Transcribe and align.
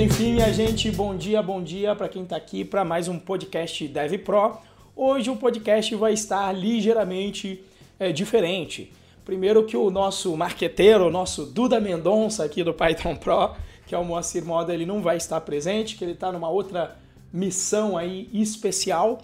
enfim, 0.00 0.34
minha 0.34 0.52
gente, 0.52 0.92
bom 0.92 1.16
dia, 1.16 1.42
bom 1.42 1.60
dia 1.60 1.92
para 1.92 2.08
quem 2.08 2.22
está 2.22 2.36
aqui 2.36 2.64
para 2.64 2.84
mais 2.84 3.08
um 3.08 3.18
podcast 3.18 3.88
Dev 3.88 4.18
Pro. 4.18 4.56
Hoje 4.94 5.28
o 5.28 5.34
podcast 5.34 5.92
vai 5.96 6.12
estar 6.12 6.52
ligeiramente 6.52 7.64
é, 7.98 8.12
diferente. 8.12 8.92
Primeiro 9.24 9.64
que 9.64 9.76
o 9.76 9.90
nosso 9.90 10.36
marqueteiro, 10.36 11.08
o 11.08 11.10
nosso 11.10 11.46
Duda 11.46 11.80
Mendonça 11.80 12.44
aqui 12.44 12.62
do 12.62 12.72
Python 12.72 13.16
Pro, 13.16 13.56
que 13.88 13.94
é 13.94 13.98
o 13.98 14.04
Moacir 14.04 14.44
Moda, 14.44 14.72
ele 14.72 14.86
não 14.86 15.02
vai 15.02 15.16
estar 15.16 15.40
presente, 15.40 15.96
que 15.96 16.04
ele 16.04 16.12
está 16.12 16.30
numa 16.30 16.48
outra 16.48 16.96
missão 17.32 17.98
aí 17.98 18.28
especial. 18.32 19.18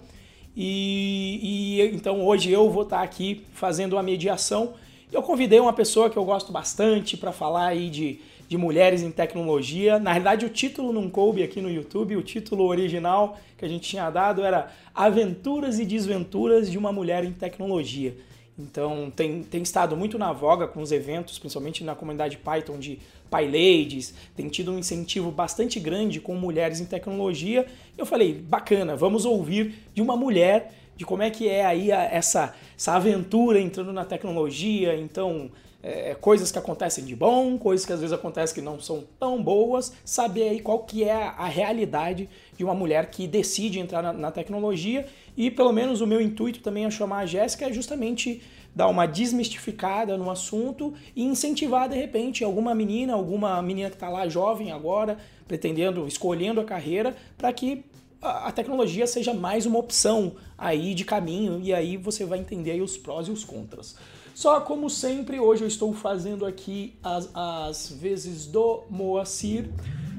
E, 0.57 1.39
e, 1.79 1.95
então 1.95 2.21
hoje 2.25 2.51
eu 2.51 2.69
vou 2.69 2.83
estar 2.83 3.01
aqui 3.01 3.45
fazendo 3.53 3.97
a 3.97 4.03
mediação. 4.03 4.73
Eu 5.09 5.23
convidei 5.23 5.61
uma 5.61 5.71
pessoa 5.71 6.09
que 6.09 6.17
eu 6.17 6.25
gosto 6.25 6.51
bastante 6.51 7.15
para 7.15 7.31
falar 7.31 7.67
aí 7.67 7.89
de 7.89 8.19
de 8.47 8.57
mulheres 8.57 9.01
em 9.01 9.11
tecnologia. 9.11 9.99
Na 9.99 10.11
realidade, 10.11 10.45
o 10.45 10.49
título 10.49 10.93
não 10.93 11.09
coube 11.09 11.43
aqui 11.43 11.61
no 11.61 11.69
YouTube, 11.69 12.15
o 12.15 12.21
título 12.21 12.65
original 12.65 13.37
que 13.57 13.65
a 13.65 13.67
gente 13.67 13.89
tinha 13.89 14.09
dado 14.09 14.43
era 14.43 14.71
Aventuras 14.93 15.79
e 15.79 15.85
Desventuras 15.85 16.69
de 16.69 16.77
uma 16.77 16.91
Mulher 16.91 17.23
em 17.23 17.31
Tecnologia. 17.31 18.15
Então, 18.57 19.11
tem, 19.13 19.43
tem 19.43 19.61
estado 19.61 19.97
muito 19.97 20.17
na 20.17 20.31
voga 20.31 20.65
com 20.67 20.81
os 20.81 20.91
eventos, 20.91 21.37
principalmente 21.37 21.83
na 21.83 21.93
comunidade 21.93 22.37
Python 22.37 22.79
de 22.79 22.99
PyLadies, 23.29 24.13
tem 24.35 24.47
tido 24.47 24.71
um 24.71 24.79
incentivo 24.79 25.29
bastante 25.29 25.79
grande 25.79 26.21
com 26.21 26.35
mulheres 26.35 26.79
em 26.79 26.85
tecnologia. 26.85 27.65
Eu 27.97 28.05
falei, 28.05 28.33
bacana, 28.33 28.95
vamos 28.95 29.25
ouvir 29.25 29.75
de 29.93 30.01
uma 30.01 30.15
mulher 30.15 30.73
de 30.95 31.05
como 31.05 31.21
é 31.21 31.29
que 31.29 31.49
é 31.49 31.65
aí 31.65 31.91
a, 31.91 32.03
essa, 32.03 32.55
essa 32.77 32.93
aventura 32.93 33.59
entrando 33.59 33.91
na 33.91 34.05
tecnologia. 34.05 34.95
Então, 34.95 35.51
é, 35.87 36.15
coisas 36.15 36.51
que 36.51 36.57
acontecem 36.57 37.05
de 37.05 37.15
bom, 37.15 37.59
coisas 37.59 37.85
que 37.85 37.93
às 37.93 37.99
vezes 37.99 38.11
acontecem 38.11 38.55
que 38.55 38.61
não 38.61 38.79
são 38.79 39.03
tão 39.19 39.41
boas, 39.43 39.93
saber 40.03 40.49
aí 40.49 40.59
qual 40.59 40.79
que 40.79 41.03
é 41.03 41.13
a 41.13 41.45
realidade 41.45 42.27
de 42.57 42.63
uma 42.63 42.73
mulher 42.73 43.11
que 43.11 43.27
decide 43.27 43.79
entrar 43.79 44.01
na, 44.01 44.11
na 44.11 44.31
tecnologia. 44.31 45.05
E 45.37 45.51
pelo 45.51 45.71
menos 45.71 46.01
o 46.01 46.07
meu 46.07 46.19
intuito 46.19 46.59
também 46.61 46.87
a 46.87 46.89
chamar 46.89 47.19
a 47.19 47.25
Jéssica 47.27 47.67
é 47.67 47.71
justamente 47.71 48.41
dar 48.73 48.87
uma 48.87 49.05
desmistificada 49.05 50.17
no 50.17 50.31
assunto 50.31 50.91
e 51.15 51.23
incentivar 51.23 51.87
de 51.87 51.95
repente 51.95 52.43
alguma 52.43 52.73
menina, 52.73 53.13
alguma 53.13 53.61
menina 53.61 53.91
que 53.91 53.95
está 53.95 54.09
lá 54.09 54.27
jovem 54.27 54.71
agora, 54.71 55.19
pretendendo, 55.47 56.07
escolhendo 56.07 56.59
a 56.59 56.65
carreira, 56.65 57.15
para 57.37 57.53
que 57.53 57.85
a 58.19 58.51
tecnologia 58.51 59.05
seja 59.05 59.35
mais 59.35 59.67
uma 59.67 59.77
opção 59.77 60.35
aí 60.57 60.95
de 60.95 61.05
caminho. 61.05 61.61
E 61.61 61.71
aí 61.71 61.95
você 61.95 62.25
vai 62.25 62.39
entender 62.39 62.81
os 62.81 62.97
prós 62.97 63.27
e 63.27 63.31
os 63.31 63.45
contras. 63.45 63.95
Só 64.35 64.59
como 64.59 64.89
sempre, 64.89 65.39
hoje 65.39 65.63
eu 65.63 65.67
estou 65.67 65.93
fazendo 65.93 66.45
aqui 66.45 66.93
as, 67.01 67.29
as 67.33 67.89
vezes 67.89 68.45
do 68.45 68.83
Moacir. 68.89 69.69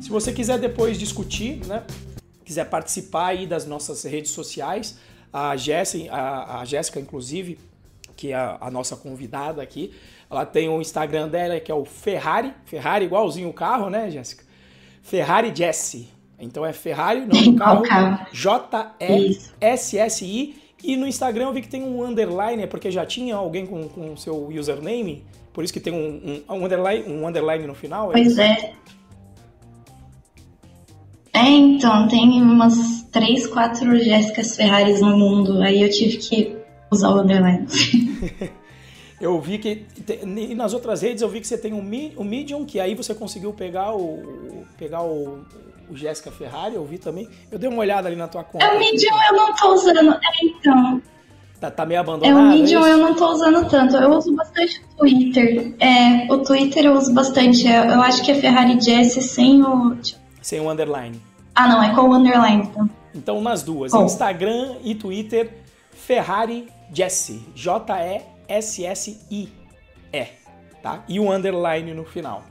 Se 0.00 0.08
você 0.08 0.32
quiser 0.32 0.58
depois 0.58 0.98
discutir, 0.98 1.62
né? 1.66 1.84
Quiser 2.42 2.64
participar 2.64 3.26
aí 3.26 3.46
das 3.46 3.66
nossas 3.66 4.04
redes 4.04 4.30
sociais, 4.30 4.98
a 5.30 5.54
Jéssica, 5.54 6.10
a, 6.14 6.60
a 6.60 6.64
Jéssica 6.64 6.98
inclusive, 6.98 7.58
que 8.16 8.32
é 8.32 8.36
a, 8.36 8.56
a, 8.58 8.70
nossa 8.70 8.96
convidada 8.96 9.60
aqui, 9.60 9.92
ela 10.30 10.46
tem 10.46 10.66
o 10.66 10.80
Instagram 10.80 11.28
dela 11.28 11.60
que 11.60 11.70
é 11.70 11.74
o 11.74 11.84
Ferrari, 11.84 12.54
Ferrari 12.64 13.04
igualzinho 13.04 13.50
o 13.50 13.52
carro, 13.52 13.90
né, 13.90 14.10
Jéssica? 14.10 14.46
Ferrari 15.02 15.52
Jessie. 15.54 16.08
Então 16.38 16.64
é 16.64 16.72
Ferrari, 16.72 17.20
não 17.20 17.52
do 17.52 17.58
carro, 17.58 18.26
J-E-S-S-I 18.32 19.46
e 20.82 20.96
no 20.96 21.06
Instagram 21.06 21.46
eu 21.46 21.52
vi 21.52 21.62
que 21.62 21.68
tem 21.68 21.82
um 21.82 22.04
underline, 22.04 22.62
é 22.62 22.66
porque 22.66 22.90
já 22.90 23.04
tinha 23.04 23.34
alguém 23.36 23.66
com 23.66 24.12
o 24.12 24.16
seu 24.16 24.48
username, 24.48 25.24
por 25.52 25.64
isso 25.64 25.72
que 25.72 25.80
tem 25.80 25.92
um, 25.92 26.42
um, 26.48 26.54
um, 26.54 26.64
underline, 26.64 27.04
um 27.08 27.26
underline 27.26 27.66
no 27.66 27.74
final? 27.74 28.10
É 28.10 28.12
pois 28.12 28.38
é. 28.38 28.72
É, 31.32 31.48
então, 31.48 32.08
tem 32.08 32.42
umas 32.42 33.02
três, 33.12 33.46
quatro 33.46 33.98
Jéssicas 33.98 34.56
Ferraris 34.56 35.00
no 35.00 35.16
mundo, 35.18 35.60
aí 35.62 35.82
eu 35.82 35.90
tive 35.90 36.16
que 36.16 36.56
usar 36.90 37.10
o 37.10 37.20
underline. 37.20 37.66
eu 39.20 39.40
vi 39.40 39.58
que. 39.58 39.86
E 40.24 40.54
nas 40.54 40.72
outras 40.72 41.02
redes 41.02 41.22
eu 41.22 41.28
vi 41.28 41.40
que 41.40 41.46
você 41.46 41.58
tem 41.58 41.72
um, 41.72 41.80
um 42.18 42.24
Medium, 42.24 42.64
que 42.64 42.80
aí 42.80 42.94
você 42.94 43.14
conseguiu 43.14 43.52
pegar 43.52 43.94
o. 43.94 44.64
pegar 44.78 45.02
o, 45.02 45.44
o 45.90 45.96
Jéssica 45.96 46.30
Ferrari, 46.30 46.74
eu 46.74 46.84
vi 46.84 46.98
também. 46.98 47.28
Eu 47.50 47.58
dei 47.58 47.68
uma 47.68 47.80
olhada 47.80 48.08
ali 48.08 48.16
na 48.16 48.28
tua 48.28 48.44
conta. 48.44 48.64
É 48.64 48.76
o 48.76 48.78
Medium 48.78 49.16
eu 49.28 49.36
não 49.36 49.54
tô 49.54 49.74
usando. 49.74 50.12
É, 50.12 50.18
então. 50.42 51.02
Tá, 51.60 51.70
tá 51.70 51.86
meio 51.86 52.00
abandonado. 52.00 52.38
É 52.38 52.42
o 52.42 52.48
Medium 52.48 52.84
é 52.84 52.92
eu 52.92 52.98
não 52.98 53.14
tô 53.14 53.30
usando 53.30 53.68
tanto. 53.68 53.96
Eu 53.96 54.10
uso 54.10 54.34
bastante 54.34 54.82
o 54.94 54.96
Twitter. 54.98 55.74
É, 55.80 56.32
o 56.32 56.38
Twitter 56.38 56.84
eu 56.84 56.94
uso 56.94 57.12
bastante. 57.14 57.66
É, 57.66 57.78
eu 57.78 58.00
acho 58.00 58.22
que 58.24 58.30
é 58.30 58.34
Ferrari 58.34 58.80
Jess 58.80 59.14
sem 59.24 59.62
o. 59.62 59.96
Sem 60.42 60.60
o 60.60 60.70
underline. 60.70 61.20
Ah, 61.54 61.68
não, 61.68 61.82
é 61.82 61.94
com 61.94 62.02
o 62.02 62.14
underline. 62.14 62.64
Então, 62.64 62.90
então 63.14 63.40
nas 63.40 63.62
duas. 63.62 63.94
Oh. 63.94 64.02
Instagram 64.04 64.76
e 64.84 64.94
Twitter, 64.94 65.62
Ferrari 65.90 66.68
Jesse. 66.92 67.42
J-E-S-S-I-E. 67.54 68.26
Tá? 70.82 71.02
E 71.08 71.18
o 71.18 71.32
underline 71.32 71.94
no 71.94 72.04
final. 72.04 72.44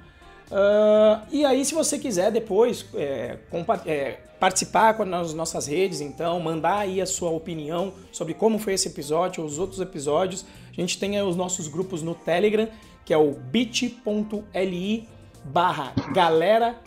Uh, 0.51 1.25
e 1.31 1.44
aí, 1.44 1.66
se 1.66 1.73
você 1.73 1.97
quiser 1.97 2.31
depois 2.31 2.85
é, 2.94 3.38
é, 3.85 4.11
participar 4.39 5.06
nas 5.06 5.33
nossas 5.33 5.67
redes, 5.67 6.01
então, 6.01 6.39
mandar 6.39 6.79
aí 6.79 7.01
a 7.01 7.06
sua 7.06 7.31
opinião 7.31 7.94
sobre 8.11 8.33
como 8.33 8.59
foi 8.59 8.73
esse 8.73 8.88
episódio 8.88 9.44
ou 9.44 9.50
os 9.50 9.57
outros 9.57 9.81
episódios, 9.81 10.45
a 10.72 10.79
gente 10.79 11.00
tem 11.00 11.19
os 11.22 11.35
nossos 11.35 11.67
grupos 11.67 12.01
no 12.03 12.13
Telegram, 12.13 12.67
que 13.03 13.13
é 13.13 13.17
o 13.17 13.31
bit.li 13.31 15.07
barra 15.44 15.94
galera 16.11 16.79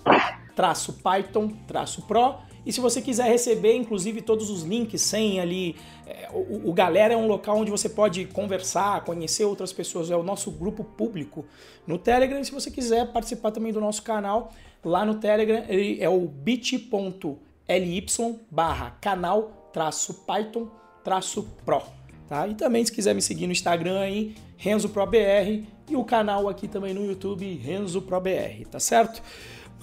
traço 0.57 0.95
Python 0.95 1.53
traço 1.69 2.03
Pro 2.03 2.35
e 2.69 2.73
se 2.73 2.81
você 2.81 3.01
quiser 3.01 3.25
receber, 3.29 3.75
inclusive, 3.75 4.21
todos 4.21 4.51
os 4.51 4.63
links 4.63 5.01
sem 5.01 5.41
ali. 5.41 5.75
É, 6.09 6.29
o, 6.33 6.71
o, 6.71 6.73
Galera 6.73 7.13
é 7.13 7.17
um 7.17 7.27
local 7.27 7.59
onde 7.59 7.71
você 7.71 7.89
pode 7.89 8.25
conversar, 8.27 9.05
conhecer 9.05 9.45
outras 9.45 9.73
pessoas. 9.73 10.11
É 10.11 10.17
o 10.17 10.23
nosso 10.23 10.51
grupo 10.51 10.83
público 10.83 11.45
no 11.87 11.99
Telegram. 11.99 12.43
Se 12.43 12.51
você 12.51 12.71
quiser 12.71 13.13
participar 13.13 13.51
também 13.51 13.73
do 13.73 13.81
nosso 13.81 14.03
canal, 14.03 14.53
lá 14.83 15.05
no 15.05 15.17
Telegram 15.17 15.65
ele 15.69 16.03
é 16.03 16.09
o 16.09 16.21
bit.ly 16.21 18.07
barra 18.51 18.97
canal 19.01 19.71
traço 19.73 20.15
Python 20.27 20.69
traço 21.05 21.43
Pro. 21.65 21.83
Tá? 22.29 22.47
E 22.47 22.55
também 22.55 22.85
se 22.85 22.93
quiser 22.93 23.15
me 23.15 23.23
seguir 23.23 23.47
no 23.47 23.53
Instagram 23.53 24.01
aí, 24.01 24.35
RenzoProBR 24.57 25.65
e 25.89 25.97
o 25.97 26.05
canal 26.05 26.49
aqui 26.49 26.69
também 26.69 26.93
no 26.93 27.05
YouTube, 27.07 27.47
RenzoProBR, 27.55 28.67
tá 28.71 28.79
certo? 28.79 29.23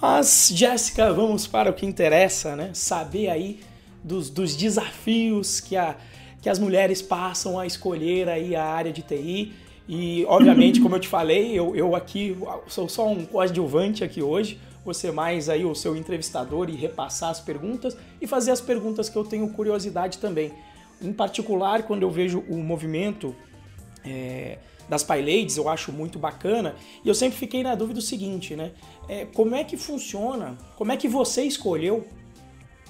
Mas, 0.00 0.52
Jéssica, 0.54 1.12
vamos 1.12 1.46
para 1.46 1.70
o 1.70 1.72
que 1.72 1.84
interessa, 1.84 2.54
né? 2.54 2.70
Saber 2.74 3.28
aí 3.28 3.60
dos, 4.04 4.30
dos 4.30 4.54
desafios 4.54 5.58
que, 5.60 5.76
a, 5.76 5.96
que 6.46 6.50
as 6.50 6.60
mulheres 6.60 7.02
passam 7.02 7.58
a 7.58 7.66
escolher 7.66 8.28
aí 8.28 8.54
a 8.54 8.62
área 8.62 8.92
de 8.92 9.02
TI. 9.02 9.52
E, 9.88 10.24
obviamente, 10.26 10.80
como 10.80 10.94
eu 10.94 11.00
te 11.00 11.08
falei, 11.08 11.58
eu, 11.58 11.74
eu 11.74 11.96
aqui 11.96 12.36
sou 12.68 12.88
só 12.88 13.08
um 13.08 13.26
coadjuvante 13.26 14.04
aqui 14.04 14.22
hoje, 14.22 14.56
você 14.84 15.10
mais 15.10 15.48
aí 15.48 15.64
o 15.64 15.74
seu 15.74 15.96
entrevistador 15.96 16.70
e 16.70 16.76
repassar 16.76 17.30
as 17.30 17.40
perguntas 17.40 17.96
e 18.20 18.28
fazer 18.28 18.52
as 18.52 18.60
perguntas 18.60 19.08
que 19.08 19.16
eu 19.16 19.24
tenho 19.24 19.48
curiosidade 19.48 20.18
também. 20.18 20.52
Em 21.02 21.12
particular, 21.12 21.82
quando 21.82 22.02
eu 22.02 22.12
vejo 22.12 22.38
o 22.48 22.58
movimento 22.58 23.34
é, 24.04 24.58
das 24.88 25.02
PyLadies, 25.02 25.56
eu 25.56 25.68
acho 25.68 25.90
muito 25.90 26.16
bacana. 26.16 26.76
E 27.04 27.08
eu 27.08 27.14
sempre 27.14 27.36
fiquei 27.36 27.64
na 27.64 27.74
dúvida 27.74 27.98
do 27.98 28.06
seguinte, 28.06 28.54
né? 28.54 28.70
É, 29.08 29.24
como 29.34 29.56
é 29.56 29.64
que 29.64 29.76
funciona? 29.76 30.56
Como 30.76 30.92
é 30.92 30.96
que 30.96 31.08
você 31.08 31.42
escolheu 31.42 32.06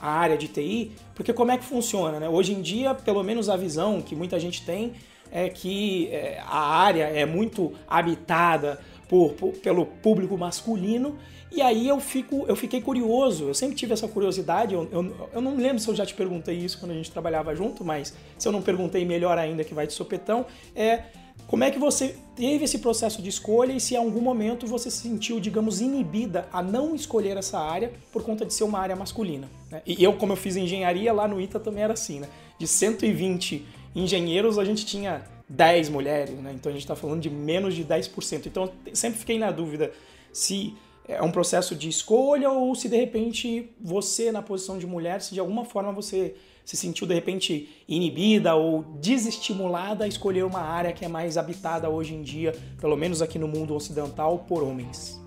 a 0.01 0.11
área 0.11 0.37
de 0.37 0.49
TI? 0.49 0.93
Porque 1.15 1.33
como 1.33 1.51
é 1.51 1.59
que 1.59 1.65
funciona, 1.65 2.21
né? 2.21 2.29
Hoje 2.29 2.53
em 2.53 2.61
dia, 2.61 2.95
pelo 2.95 3.23
menos 3.23 3.49
a 3.49 3.57
visão 3.57 4.01
que 4.01 4.15
muita 4.15 4.39
gente 4.39 4.65
tem 4.65 4.93
é 5.31 5.49
que 5.49 6.09
é, 6.09 6.41
a 6.47 6.59
área 6.59 7.05
é 7.05 7.27
muito 7.27 7.73
habitada 7.89 8.81
por, 9.09 9.33
por, 9.33 9.53
pelo 9.55 9.87
público 9.87 10.37
masculino 10.37 11.17
e 11.51 11.63
aí 11.63 11.89
eu, 11.89 12.01
fico, 12.01 12.45
eu 12.49 12.57
fiquei 12.57 12.81
curioso, 12.81 13.45
eu 13.45 13.55
sempre 13.55 13.77
tive 13.77 13.93
essa 13.93 14.07
curiosidade, 14.09 14.75
eu, 14.75 14.89
eu, 14.91 15.31
eu, 15.33 15.41
não 15.41 15.57
lembro 15.57 15.79
se 15.79 15.89
eu 15.89 15.95
já 15.95 16.05
te 16.05 16.13
perguntei 16.13 16.57
isso 16.57 16.79
quando 16.79 16.91
a 16.91 16.95
gente 16.95 17.11
trabalhava 17.11 17.55
junto, 17.55 17.85
mas 17.85 18.15
se 18.37 18.47
eu 18.47 18.53
não 18.53 18.61
perguntei, 18.61 19.05
melhor 19.05 19.39
ainda 19.39 19.65
que 19.65 19.73
vai 19.73 19.87
de 19.87 19.93
sopetão, 19.93 20.45
é 20.75 21.05
como 21.47 21.63
é 21.63 21.71
que 21.71 21.79
você 21.79 22.17
teve 22.35 22.65
esse 22.65 22.79
processo 22.79 23.23
de 23.23 23.29
escolha 23.29 23.73
e 23.73 23.81
se 23.81 23.95
em 23.95 23.97
algum 23.97 24.21
momento 24.21 24.67
você 24.67 24.91
se 24.91 24.99
sentiu, 24.99 25.39
digamos, 25.39 25.81
inibida 25.81 26.49
a 26.53 26.61
não 26.63 26.95
escolher 26.95 27.37
essa 27.37 27.59
área 27.59 27.93
por 28.13 28.23
conta 28.25 28.45
de 28.45 28.53
ser 28.53 28.65
uma 28.65 28.81
área 28.81 28.97
masculina? 28.97 29.49
Né? 29.71 29.81
E 29.87 30.03
eu, 30.03 30.15
como 30.15 30.33
eu 30.33 30.37
fiz 30.37 30.57
engenharia, 30.57 31.13
lá 31.13 31.29
no 31.29 31.41
ITA 31.41 31.61
também 31.61 31.85
era 31.85 31.93
assim, 31.93 32.19
né? 32.21 32.29
De 32.59 32.67
120 32.67 33.65
engenheiros, 33.95 34.59
a 34.59 34.65
gente 34.65 34.85
tinha 34.85 35.25
10 35.49 35.89
mulheres, 35.89 36.35
né? 36.39 36.53
Então 36.55 36.71
a 36.71 36.73
gente 36.73 36.83
está 36.83 36.97
falando 36.97 37.21
de 37.21 37.31
menos 37.31 37.75
de 37.75 37.85
10%. 37.85 38.47
Então 38.47 38.73
eu 38.85 38.97
sempre 38.97 39.19
fiquei 39.19 39.39
na 39.39 39.51
dúvida 39.51 39.93
se 40.33 40.75
é 41.09 41.23
um 41.23 41.31
processo 41.31 41.75
de 41.75 41.89
escolha 41.89 42.51
ou 42.51 42.75
se 42.75 42.89
de 42.89 42.97
repente 42.97 43.71
você, 43.81 44.33
na 44.33 44.43
posição 44.43 44.79
de 44.79 44.87
mulher, 44.87 45.21
se 45.21 45.35
de 45.35 45.41
alguma 45.41 45.65
forma 45.65 45.93
você 45.93 46.35
se 46.65 46.77
sentiu 46.77 47.07
de 47.07 47.15
repente 47.15 47.69
inibida 47.89 48.57
ou 48.57 48.83
desestimulada 49.01 50.05
a 50.05 50.09
escolher 50.09 50.45
uma 50.45 50.61
área 50.61 50.93
que 50.93 51.05
é 51.05 51.09
mais 51.09 51.39
habitada 51.39 51.89
hoje 51.89 52.15
em 52.15 52.23
dia, 52.23 52.53
pelo 52.81 52.97
menos 52.97 53.23
aqui 53.23 53.39
no 53.39 53.47
mundo 53.47 53.75
ocidental, 53.75 54.45
por 54.49 54.65
homens? 54.65 55.25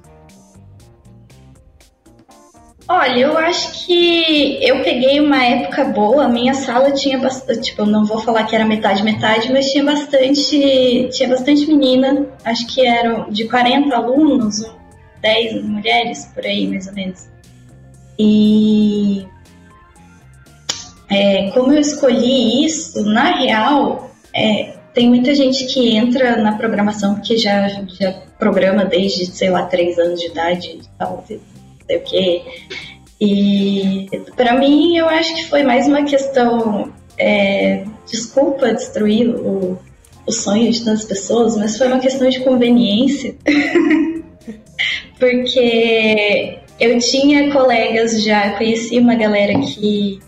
Olha, 2.92 3.20
eu 3.20 3.38
acho 3.38 3.86
que 3.86 4.58
eu 4.68 4.82
peguei 4.82 5.20
uma 5.20 5.46
época 5.46 5.86
boa. 5.86 6.26
A 6.26 6.28
minha 6.28 6.56
sala 6.56 6.92
tinha 6.92 7.20
bastante, 7.20 7.70
tipo, 7.70 7.86
não 7.86 8.04
vou 8.04 8.20
falar 8.20 8.46
que 8.46 8.56
era 8.56 8.66
metade 8.66 9.04
metade, 9.04 9.54
mas 9.54 9.72
tinha 9.72 9.84
bastante, 9.84 11.08
tinha 11.12 11.30
bastante 11.30 11.68
menina. 11.68 12.28
Acho 12.44 12.66
que 12.66 12.84
eram 12.84 13.30
de 13.30 13.48
40 13.48 13.96
alunos, 13.96 14.66
10 15.22 15.64
mulheres 15.64 16.26
por 16.34 16.46
aí, 16.46 16.68
mais 16.68 16.88
ou 16.88 16.94
menos. 16.94 17.28
E 18.18 19.26
é, 21.10 21.50
como 21.52 21.72
eu 21.72 21.80
escolhi 21.80 22.66
isso, 22.66 23.04
na 23.04 23.36
real, 23.40 24.12
é, 24.34 24.74
tem 24.94 25.10
muita 25.10 25.34
gente 25.34 25.66
que 25.66 25.96
entra 25.96 26.38
na 26.38 26.58
programação 26.58 27.22
que 27.22 27.38
já, 27.38 27.68
já 27.70 28.12
programa 28.38 28.86
desde, 28.86 29.26
sei 29.28 29.50
lá, 29.50 29.64
3 29.64 29.98
anos 30.00 30.20
de 30.20 30.28
idade 30.28 30.68
e 30.68 30.82
tal 30.98 31.24
sei 31.90 31.98
o 31.98 32.02
quê. 32.02 32.42
E 33.20 34.08
para 34.36 34.58
mim 34.58 34.96
eu 34.96 35.10
acho 35.10 35.36
que 35.36 35.50
foi 35.50 35.64
mais 35.64 35.88
uma 35.88 36.04
questão. 36.04 36.94
É, 37.18 37.84
desculpa 38.10 38.74
destruir 38.74 39.28
o, 39.30 39.78
o 40.26 40.32
sonho 40.32 40.72
de 40.72 40.86
tantas 40.86 41.04
pessoas, 41.04 41.58
mas 41.58 41.78
foi 41.78 41.88
uma 41.88 42.00
questão 42.00 42.30
de 42.30 42.40
conveniência. 42.42 43.36
Porque 45.20 46.60
eu 46.80 46.98
tinha 47.00 47.52
colegas 47.52 48.24
já, 48.24 48.52
conheci 48.52 48.98
uma 49.00 49.16
galera 49.16 49.54
que 49.60 50.20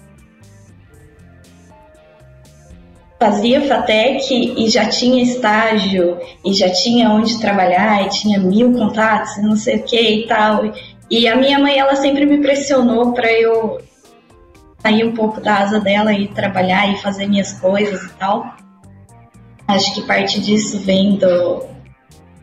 fazia 3.17 3.61
FATEC 3.61 4.55
e 4.57 4.67
já 4.67 4.89
tinha 4.89 5.21
estágio 5.21 6.17
e 6.43 6.53
já 6.53 6.69
tinha 6.71 7.09
onde 7.11 7.39
trabalhar 7.39 8.05
e 8.05 8.09
tinha 8.09 8.39
mil 8.39 8.73
contatos 8.73 9.37
não 9.43 9.55
sei 9.55 9.77
o 9.77 9.83
que 9.83 10.01
e 10.01 10.27
tal. 10.27 10.73
E 11.09 11.27
a 11.27 11.35
minha 11.35 11.59
mãe, 11.59 11.77
ela 11.77 11.95
sempre 11.95 12.25
me 12.25 12.39
pressionou 12.41 13.13
para 13.13 13.31
eu 13.31 13.79
sair 14.79 15.05
um 15.05 15.13
pouco 15.13 15.39
da 15.39 15.57
asa 15.59 15.79
dela 15.79 16.13
e 16.13 16.27
trabalhar 16.29 16.91
e 16.91 16.97
fazer 16.97 17.27
minhas 17.27 17.53
coisas 17.53 18.01
e 18.01 18.13
tal. 18.13 18.55
Acho 19.67 19.93
que 19.93 20.01
parte 20.01 20.41
disso 20.41 20.79
vem 20.79 21.17
do, 21.17 21.65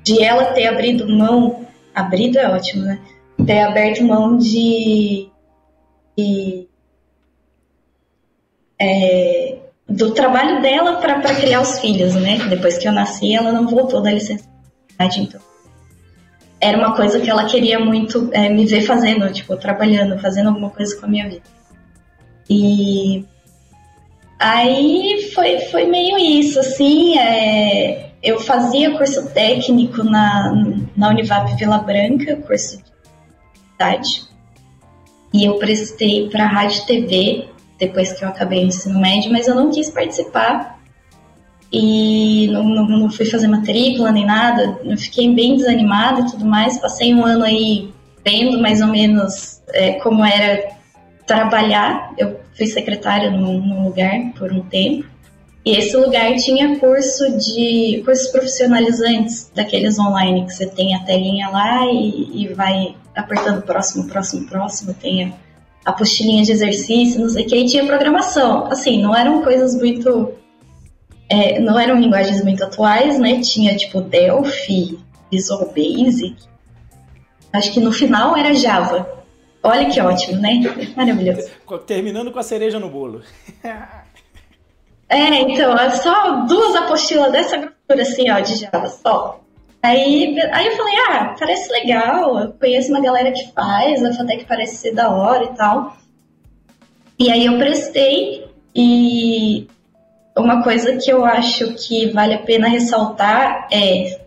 de 0.04 0.22
ela 0.22 0.46
ter 0.52 0.66
abrido 0.66 1.08
mão, 1.08 1.66
abrido 1.98 2.38
é 2.38 2.48
ótimo, 2.48 2.84
né? 2.84 2.98
Ter 3.46 3.60
aberto 3.60 4.04
mão 4.04 4.36
de, 4.36 5.28
de 6.16 6.68
é, 8.80 9.56
do 9.88 10.12
trabalho 10.12 10.60
dela 10.60 10.96
para 10.96 11.34
criar 11.34 11.60
os 11.60 11.78
filhos, 11.80 12.14
né? 12.14 12.38
Depois 12.48 12.78
que 12.78 12.86
eu 12.86 12.92
nasci, 12.92 13.34
ela 13.34 13.52
não 13.52 13.66
voltou 13.66 14.02
da 14.02 14.10
licença. 14.10 14.48
Então, 15.16 15.40
era 16.60 16.76
uma 16.76 16.94
coisa 16.94 17.20
que 17.20 17.30
ela 17.30 17.46
queria 17.46 17.78
muito 17.78 18.28
é, 18.32 18.48
me 18.48 18.66
ver 18.66 18.82
fazendo, 18.82 19.32
tipo, 19.32 19.56
trabalhando, 19.56 20.18
fazendo 20.20 20.48
alguma 20.48 20.70
coisa 20.70 20.96
com 20.98 21.06
a 21.06 21.08
minha 21.08 21.28
vida. 21.28 21.44
E 22.50 23.24
aí 24.38 25.30
foi, 25.34 25.58
foi 25.60 25.86
meio 25.86 26.18
isso, 26.18 26.58
assim, 26.58 27.16
é, 27.18 28.07
eu 28.22 28.40
fazia 28.40 28.96
curso 28.96 29.28
técnico 29.30 30.02
na, 30.02 30.52
na 30.96 31.10
Univap 31.10 31.54
Vila 31.56 31.78
Branca, 31.78 32.36
curso 32.36 32.78
de 32.78 32.84
idade, 33.74 34.28
e 35.32 35.44
eu 35.44 35.58
prestei 35.58 36.28
para 36.28 36.46
Rádio 36.46 36.84
TV 36.86 37.48
depois 37.78 38.12
que 38.12 38.24
eu 38.24 38.28
acabei 38.28 38.64
o 38.64 38.66
ensino 38.66 38.98
médio, 38.98 39.30
mas 39.30 39.46
eu 39.46 39.54
não 39.54 39.70
quis 39.70 39.88
participar 39.90 40.78
e 41.72 42.48
não, 42.48 42.64
não, 42.64 42.88
não, 42.88 43.10
fui 43.10 43.26
fazer 43.26 43.46
matrícula 43.46 44.10
nem 44.10 44.24
nada, 44.24 44.78
eu 44.82 44.96
fiquei 44.96 45.32
bem 45.34 45.56
desanimada 45.56 46.22
e 46.22 46.30
tudo 46.30 46.46
mais. 46.46 46.78
Passei 46.78 47.14
um 47.14 47.24
ano 47.24 47.44
aí 47.44 47.92
vendo 48.24 48.60
mais 48.60 48.80
ou 48.80 48.88
menos 48.88 49.62
é, 49.68 49.92
como 49.92 50.24
era 50.24 50.76
trabalhar. 51.26 52.14
Eu 52.16 52.40
fui 52.56 52.66
secretária 52.66 53.30
num, 53.30 53.60
num, 53.60 53.84
lugar 53.84 54.32
por 54.36 54.50
um 54.50 54.62
tempo. 54.62 55.06
E 55.68 55.76
esse 55.76 55.94
lugar 55.98 56.34
tinha 56.36 56.78
curso 56.78 57.36
de 57.36 58.00
cursos 58.02 58.28
profissionalizantes, 58.28 59.52
daqueles 59.54 59.98
online 59.98 60.46
que 60.46 60.54
você 60.54 60.66
tem 60.66 60.94
a 60.94 61.00
telinha 61.00 61.50
lá 61.50 61.84
e, 61.84 62.44
e 62.44 62.54
vai 62.54 62.96
apertando 63.14 63.60
próximo, 63.60 64.08
próximo, 64.08 64.46
próximo, 64.46 64.94
tem 64.94 65.24
a 65.84 65.90
apostilinha 65.90 66.42
de 66.42 66.52
exercício, 66.52 67.20
não 67.20 67.28
sei 67.28 67.44
o 67.44 67.46
que, 67.46 67.54
e 67.54 67.66
tinha 67.66 67.84
programação. 67.84 68.64
Assim, 68.72 69.02
não 69.02 69.14
eram 69.14 69.42
coisas 69.42 69.74
muito 69.74 70.32
é, 71.28 71.60
não 71.60 71.78
eram 71.78 72.00
linguagens 72.00 72.42
muito 72.42 72.64
atuais, 72.64 73.18
né? 73.18 73.42
Tinha 73.42 73.76
tipo 73.76 74.00
Delphi, 74.00 74.98
Visual 75.30 75.66
Basic. 75.66 76.34
Acho 77.52 77.74
que 77.74 77.80
no 77.80 77.92
final 77.92 78.34
era 78.34 78.54
Java. 78.54 79.06
Olha 79.62 79.90
que 79.90 80.00
ótimo, 80.00 80.40
né? 80.40 80.62
Maravilhoso. 80.96 81.50
Terminando 81.86 82.32
com 82.32 82.38
a 82.38 82.42
cereja 82.42 82.78
no 82.78 82.88
bolo. 82.88 83.20
é, 85.08 85.40
então, 85.40 85.74
é 85.74 85.90
só 85.90 86.44
duas 86.44 86.76
apostilas 86.76 87.32
dessa 87.32 87.56
grossura 87.56 88.02
assim, 88.02 88.30
ó, 88.30 88.40
de 88.40 88.56
Java, 88.56 88.88
só. 88.88 89.40
Aí, 89.82 90.38
aí 90.52 90.66
eu 90.66 90.76
falei, 90.76 90.94
ah, 91.08 91.34
parece 91.38 91.70
legal, 91.72 92.38
eu 92.38 92.52
conheço 92.52 92.90
uma 92.90 93.00
galera 93.00 93.32
que 93.32 93.52
faz, 93.52 94.04
a 94.04 94.12
Fatec 94.12 94.44
parece 94.44 94.76
ser 94.76 94.94
da 94.94 95.08
hora 95.08 95.44
e 95.44 95.54
tal. 95.54 95.96
E 97.18 97.30
aí 97.30 97.46
eu 97.46 97.56
prestei 97.58 98.46
e 98.74 99.66
uma 100.36 100.62
coisa 100.62 100.96
que 100.96 101.10
eu 101.10 101.24
acho 101.24 101.74
que 101.74 102.10
vale 102.10 102.34
a 102.34 102.38
pena 102.38 102.68
ressaltar 102.68 103.68
é 103.72 104.20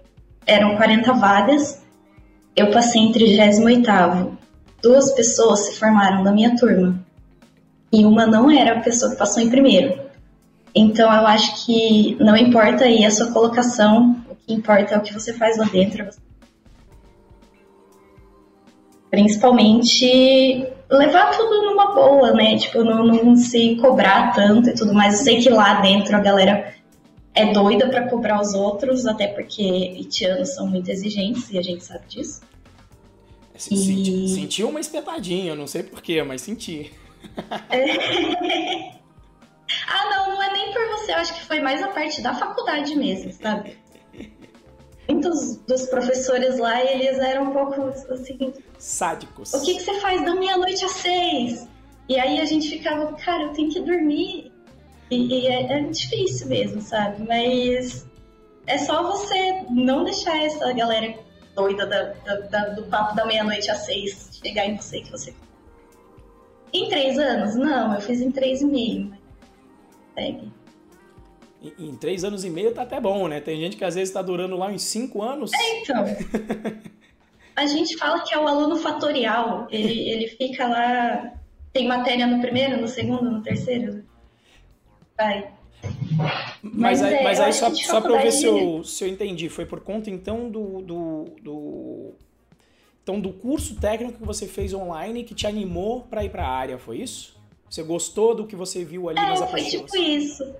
eram 0.46 0.76
40 0.76 1.14
vagas, 1.14 1.82
eu 2.56 2.72
passei 2.72 3.02
em 3.02 3.12
38 3.12 4.38
Duas 4.82 5.12
pessoas 5.14 5.60
se 5.60 5.80
formaram 5.80 6.24
da 6.24 6.32
minha 6.32 6.56
turma 6.56 7.00
e 7.94 8.04
uma 8.04 8.26
não 8.26 8.50
era 8.50 8.80
a 8.80 8.82
pessoa 8.82 9.12
que 9.12 9.18
passou 9.18 9.44
em 9.44 9.50
primeiro. 9.50 10.01
Então 10.74 11.14
eu 11.14 11.28
acho 11.28 11.66
que 11.66 12.16
não 12.20 12.36
importa 12.36 12.86
aí 12.86 13.06
a 13.06 13.12
sua 13.12 13.32
colocação, 13.32 14.24
o 14.30 14.36
que 14.36 14.54
importa 14.54 14.96
é 14.96 14.98
o 14.98 15.02
que 15.02 15.14
você 15.14 15.34
faz 15.34 15.58
lá 15.58 15.66
dentro. 15.66 16.08
Principalmente 19.10 20.66
levar 20.90 21.32
tudo 21.32 21.66
numa 21.66 21.94
boa, 21.94 22.32
né? 22.32 22.58
Tipo, 22.58 22.84
não, 22.84 23.06
não 23.06 23.36
se 23.36 23.76
cobrar 23.76 24.34
tanto 24.34 24.70
e 24.70 24.74
tudo 24.74 24.94
mais. 24.94 25.20
Eu 25.20 25.26
sei 25.26 25.42
que 25.42 25.50
lá 25.50 25.82
dentro 25.82 26.16
a 26.16 26.20
galera 26.20 26.74
é 27.34 27.52
doida 27.52 27.90
para 27.90 28.10
cobrar 28.10 28.40
os 28.42 28.54
outros, 28.54 29.06
até 29.06 29.28
porque 29.28 29.64
itianos 29.64 30.54
são 30.54 30.68
muito 30.68 30.90
exigentes 30.90 31.50
e 31.52 31.58
a 31.58 31.62
gente 31.62 31.84
sabe 31.84 32.06
disso. 32.08 32.42
Senti, 33.58 34.26
e... 34.26 34.30
senti 34.30 34.64
uma 34.64 34.80
espetadinha, 34.80 35.54
não 35.54 35.68
sei 35.68 35.84
porquê, 35.84 36.24
mas 36.24 36.42
senti. 36.42 36.92
É... 37.70 38.92
ah, 39.88 40.10
não, 40.10 40.36
não 40.36 40.44
é 40.44 40.52
nem 40.52 40.74
por 40.74 40.88
você, 40.90 41.12
eu 41.12 41.18
acho 41.18 41.34
que 41.34 41.46
foi 41.46 41.60
mais 41.60 41.82
a 41.82 41.90
parte 41.90 42.22
da 42.22 42.34
faculdade 42.34 42.96
mesmo, 42.96 43.32
sabe? 43.32 43.78
muitos 45.22 45.58
dos 45.68 45.86
professores 45.88 46.58
lá, 46.58 46.84
eles 46.84 47.20
eram 47.20 47.50
um 47.50 47.54
pouco 47.54 47.84
assim. 48.12 48.54
Sádicos. 48.78 49.54
O 49.54 49.62
que, 49.64 49.76
que 49.76 49.82
você 49.82 50.00
faz 50.00 50.24
da 50.26 50.34
meia-noite 50.36 50.84
às 50.84 50.92
seis? 50.92 51.68
E 52.10 52.20
aí 52.20 52.40
a 52.40 52.46
gente 52.46 52.70
ficava, 52.70 53.14
cara, 53.14 53.44
eu 53.44 53.54
tenho 53.54 53.72
que 53.72 53.80
dormir. 53.80 54.52
E, 55.10 55.42
e 55.42 55.48
é, 55.48 55.80
é, 55.80 55.82
difícil 55.84 56.48
mesmo, 56.48 56.82
sabe? 56.82 57.24
Mas 57.28 58.08
é 58.66 58.78
só 58.78 59.04
você 59.04 59.66
não 59.70 60.04
deixar 60.04 60.42
essa 60.42 60.72
galera 60.74 61.14
doida 61.54 61.86
da, 61.86 62.04
da, 62.26 62.36
da, 62.48 62.70
do 62.70 62.84
papo 62.84 63.16
da 63.16 63.26
meia-noite 63.26 63.70
às 63.70 63.80
seis 63.80 64.40
chegar 64.42 64.66
em 64.66 64.78
você 64.78 65.02
que 65.02 65.12
você. 65.12 65.34
Em 66.74 66.88
três 66.88 67.20
anos? 67.20 67.56
Não, 67.56 67.94
eu 67.94 68.02
fiz 68.02 68.22
em 68.22 68.32
três 68.32 68.62
e 68.62 68.66
meio. 68.66 69.14
Segue 70.14 70.52
em, 71.78 71.96
três 71.96 72.24
anos 72.24 72.44
e 72.44 72.50
meio 72.50 72.74
tá 72.74 72.82
até 72.82 73.00
bom, 73.00 73.28
né? 73.28 73.40
Tem 73.40 73.60
gente 73.60 73.78
que 73.78 73.84
às 73.84 73.96
vezes 73.96 74.10
está 74.10 74.22
durando 74.22 74.58
lá 74.58 74.68
uns 74.68 74.82
cinco 74.82 75.22
anos. 75.22 75.52
É, 75.54 75.80
então. 75.80 76.06
a 77.56 77.66
gente 77.68 77.98
fala 77.98 78.22
que 78.22 78.34
é 78.34 78.40
o 78.40 78.48
aluno 78.48 78.78
fatorial. 78.78 79.68
Ele, 79.70 80.10
ele 80.10 80.28
fica 80.28 80.68
lá, 80.68 81.34
tem 81.72 81.88
matéria 81.88 82.26
no 82.26 82.42
primeiro, 82.42 82.82
no 82.82 82.88
segundo, 82.88 83.30
no 83.30 83.44
terceiro. 83.44 84.04
Vai. 85.16 85.52
Mas, 86.62 87.02
mas, 87.02 87.04
aí, 87.04 87.14
é, 87.14 87.24
mas 87.24 87.40
aí 87.40 87.54
só, 87.54 87.74
só 87.74 88.02
para 88.02 88.12
eu 88.12 88.22
ver 88.22 88.32
se 88.32 88.46
eu, 88.46 88.84
se 88.84 89.04
eu 89.04 89.08
entendi, 89.08 89.50
foi 89.50 89.66
por 89.66 89.82
conta 89.82 90.12
então 90.12 90.48
do, 90.48 90.82
do, 90.82 91.26
do, 91.42 92.14
então 93.02 93.20
do 93.20 93.34
curso 93.34 93.76
técnico 93.80 94.20
que 94.20 94.26
você 94.26 94.46
fez 94.46 94.76
online 94.76 95.24
que 95.24 95.34
te 95.34 95.48
animou 95.48 96.02
para 96.02 96.24
ir 96.24 96.30
para 96.30 96.46
a 96.46 96.52
área, 96.52 96.78
foi 96.78 97.00
isso? 97.00 97.41
Você 97.72 97.84
gostou 97.84 98.36
do 98.36 98.46
que 98.46 98.54
você 98.54 98.84
viu 98.84 99.08
ali 99.08 99.18
é, 99.18 99.30
nas 99.30 99.42
apostilas? 99.42 99.90
Foi 99.90 100.00
tipo 100.02 100.12
isso. 100.12 100.56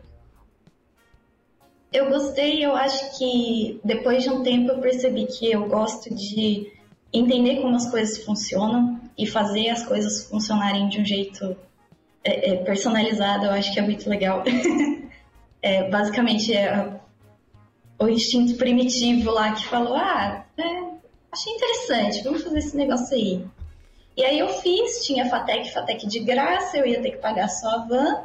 Eu 1.92 2.10
gostei, 2.10 2.66
eu 2.66 2.74
acho 2.74 3.20
que 3.20 3.82
depois 3.84 4.24
de 4.24 4.30
um 4.30 4.42
tempo 4.42 4.72
eu 4.72 4.80
percebi 4.80 5.26
que 5.26 5.52
eu 5.52 5.68
gosto 5.68 6.10
de 6.16 6.72
entender 7.12 7.62
como 7.62 7.76
as 7.76 7.92
coisas 7.92 8.24
funcionam 8.24 8.98
e 9.18 9.28
fazer 9.28 9.68
as 9.68 9.86
coisas 9.86 10.24
funcionarem 10.30 10.88
de 10.88 11.02
um 11.02 11.06
jeito 11.06 11.58
é, 12.24 12.52
é, 12.52 12.56
personalizado, 12.64 13.44
eu 13.44 13.52
acho 13.52 13.74
que 13.74 13.80
é 13.80 13.84
muito 13.84 14.10
legal. 14.10 14.46
é, 15.62 15.90
basicamente, 15.90 16.54
é 16.54 16.98
o 18.00 18.08
instinto 18.08 18.56
primitivo 18.56 19.32
lá 19.32 19.52
que 19.52 19.68
falou: 19.68 19.96
ah, 19.96 20.46
é, 20.58 20.64
achei 21.30 21.54
interessante, 21.56 22.24
vamos 22.24 22.42
fazer 22.42 22.60
esse 22.60 22.78
negócio 22.78 23.14
aí. 23.18 23.46
E 24.16 24.26
aí 24.26 24.40
eu 24.40 24.50
fiz, 24.50 25.06
tinha 25.06 25.30
FATEC, 25.30 25.72
FATEC 25.72 26.08
de 26.08 26.20
graça, 26.20 26.78
eu 26.78 26.86
ia 26.86 27.02
ter 27.02 27.12
que 27.12 27.18
pagar 27.18 27.48
só 27.48 27.70
a 27.70 27.86
van. 27.86 28.24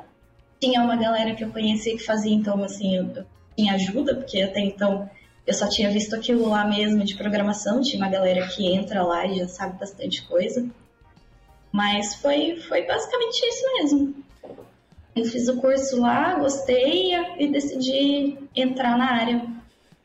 Tinha 0.61 0.83
uma 0.83 0.97
galera 0.97 1.35
que 1.35 1.45
eu 1.45 1.51
conhecia 1.51 1.97
que 1.97 2.03
fazia, 2.03 2.35
então, 2.35 2.63
assim, 2.65 2.97
eu, 2.97 3.05
eu 3.15 3.27
tinha 3.57 3.75
ajuda, 3.75 4.15
porque 4.15 4.43
até 4.43 4.61
então 4.61 5.09
eu 5.47 5.55
só 5.55 5.69
tinha 5.69 5.91
visto 5.91 6.15
aquilo 6.15 6.49
lá 6.49 6.65
mesmo 6.65 7.05
de 7.05 7.15
programação, 7.15 7.81
tinha 7.81 8.03
uma 8.03 8.11
galera 8.11 8.47
que 8.49 8.67
entra 8.75 9.03
lá 9.03 9.25
e 9.27 9.39
já 9.39 9.49
sabe 9.49 9.79
bastante 9.79 10.27
coisa. 10.27 10.69
Mas 11.71 12.17
foi, 12.17 12.57
foi 12.57 12.85
basicamente 12.85 13.41
isso 13.47 13.65
mesmo. 13.75 14.25
Eu 15.15 15.25
fiz 15.25 15.49
o 15.49 15.57
curso 15.61 16.01
lá, 16.01 16.35
gostei 16.35 17.15
e 17.39 17.49
decidi 17.49 18.39
entrar 18.55 18.99
na 18.99 19.13
área 19.13 19.47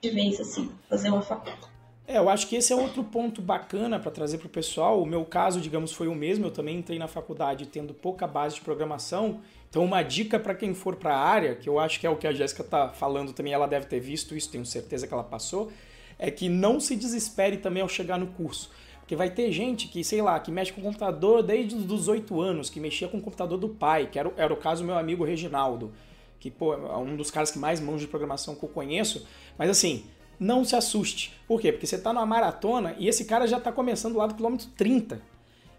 de 0.02 0.10
vez, 0.10 0.40
assim, 0.40 0.72
fazer 0.90 1.10
uma 1.10 1.22
faculdade. 1.22 1.71
É, 2.12 2.18
eu 2.18 2.28
acho 2.28 2.48
que 2.48 2.58
esse 2.58 2.74
é 2.74 2.76
outro 2.76 3.06
ponto 3.06 3.42
bacana 3.42 3.98
para 3.98 4.12
trazer 4.12 4.38
para 4.38 4.48
o 4.48 4.50
pessoal. 4.50 5.02
O 5.02 5.06
meu 5.06 5.24
caso, 5.24 5.62
digamos, 5.62 5.94
foi 5.94 6.10
o 6.10 6.14
mesmo. 6.14 6.46
Eu 6.46 6.52
também 6.52 6.78
entrei 6.78 7.00
na 7.00 7.08
faculdade 7.08 7.66
tendo 7.68 7.94
pouca 7.94 8.28
base 8.28 8.56
de 8.56 8.62
programação. 8.62 9.40
Então, 9.70 9.86
uma 9.86 10.04
dica 10.04 10.38
para 10.38 10.54
quem 10.54 10.74
for 10.74 10.98
para 10.98 11.16
a 11.16 11.18
área, 11.18 11.56
que 11.56 11.70
eu 11.70 11.80
acho 11.80 12.02
que 12.02 12.06
é 12.06 12.10
o 12.10 12.18
que 12.18 12.28
a 12.28 12.34
Jéssica 12.34 12.64
está 12.64 12.90
falando 12.90 13.32
também, 13.32 13.54
ela 13.54 13.66
deve 13.66 13.86
ter 13.86 14.02
visto 14.02 14.36
isso, 14.36 14.52
tenho 14.52 14.66
certeza 14.66 15.08
que 15.08 15.14
ela 15.14 15.24
passou, 15.24 15.72
é 16.20 16.30
que 16.30 16.50
não 16.50 16.82
se 16.82 16.98
desespere 16.98 17.56
também 17.56 17.82
ao 17.82 17.88
chegar 17.88 18.20
no 18.20 18.28
curso. 18.28 18.70
Porque 19.00 19.16
vai 19.16 19.30
ter 19.30 19.50
gente 19.54 19.88
que, 19.88 20.04
sei 20.04 20.22
lá, 20.22 20.38
que 20.38 20.52
mexe 20.52 20.74
com 20.74 20.82
computador 20.82 21.42
desde 21.42 21.76
os 21.76 21.88
18 21.88 22.42
anos, 22.42 22.70
que 22.70 22.82
mexia 22.82 23.08
com 23.08 23.20
o 23.20 23.22
computador 23.22 23.58
do 23.58 23.70
pai, 23.70 24.10
que 24.12 24.20
era, 24.20 24.30
era 24.36 24.54
o 24.54 24.58
caso 24.58 24.84
do 24.84 24.88
meu 24.88 24.98
amigo 24.98 25.24
Reginaldo, 25.24 25.94
que, 26.42 26.52
pô, 26.52 26.74
é 26.74 26.98
um 26.98 27.16
dos 27.16 27.32
caras 27.32 27.52
que 27.52 27.58
mais 27.58 27.80
mãos 27.80 28.02
de 28.02 28.08
programação 28.08 28.54
que 28.54 28.64
eu 28.66 28.70
conheço. 28.70 29.26
Mas 29.58 29.70
assim, 29.70 30.04
não 30.42 30.66
se 30.66 30.76
assuste. 30.76 31.32
Por 31.48 31.62
quê? 31.62 31.72
Porque 31.72 31.86
você 31.86 31.98
está 31.98 32.12
numa 32.12 32.26
maratona 32.26 32.96
e 32.98 33.08
esse 33.08 33.26
cara 33.26 33.46
já 33.46 33.58
está 33.58 33.72
começando 33.72 34.16
lá 34.16 34.26
do 34.26 34.34
quilômetro 34.34 34.68
30. 34.76 35.22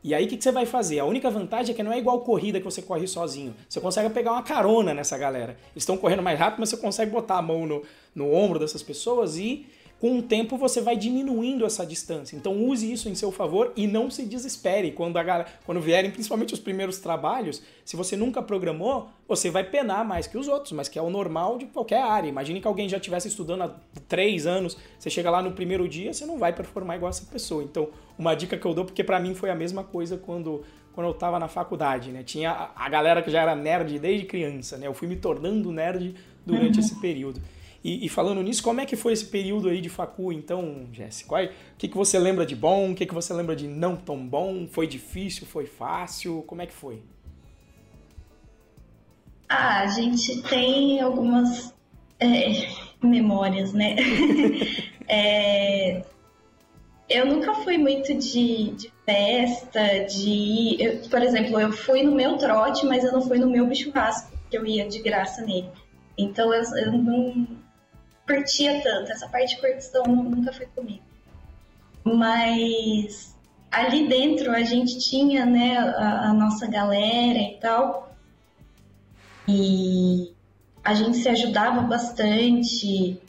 E 0.05 0.15
aí 0.15 0.25
o 0.25 0.29
que, 0.29 0.37
que, 0.37 0.45
você 0.45 0.53
vai 0.53 0.65
fazer? 0.65 1.01
A 1.01 1.05
única 1.05 1.29
vantagem 1.29 1.73
é 1.73 1.77
que 1.77 1.83
não 1.83 1.93
é 1.93 1.99
igual 1.99 2.21
corrida 2.21 2.61
que 2.61 2.65
você 2.65 2.81
corre 2.81 3.09
sozinho. 3.09 3.55
Você 3.69 3.81
consegue 3.81 4.09
pegar 4.11 4.31
uma 4.31 4.43
carona 4.43 4.95
nessa 4.95 5.19
galera. 5.19 5.57
Eles 5.73 5.83
estão 5.83 5.97
correndo 5.97 6.23
mais 6.23 6.39
rápido, 6.39 6.61
mas 6.61 6.69
você 6.69 6.77
consegue 6.77 7.11
botar 7.11 7.39
a 7.39 7.43
mão 7.43 7.67
no, 7.67 7.83
no 8.15 8.33
ombro 8.33 8.61
dessas 8.61 8.85
pessoas 8.85 9.37
e 9.37 9.67
com 10.03 10.19
o 10.19 10.23
tempo 10.23 10.57
você 10.57 10.81
vai 10.81 10.97
diminuindo 10.97 11.65
essa 11.65 11.87
distância. 11.87 12.35
Então 12.35 12.65
use 12.65 12.93
isso 12.93 13.09
em 13.09 13.15
seu 13.15 13.31
favor 13.31 13.73
e 13.77 13.87
não 13.87 14.11
se 14.11 14.25
desespere 14.25 14.91
quando, 14.91 15.17
a, 15.17 15.47
quando 15.65 15.81
vierem, 15.81 16.11
principalmente 16.11 16.53
os 16.53 16.59
primeiros 16.59 16.99
trabalhos. 16.99 17.63
Se 17.85 17.95
você 17.95 18.17
nunca 18.17 18.43
programou, 18.43 19.11
você 19.29 19.49
vai 19.49 19.63
penar 19.63 20.05
mais 20.05 20.27
que 20.27 20.37
os 20.37 20.49
outros, 20.49 20.73
mas 20.73 20.89
que 20.89 20.99
é 20.99 21.03
o 21.03 21.09
normal 21.09 21.57
de 21.57 21.67
qualquer 21.67 22.03
área. 22.03 22.29
Imagine 22.29 22.61
que 22.61 22.67
alguém 22.67 22.89
já 22.89 22.97
estivesse 22.97 23.29
estudando 23.29 23.63
há 23.63 23.77
três 24.09 24.45
anos, 24.45 24.77
você 24.99 25.09
chega 25.09 25.31
lá 25.31 25.41
no 25.41 25.53
primeiro 25.53 25.89
dia, 25.89 26.13
você 26.13 26.27
não 26.27 26.37
vai 26.37 26.53
performar 26.53 26.97
igual 26.97 27.11
essa 27.11 27.25
pessoa. 27.27 27.63
Então, 27.63 27.89
uma 28.19 28.35
dica 28.35 28.59
que 28.59 28.67
eu 28.67 28.75
dou, 28.75 28.85
porque 28.85 29.05
para 29.05 29.21
mim 29.21 29.37
foi 29.37 29.51
a 29.51 29.55
mesma 29.55 29.85
coisa 29.85 30.17
quando 30.17 30.65
quando 30.93 31.07
eu 31.07 31.13
estava 31.13 31.39
na 31.39 31.49
faculdade, 31.49 32.11
né? 32.11 32.23
Tinha 32.23 32.51
a, 32.51 32.85
a 32.85 32.89
galera 32.89 33.23
que 33.23 33.31
já 33.31 33.41
era 33.41 33.55
nerd 33.55 33.99
desde 34.01 34.27
criança, 34.27 34.77
né? 34.77 34.89
Eu 34.89 34.93
fui 34.93 35.09
me 35.09 35.17
tornando 35.17 35.71
nerd 35.71 36.15
durante 36.45 36.81
uhum. 36.81 36.85
esse 36.85 37.01
período. 37.01 37.41
E, 37.85 38.07
e, 38.07 38.09
falando 38.09 38.43
nisso, 38.43 38.63
como 38.63 38.81
é 38.81 38.87
que 38.87 38.95
foi 38.95 39.13
esse 39.13 39.25
período 39.25 39.69
aí 39.69 39.81
de 39.81 39.89
facu, 39.89 40.33
então, 40.33 40.87
Jéssica? 40.93 41.35
O 41.35 41.77
que, 41.77 41.89
que 41.89 41.97
você 41.97 42.17
lembra 42.19 42.47
de 42.47 42.55
bom? 42.55 42.93
O 42.93 42.95
que, 42.95 43.05
que 43.05 43.15
você 43.15 43.35
lembra 43.35 43.57
de 43.57 43.67
não 43.67 43.97
tão 43.97 44.25
bom? 44.25 44.69
Foi 44.69 44.87
difícil? 44.87 45.47
Foi 45.47 45.67
fácil? 45.67 46.45
Como 46.47 46.63
é 46.63 46.67
que 46.67 46.73
foi? 46.73 47.03
Ah, 49.49 49.81
a 49.81 49.87
gente 49.89 50.43
tem 50.43 51.01
algumas 51.01 51.75
é, 52.21 52.69
memórias, 53.03 53.73
né? 53.73 53.97
é, 55.09 56.03
eu 57.09 57.27
nunca 57.27 57.53
fui 57.57 57.77
muito 57.77 58.15
de, 58.15 58.71
de 58.71 58.93
festa, 59.05 60.05
de. 60.05 60.77
Eu, 60.81 61.09
por 61.11 61.23
exemplo, 61.23 61.61
eu 61.61 61.73
fui 61.73 62.03
no 62.03 62.15
meu 62.15 62.39
trote, 62.39 62.87
mas 62.87 63.05
eu 63.05 63.13
não 63.13 63.23
fui 63.23 63.39
no 63.39 63.51
meu 63.51 63.75
churrasco, 63.75 64.33
que 64.49 64.57
eu 64.57 64.65
ia 64.65 64.89
de 64.89 65.01
graça 65.01 65.43
nele. 65.43 65.69
Então 66.17 66.55
eu, 66.55 66.63
eu 66.77 66.93
não, 66.93 67.47
curtia 68.33 68.81
tanto. 68.83 69.13
Essa 69.13 69.29
parte 69.29 69.55
de 69.55 69.61
curtição 69.61 70.05
nunca 70.05 70.53
foi 70.53 70.67
comigo. 70.67 71.03
Mas 72.05 73.37
ali 73.71 74.09
dentro 74.09 74.51
a 74.53 74.63
gente 74.63 74.99
tinha, 74.99 75.47
né, 75.47 75.77
a, 75.79 76.31
a 76.31 76.33
nossa 76.33 76.67
galera 76.67 77.39
e 77.39 77.59
tal. 77.61 78.15
E 79.49 80.33
a 80.85 80.95
gente 80.95 81.19
se 81.19 81.29
ajudava 81.29 81.83
bastante. 81.83 83.21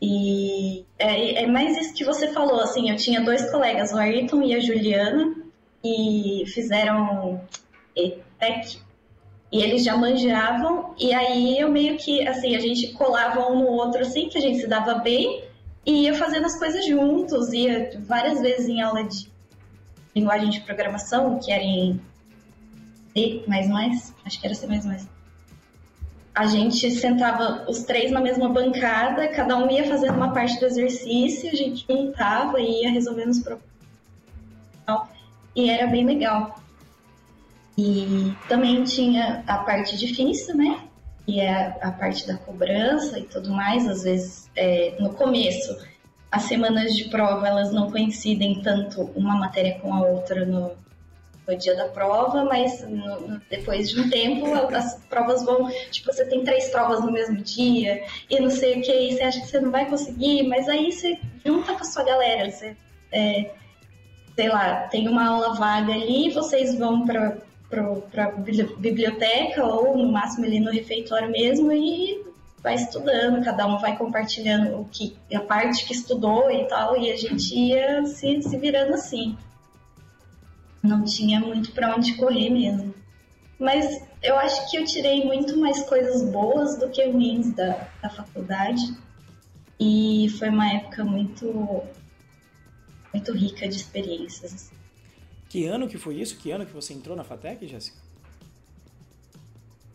E 0.00 0.84
é, 0.98 1.42
é, 1.42 1.46
mais 1.46 1.76
isso 1.76 1.94
que 1.94 2.04
você 2.04 2.28
falou, 2.32 2.60
assim, 2.60 2.90
eu 2.90 2.96
tinha 2.96 3.20
dois 3.20 3.50
colegas, 3.50 3.92
o 3.92 3.96
Ayrton 3.96 4.42
e 4.42 4.54
a 4.54 4.60
Juliana, 4.60 5.34
e 5.82 6.44
fizeram 6.46 7.40
ETEC, 7.96 8.78
e 9.50 9.62
eles 9.62 9.82
já 9.82 9.96
manjavam, 9.96 10.94
e 10.98 11.12
aí 11.12 11.58
eu 11.58 11.70
meio 11.70 11.96
que, 11.96 12.26
assim, 12.26 12.54
a 12.54 12.60
gente 12.60 12.92
colava 12.92 13.50
um 13.50 13.58
no 13.60 13.66
outro, 13.66 14.02
assim, 14.02 14.28
que 14.28 14.36
a 14.36 14.40
gente 14.40 14.60
se 14.60 14.66
dava 14.66 14.94
bem, 14.94 15.44
e 15.86 16.02
ia 16.02 16.14
fazendo 16.14 16.46
as 16.46 16.58
coisas 16.58 16.86
juntos, 16.86 17.52
ia 17.52 17.98
várias 18.00 18.40
vezes 18.40 18.68
em 18.68 18.82
aula 18.82 19.04
de 19.04 19.28
linguagem 20.14 20.50
de 20.50 20.60
programação, 20.60 21.38
que 21.38 21.50
era 21.50 21.62
em 21.62 22.00
C++, 23.14 23.42
acho 24.24 24.40
que 24.40 24.46
era 24.46 24.54
C++. 24.54 24.66
A 26.34 26.46
gente 26.46 26.90
sentava 26.90 27.64
os 27.68 27.84
três 27.84 28.10
na 28.10 28.20
mesma 28.20 28.48
bancada, 28.48 29.28
cada 29.28 29.56
um 29.56 29.70
ia 29.70 29.88
fazendo 29.88 30.14
uma 30.14 30.32
parte 30.32 30.60
do 30.60 30.66
exercício, 30.66 31.50
a 31.50 31.54
gente 31.54 31.84
juntava 31.88 32.60
e 32.60 32.82
ia 32.82 32.90
resolvendo 32.90 33.30
os 33.30 33.38
problemas. 33.40 33.68
E 35.56 35.68
era 35.68 35.88
bem 35.88 36.04
legal. 36.04 36.60
E 37.78 38.34
também 38.48 38.82
tinha 38.82 39.44
a 39.46 39.58
parte 39.58 39.96
difícil, 39.96 40.56
né? 40.56 40.80
Que 41.24 41.38
é 41.40 41.78
a 41.80 41.92
parte 41.92 42.26
da 42.26 42.36
cobrança 42.36 43.20
e 43.20 43.22
tudo 43.22 43.52
mais. 43.52 43.86
Às 43.86 44.02
vezes, 44.02 44.50
é, 44.56 44.96
no 44.98 45.10
começo, 45.14 45.78
as 46.28 46.42
semanas 46.42 46.96
de 46.96 47.04
prova 47.04 47.46
elas 47.46 47.72
não 47.72 47.88
coincidem 47.88 48.60
tanto 48.62 49.02
uma 49.14 49.36
matéria 49.36 49.78
com 49.78 49.94
a 49.94 50.00
outra 50.00 50.44
no, 50.44 50.72
no 51.46 51.56
dia 51.56 51.76
da 51.76 51.86
prova, 51.86 52.42
mas 52.42 52.82
no, 52.82 53.20
no, 53.20 53.40
depois 53.48 53.88
de 53.90 54.00
um 54.00 54.10
tempo 54.10 54.52
as 54.74 54.96
provas 55.08 55.44
vão, 55.44 55.70
tipo, 55.92 56.12
você 56.12 56.24
tem 56.24 56.42
três 56.42 56.70
provas 56.70 57.00
no 57.00 57.12
mesmo 57.12 57.36
dia 57.36 58.02
e 58.28 58.40
não 58.40 58.50
sei 58.50 58.80
o 58.80 58.82
que, 58.82 58.92
e 58.92 59.12
você 59.12 59.22
acha 59.22 59.40
que 59.40 59.46
você 59.46 59.60
não 59.60 59.70
vai 59.70 59.88
conseguir, 59.88 60.48
mas 60.48 60.68
aí 60.68 60.90
você 60.90 61.16
junta 61.46 61.74
com 61.74 61.82
a 61.82 61.84
sua 61.84 62.02
galera, 62.02 62.50
você, 62.50 62.76
é, 63.12 63.52
sei 64.34 64.48
lá, 64.48 64.88
tem 64.88 65.08
uma 65.08 65.28
aula 65.28 65.54
vaga 65.54 65.92
ali, 65.92 66.30
vocês 66.32 66.76
vão 66.76 67.06
para 67.06 67.46
para 67.68 68.24
a 68.24 68.30
biblioteca 68.30 69.64
ou 69.64 69.96
no 69.96 70.10
máximo 70.10 70.46
ali 70.46 70.58
no 70.60 70.70
refeitório 70.70 71.30
mesmo 71.30 71.70
e 71.72 72.24
vai 72.62 72.74
estudando, 72.74 73.44
cada 73.44 73.66
um 73.66 73.78
vai 73.78 73.96
compartilhando 73.96 74.80
o 74.80 74.84
que 74.86 75.16
a 75.34 75.40
parte 75.40 75.86
que 75.86 75.92
estudou 75.92 76.50
e 76.50 76.66
tal, 76.66 76.96
e 76.96 77.10
a 77.10 77.16
gente 77.16 77.54
ia 77.54 78.04
se, 78.06 78.42
se 78.42 78.56
virando 78.56 78.94
assim. 78.94 79.36
Não 80.82 81.04
tinha 81.04 81.40
muito 81.40 81.72
para 81.72 81.94
onde 81.94 82.14
correr 82.14 82.50
mesmo. 82.50 82.94
Mas 83.58 84.02
eu 84.22 84.36
acho 84.38 84.70
que 84.70 84.76
eu 84.76 84.84
tirei 84.84 85.24
muito 85.24 85.56
mais 85.56 85.82
coisas 85.82 86.22
boas 86.30 86.78
do 86.78 86.88
que 86.88 87.04
ruins 87.04 87.52
da, 87.52 87.88
da 88.02 88.08
faculdade. 88.08 88.82
E 89.78 90.28
foi 90.38 90.48
uma 90.48 90.72
época 90.72 91.04
muito 91.04 91.82
muito 93.12 93.32
rica 93.32 93.68
de 93.68 93.76
experiências. 93.76 94.70
Que 95.48 95.66
ano 95.66 95.88
que 95.88 95.96
foi 95.96 96.16
isso? 96.16 96.36
Que 96.36 96.50
ano 96.50 96.66
que 96.66 96.72
você 96.72 96.92
entrou 96.92 97.16
na 97.16 97.24
FATEC, 97.24 97.66
Jéssica? 97.66 97.96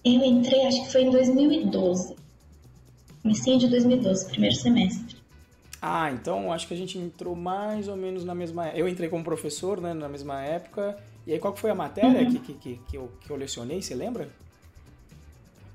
Eu 0.03 0.23
entrei, 0.23 0.65
acho 0.65 0.83
que 0.85 0.91
foi 0.91 1.03
em 1.03 1.11
2012. 1.11 2.15
Comecinho 3.21 3.59
de 3.59 3.69
2012, 3.69 4.29
primeiro 4.29 4.55
semestre. 4.55 5.15
Ah, 5.81 6.11
então 6.11 6.51
acho 6.51 6.67
que 6.67 6.73
a 6.73 6.77
gente 6.77 6.97
entrou 6.97 7.35
mais 7.35 7.87
ou 7.87 7.95
menos 7.95 8.23
na 8.23 8.33
mesma 8.33 8.69
Eu 8.69 8.87
entrei 8.87 9.09
como 9.09 9.23
professor, 9.23 9.79
né, 9.79 9.93
na 9.93 10.09
mesma 10.09 10.41
época. 10.41 10.97
E 11.25 11.31
aí, 11.31 11.39
qual 11.39 11.53
que 11.53 11.59
foi 11.59 11.69
a 11.69 11.75
matéria 11.75 12.21
uhum. 12.21 12.35
que, 12.35 12.53
que, 12.53 12.79
que, 12.89 12.97
eu, 12.97 13.11
que 13.21 13.29
eu 13.29 13.35
lecionei, 13.37 13.81
você 13.81 13.95
lembra? 13.95 14.27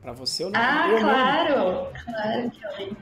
Para 0.03 0.13
você 0.13 0.45
eu 0.45 0.51
não 0.51 0.61
Ah, 0.61 0.89
eu 0.91 0.99
claro! 0.99 1.57
Não... 1.57 1.93
Claro 2.05 2.51
que 2.51 2.65
eu 2.65 2.71
lembro. 2.79 2.97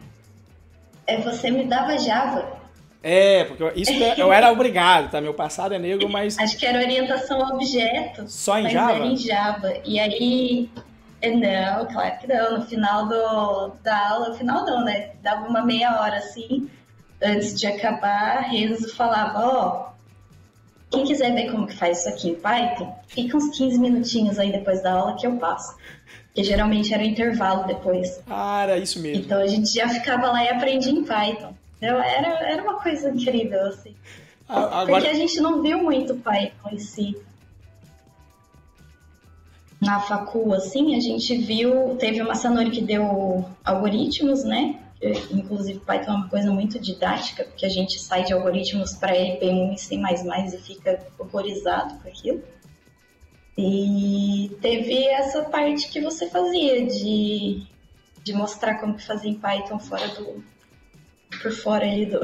É, 1.06 1.20
você 1.20 1.50
me 1.50 1.64
dava 1.66 1.98
Java. 1.98 2.65
É, 3.08 3.44
porque 3.44 3.80
isso 3.80 3.92
eu 4.16 4.32
era 4.32 4.50
obrigado, 4.50 5.12
tá? 5.12 5.20
Meu 5.20 5.32
passado 5.32 5.72
é 5.72 5.78
negro, 5.78 6.08
mas. 6.08 6.36
Acho 6.40 6.58
que 6.58 6.66
era 6.66 6.80
orientação 6.80 7.40
a 7.40 7.50
objeto. 7.50 8.24
Só 8.26 8.58
em 8.58 8.68
Java? 8.68 8.94
Era 8.94 9.06
em 9.06 9.16
Java. 9.16 9.74
E 9.84 10.00
aí. 10.00 10.68
É, 11.22 11.30
não, 11.30 11.86
claro 11.86 12.18
que 12.18 12.26
não. 12.26 12.58
No 12.58 12.66
final 12.66 13.06
do, 13.06 13.76
da 13.84 14.08
aula, 14.08 14.30
no 14.30 14.34
final 14.34 14.66
não, 14.66 14.84
né? 14.84 15.10
Dava 15.22 15.46
uma 15.46 15.64
meia 15.64 16.00
hora 16.00 16.16
assim, 16.16 16.68
antes 17.22 17.54
de 17.54 17.68
acabar, 17.68 18.40
Renzo 18.40 18.92
falava, 18.96 19.38
ó. 19.38 19.82
Oh, 19.82 19.96
quem 20.90 21.04
quiser 21.04 21.32
ver 21.32 21.52
como 21.52 21.68
que 21.68 21.76
faz 21.76 22.00
isso 22.00 22.08
aqui 22.08 22.30
em 22.30 22.34
Python, 22.34 22.92
fica 23.06 23.36
uns 23.36 23.56
15 23.56 23.78
minutinhos 23.78 24.36
aí 24.36 24.50
depois 24.50 24.82
da 24.82 24.92
aula 24.92 25.16
que 25.16 25.28
eu 25.28 25.36
passo. 25.36 25.76
Porque 26.26 26.42
geralmente 26.42 26.92
era 26.92 27.04
o 27.04 27.06
intervalo 27.06 27.68
depois. 27.68 28.20
Ah, 28.28 28.62
era 28.64 28.78
isso 28.78 29.00
mesmo. 29.00 29.22
Então 29.22 29.40
a 29.40 29.46
gente 29.46 29.72
já 29.72 29.88
ficava 29.88 30.26
lá 30.26 30.44
e 30.44 30.48
aprendia 30.48 30.92
em 30.92 31.04
Python. 31.04 31.54
Era, 31.80 32.50
era 32.50 32.62
uma 32.62 32.80
coisa 32.80 33.10
incrível, 33.10 33.66
assim. 33.66 33.94
Agora... 34.48 34.86
Porque 34.86 35.08
a 35.08 35.14
gente 35.14 35.40
não 35.40 35.60
viu 35.62 35.82
muito 35.82 36.14
o 36.14 36.18
Python 36.18 36.70
em 36.70 36.78
si. 36.78 37.16
na 39.80 40.00
facu, 40.00 40.52
assim, 40.54 40.96
a 40.96 41.00
gente 41.00 41.36
viu, 41.36 41.96
teve 41.96 42.22
uma 42.22 42.34
Sanori 42.34 42.70
que 42.70 42.80
deu 42.80 43.44
algoritmos, 43.64 44.44
né? 44.44 44.80
Inclusive, 45.30 45.78
Python 45.80 46.12
é 46.12 46.14
uma 46.14 46.28
coisa 46.28 46.50
muito 46.50 46.78
didática, 46.78 47.44
porque 47.44 47.66
a 47.66 47.68
gente 47.68 47.98
sai 48.00 48.24
de 48.24 48.32
algoritmos 48.32 48.94
para 48.94 49.14
LP1 49.14 49.74
e 49.74 49.78
C++ 49.78 49.96
e 49.96 50.58
fica 50.58 51.06
horrorizado 51.18 51.94
com 52.00 52.08
aquilo. 52.08 52.42
E 53.58 54.50
teve 54.60 55.06
essa 55.06 55.42
parte 55.44 55.88
que 55.88 56.00
você 56.00 56.28
fazia 56.28 56.86
de, 56.86 57.62
de 58.22 58.32
mostrar 58.32 58.76
como 58.76 58.94
que 58.94 59.04
fazia 59.04 59.30
em 59.30 59.34
Python 59.34 59.78
fora 59.78 60.08
do, 60.08 60.42
por 61.42 61.52
fora 61.52 61.84
ali 61.84 62.06
do. 62.06 62.20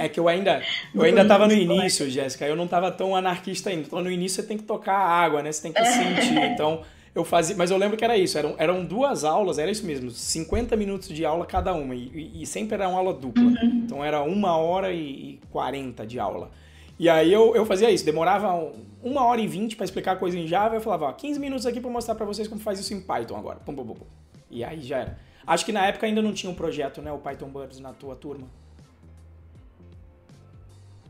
É, 0.00 0.06
é 0.06 0.08
que 0.08 0.18
eu 0.18 0.28
ainda 0.28 0.62
eu 0.94 1.02
ainda 1.02 1.22
estava 1.22 1.46
no 1.46 1.52
início, 1.52 2.08
Jéssica. 2.10 2.46
Eu 2.46 2.56
não 2.56 2.64
estava 2.64 2.90
tão 2.90 3.14
anarquista 3.14 3.70
ainda. 3.70 3.82
Então 3.86 4.00
no 4.00 4.10
início 4.10 4.42
você 4.42 4.48
tem 4.48 4.56
que 4.56 4.64
tocar 4.64 4.94
a 4.94 5.08
água, 5.08 5.42
né? 5.42 5.52
Você 5.52 5.62
tem 5.62 5.72
que 5.72 5.84
sentir. 5.84 6.36
Então 6.36 6.82
eu 7.14 7.24
fazia, 7.24 7.56
mas 7.56 7.70
eu 7.70 7.76
lembro 7.76 7.96
que 7.96 8.04
era 8.04 8.16
isso. 8.16 8.38
Eram, 8.38 8.54
eram 8.58 8.84
duas 8.84 9.24
aulas, 9.24 9.58
era 9.58 9.70
isso 9.70 9.84
mesmo, 9.84 10.10
50 10.10 10.76
minutos 10.76 11.08
de 11.08 11.24
aula 11.24 11.44
cada 11.44 11.72
uma 11.72 11.94
e, 11.94 12.42
e 12.42 12.46
sempre 12.46 12.74
era 12.74 12.88
uma 12.88 12.98
aula 12.98 13.12
dupla. 13.12 13.42
Uhum. 13.42 13.82
Então 13.84 14.04
era 14.04 14.22
uma 14.22 14.56
hora 14.56 14.92
e, 14.92 15.00
e 15.00 15.40
40 15.50 16.06
de 16.06 16.18
aula. 16.18 16.50
E 16.98 17.08
aí 17.08 17.32
eu, 17.32 17.56
eu 17.56 17.64
fazia 17.64 17.90
isso, 17.90 18.04
demorava 18.04 18.70
uma 19.02 19.24
hora 19.24 19.40
e 19.40 19.46
vinte 19.46 19.74
para 19.74 19.84
explicar 19.84 20.16
coisa 20.16 20.38
em 20.38 20.46
Java, 20.46 20.74
eu 20.74 20.82
falava, 20.82 21.06
ó, 21.06 21.12
15 21.12 21.40
minutos 21.40 21.64
aqui 21.64 21.80
para 21.80 21.90
mostrar 21.90 22.14
para 22.14 22.26
vocês 22.26 22.46
como 22.46 22.60
faz 22.60 22.78
isso 22.78 22.92
em 22.92 23.00
Python 23.00 23.36
agora. 23.36 23.58
Pum, 23.64 23.74
pum, 23.74 23.86
pum, 23.86 23.94
pum. 23.94 24.06
E 24.50 24.62
aí 24.62 24.80
já 24.82 24.98
era. 24.98 25.18
Acho 25.46 25.64
que 25.64 25.72
na 25.72 25.86
época 25.86 26.06
ainda 26.06 26.22
não 26.22 26.32
tinha 26.32 26.50
um 26.50 26.54
projeto, 26.54 27.00
né, 27.00 27.10
o 27.12 27.18
Python 27.18 27.48
Birds 27.48 27.80
na 27.80 27.92
tua 27.92 28.14
turma. 28.14 28.46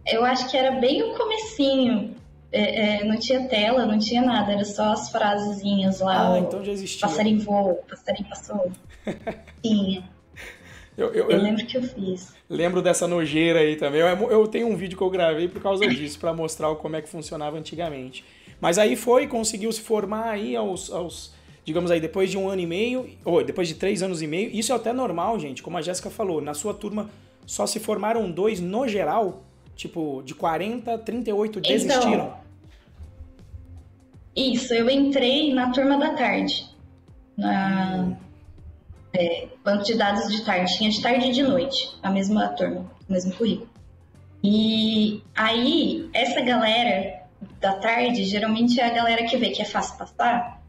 Eu 0.06 0.24
acho 0.24 0.48
que 0.50 0.56
era 0.56 0.72
bem 0.72 1.02
o 1.02 1.16
comecinho. 1.16 2.16
É, 2.52 3.00
é, 3.00 3.04
não 3.04 3.16
tinha 3.16 3.46
tela, 3.46 3.86
não 3.86 3.98
tinha 3.98 4.22
nada, 4.22 4.52
era 4.52 4.64
só 4.64 4.92
as 4.92 5.08
frasezinhas 5.10 6.00
lá. 6.00 6.34
Ah, 6.34 6.38
então 6.38 6.64
já 6.64 6.72
existia. 6.72 7.06
Passarinho 7.06 7.40
voou, 7.40 7.84
passarinho 7.88 8.28
passou. 8.28 8.72
tinha. 9.62 10.02
Eu, 10.96 11.14
eu, 11.14 11.30
eu, 11.30 11.40
lembro 11.40 11.64
que 11.64 11.76
eu 11.76 11.82
fiz. 11.82 12.34
Lembro 12.48 12.82
dessa 12.82 13.06
nojeira 13.06 13.60
aí 13.60 13.76
também. 13.76 14.00
Eu, 14.00 14.30
eu 14.30 14.48
tenho 14.48 14.66
um 14.66 14.76
vídeo 14.76 14.98
que 14.98 15.02
eu 15.02 15.10
gravei 15.10 15.48
por 15.48 15.62
causa 15.62 15.86
disso, 15.86 16.18
para 16.18 16.34
mostrar 16.34 16.74
como 16.74 16.96
é 16.96 17.00
que 17.00 17.08
funcionava 17.08 17.56
antigamente. 17.56 18.24
Mas 18.60 18.76
aí 18.78 18.96
foi, 18.96 19.26
conseguiu 19.26 19.72
se 19.72 19.80
formar 19.80 20.30
aí 20.30 20.54
aos, 20.54 20.90
aos 20.90 21.32
digamos 21.64 21.90
aí, 21.90 22.00
depois 22.00 22.30
de 22.30 22.38
um 22.38 22.48
ano 22.48 22.62
e 22.62 22.66
meio, 22.66 23.08
ou 23.24 23.44
depois 23.44 23.68
de 23.68 23.74
três 23.74 24.02
anos 24.02 24.22
e 24.22 24.26
meio, 24.26 24.50
isso 24.52 24.72
é 24.72 24.76
até 24.76 24.92
normal, 24.92 25.38
gente, 25.38 25.62
como 25.62 25.76
a 25.78 25.82
Jéssica 25.82 26.10
falou, 26.10 26.40
na 26.40 26.54
sua 26.54 26.74
turma 26.74 27.10
só 27.46 27.66
se 27.66 27.80
formaram 27.80 28.30
dois 28.30 28.60
no 28.60 28.86
geral, 28.86 29.42
tipo, 29.74 30.22
de 30.24 30.34
40, 30.34 30.98
38 30.98 31.58
então, 31.58 31.72
desistiram. 31.72 32.12
Então, 32.12 32.40
isso, 34.36 34.72
eu 34.72 34.88
entrei 34.88 35.52
na 35.52 35.70
turma 35.72 35.98
da 35.98 36.14
tarde, 36.14 36.68
na 37.36 38.16
é, 39.12 39.48
banco 39.64 39.84
de 39.84 39.94
dados 39.96 40.28
de 40.28 40.44
tarde, 40.44 40.76
tinha 40.76 40.90
de 40.90 41.02
tarde 41.02 41.28
e 41.28 41.32
de 41.32 41.42
noite, 41.42 41.96
a 42.02 42.10
mesma 42.10 42.48
turma, 42.50 42.90
o 43.08 43.12
mesmo 43.12 43.34
currículo. 43.34 43.68
E 44.42 45.22
aí, 45.34 46.08
essa 46.14 46.40
galera 46.40 47.24
da 47.60 47.74
tarde, 47.74 48.24
geralmente 48.24 48.80
é 48.80 48.86
a 48.86 48.90
galera 48.90 49.24
que 49.24 49.36
vê 49.36 49.50
que 49.50 49.60
é 49.60 49.64
fácil 49.64 49.98
passar, 49.98 50.59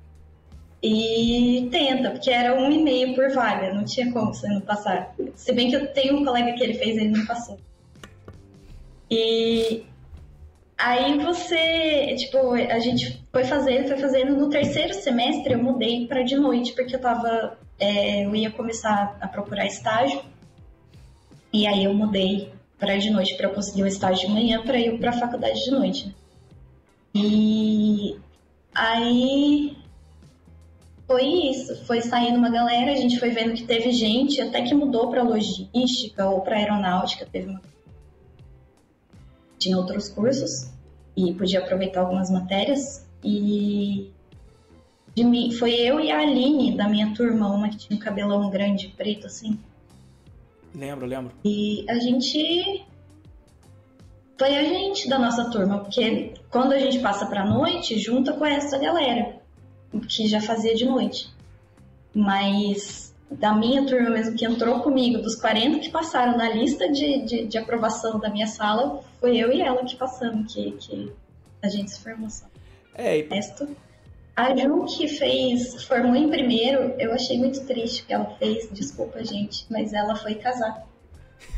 e 0.84 1.70
tenta, 1.72 2.10
porque 2.10 2.32
era 2.32 2.60
um 2.60 2.72
e 2.72 2.82
meio 2.82 3.14
por 3.14 3.32
vaga, 3.32 3.74
não 3.74 3.86
tinha 3.86 4.12
como 4.12 4.34
você 4.34 4.48
não 4.48 4.62
passar. 4.62 5.14
Se 5.36 5.54
bem 5.54 5.70
que 5.70 5.76
eu 5.76 5.94
tenho 5.94 6.18
um 6.18 6.26
colega 6.26 6.54
que 6.54 6.64
ele 6.64 6.74
fez, 6.74 6.98
ele 6.98 7.10
não 7.10 7.26
passou. 7.26 7.60
E 9.10 9.84
aí 10.78 11.20
você, 11.20 12.16
tipo, 12.16 12.54
a 12.54 12.80
gente 12.80 13.24
foi 13.32 13.44
fazendo, 13.44 13.90
foi 13.90 13.98
fazendo. 13.98 14.36
No 14.36 14.50
terceiro 14.50 14.94
semestre 14.94 15.54
eu 15.54 15.64
mudei 15.64 16.08
para 16.08 16.24
de 16.24 16.36
noite, 16.36 16.74
porque 16.74 16.96
eu 16.96 17.02
tava, 17.02 17.58
é, 17.80 18.26
eu 18.26 18.36
ia 18.36 18.50
começar 18.50 19.18
a 19.22 19.28
procurar 19.28 19.68
estágio. 19.68 20.24
E 21.54 21.68
aí 21.68 21.84
eu 21.84 21.94
mudei 21.94 22.52
para 22.80 22.98
de 22.98 23.12
noite 23.12 23.36
para 23.36 23.50
conseguir 23.50 23.84
o 23.84 23.88
estágio 23.88 24.28
de 24.28 24.34
manhã 24.34 24.64
para 24.64 24.80
ir 24.80 24.98
para 24.98 25.12
a 25.12 25.14
faculdade 25.14 25.64
de 25.64 25.70
noite. 25.70 26.16
E 27.14 28.18
aí 28.74 29.78
foi 31.12 31.26
isso, 31.26 31.86
foi 31.86 32.02
saindo 32.02 32.38
uma 32.38 32.50
galera, 32.50 32.94
a 32.94 32.96
gente 32.96 33.20
foi 33.20 33.32
vendo 33.32 33.54
que 33.54 33.66
teve 33.66 33.92
gente 33.92 34.42
até 34.42 34.62
que 34.62 34.74
mudou 34.74 35.10
para 35.10 35.22
logística 35.22 36.26
ou 36.26 36.40
para 36.40 36.56
aeronáutica, 36.56 37.28
teve 37.30 37.50
uma... 37.50 37.62
tinha 39.60 39.78
outros 39.78 40.08
cursos 40.08 40.72
e 41.16 41.34
podia 41.34 41.60
aproveitar 41.60 42.00
algumas 42.00 42.32
matérias 42.32 43.06
e 43.22 44.10
de 45.14 45.26
mim, 45.26 45.52
foi 45.52 45.74
eu 45.74 46.00
e 46.00 46.10
a 46.10 46.20
Aline 46.20 46.78
da 46.78 46.88
minha 46.88 47.14
turma, 47.14 47.50
uma 47.50 47.68
que 47.68 47.78
tinha 47.78 47.98
um 47.98 48.00
cabelão 48.00 48.50
grande 48.50 48.88
preto 48.88 49.28
assim. 49.28 49.60
Lembro, 50.74 51.06
lembro. 51.06 51.34
E 51.44 51.86
a 51.90 51.96
gente 51.96 52.86
foi 54.40 54.56
a 54.56 54.64
gente 54.64 55.10
da 55.10 55.20
nossa 55.20 55.50
turma, 55.52 55.80
porque 55.80 56.34
quando 56.50 56.72
a 56.72 56.80
gente 56.80 57.00
passa 57.00 57.26
para 57.26 57.46
noite, 57.46 58.00
junta 58.00 58.32
com 58.32 58.46
essa 58.46 58.78
galera 58.78 59.41
que 60.00 60.28
já 60.28 60.42
fazia 60.42 60.74
de 60.74 60.86
noite. 60.86 61.30
Mas 62.14 63.14
da 63.30 63.54
minha 63.54 63.86
turma 63.86 64.10
mesmo 64.10 64.36
que 64.36 64.46
entrou 64.46 64.82
comigo, 64.82 65.22
dos 65.22 65.36
40 65.36 65.80
que 65.80 65.90
passaram 65.90 66.38
na 66.38 66.50
lista 66.50 66.92
de, 66.92 67.26
de, 67.26 67.48
de 67.48 67.58
aprovação 67.58 68.20
da 68.20 68.30
minha 68.30 68.48
sala, 68.48 69.02
foi 69.20 69.38
eu 69.38 69.52
e 69.52 69.62
ela 69.62 69.86
que 69.86 69.96
passamos, 69.96 70.54
que, 70.54 70.72
que 70.72 71.12
a 71.64 71.70
gente 71.70 71.92
se 71.92 72.00
formou 72.02 72.30
só. 72.30 72.46
É, 72.96 73.20
e... 73.20 73.24
resto. 73.24 73.68
A 74.36 74.56
Ju 74.56 74.86
que 74.86 75.08
fez, 75.08 75.84
formou 75.84 76.16
em 76.16 76.30
primeiro, 76.30 76.96
eu 76.98 77.14
achei 77.14 77.38
muito 77.38 77.66
triste 77.66 78.02
o 78.02 78.06
que 78.06 78.14
ela 78.14 78.36
fez, 78.38 78.70
desculpa 78.72 79.24
gente, 79.24 79.66
mas 79.70 79.94
ela 79.94 80.16
foi 80.16 80.36
casar 80.36 80.88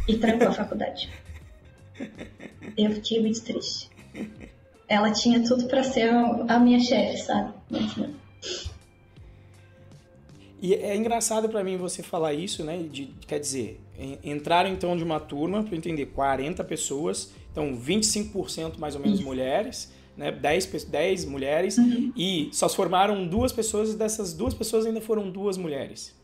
e 0.07 0.17
trancou 0.17 0.47
a 0.47 0.51
faculdade. 0.51 1.09
Eu 2.75 2.91
fiquei 2.91 3.21
muito 3.21 3.41
triste. 3.43 3.89
Ela 4.87 5.11
tinha 5.11 5.43
tudo 5.43 5.67
para 5.67 5.83
ser 5.83 6.09
a 6.09 6.59
minha 6.59 6.79
chefe, 6.79 7.17
sabe? 7.17 7.53
Mas 7.69 7.95
não. 7.95 8.22
E 10.61 10.73
é 10.73 10.95
engraçado 10.95 11.49
para 11.49 11.61
mim 11.61 11.75
você 11.75 12.01
falar 12.01 12.33
isso, 12.33 12.63
né? 12.63 12.77
De, 12.89 13.07
quer 13.27 13.37
dizer, 13.37 13.81
entraram 14.23 14.69
então 14.69 14.95
de 14.95 15.03
uma 15.03 15.19
turma, 15.19 15.61
para 15.61 15.75
entender, 15.75 16.05
40 16.07 16.63
pessoas, 16.63 17.33
então 17.51 17.75
25% 17.77 18.77
mais 18.77 18.95
ou 18.95 19.01
menos 19.01 19.19
uhum. 19.19 19.25
mulheres, 19.25 19.91
né? 20.15 20.31
10, 20.31 20.85
10 20.85 21.25
mulheres, 21.25 21.77
uhum. 21.77 22.13
e 22.15 22.49
só 22.53 22.69
se 22.69 22.75
formaram 22.77 23.27
duas 23.27 23.51
pessoas, 23.51 23.93
e 23.93 23.97
dessas 23.97 24.33
duas 24.33 24.53
pessoas 24.53 24.85
ainda 24.85 25.01
foram 25.01 25.29
duas 25.29 25.57
mulheres. 25.57 26.15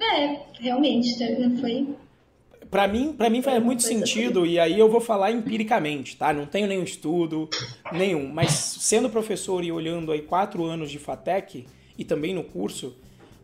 É, 0.00 0.40
realmente, 0.58 1.14
foi. 1.60 1.86
Para 2.70 2.86
mim, 2.86 3.12
para 3.12 3.28
mim 3.28 3.42
faz 3.42 3.62
muito 3.62 3.82
sentido 3.82 4.42
assim. 4.42 4.52
e 4.52 4.58
aí 4.60 4.78
eu 4.78 4.88
vou 4.88 5.00
falar 5.00 5.32
empiricamente, 5.32 6.16
tá? 6.16 6.32
Não 6.32 6.46
tenho 6.46 6.68
nenhum 6.68 6.84
estudo, 6.84 7.48
nenhum. 7.92 8.28
Mas 8.32 8.52
sendo 8.52 9.10
professor 9.10 9.64
e 9.64 9.72
olhando 9.72 10.12
aí 10.12 10.22
quatro 10.22 10.64
anos 10.64 10.90
de 10.90 10.98
FATEC, 10.98 11.66
e 11.98 12.04
também 12.04 12.32
no 12.32 12.44
curso, 12.44 12.94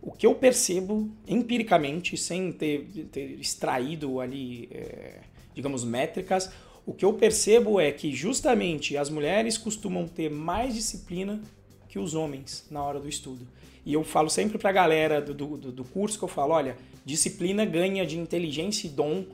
o 0.01 0.13
que 0.13 0.25
eu 0.25 0.35
percebo 0.35 1.11
empiricamente, 1.27 2.17
sem 2.17 2.53
ter, 2.53 2.87
ter 3.11 3.41
extraído 3.41 4.21
ali, 4.21 4.69
é, 4.71 5.21
digamos, 5.53 5.83
métricas, 5.83 6.51
o 6.87 6.95
que 6.95 7.05
eu 7.05 7.13
percebo 7.13 7.81
é 7.81 7.91
que 7.91 8.15
justamente 8.15 8.97
as 8.97 9.11
mulheres 9.11 9.59
costumam 9.59 10.07
ter 10.07 10.31
mais 10.31 10.73
disciplina 10.73 11.43
que 11.89 11.99
os 11.99 12.15
homens 12.15 12.65
na 12.71 12.81
hora 12.81 13.01
do 13.01 13.09
estudo. 13.09 13.45
E 13.85 13.93
eu 13.93 14.05
falo 14.05 14.31
sempre 14.31 14.59
para 14.59 14.71
a 14.71 14.73
galera 14.73 15.21
do, 15.21 15.35
do, 15.35 15.73
do, 15.73 15.85
curso 15.85 16.19
que 16.19 16.25
eu 16.25 16.29
falo, 16.29 16.53
olha, 16.53 16.77
disciplina 17.07 17.65
ganha 17.65 18.05
de 18.05 18.19
inteligência 18.19 18.89
e 18.89 18.91
dom 18.91 19.25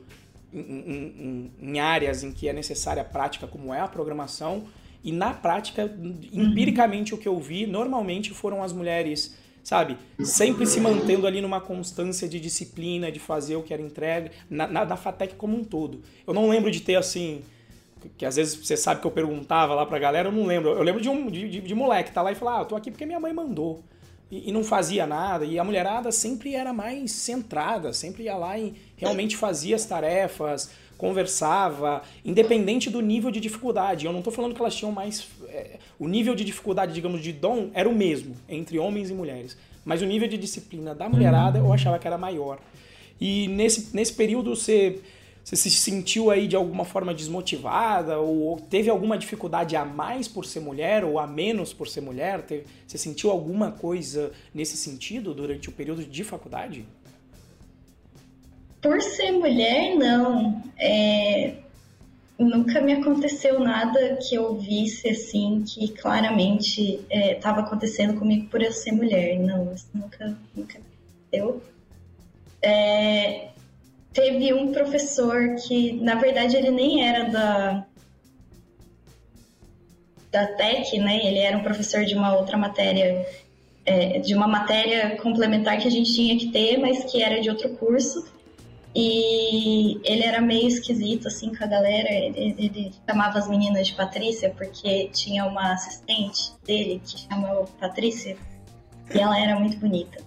em, 0.53 0.59
em, 0.59 1.51
em 1.59 1.79
áreas 1.79 2.23
em 2.23 2.31
que 2.31 2.47
é 2.47 2.53
necessária 2.53 3.03
prática, 3.03 3.47
como 3.47 3.73
é 3.73 3.79
a 3.79 3.87
programação, 3.87 4.65
e 5.03 5.11
na 5.11 5.33
prática, 5.33 5.91
empiricamente, 6.31 7.13
o 7.13 7.17
que 7.17 7.27
eu 7.27 7.37
vi, 7.39 7.65
normalmente 7.65 8.31
foram 8.31 8.63
as 8.63 8.71
mulheres, 8.71 9.35
sabe, 9.63 9.97
sempre 10.23 10.65
se 10.65 10.79
mantendo 10.79 11.27
ali 11.27 11.41
numa 11.41 11.59
constância 11.59 12.29
de 12.29 12.39
disciplina, 12.39 13.11
de 13.11 13.19
fazer 13.19 13.55
o 13.57 13.63
que 13.63 13.73
era 13.73 13.81
entregue, 13.81 14.31
na, 14.49 14.65
na, 14.65 14.85
na 14.85 14.95
FATEC 14.95 15.35
como 15.35 15.57
um 15.57 15.63
todo. 15.63 16.01
Eu 16.25 16.33
não 16.33 16.47
lembro 16.47 16.71
de 16.71 16.79
ter 16.79 16.95
assim. 16.95 17.41
Que 18.17 18.25
às 18.25 18.35
vezes 18.35 18.55
você 18.55 18.75
sabe 18.75 18.99
que 18.99 19.07
eu 19.07 19.11
perguntava 19.11 19.73
lá 19.73 19.85
pra 19.85 19.97
galera, 19.97 20.27
eu 20.27 20.31
não 20.31 20.45
lembro. 20.45 20.71
Eu 20.71 20.83
lembro 20.83 21.01
de 21.01 21.09
um 21.09 21.29
de, 21.29 21.49
de, 21.49 21.61
de 21.61 21.75
moleque 21.75 22.11
tá 22.11 22.21
lá 22.21 22.31
e 22.31 22.35
falar, 22.35 22.57
ah, 22.57 22.61
eu 22.61 22.65
tô 22.65 22.75
aqui 22.75 22.91
porque 22.91 23.05
minha 23.05 23.19
mãe 23.19 23.33
mandou. 23.33 23.81
E, 24.33 24.49
e, 24.49 24.51
não 24.51 24.63
fazia 24.63 25.05
nada. 25.05 25.45
E 25.45 25.59
a 25.59 25.63
mulherada 25.63 26.11
sempre 26.11 26.55
era 26.55 26.73
mais 26.73 27.11
centrada, 27.11 27.93
sempre 27.93 28.23
ia 28.23 28.35
lá 28.35 28.57
e 28.57 28.73
realmente 28.97 29.37
fazia 29.37 29.75
as 29.75 29.85
tarefas, 29.85 30.71
conversava, 30.97 32.01
independente 32.25 32.89
do 32.89 32.99
nível 32.99 33.29
de 33.29 33.39
dificuldade. 33.39 34.07
Eu 34.07 34.11
não 34.11 34.21
estou 34.21 34.33
falando 34.33 34.55
que 34.55 34.59
elas 34.59 34.73
tinham 34.73 34.91
mais. 34.91 35.27
É, 35.49 35.77
o 35.99 36.07
nível 36.07 36.33
de 36.33 36.43
dificuldade, 36.43 36.93
digamos, 36.93 37.21
de 37.21 37.31
dom 37.31 37.69
era 37.75 37.87
o 37.87 37.93
mesmo 37.93 38.35
entre 38.49 38.79
homens 38.79 39.11
e 39.11 39.13
mulheres. 39.13 39.55
Mas 39.85 40.01
o 40.01 40.05
nível 40.05 40.27
de 40.27 40.37
disciplina 40.37 40.95
da 40.95 41.07
mulherada 41.07 41.59
eu 41.59 41.71
achava 41.71 41.99
que 41.99 42.07
era 42.07 42.17
maior. 42.17 42.57
E 43.21 43.47
nesse, 43.49 43.95
nesse 43.95 44.13
período 44.13 44.55
você. 44.55 44.99
Você 45.43 45.57
se 45.57 45.69
sentiu 45.71 46.31
aí 46.31 46.47
de 46.47 46.55
alguma 46.55 46.85
forma 46.85 47.13
desmotivada 47.13 48.17
ou 48.17 48.57
teve 48.61 48.89
alguma 48.89 49.17
dificuldade 49.17 49.75
a 49.75 49.83
mais 49.83 50.25
por 50.27 50.45
ser 50.45 50.61
mulher 50.61 51.03
ou 51.03 51.19
a 51.19 51.27
menos 51.27 51.73
por 51.73 51.87
ser 51.87 51.99
mulher? 51.99 52.45
Você 52.87 52.97
sentiu 52.97 53.29
alguma 53.29 53.71
coisa 53.71 54.31
nesse 54.53 54.77
sentido 54.77 55.33
durante 55.33 55.67
o 55.67 55.71
período 55.73 56.05
de 56.05 56.23
faculdade? 56.23 56.85
Por 58.81 59.01
ser 59.01 59.33
mulher, 59.33 59.95
não. 59.95 60.63
É, 60.77 61.55
nunca 62.39 62.79
me 62.79 62.93
aconteceu 62.93 63.59
nada 63.59 64.17
que 64.27 64.35
eu 64.35 64.55
visse 64.55 65.09
assim 65.09 65.63
que 65.67 65.89
claramente 65.89 67.01
estava 67.11 67.59
é, 67.59 67.63
acontecendo 67.63 68.17
comigo 68.17 68.47
por 68.47 68.61
eu 68.61 68.71
ser 68.71 68.93
mulher. 68.93 69.39
Não, 69.39 69.73
isso 69.73 69.87
nunca, 69.93 70.37
nunca 70.55 70.79
aconteceu. 70.79 71.61
É, 72.61 73.52
teve 74.13 74.53
um 74.53 74.71
professor 74.71 75.55
que, 75.55 75.93
na 75.93 76.15
verdade, 76.15 76.55
ele 76.55 76.71
nem 76.71 77.05
era 77.07 77.29
da 77.29 77.85
da 80.31 80.47
TEC, 80.47 80.97
né? 80.97 81.23
Ele 81.23 81.37
era 81.37 81.55
um 81.55 81.61
professor 81.61 82.03
de 82.03 82.15
uma 82.15 82.35
outra 82.35 82.57
matéria, 82.57 83.23
é, 83.85 84.17
de 84.17 84.33
uma 84.33 84.47
matéria 84.47 85.15
complementar 85.17 85.77
que 85.77 85.87
a 85.87 85.91
gente 85.91 86.11
tinha 86.11 86.35
que 86.37 86.47
ter, 86.51 86.77
mas 86.77 87.03
que 87.03 87.21
era 87.21 87.39
de 87.39 87.51
outro 87.51 87.69
curso. 87.75 88.25
E 88.95 89.99
ele 90.03 90.23
era 90.23 90.41
meio 90.41 90.67
esquisito, 90.67 91.27
assim, 91.27 91.53
com 91.53 91.63
a 91.63 91.67
galera. 91.67 92.11
Ele, 92.11 92.55
ele 92.57 92.91
chamava 93.07 93.37
as 93.37 93.47
meninas 93.47 93.87
de 93.87 93.93
Patrícia, 93.93 94.49
porque 94.49 95.09
tinha 95.09 95.45
uma 95.45 95.73
assistente 95.73 96.51
dele 96.65 96.99
que 97.05 97.19
chamava 97.19 97.65
Patrícia. 97.79 98.35
E 99.13 99.19
ela 99.19 99.39
era 99.39 99.59
muito 99.59 99.77
bonita. 99.77 100.19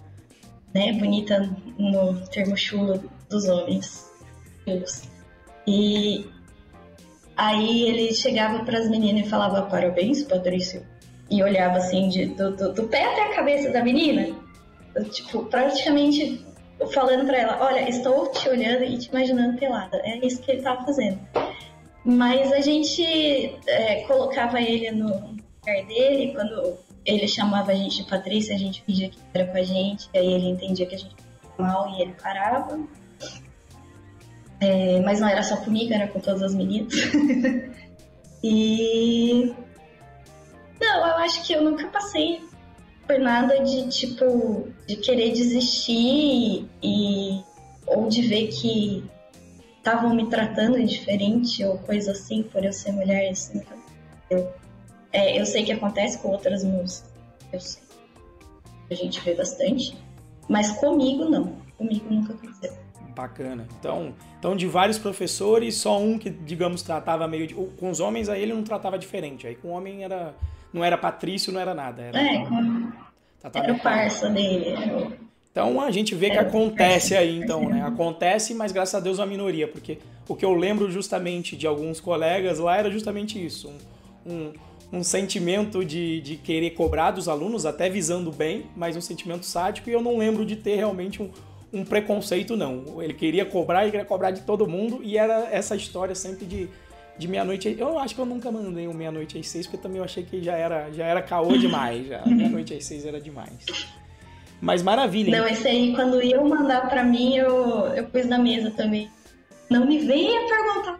Né? 0.73 0.93
Bonita 0.93 1.49
no 1.77 2.25
termo 2.27 2.55
chulo 2.55 3.09
dos 3.29 3.47
homens. 3.47 4.09
E 5.65 6.25
aí 7.35 7.83
ele 7.83 8.13
chegava 8.13 8.63
para 8.63 8.79
as 8.79 8.89
meninas 8.89 9.27
e 9.27 9.29
falava: 9.29 9.63
Parabéns, 9.63 10.23
Patrícia. 10.23 10.83
E 11.29 11.43
olhava 11.43 11.77
assim, 11.77 12.07
de, 12.07 12.27
do, 12.27 12.55
do, 12.55 12.73
do 12.73 12.83
pé 12.87 13.03
até 13.03 13.23
a 13.23 13.35
cabeça 13.35 13.69
da 13.69 13.83
menina. 13.83 14.33
Tipo, 15.11 15.45
praticamente 15.45 16.45
falando 16.93 17.25
para 17.25 17.37
ela: 17.37 17.65
Olha, 17.65 17.87
estou 17.89 18.31
te 18.31 18.49
olhando 18.49 18.83
e 18.83 18.97
te 18.97 19.09
imaginando 19.09 19.57
pelada. 19.57 19.97
É 20.03 20.25
isso 20.25 20.41
que 20.41 20.51
ele 20.51 20.59
estava 20.59 20.83
fazendo. 20.85 21.19
Mas 22.03 22.53
a 22.53 22.61
gente 22.61 23.03
é, 23.67 24.03
colocava 24.07 24.61
ele 24.61 24.91
no 24.91 25.07
lugar 25.07 25.85
dele, 25.87 26.33
quando 26.33 26.77
ele 27.05 27.27
chamava 27.27 27.71
a 27.71 27.75
gente 27.75 28.03
de 28.03 28.09
Patrícia, 28.09 28.55
a 28.55 28.57
gente 28.57 28.81
fingia 28.83 29.09
que 29.09 29.17
era 29.33 29.45
com 29.45 29.57
a 29.57 29.63
gente, 29.63 30.09
aí 30.15 30.33
ele 30.33 30.47
entendia 30.47 30.85
que 30.85 30.95
a 30.95 30.97
gente 30.97 31.15
mal 31.57 31.89
e 31.89 32.01
ele 32.01 32.13
parava. 32.21 32.79
É, 34.59 34.99
mas 35.01 35.19
não 35.19 35.27
era 35.27 35.43
só 35.43 35.57
comigo, 35.57 35.93
era 35.93 36.07
com 36.07 36.19
todas 36.19 36.41
as 36.41 36.55
meninas. 36.55 36.93
e. 38.43 39.53
Não, 40.79 41.07
eu 41.07 41.17
acho 41.17 41.45
que 41.45 41.53
eu 41.53 41.63
nunca 41.63 41.87
passei 41.87 42.41
por 43.07 43.19
nada 43.19 43.63
de 43.63 43.87
tipo 43.87 44.67
de 44.85 44.97
querer 44.97 45.31
desistir 45.31 46.67
e 46.83 47.41
ou 47.85 48.09
de 48.09 48.21
ver 48.21 48.47
que 48.47 49.03
estavam 49.77 50.13
me 50.13 50.29
tratando 50.29 50.83
diferente 50.85 51.63
ou 51.63 51.77
coisa 51.77 52.11
assim 52.11 52.43
por 52.43 52.65
eu 52.65 52.73
ser 52.73 52.91
mulher 52.91 53.31
isso 53.31 53.55
nunca 53.55 53.73
aconteceu. 53.73 54.53
É, 55.13 55.39
eu 55.39 55.45
sei 55.45 55.63
que 55.63 55.71
acontece 55.71 56.19
com 56.19 56.29
outras 56.29 56.63
músicas, 56.63 57.09
eu 57.53 57.59
sei. 57.59 57.81
A 58.91 58.93
gente 58.93 59.21
vê 59.21 59.33
bastante, 59.33 59.97
mas 60.49 60.71
comigo 60.71 61.25
não. 61.25 61.55
Comigo 61.77 62.05
nunca 62.09 62.33
aconteceu. 62.33 62.86
Bacana. 63.17 63.67
Então, 63.79 64.13
então, 64.37 64.55
de 64.55 64.67
vários 64.67 64.99
professores, 64.99 65.73
só 65.75 65.99
um 65.99 66.19
que, 66.19 66.29
digamos, 66.29 66.83
tratava 66.83 67.27
meio 67.27 67.47
de. 67.47 67.55
Com 67.55 67.89
os 67.89 67.99
homens, 67.99 68.29
aí 68.29 68.43
ele 68.43 68.53
não 68.53 68.63
tratava 68.63 68.97
diferente. 68.99 69.47
Aí 69.47 69.55
com 69.55 69.69
o 69.69 69.71
homem 69.71 70.03
era. 70.03 70.35
Não 70.71 70.83
era 70.83 70.95
Patrício, 70.95 71.51
não 71.51 71.59
era 71.59 71.73
nada. 71.73 72.03
Era, 72.03 72.21
é, 72.21 72.45
com... 72.45 72.91
era 73.53 73.73
o 73.73 73.79
parça 73.79 74.29
dele. 74.29 74.75
Então 75.51 75.81
a 75.81 75.89
gente 75.89 76.13
vê 76.13 76.29
que 76.29 76.37
acontece 76.37 77.15
aí, 77.15 77.39
então, 77.39 77.67
né? 77.67 77.81
Acontece, 77.81 78.53
mas 78.53 78.71
graças 78.71 78.93
a 78.93 78.99
Deus 78.99 79.17
uma 79.17 79.25
minoria, 79.25 79.67
porque 79.67 79.97
o 80.27 80.35
que 80.35 80.45
eu 80.45 80.53
lembro 80.53 80.91
justamente 80.91 81.55
de 81.55 81.65
alguns 81.65 81.99
colegas 81.99 82.59
lá 82.59 82.77
era 82.77 82.91
justamente 82.91 83.43
isso. 83.43 83.73
Um, 84.23 84.31
um, 84.31 84.53
um 84.99 85.03
sentimento 85.03 85.83
de, 85.83 86.21
de 86.21 86.35
querer 86.35 86.71
cobrar 86.71 87.09
dos 87.09 87.27
alunos, 87.27 87.65
até 87.65 87.89
visando 87.89 88.31
bem, 88.31 88.67
mas 88.75 88.95
um 88.95 89.01
sentimento 89.01 89.47
sádico, 89.47 89.89
e 89.89 89.93
eu 89.93 90.01
não 90.01 90.15
lembro 90.15 90.45
de 90.45 90.55
ter 90.55 90.75
realmente 90.75 91.23
um, 91.23 91.31
um 91.71 91.83
preconceito, 91.83 92.55
não. 92.55 93.01
Ele 93.01 93.13
queria 93.13 93.45
cobrar 93.45 93.85
e 93.87 93.91
queria 93.91 94.05
cobrar 94.05 94.31
de 94.31 94.41
todo 94.41 94.67
mundo, 94.67 95.01
e 95.03 95.17
era 95.17 95.49
essa 95.51 95.75
história 95.75 96.15
sempre 96.15 96.45
de, 96.45 96.69
de 97.17 97.27
meia-noite. 97.27 97.75
Eu 97.77 97.99
acho 97.99 98.15
que 98.15 98.21
eu 98.21 98.25
nunca 98.25 98.51
mandei 98.51 98.87
um 98.87 98.93
meia-noite 98.93 99.37
às 99.37 99.47
seis, 99.47 99.65
porque 99.65 99.81
também 99.81 99.97
eu 99.97 100.03
achei 100.03 100.23
que 100.23 100.41
já 100.41 100.55
era, 100.55 100.91
já 100.91 101.05
era 101.05 101.21
caô 101.21 101.57
demais. 101.57 102.07
Já. 102.07 102.23
Meia-noite 102.25 102.73
às 102.73 102.85
seis 102.85 103.05
era 103.05 103.19
demais. 103.19 103.65
Mas 104.59 104.81
maravilha. 104.81 105.37
Não, 105.39 105.47
esse 105.47 105.67
aí, 105.67 105.93
quando 105.93 106.21
eu 106.21 106.43
mandar 106.47 106.89
para 106.89 107.03
mim, 107.03 107.35
eu, 107.35 107.87
eu 107.93 108.05
pus 108.05 108.25
na 108.25 108.39
mesa 108.39 108.71
também. 108.71 109.09
Não 109.69 109.85
me 109.85 109.99
venha 109.99 110.47
perguntar. 110.47 110.99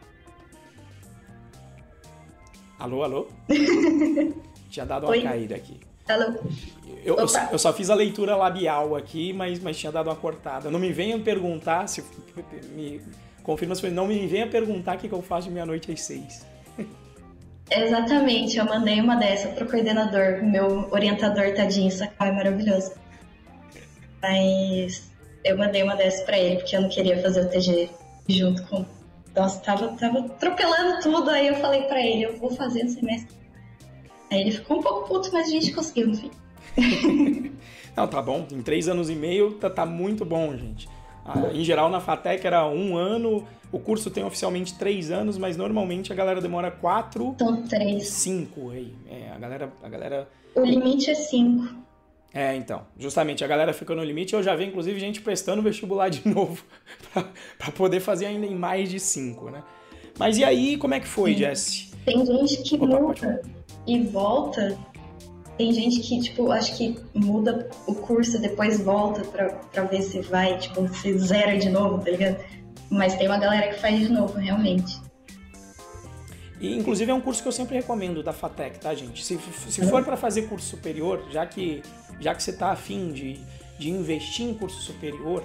Alô, 2.77 3.03
alô? 3.03 3.27
Tinha 4.69 4.85
dado 4.85 5.05
uma 5.05 5.11
Oi? 5.11 5.23
caída 5.23 5.55
aqui. 5.55 5.79
Alô? 6.09 6.33
Eu, 7.03 7.15
eu, 7.15 7.27
eu, 7.51 7.59
só 7.59 7.71
fiz 7.73 7.89
a 7.89 7.95
leitura 7.95 8.35
labial 8.35 8.95
aqui, 8.95 9.31
mas, 9.33 9.59
mas 9.59 9.77
tinha 9.77 9.91
dado 9.91 10.09
uma 10.09 10.15
cortada. 10.15 10.69
Não 10.69 10.79
me 10.79 10.91
venha 10.91 11.17
perguntar, 11.19 11.87
se 11.87 12.03
me 12.75 13.01
confirma 13.43 13.75
se 13.75 13.89
não 13.89 14.07
me 14.07 14.27
venha 14.27 14.47
perguntar 14.47 14.97
o 14.97 14.99
que, 14.99 15.07
que 15.07 15.13
eu 15.13 15.21
faço 15.21 15.47
de 15.47 15.53
meia-noite 15.53 15.91
às 15.91 16.01
seis. 16.01 16.45
Exatamente, 17.71 18.57
eu 18.57 18.65
mandei 18.65 18.99
uma 18.99 19.15
dessa 19.15 19.49
pro 19.49 19.67
coordenador, 19.67 20.43
meu 20.43 20.89
orientador 20.91 21.53
tadinho, 21.53 21.91
Sakai, 21.91 22.29
é 22.29 22.31
maravilhoso. 22.31 22.93
Mas 24.21 25.11
eu 25.43 25.57
mandei 25.57 25.83
uma 25.83 25.95
dessa 25.95 26.23
pra 26.25 26.37
ele, 26.37 26.57
porque 26.57 26.75
eu 26.75 26.81
não 26.81 26.89
queria 26.89 27.21
fazer 27.21 27.41
o 27.41 27.49
TG 27.49 27.89
junto 28.27 28.63
com. 28.63 28.85
Nossa, 29.35 29.59
tava, 29.61 29.89
tava 29.97 30.19
atropelando 30.19 31.01
tudo, 31.01 31.29
aí 31.29 31.47
eu 31.47 31.55
falei 31.55 31.83
pra 31.83 32.01
ele, 32.01 32.23
eu 32.23 32.37
vou 32.37 32.49
fazer 32.49 32.83
no 32.83 32.89
semestre. 32.89 33.36
Aí 34.29 34.41
ele 34.41 34.51
ficou 34.51 34.79
um 34.79 34.81
pouco 34.81 35.07
puto, 35.07 35.29
mas 35.31 35.47
a 35.47 35.51
gente 35.51 35.71
conseguiu 35.71 36.07
no 36.07 36.15
fim. 36.15 36.31
Não, 37.95 38.07
tá 38.07 38.21
bom. 38.21 38.45
Em 38.51 38.61
três 38.61 38.87
anos 38.87 39.09
e 39.09 39.15
meio 39.15 39.53
tá, 39.53 39.69
tá 39.69 39.85
muito 39.85 40.23
bom, 40.23 40.55
gente. 40.55 40.87
Ah, 41.25 41.49
em 41.53 41.63
geral, 41.63 41.89
na 41.89 41.99
FATEC 41.99 42.45
era 42.45 42.67
um 42.67 42.95
ano. 42.95 43.45
O 43.71 43.79
curso 43.79 44.09
tem 44.09 44.23
oficialmente 44.23 44.77
três 44.77 45.11
anos, 45.11 45.37
mas 45.37 45.57
normalmente 45.57 46.13
a 46.13 46.15
galera 46.15 46.39
demora 46.39 46.71
quatro. 46.71 47.35
São 47.37 47.63
três. 47.63 48.07
Cinco 48.07 48.69
aí. 48.69 48.93
É, 49.09 49.31
a 49.35 49.37
galera, 49.37 49.73
a 49.83 49.89
galera. 49.89 50.29
O 50.55 50.63
limite 50.63 51.09
é 51.09 51.15
cinco. 51.15 51.75
É, 52.33 52.55
então. 52.55 52.83
Justamente, 52.97 53.43
a 53.43 53.47
galera 53.47 53.73
fica 53.73 53.93
no 53.95 54.03
limite. 54.03 54.33
Eu 54.33 54.43
já 54.43 54.55
vi, 54.55 54.65
inclusive, 54.65 54.99
gente 54.99 55.19
prestando 55.21 55.61
vestibular 55.61 56.09
de 56.09 56.25
novo 56.27 56.63
para 57.57 57.71
poder 57.71 57.99
fazer 57.99 58.27
ainda 58.27 58.45
em 58.45 58.55
mais 58.55 58.89
de 58.89 58.99
cinco, 58.99 59.49
né? 59.49 59.63
Mas 60.17 60.37
e 60.37 60.43
aí, 60.43 60.77
como 60.77 60.93
é 60.93 60.99
que 60.99 61.07
foi, 61.07 61.33
Sim. 61.33 61.39
Jess? 61.39 61.91
Tem 62.05 62.25
gente 62.25 62.63
que 62.63 62.75
Opa, 62.75 62.99
muda 62.99 63.41
e 63.87 64.03
volta 64.03 64.77
tem 65.57 65.73
gente 65.73 66.01
que, 66.01 66.21
tipo, 66.21 66.51
acho 66.51 66.77
que 66.77 66.99
muda 67.15 67.67
o 67.87 67.95
curso, 67.95 68.39
depois 68.39 68.79
volta 68.79 69.21
pra, 69.21 69.49
pra 69.49 69.83
ver 69.85 70.03
se 70.03 70.21
vai, 70.21 70.55
tipo, 70.59 70.87
se 70.93 71.17
zera 71.17 71.57
de 71.57 71.67
novo, 71.67 71.97
tá 71.97 72.11
ligado? 72.11 72.37
Mas 72.91 73.15
tem 73.15 73.27
uma 73.27 73.39
galera 73.39 73.73
que 73.73 73.81
faz 73.81 73.99
de 73.99 74.09
novo, 74.09 74.37
realmente. 74.37 75.01
E, 76.61 76.77
inclusive, 76.77 77.09
é 77.09 77.13
um 77.13 77.21
curso 77.21 77.41
que 77.41 77.47
eu 77.47 77.51
sempre 77.51 77.75
recomendo 77.75 78.21
da 78.21 78.31
FATEC, 78.31 78.79
tá, 78.79 78.93
gente? 78.93 79.25
Se, 79.25 79.39
se 79.67 79.85
for 79.87 80.03
para 80.03 80.15
fazer 80.15 80.43
curso 80.43 80.67
superior, 80.67 81.25
já 81.31 81.45
que, 81.45 81.81
já 82.19 82.35
que 82.35 82.43
você 82.43 82.53
tá 82.53 82.71
afim 82.71 83.11
de, 83.11 83.39
de 83.79 83.89
investir 83.89 84.45
em 84.45 84.53
curso 84.53 84.79
superior, 84.81 85.43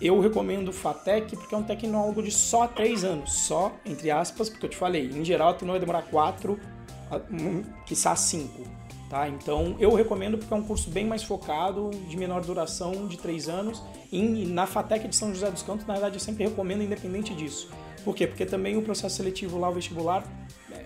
eu 0.00 0.18
recomendo 0.18 0.68
o 0.68 0.72
FATEC 0.72 1.36
porque 1.36 1.54
é 1.54 1.58
um 1.58 1.62
tecnólogo 1.62 2.22
de 2.22 2.30
só 2.30 2.66
três 2.66 3.04
anos. 3.04 3.32
Só, 3.32 3.72
entre 3.84 4.10
aspas, 4.10 4.48
porque 4.48 4.66
eu 4.66 4.70
te 4.70 4.76
falei, 4.76 5.10
em 5.10 5.24
geral 5.24 5.50
a 5.50 5.54
turma 5.54 5.72
vai 5.72 5.80
demorar 5.80 6.02
quatro, 6.02 6.58
quiçá 7.86 8.14
cinco. 8.16 8.62
Tá? 9.12 9.28
Então 9.28 9.76
eu 9.78 9.94
recomendo 9.94 10.38
porque 10.38 10.54
é 10.54 10.56
um 10.56 10.62
curso 10.62 10.88
bem 10.88 11.04
mais 11.06 11.22
focado, 11.22 11.90
de 12.08 12.16
menor 12.16 12.40
duração, 12.40 13.06
de 13.06 13.18
três 13.18 13.48
anos. 13.48 13.82
E 14.10 14.46
na 14.46 14.66
FATEC 14.66 15.06
de 15.06 15.14
São 15.14 15.34
José 15.34 15.50
dos 15.50 15.62
Campos, 15.62 15.86
na 15.86 15.92
verdade, 15.92 16.16
eu 16.16 16.20
sempre 16.20 16.44
recomendo 16.44 16.82
independente 16.82 17.34
disso. 17.34 17.68
Por 18.04 18.14
quê? 18.14 18.26
Porque 18.26 18.46
também 18.46 18.76
o 18.76 18.82
processo 18.82 19.16
seletivo 19.16 19.58
lá, 19.58 19.68
o 19.68 19.74
vestibular, 19.74 20.24
é, 20.72 20.84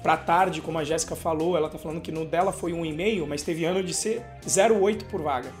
para 0.00 0.16
tarde, 0.16 0.60
como 0.60 0.78
a 0.78 0.84
Jéssica 0.84 1.16
falou, 1.16 1.56
ela 1.56 1.68
tá 1.68 1.76
falando 1.76 2.00
que 2.00 2.12
no 2.12 2.24
dela 2.24 2.52
foi 2.52 2.72
um 2.72 2.86
e-mail, 2.86 3.26
mas 3.26 3.42
teve 3.42 3.64
ano 3.64 3.82
de 3.82 3.92
ser 3.92 4.22
0,8 4.46 5.04
por 5.04 5.20
vaga. 5.20 5.52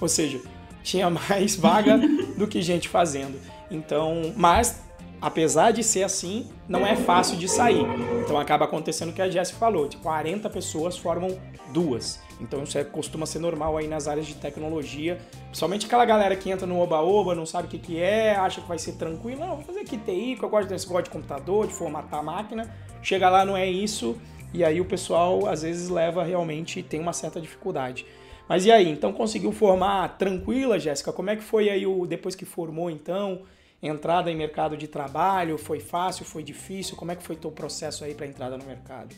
Ou 0.00 0.08
seja, 0.08 0.40
tinha 0.82 1.10
mais 1.28 1.56
vaga 1.56 1.98
do 2.36 2.46
que 2.46 2.62
gente 2.62 2.88
fazendo. 2.88 3.36
Então, 3.68 4.32
mas 4.36 4.80
apesar 5.20 5.70
de 5.70 5.82
ser 5.82 6.02
assim, 6.02 6.48
não 6.68 6.86
é 6.86 6.96
fácil 6.96 7.36
de 7.36 7.48
sair. 7.48 7.84
Então 8.22 8.38
acaba 8.38 8.64
acontecendo 8.64 9.10
o 9.10 9.12
que 9.12 9.22
a 9.22 9.30
Jéssica 9.30 9.58
falou, 9.58 9.88
de 9.88 9.96
40 9.98 10.48
pessoas 10.50 10.96
formam 10.96 11.38
duas. 11.72 12.20
Então 12.40 12.62
isso 12.62 12.76
é, 12.76 12.84
costuma 12.84 13.24
ser 13.24 13.38
normal 13.38 13.76
aí 13.76 13.88
nas 13.88 14.06
áreas 14.06 14.26
de 14.26 14.34
tecnologia, 14.34 15.18
principalmente 15.46 15.86
aquela 15.86 16.04
galera 16.04 16.36
que 16.36 16.50
entra 16.50 16.66
no 16.66 16.78
oba-oba, 16.78 17.34
não 17.34 17.46
sabe 17.46 17.66
o 17.66 17.70
que, 17.70 17.78
que 17.78 17.98
é, 17.98 18.36
acha 18.36 18.60
que 18.60 18.68
vai 18.68 18.78
ser 18.78 18.92
tranquilo, 18.92 19.40
não, 19.40 19.56
vou 19.56 19.64
fazer 19.64 19.80
aqui 19.80 19.96
TI, 19.96 20.36
que 20.38 20.42
eu 20.42 20.48
gosto 20.48 20.68
desse 20.68 20.86
de 20.86 21.10
computador, 21.10 21.66
de 21.66 21.72
formatar 21.72 22.20
a 22.20 22.22
máquina, 22.22 22.74
chega 23.02 23.28
lá, 23.30 23.44
não 23.44 23.56
é 23.56 23.66
isso, 23.66 24.16
e 24.52 24.62
aí 24.64 24.80
o 24.80 24.84
pessoal 24.84 25.46
às 25.48 25.62
vezes 25.62 25.88
leva 25.88 26.22
realmente, 26.22 26.82
tem 26.82 27.00
uma 27.00 27.12
certa 27.12 27.40
dificuldade. 27.40 28.06
Mas 28.48 28.64
e 28.64 28.70
aí, 28.70 28.88
então 28.88 29.12
conseguiu 29.12 29.50
formar 29.50 30.16
tranquila, 30.18 30.78
Jéssica? 30.78 31.12
Como 31.12 31.30
é 31.30 31.36
que 31.36 31.42
foi 31.42 31.68
aí 31.68 31.84
o 31.84 32.06
depois 32.06 32.36
que 32.36 32.44
formou 32.44 32.88
então? 32.88 33.42
Entrada 33.86 34.30
em 34.30 34.36
mercado 34.36 34.76
de 34.76 34.88
trabalho, 34.88 35.56
foi 35.56 35.80
fácil, 35.80 36.24
foi 36.24 36.42
difícil? 36.42 36.96
Como 36.96 37.12
é 37.12 37.16
que 37.16 37.22
foi 37.22 37.36
teu 37.36 37.50
processo 37.50 38.04
aí 38.04 38.14
para 38.14 38.26
entrada 38.26 38.56
no 38.56 38.64
mercado? 38.64 39.14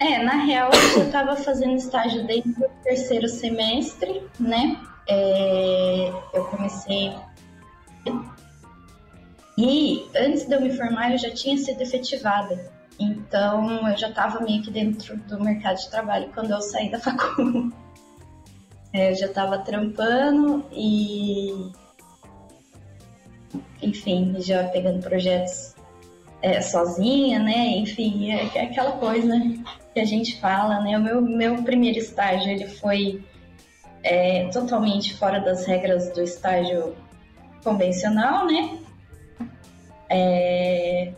É, 0.00 0.22
na 0.22 0.44
real 0.44 0.70
eu 0.96 1.04
estava 1.04 1.36
fazendo 1.36 1.76
estágio 1.76 2.26
desde 2.26 2.50
o 2.50 2.68
terceiro 2.82 3.28
semestre, 3.28 4.22
né? 4.38 4.80
É, 5.08 6.12
eu 6.32 6.44
comecei 6.46 7.14
e 9.56 10.08
antes 10.16 10.46
de 10.46 10.54
eu 10.54 10.60
me 10.60 10.70
formar 10.76 11.12
eu 11.12 11.18
já 11.18 11.30
tinha 11.30 11.56
sido 11.56 11.80
efetivada. 11.80 12.72
Então 12.98 13.88
eu 13.88 13.96
já 13.96 14.08
estava 14.08 14.40
meio 14.40 14.62
que 14.62 14.70
dentro 14.70 15.16
do 15.16 15.42
mercado 15.42 15.76
de 15.76 15.90
trabalho 15.90 16.30
quando 16.34 16.50
eu 16.50 16.60
saí 16.60 16.90
da 16.90 16.98
faculdade. 17.00 17.72
É, 18.92 19.10
eu 19.10 19.14
já 19.16 19.26
estava 19.26 19.58
trampando 19.58 20.64
e 20.72 21.72
enfim, 23.82 24.34
já 24.38 24.64
pegando 24.64 25.02
projetos 25.02 25.74
é, 26.42 26.60
sozinha, 26.60 27.38
né? 27.38 27.68
Enfim, 27.78 28.30
é, 28.30 28.50
é, 28.54 28.60
aquela 28.62 28.92
coisa 28.92 29.32
que 29.92 30.00
a 30.00 30.04
gente 30.04 30.38
fala, 30.40 30.80
né? 30.80 30.98
O 30.98 31.02
meu, 31.02 31.22
meu 31.22 31.62
primeiro 31.62 31.98
estágio, 31.98 32.50
ele 32.50 32.66
foi 32.66 33.24
é, 34.02 34.48
totalmente 34.48 35.14
fora 35.14 35.40
das 35.40 35.64
regras 35.64 36.10
do 36.10 36.22
estágio 36.22 36.94
convencional, 37.62 38.46
né? 38.46 38.78
É, 40.10 41.12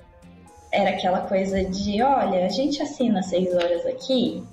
era 0.71 0.91
aquela 0.91 1.21
coisa 1.23 1.65
de, 1.65 2.03
olha, 2.03 2.47
a 2.47 2.49
gente 2.49 2.81
assina 2.81 3.23
seis 3.23 3.53
horas 3.55 3.85
aqui, 3.87 4.45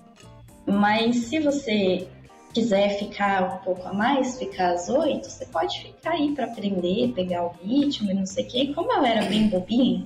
mas 0.65 1.17
se 1.17 1.39
você 1.39 2.07
quiser 2.53 2.97
ficar 2.99 3.43
um 3.43 3.57
pouco 3.63 3.87
a 3.87 3.93
mais, 3.93 4.37
ficar 4.37 4.73
às 4.73 4.87
oito, 4.89 5.29
você 5.29 5.45
pode 5.45 5.81
ficar 5.81 6.11
aí 6.11 6.33
para 6.33 6.45
aprender, 6.45 7.13
pegar 7.13 7.45
o 7.45 7.49
ritmo 7.61 8.11
e 8.11 8.13
não 8.13 8.25
sei 8.25 8.45
o 8.45 8.47
quê. 8.47 8.73
Como 8.73 8.91
eu 8.91 9.03
era 9.03 9.25
bem 9.25 9.49
bobinha, 9.49 10.05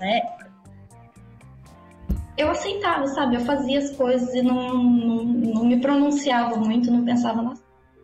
né? 0.00 0.20
Eu 2.36 2.50
aceitava, 2.50 3.06
sabe? 3.06 3.36
Eu 3.36 3.40
fazia 3.40 3.78
as 3.78 3.90
coisas 3.92 4.34
e 4.34 4.42
não, 4.42 4.74
não, 4.74 5.24
não 5.24 5.64
me 5.64 5.80
pronunciava 5.80 6.56
muito, 6.56 6.90
não 6.90 7.04
pensava, 7.04 7.54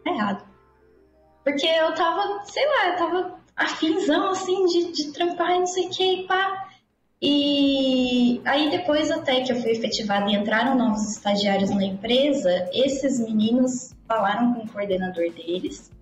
tá 0.04 0.10
errado. 0.10 0.44
Porque 1.44 1.66
eu 1.66 1.94
tava, 1.94 2.42
sei 2.44 2.66
lá, 2.66 2.88
eu 2.88 2.96
tava 2.96 3.40
afinzão, 3.56 4.30
assim, 4.30 4.64
de, 4.66 4.92
de 4.92 5.12
trampar 5.12 5.56
e 5.56 5.58
não 5.58 5.66
sei 5.66 5.86
o 5.86 5.90
que, 5.90 6.04
e 6.04 6.26
pá. 6.26 6.61
E 7.24 8.42
aí 8.44 8.68
depois 8.68 9.08
até 9.08 9.42
que 9.42 9.52
eu 9.52 9.56
fui 9.56 9.70
efetivada 9.70 10.28
e 10.28 10.34
entraram 10.34 10.76
novos 10.76 11.08
estagiários 11.08 11.70
na 11.70 11.84
empresa, 11.84 12.68
esses 12.72 13.20
meninos 13.20 13.94
falaram 14.08 14.54
com 14.54 14.64
o 14.64 14.68
coordenador 14.68 15.32
deles. 15.32 15.92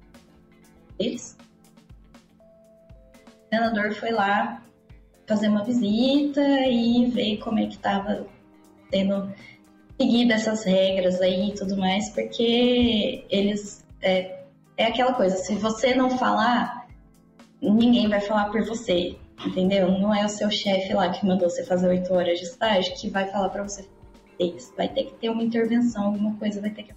Eles. 0.98 1.37
O 3.26 3.50
coordenador 3.50 3.94
foi 3.96 4.12
lá 4.12 4.62
fazer 5.26 5.48
uma 5.48 5.62
visita 5.62 6.40
e 6.66 7.11
ver 7.11 7.37
como 7.37 7.59
é 7.59 7.66
que 7.66 7.74
estava 7.74 8.26
tendo 8.90 9.30
seguido 10.00 10.33
essas 10.33 10.64
regras 10.64 11.20
aí 11.20 11.50
e 11.50 11.54
tudo 11.54 11.76
mais, 11.76 12.09
porque 12.14 13.26
eles 13.28 13.85
é, 14.00 14.44
é 14.78 14.87
aquela 14.87 15.12
coisa, 15.12 15.37
se 15.37 15.54
você 15.56 15.94
não 15.94 16.16
falar, 16.16 16.88
ninguém 17.61 18.09
vai 18.09 18.20
falar 18.20 18.46
por 18.46 18.64
você 18.64 19.18
entendeu? 19.46 19.90
Não 19.98 20.14
é 20.14 20.24
o 20.24 20.29
seu 20.29 20.50
chefe 20.50 20.92
lá 20.92 21.11
que 21.11 21.26
mandou 21.26 21.48
você 21.48 21.64
fazer 21.64 21.88
oito 21.88 22.12
horas 22.12 22.38
de 22.38 22.44
estágio 22.44 22.94
que 22.94 23.09
vai 23.09 23.26
falar 23.29 23.48
para 23.48 23.62
você 23.62 23.88
isso. 24.38 24.72
Vai 24.76 24.88
ter 24.88 25.05
que 25.05 25.14
ter 25.14 25.29
uma 25.29 25.42
intervenção, 25.42 26.07
alguma 26.07 26.35
coisa 26.37 26.61
vai 26.61 26.70
ter 26.70 26.85
que 26.85 26.94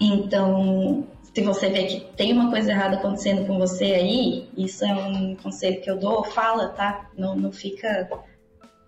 então, 0.00 1.06
se 1.22 1.40
você 1.42 1.70
vê 1.70 1.84
que 1.84 2.00
tem 2.16 2.32
uma 2.32 2.50
coisa 2.50 2.70
errada 2.70 2.96
acontecendo 2.96 3.46
com 3.46 3.58
você 3.58 3.84
aí, 3.84 4.50
isso 4.56 4.84
é 4.84 4.92
um 4.92 5.34
conselho 5.36 5.80
que 5.80 5.90
eu 5.90 5.98
dou, 5.98 6.24
fala, 6.24 6.68
tá? 6.68 7.08
Não, 7.16 7.34
não 7.34 7.52
fica 7.52 8.08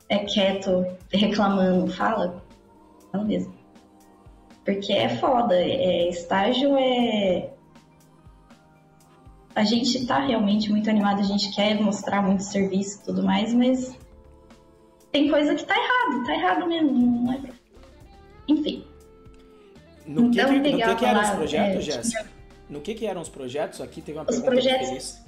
é, 0.09 0.19
quieto 0.19 0.85
reclamando, 1.11 1.91
fala. 1.93 2.43
Fala 3.11 3.25
mesmo. 3.25 3.55
Porque 4.65 4.93
é 4.93 5.09
foda, 5.09 5.55
é, 5.55 6.09
estágio 6.09 6.77
é, 6.77 7.51
a 9.57 9.65
gente 9.65 9.97
está 9.97 10.21
realmente 10.21 10.71
muito 10.71 10.89
animado, 10.91 11.21
a 11.21 11.25
gente 11.25 11.51
quer 11.55 11.81
mostrar 11.81 12.21
muito 12.21 12.43
serviço 12.43 13.01
e 13.01 13.05
tudo 13.07 13.23
mais, 13.23 13.55
mas 13.55 13.97
tem 15.11 15.31
coisa 15.31 15.55
que 15.55 15.65
tá 15.65 15.75
errado, 15.75 16.27
tá 16.27 16.35
errado 16.35 16.69
mesmo, 16.69 16.93
não 16.93 17.33
é 17.33 17.41
Enfim. 18.47 18.85
No 20.07 20.31
que, 20.31 20.39
então, 20.39 20.63
que, 20.63 20.71
no 20.71 20.79
que, 20.79 20.95
que 20.97 21.05
eram 21.07 21.23
os 21.23 21.31
projetos, 21.31 21.77
é, 21.77 21.81
Jéssica? 21.81 22.27
No 22.69 22.81
que, 22.83 22.95
que 22.95 23.07
eram 23.07 23.23
os 23.23 23.31
projetos? 23.31 23.81
Aqui 23.81 24.03
teve 24.03 24.19
uma 24.19 24.25
os 24.29 24.39
pergunta 24.39 24.51
projetos... 24.51 25.26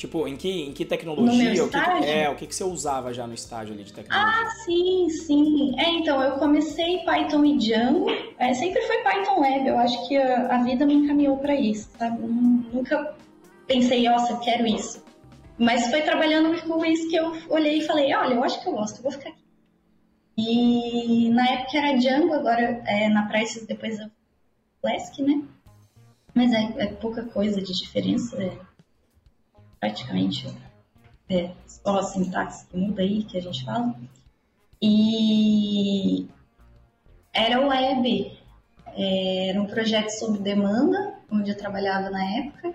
Tipo, 0.00 0.26
em 0.26 0.34
que, 0.34 0.48
em 0.48 0.72
que 0.72 0.86
tecnologia? 0.86 1.62
O 1.62 1.68
que, 1.68 1.76
é, 2.06 2.26
o 2.30 2.34
que, 2.34 2.46
que 2.46 2.54
você 2.54 2.64
usava 2.64 3.12
já 3.12 3.26
no 3.26 3.34
estágio 3.34 3.74
ali 3.74 3.84
de 3.84 3.92
tecnologia? 3.92 4.46
Ah, 4.46 4.48
sim, 4.64 5.10
sim. 5.10 5.78
É, 5.78 5.90
então, 5.90 6.22
eu 6.22 6.38
comecei 6.38 7.04
Python 7.04 7.44
e 7.44 7.58
Django. 7.58 8.06
É, 8.38 8.54
sempre 8.54 8.80
foi 8.80 8.96
Python 9.02 9.40
Web. 9.40 9.68
Eu 9.68 9.78
acho 9.78 10.08
que 10.08 10.16
a, 10.16 10.56
a 10.56 10.62
vida 10.62 10.86
me 10.86 10.94
encaminhou 10.94 11.36
para 11.36 11.54
isso, 11.54 11.90
sabe? 11.98 12.18
Nunca 12.18 13.14
pensei, 13.66 14.08
nossa, 14.08 14.32
eu 14.32 14.38
quero 14.38 14.66
isso. 14.66 15.04
Mas 15.58 15.90
foi 15.90 16.00
trabalhando 16.00 16.58
com 16.62 16.82
isso 16.82 17.06
que 17.10 17.16
eu 17.16 17.34
olhei 17.50 17.80
e 17.80 17.86
falei, 17.86 18.14
olha, 18.14 18.32
eu 18.32 18.42
acho 18.42 18.58
que 18.62 18.70
eu 18.70 18.72
gosto, 18.72 18.96
eu 18.96 19.02
vou 19.02 19.12
ficar 19.12 19.28
aqui. 19.28 19.44
E 20.38 21.28
na 21.28 21.46
época 21.46 21.76
era 21.76 21.98
Django, 21.98 22.32
agora 22.32 22.82
é, 22.86 23.06
na 23.10 23.26
Price 23.26 23.66
depois 23.66 24.00
é 24.00 24.08
Flask, 24.80 25.18
né? 25.18 25.42
Mas 26.34 26.54
é, 26.54 26.72
é 26.78 26.86
pouca 26.86 27.22
coisa 27.24 27.60
de 27.60 27.78
diferença. 27.78 28.42
É 28.42 28.69
praticamente 29.80 30.46
é, 31.30 31.50
só 31.66 31.98
a 31.98 32.02
sintaxe 32.02 32.66
que 32.66 32.76
muda 32.76 33.00
aí, 33.00 33.24
que 33.24 33.38
a 33.38 33.40
gente 33.40 33.64
fala. 33.64 33.94
E 34.82 36.26
era 37.32 37.66
web, 37.66 38.38
é, 38.94 39.48
era 39.48 39.60
um 39.60 39.66
projeto 39.66 40.10
sob 40.10 40.38
demanda, 40.38 41.14
onde 41.30 41.50
eu 41.50 41.56
trabalhava 41.56 42.10
na 42.10 42.22
época. 42.36 42.74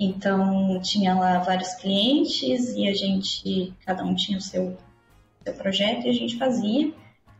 Então 0.00 0.80
tinha 0.82 1.14
lá 1.14 1.38
vários 1.38 1.74
clientes 1.74 2.74
e 2.74 2.88
a 2.88 2.94
gente, 2.94 3.72
cada 3.86 4.02
um 4.02 4.14
tinha 4.14 4.38
o 4.38 4.40
seu, 4.40 4.76
seu 5.44 5.54
projeto 5.54 6.06
e 6.06 6.10
a 6.10 6.12
gente 6.12 6.36
fazia. 6.36 6.92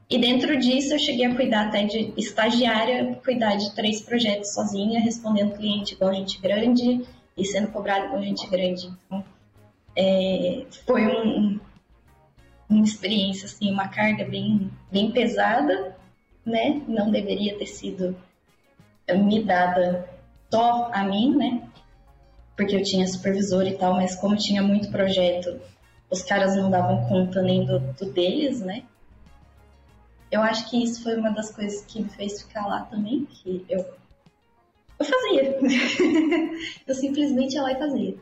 E 0.09 0.19
dentro 0.19 0.59
disso 0.59 0.95
eu 0.95 0.99
cheguei 0.99 1.25
a 1.25 1.35
cuidar 1.35 1.69
até 1.69 1.85
de 1.85 2.12
estagiária, 2.17 3.19
cuidar 3.25 3.57
de 3.57 3.75
três 3.75 4.03
projetos 4.03 4.53
sozinha, 4.53 5.01
respondendo 5.01 5.57
cliente 5.57 5.95
igual 5.95 6.15
gente 6.15 6.38
grande, 6.41 7.03
e 7.37 7.45
sendo 7.45 7.68
cobrado 7.68 8.11
com 8.11 8.23
gente 8.23 8.49
grande. 8.49 8.90
Então, 9.07 9.25
é, 9.97 10.64
foi 10.87 11.07
um, 11.07 11.61
uma 12.68 12.85
experiência, 12.85 13.47
assim, 13.47 13.71
uma 13.71 13.88
carga 13.88 14.25
bem, 14.25 14.71
bem 14.90 15.11
pesada, 15.11 15.97
né? 16.45 16.83
Não 16.87 17.11
deveria 17.11 17.57
ter 17.59 17.66
sido 17.66 18.16
me 19.14 19.42
dada 19.45 20.09
só 20.51 20.90
a 20.92 21.05
mim, 21.05 21.37
né? 21.37 21.68
Porque 22.57 22.77
eu 22.77 22.83
tinha 22.83 23.07
supervisor 23.07 23.66
e 23.66 23.77
tal, 23.77 23.95
mas 23.95 24.14
como 24.14 24.37
tinha 24.37 24.62
muito 24.62 24.90
projeto, 24.90 25.61
os 26.11 26.23
caras 26.23 26.57
não 26.57 26.71
davam 26.71 27.07
conta 27.09 27.42
nem 27.42 27.64
do, 27.64 27.79
do 27.81 28.12
deles, 28.12 28.61
né? 28.61 28.85
Eu 30.31 30.40
acho 30.40 30.68
que 30.71 30.83
isso 30.83 31.03
foi 31.03 31.16
uma 31.16 31.31
das 31.31 31.51
coisas 31.51 31.85
que 31.85 32.03
me 32.03 32.09
fez 32.09 32.42
ficar 32.42 32.66
lá 32.66 32.83
também, 32.83 33.27
que 33.27 33.64
eu 33.68 33.85
eu 35.03 35.05
fazia. 35.05 35.59
eu 36.87 36.95
simplesmente 36.95 37.55
ia 37.55 37.62
lá 37.62 37.73
e 37.73 37.79
fazia. 37.79 38.15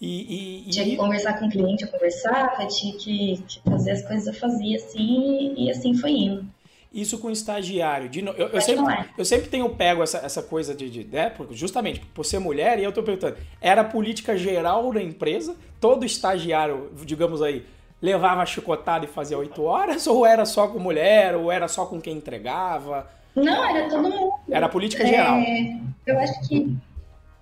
E, 0.00 0.66
e, 0.66 0.70
tinha 0.70 0.84
que 0.84 0.96
conversar 0.96 1.38
com 1.38 1.46
o 1.46 1.50
cliente, 1.50 1.84
eu 1.84 1.90
conversava, 1.90 2.66
tinha 2.66 2.94
que, 2.98 3.42
que, 3.48 3.60
fazer 3.68 3.92
as 3.92 4.06
coisas, 4.06 4.26
eu 4.26 4.34
fazia 4.34 4.76
assim, 4.76 5.54
e 5.56 5.70
assim 5.70 5.94
foi 5.94 6.10
indo. 6.10 6.44
Isso 6.92 7.18
com 7.18 7.30
estagiário. 7.30 8.08
De, 8.08 8.20
eu, 8.20 8.34
eu, 8.34 8.60
sempre, 8.60 8.84
eu 9.16 9.24
sempre 9.24 9.48
tenho 9.48 9.68
pego 9.70 10.02
essa, 10.02 10.18
essa 10.18 10.42
coisa 10.42 10.74
de, 10.74 10.90
de 10.90 11.04
né, 11.04 11.32
justamente 11.50 12.00
por 12.00 12.24
ser 12.24 12.38
mulher, 12.38 12.78
e 12.78 12.84
eu 12.84 12.92
tô 12.92 13.02
perguntando, 13.02 13.36
era 13.60 13.80
a 13.80 13.84
política 13.84 14.36
geral 14.36 14.92
da 14.92 15.02
empresa? 15.02 15.56
Todo 15.80 16.04
estagiário, 16.04 16.90
digamos 17.04 17.40
aí, 17.40 17.64
levava 18.00 18.44
chicotada 18.44 19.06
e 19.06 19.08
fazia 19.08 19.38
oito 19.38 19.62
horas? 19.62 20.06
Ou 20.06 20.26
era 20.26 20.44
só 20.44 20.68
com 20.68 20.78
mulher? 20.78 21.34
Ou 21.34 21.50
era 21.50 21.68
só 21.68 21.86
com 21.86 22.00
quem 22.00 22.16
entregava? 22.16 23.10
Não, 23.36 23.64
era 23.64 23.88
todo 23.88 24.08
mundo. 24.08 24.32
Era 24.50 24.68
política 24.68 25.06
geral. 25.06 25.36
É, 25.36 25.78
eu 26.06 26.18
acho 26.18 26.48
que 26.48 26.76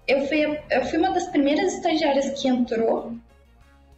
eu 0.07 0.27
fui, 0.27 0.61
eu 0.71 0.85
fui 0.87 0.99
uma 0.99 1.13
das 1.13 1.29
primeiras 1.29 1.73
estagiárias 1.75 2.41
que 2.41 2.49
entrou. 2.49 3.15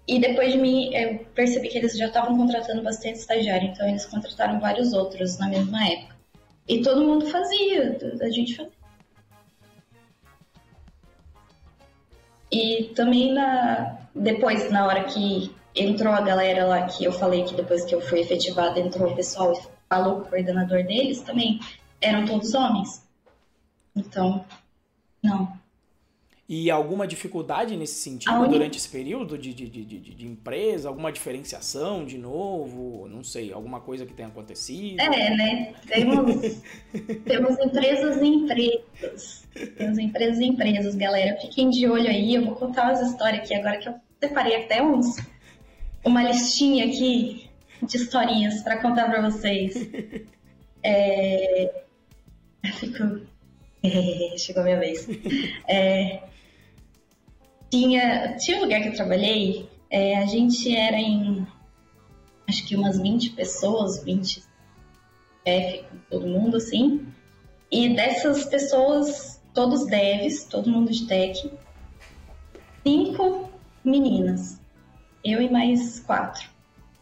E 0.07 0.21
depois 0.21 0.53
de 0.53 0.59
mim, 0.59 0.95
eu 0.95 1.19
percebi 1.35 1.69
que 1.69 1.79
eles 1.79 1.97
já 1.97 2.07
estavam 2.07 2.37
contratando 2.37 2.81
bastante 2.83 3.19
estagiário, 3.19 3.71
então 3.71 3.89
eles 3.89 4.07
contrataram 4.07 4.61
vários 4.61 4.93
outros 4.93 5.37
na 5.39 5.49
mesma 5.49 5.85
época. 5.85 6.15
E 6.69 6.81
todo 6.81 7.05
mundo 7.05 7.27
fazia, 7.27 7.99
a 8.21 8.31
gente 8.31 8.55
fazia. 8.55 8.73
E 12.53 12.93
também 12.95 13.33
na, 13.33 13.99
depois, 14.15 14.71
na 14.71 14.87
hora 14.87 15.05
que 15.05 15.53
entrou 15.75 16.13
a 16.13 16.21
galera 16.21 16.67
lá, 16.67 16.83
que 16.83 17.05
eu 17.05 17.11
falei 17.11 17.43
que 17.43 17.55
depois 17.55 17.85
que 17.85 17.95
eu 17.95 18.01
fui 18.01 18.21
efetivada, 18.21 18.79
entrou 18.79 19.11
o 19.11 19.17
pessoal 19.17 19.53
e 19.53 19.59
falou 19.89 20.21
com 20.21 20.23
o 20.23 20.31
coordenador 20.31 20.85
deles, 20.85 21.21
também 21.23 21.59
eram 22.07 22.25
todos 22.25 22.55
homens. 22.55 23.05
Então, 23.95 24.45
não. 25.23 25.57
E 26.49 26.71
alguma 26.71 27.09
dificuldade 27.09 27.77
nesse 27.77 27.95
sentido 27.95 28.47
durante 28.47 28.79
esse 28.79 28.88
período 28.88 29.37
de, 29.37 29.53
de, 29.53 29.69
de, 29.69 29.85
de, 29.85 29.99
de 29.99 30.27
empresa? 30.27 30.88
Alguma 30.88 31.11
diferenciação 31.11 32.05
de 32.05 32.16
novo? 32.16 33.09
Não 33.09 33.25
sei, 33.25 33.53
alguma 33.53 33.81
coisa 33.81 34.07
que 34.07 34.14
tenha 34.14 34.29
acontecido? 34.29 35.01
É, 35.01 35.37
né? 35.37 35.75
Temos, 35.88 36.62
temos 37.27 37.59
empresas 37.59 38.23
e 38.23 38.27
empresas. 38.27 39.45
Temos 39.77 39.99
empresas 39.99 40.38
e 40.38 40.45
empresas, 40.45 40.95
galera. 40.95 41.37
Fiquem 41.40 41.69
de 41.69 41.88
olho 41.88 42.09
aí. 42.09 42.37
Eu 42.37 42.45
vou 42.45 42.55
contar 42.55 42.85
umas 42.85 43.01
histórias 43.01 43.42
aqui 43.42 43.53
agora 43.53 43.79
que 43.79 43.88
eu 43.88 43.95
separei 44.21 44.62
até 44.62 44.81
uns. 44.81 45.16
Uma 46.05 46.23
listinha 46.23 46.85
aqui 46.85 47.51
de 47.83 47.97
historinhas 47.97 48.62
para 48.62 48.81
contar 48.81 49.07
para 49.11 49.21
vocês. 49.29 49.75
É... 50.88 51.86
Fico. 52.64 53.21
Chegou 54.38 54.62
a 54.62 54.64
minha 54.64 54.79
vez. 54.79 55.09
É 55.69 56.23
tinha, 57.71 58.37
tinha 58.37 58.59
um 58.59 58.61
lugar 58.62 58.81
que 58.81 58.88
eu 58.88 58.95
trabalhei, 58.95 59.69
é, 59.90 60.16
a 60.16 60.27
gente 60.27 60.75
era 60.75 60.97
em 60.97 61.47
acho 62.49 62.66
que 62.66 62.77
umas 62.77 62.99
20 62.99 63.31
pessoas, 63.31 64.03
20 64.05 64.42
chefe 65.47 65.85
com 65.85 65.97
todo 66.11 66.27
mundo 66.27 66.57
assim. 66.57 67.07
E 67.71 67.95
dessas 67.95 68.45
pessoas, 68.45 69.42
todos 69.53 69.87
devs, 69.87 70.45
todo 70.45 70.71
mundo 70.71 70.92
de 70.92 71.07
tech, 71.07 71.51
cinco 72.87 73.51
meninas, 73.85 74.61
eu 75.25 75.42
e 75.42 75.51
mais 75.51 75.99
quatro, 76.01 76.49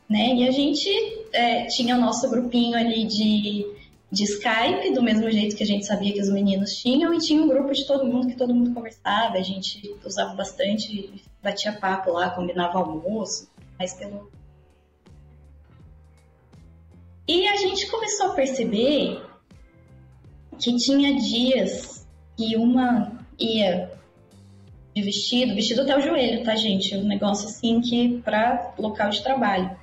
né? 0.09 0.35
E 0.35 0.49
a 0.49 0.51
gente 0.51 0.89
é, 1.33 1.67
tinha 1.67 1.97
o 1.97 2.01
nosso 2.01 2.29
grupinho 2.31 2.77
ali 2.77 3.07
de 3.07 3.67
de 4.15 4.25
Skype, 4.25 4.95
do 4.95 5.03
mesmo 5.03 5.29
jeito 5.29 5.57
que 5.57 5.65
a 5.65 5.67
gente 5.67 5.85
sabia 5.85 6.13
que 6.13 6.21
os 6.21 6.31
meninos 6.31 6.71
tinham, 6.77 7.13
e 7.13 7.19
tinha 7.19 7.43
um 7.43 7.49
grupo 7.49 7.73
de 7.73 7.85
todo 7.85 8.07
mundo 8.07 8.29
que 8.29 8.37
todo 8.37 8.55
mundo 8.55 8.73
conversava, 8.73 9.37
a 9.37 9.43
gente 9.43 9.95
usava 10.05 10.35
bastante, 10.35 11.21
batia 11.43 11.73
papo 11.73 12.13
lá, 12.13 12.31
combinava 12.31 12.79
almoço, 12.79 13.51
mais 13.77 13.93
pelo. 13.95 14.31
E 17.27 17.49
a 17.49 17.57
gente 17.57 17.91
começou 17.91 18.27
a 18.27 18.35
perceber 18.35 19.21
que 20.59 20.77
tinha 20.77 21.17
dias 21.17 22.07
que 22.37 22.57
uma 22.57 23.19
ia 23.39 23.91
de 24.95 25.03
vestido, 25.03 25.57
vestido 25.57 25.83
até 25.83 25.97
o 25.97 26.01
joelho, 26.01 26.45
tá, 26.45 26.55
gente? 26.55 26.97
Um 26.97 27.09
negócio 27.09 27.49
assim 27.49 27.81
que 27.81 28.21
para 28.23 28.75
local 28.79 29.11
de 29.11 29.25
trabalho. 29.25 29.77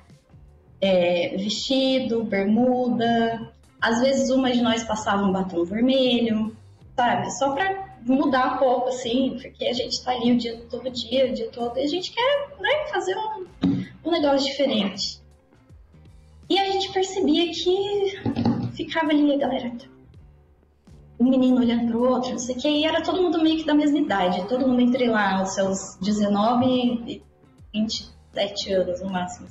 É, 0.80 1.36
vestido, 1.36 2.24
bermuda, 2.24 3.52
às 3.82 4.00
vezes 4.00 4.30
uma 4.30 4.52
de 4.52 4.62
nós 4.62 4.84
passava 4.84 5.24
um 5.24 5.32
batom 5.32 5.64
vermelho, 5.64 6.56
sabe? 6.96 7.30
Só 7.32 7.52
para 7.52 7.98
mudar 8.06 8.54
um 8.54 8.58
pouco, 8.58 8.88
assim, 8.88 9.36
porque 9.42 9.66
a 9.66 9.72
gente 9.72 10.02
tá 10.04 10.12
ali 10.12 10.32
o 10.32 10.38
dia 10.38 10.56
todo 10.70 10.88
dia, 10.88 11.30
o 11.30 11.34
dia 11.34 11.50
todo, 11.50 11.76
e 11.76 11.82
a 11.82 11.88
gente 11.88 12.12
quer 12.12 12.56
né, 12.60 12.86
fazer 12.92 13.16
um, 13.16 13.46
um 14.04 14.10
negócio 14.12 14.48
diferente. 14.48 15.20
E 16.48 16.58
a 16.58 16.70
gente 16.70 16.92
percebia 16.92 17.50
que 17.50 18.70
ficava 18.74 19.10
ali 19.10 19.34
a 19.34 19.38
galera, 19.38 19.72
um 21.18 21.28
menino 21.28 21.60
olhando 21.60 21.88
pro 21.88 22.08
outro, 22.08 22.30
não 22.30 22.38
sei 22.38 22.54
o 22.54 22.58
que, 22.58 22.68
e 22.68 22.84
era 22.84 23.02
todo 23.02 23.20
mundo 23.20 23.42
meio 23.42 23.58
que 23.58 23.66
da 23.66 23.74
mesma 23.74 23.98
idade, 23.98 24.46
todo 24.46 24.66
mundo 24.66 24.80
entre 24.80 25.08
lá, 25.08 25.42
os 25.42 25.54
seus 25.54 25.96
19 26.00 26.66
e 27.06 27.22
27 27.74 28.72
anos 28.74 29.00
no 29.00 29.10
máximo. 29.10 29.48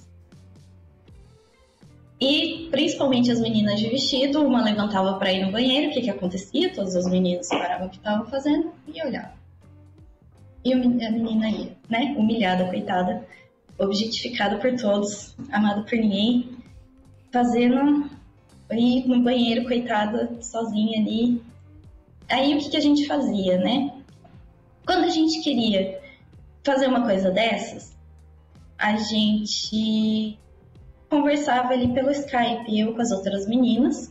E 2.22 2.68
principalmente 2.70 3.32
as 3.32 3.40
meninas 3.40 3.80
de 3.80 3.90
vestido, 3.90 4.46
uma 4.46 4.64
levantava 4.64 5.18
para 5.18 5.34
ir 5.34 5.44
no 5.44 5.52
banheiro, 5.52 5.90
o 5.90 5.94
que, 5.94 6.02
que 6.02 6.10
acontecia? 6.12 6.72
Todos 6.72 6.96
os 6.96 7.10
meninos 7.10 7.48
paravam 7.50 7.88
o 7.88 7.90
que 7.90 7.98
estavam 7.98 8.28
fazendo 8.28 8.72
e 8.94 9.04
olhavam. 9.04 9.34
E 10.64 10.72
a 10.72 10.78
menina 10.78 11.50
ia, 11.50 11.76
né? 11.90 12.14
Humilhada, 12.16 12.66
coitada, 12.66 13.26
objetificada 13.80 14.58
por 14.58 14.76
todos, 14.76 15.36
amada 15.52 15.82
por 15.82 15.98
ninguém, 15.98 16.58
fazendo 17.32 18.08
ir 18.72 19.08
no 19.08 19.24
banheiro, 19.24 19.66
coitada, 19.66 20.38
sozinha 20.42 21.00
ali. 21.00 21.42
Aí 22.30 22.54
o 22.54 22.60
que, 22.60 22.70
que 22.70 22.78
a 22.78 22.82
gente 22.82 23.08
fazia, 23.08 23.58
né? 23.58 23.92
Quando 24.86 25.06
a 25.06 25.10
gente 25.10 25.42
queria 25.42 26.00
fazer 26.64 26.86
uma 26.86 27.04
coisa 27.04 27.32
dessas, 27.32 27.98
a 28.78 28.96
gente 28.96 30.38
conversava 31.12 31.74
ali 31.74 31.94
pelo 31.94 32.10
Skype, 32.10 32.80
eu 32.80 32.96
com 32.96 33.02
as 33.02 33.12
outras 33.12 33.46
meninas. 33.46 34.10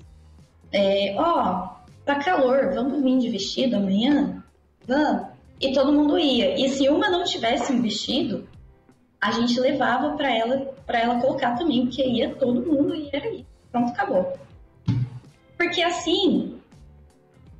É, 0.71 1.17
ó, 1.19 1.23
oh, 1.23 1.91
tá 2.05 2.17
calor, 2.17 2.75
vamos 2.75 3.03
vir 3.03 3.19
de 3.19 3.31
vestido 3.31 3.77
amanhã? 3.77 4.45
Vamos. 4.87 5.29
E 5.59 5.73
todo 5.73 5.93
mundo 5.93 6.19
ia. 6.19 6.55
E 6.55 6.69
se 6.69 6.89
uma 6.91 7.09
não 7.09 7.25
tivesse 7.25 7.73
um 7.73 7.81
vestido, 7.81 8.47
a 9.19 9.33
gente 9.33 9.59
levava 9.59 10.15
para 10.17 10.31
ela 10.31 10.59
para 10.87 11.01
ela 11.01 11.21
colocar 11.21 11.57
também, 11.57 11.87
porque 11.87 12.07
ia 12.07 12.35
todo 12.35 12.67
mundo 12.67 12.95
e 12.95 13.09
era. 13.13 13.31
Pronto, 13.73 13.91
acabou. 13.91 14.39
Porque 15.57 15.83
assim 15.83 16.59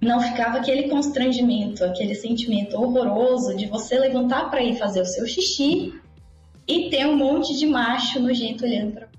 não 0.01 0.21
ficava 0.21 0.59
aquele 0.59 0.89
constrangimento, 0.89 1.85
aquele 1.85 2.15
sentimento 2.15 2.75
horroroso 2.75 3.55
de 3.55 3.67
você 3.67 3.99
levantar 3.99 4.51
para 4.51 4.63
ir 4.63 4.77
fazer 4.77 5.03
o 5.03 5.07
seu 5.07 5.27
xixi 5.27 5.95
e 6.67 6.89
ter 6.89 7.07
um 7.07 7.17
monte 7.17 7.57
de 7.59 7.67
macho 7.67 8.19
nojento 8.19 8.65
olhando 8.65 8.93
para 8.93 9.10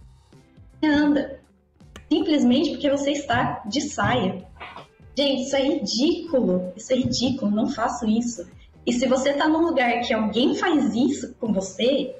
anda. 0.88 1.40
Simplesmente 2.12 2.72
porque 2.72 2.90
você 2.90 3.12
está 3.12 3.64
de 3.66 3.82
saia. 3.82 4.46
Gente, 5.18 5.44
isso 5.44 5.56
é 5.56 5.64
ridículo. 5.64 6.74
Isso 6.76 6.94
é 6.94 6.96
ridículo. 6.96 7.52
Não 7.52 7.68
faço 7.68 8.08
isso. 8.08 8.48
E 8.86 8.94
se 8.94 9.08
você 9.08 9.34
tá 9.34 9.48
num 9.48 9.62
lugar 9.62 10.02
que 10.02 10.14
alguém 10.14 10.56
faz 10.56 10.96
isso 10.96 11.36
com 11.40 11.54
você, 11.54 12.16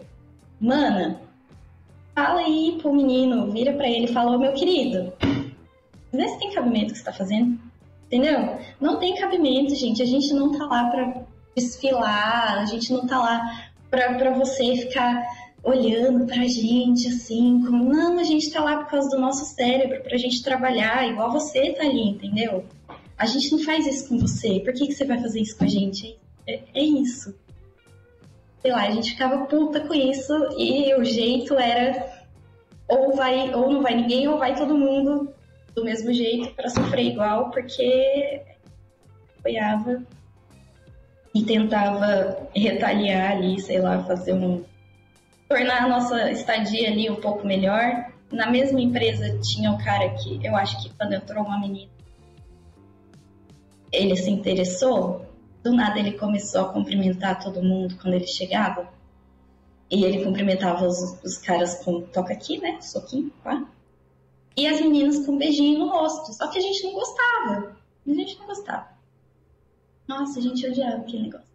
mana, 0.60 1.20
fala 2.14 2.42
aí 2.42 2.78
pro 2.82 2.94
menino, 2.94 3.52
vira 3.52 3.74
para 3.74 3.90
ele 3.90 4.06
e 4.06 4.14
fala: 4.14 4.36
Ô 4.36 4.40
meu 4.40 4.54
querido, 4.54 5.12
vê 6.14 6.28
se 6.28 6.40
tem 6.40 6.52
cabimento 6.52 6.94
que 6.94 7.00
você 7.00 7.06
tá 7.06 7.14
fazendo. 7.14 7.60
Entendeu? 8.06 8.58
Não 8.80 9.00
tem 9.00 9.16
cabimento, 9.16 9.74
gente. 9.76 10.02
A 10.02 10.06
gente 10.06 10.34
não 10.34 10.52
tá 10.52 10.66
lá 10.66 10.90
pra 10.90 11.24
desfilar, 11.56 12.60
a 12.60 12.66
gente 12.66 12.92
não 12.92 13.08
tá 13.08 13.18
lá 13.18 13.72
pra, 13.90 14.14
pra 14.16 14.32
você 14.32 14.76
ficar 14.76 15.26
olhando 15.64 16.26
pra 16.26 16.44
gente 16.48 17.08
assim, 17.08 17.64
como, 17.66 17.94
não, 17.94 18.20
a 18.20 18.24
gente 18.24 18.52
tá 18.52 18.64
lá 18.64 18.78
por 18.78 18.90
causa 18.90 19.10
do 19.10 19.20
nosso 19.20 19.46
cérebro, 19.54 20.02
pra 20.02 20.18
gente 20.18 20.42
trabalhar, 20.42 21.08
igual 21.08 21.32
você 21.32 21.74
tá 21.74 21.84
ali, 21.84 22.10
entendeu? 22.10 22.66
A 23.18 23.26
gente 23.26 23.52
não 23.52 23.60
faz 23.60 23.86
isso 23.86 24.10
com 24.10 24.18
você, 24.18 24.60
por 24.62 24.74
que, 24.74 24.88
que 24.88 24.94
você 24.94 25.06
vai 25.06 25.22
fazer 25.22 25.42
isso 25.42 25.58
com 25.58 25.66
a 25.66 25.68
gente? 25.68 26.18
É, 26.48 26.62
é 26.74 26.84
isso. 26.84 27.36
Sei 28.62 28.72
lá, 28.72 28.88
a 28.88 28.92
gente 28.92 29.12
ficava 29.12 29.46
puta 29.46 29.82
com 29.82 29.94
isso 29.94 30.34
e 30.58 30.94
o 30.96 31.04
jeito 31.04 31.54
era 31.56 32.22
ou 32.88 33.16
vai, 33.16 33.54
ou 33.54 33.72
não 33.72 33.82
vai 33.82 33.96
ninguém, 33.96 34.28
ou 34.28 34.38
vai 34.38 34.56
todo 34.56 34.78
mundo 34.78 35.34
do 35.74 35.84
mesmo 35.84 36.12
jeito 36.12 36.54
para 36.54 36.70
sofrer 36.70 37.06
igual, 37.06 37.50
porque 37.50 38.42
apoiava 39.40 40.04
e 41.34 41.44
tentava 41.44 42.50
retaliar 42.54 43.32
ali, 43.32 43.60
sei 43.62 43.80
lá, 43.80 44.04
fazer 44.04 44.34
um 44.34 44.64
tornar 45.52 45.84
a 45.84 45.88
nossa 45.90 46.32
estadia 46.32 46.88
ali 46.90 47.10
um 47.10 47.18
pouco 47.18 47.46
melhor. 47.46 48.10
Na 48.32 48.50
mesma 48.50 48.80
empresa 48.80 49.38
tinha 49.40 49.70
um 49.70 49.78
cara 49.78 50.10
que 50.16 50.40
eu 50.42 50.56
acho 50.56 50.82
que 50.82 50.90
quando 50.96 51.14
entrou 51.14 51.44
uma 51.44 51.60
menina, 51.60 51.92
ele 53.92 54.16
se 54.16 54.30
interessou. 54.30 55.26
Do 55.62 55.74
nada 55.76 56.00
ele 56.00 56.14
começou 56.14 56.62
a 56.62 56.70
cumprimentar 56.74 57.44
todo 57.44 57.62
mundo 57.62 57.98
quando 58.02 58.14
ele 58.14 58.28
chegava. 58.28 58.88
E 59.90 60.06
ele 60.06 60.24
cumprimentava 60.24 60.86
os, 60.86 61.22
os 61.22 61.38
caras 61.38 61.84
com 61.84 62.02
toca 62.02 62.32
aqui, 62.32 62.58
né? 62.58 62.80
Soquinho, 62.80 63.30
pá. 63.44 63.68
E 64.56 64.66
as 64.66 64.80
meninas 64.80 65.26
com 65.26 65.34
um 65.34 65.38
beijinho 65.38 65.80
no 65.80 65.90
rosto. 65.90 66.34
Só 66.34 66.48
que 66.48 66.58
a 66.58 66.62
gente 66.62 66.82
não 66.84 66.94
gostava. 66.94 67.76
A 68.08 68.14
gente 68.14 68.40
não 68.40 68.48
gostava. 68.48 68.88
Nossa, 70.08 70.40
a 70.40 70.42
gente 70.42 70.66
odiava 70.66 71.02
aquele 71.02 71.24
negócio. 71.24 71.51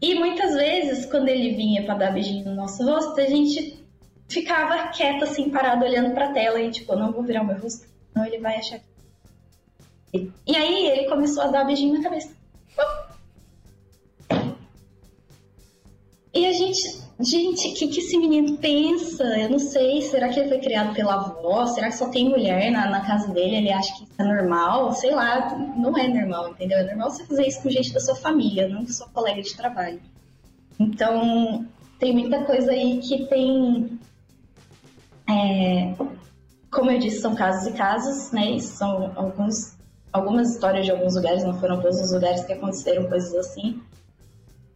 E 0.00 0.14
muitas 0.14 0.54
vezes, 0.54 1.04
quando 1.06 1.28
ele 1.28 1.54
vinha 1.54 1.84
para 1.84 1.94
dar 1.94 2.12
beijinho 2.12 2.46
no 2.46 2.54
nosso 2.54 2.84
rosto, 2.84 3.20
a 3.20 3.26
gente 3.26 3.84
ficava 4.28 4.88
quieta, 4.88 5.24
assim, 5.24 5.50
parado, 5.50 5.84
olhando 5.84 6.14
para 6.14 6.30
a 6.30 6.32
tela 6.32 6.60
e 6.60 6.70
tipo, 6.70 6.96
não 6.96 7.12
vou 7.12 7.22
virar 7.22 7.42
o 7.42 7.46
meu 7.46 7.58
rosto, 7.58 7.86
não 8.14 8.24
ele 8.24 8.38
vai 8.38 8.56
achar 8.56 8.78
que. 8.78 10.30
E 10.46 10.56
aí 10.56 10.86
ele 10.86 11.08
começou 11.08 11.42
a 11.42 11.48
dar 11.48 11.64
beijinho 11.64 11.94
na 11.94 12.02
cabeça. 12.02 12.34
E 16.32 16.46
a 16.46 16.52
gente, 16.52 16.80
gente, 17.18 17.68
o 17.68 17.74
que, 17.74 17.88
que 17.88 18.00
esse 18.00 18.16
menino 18.16 18.56
pensa? 18.58 19.24
Eu 19.36 19.50
não 19.50 19.58
sei, 19.58 20.00
será 20.02 20.28
que 20.28 20.38
ele 20.38 20.48
foi 20.48 20.58
criado 20.60 20.94
pela 20.94 21.14
avó? 21.14 21.66
Será 21.66 21.88
que 21.88 21.96
só 21.96 22.08
tem 22.08 22.28
mulher 22.28 22.70
na, 22.70 22.88
na 22.88 23.00
casa 23.04 23.32
dele? 23.32 23.56
Ele 23.56 23.72
acha 23.72 23.92
que 23.96 24.04
isso 24.04 24.14
é 24.16 24.24
normal? 24.24 24.92
Sei 24.92 25.12
lá, 25.12 25.56
não 25.76 25.96
é 25.98 26.06
normal, 26.06 26.50
entendeu? 26.50 26.78
É 26.78 26.84
normal 26.84 27.10
você 27.10 27.24
fazer 27.24 27.48
isso 27.48 27.62
com 27.62 27.68
gente 27.70 27.92
da 27.92 27.98
sua 27.98 28.14
família, 28.14 28.68
não 28.68 28.84
com 28.84 28.92
sua 28.92 29.08
colega 29.08 29.42
de 29.42 29.56
trabalho. 29.56 30.00
Então, 30.78 31.66
tem 31.98 32.12
muita 32.12 32.44
coisa 32.44 32.70
aí 32.70 33.00
que 33.00 33.26
tem. 33.26 33.98
É, 35.28 35.94
como 36.70 36.92
eu 36.92 36.98
disse, 36.98 37.20
são 37.20 37.34
casos 37.34 37.66
e 37.66 37.76
casos, 37.76 38.30
né? 38.30 38.56
são 38.60 39.12
alguns, 39.16 39.76
algumas 40.12 40.54
histórias 40.54 40.86
de 40.86 40.92
alguns 40.92 41.16
lugares, 41.16 41.42
não 41.42 41.58
foram 41.58 41.80
todos 41.80 42.00
os 42.00 42.12
lugares 42.12 42.44
que 42.44 42.52
aconteceram 42.52 43.08
coisas 43.08 43.34
assim. 43.34 43.82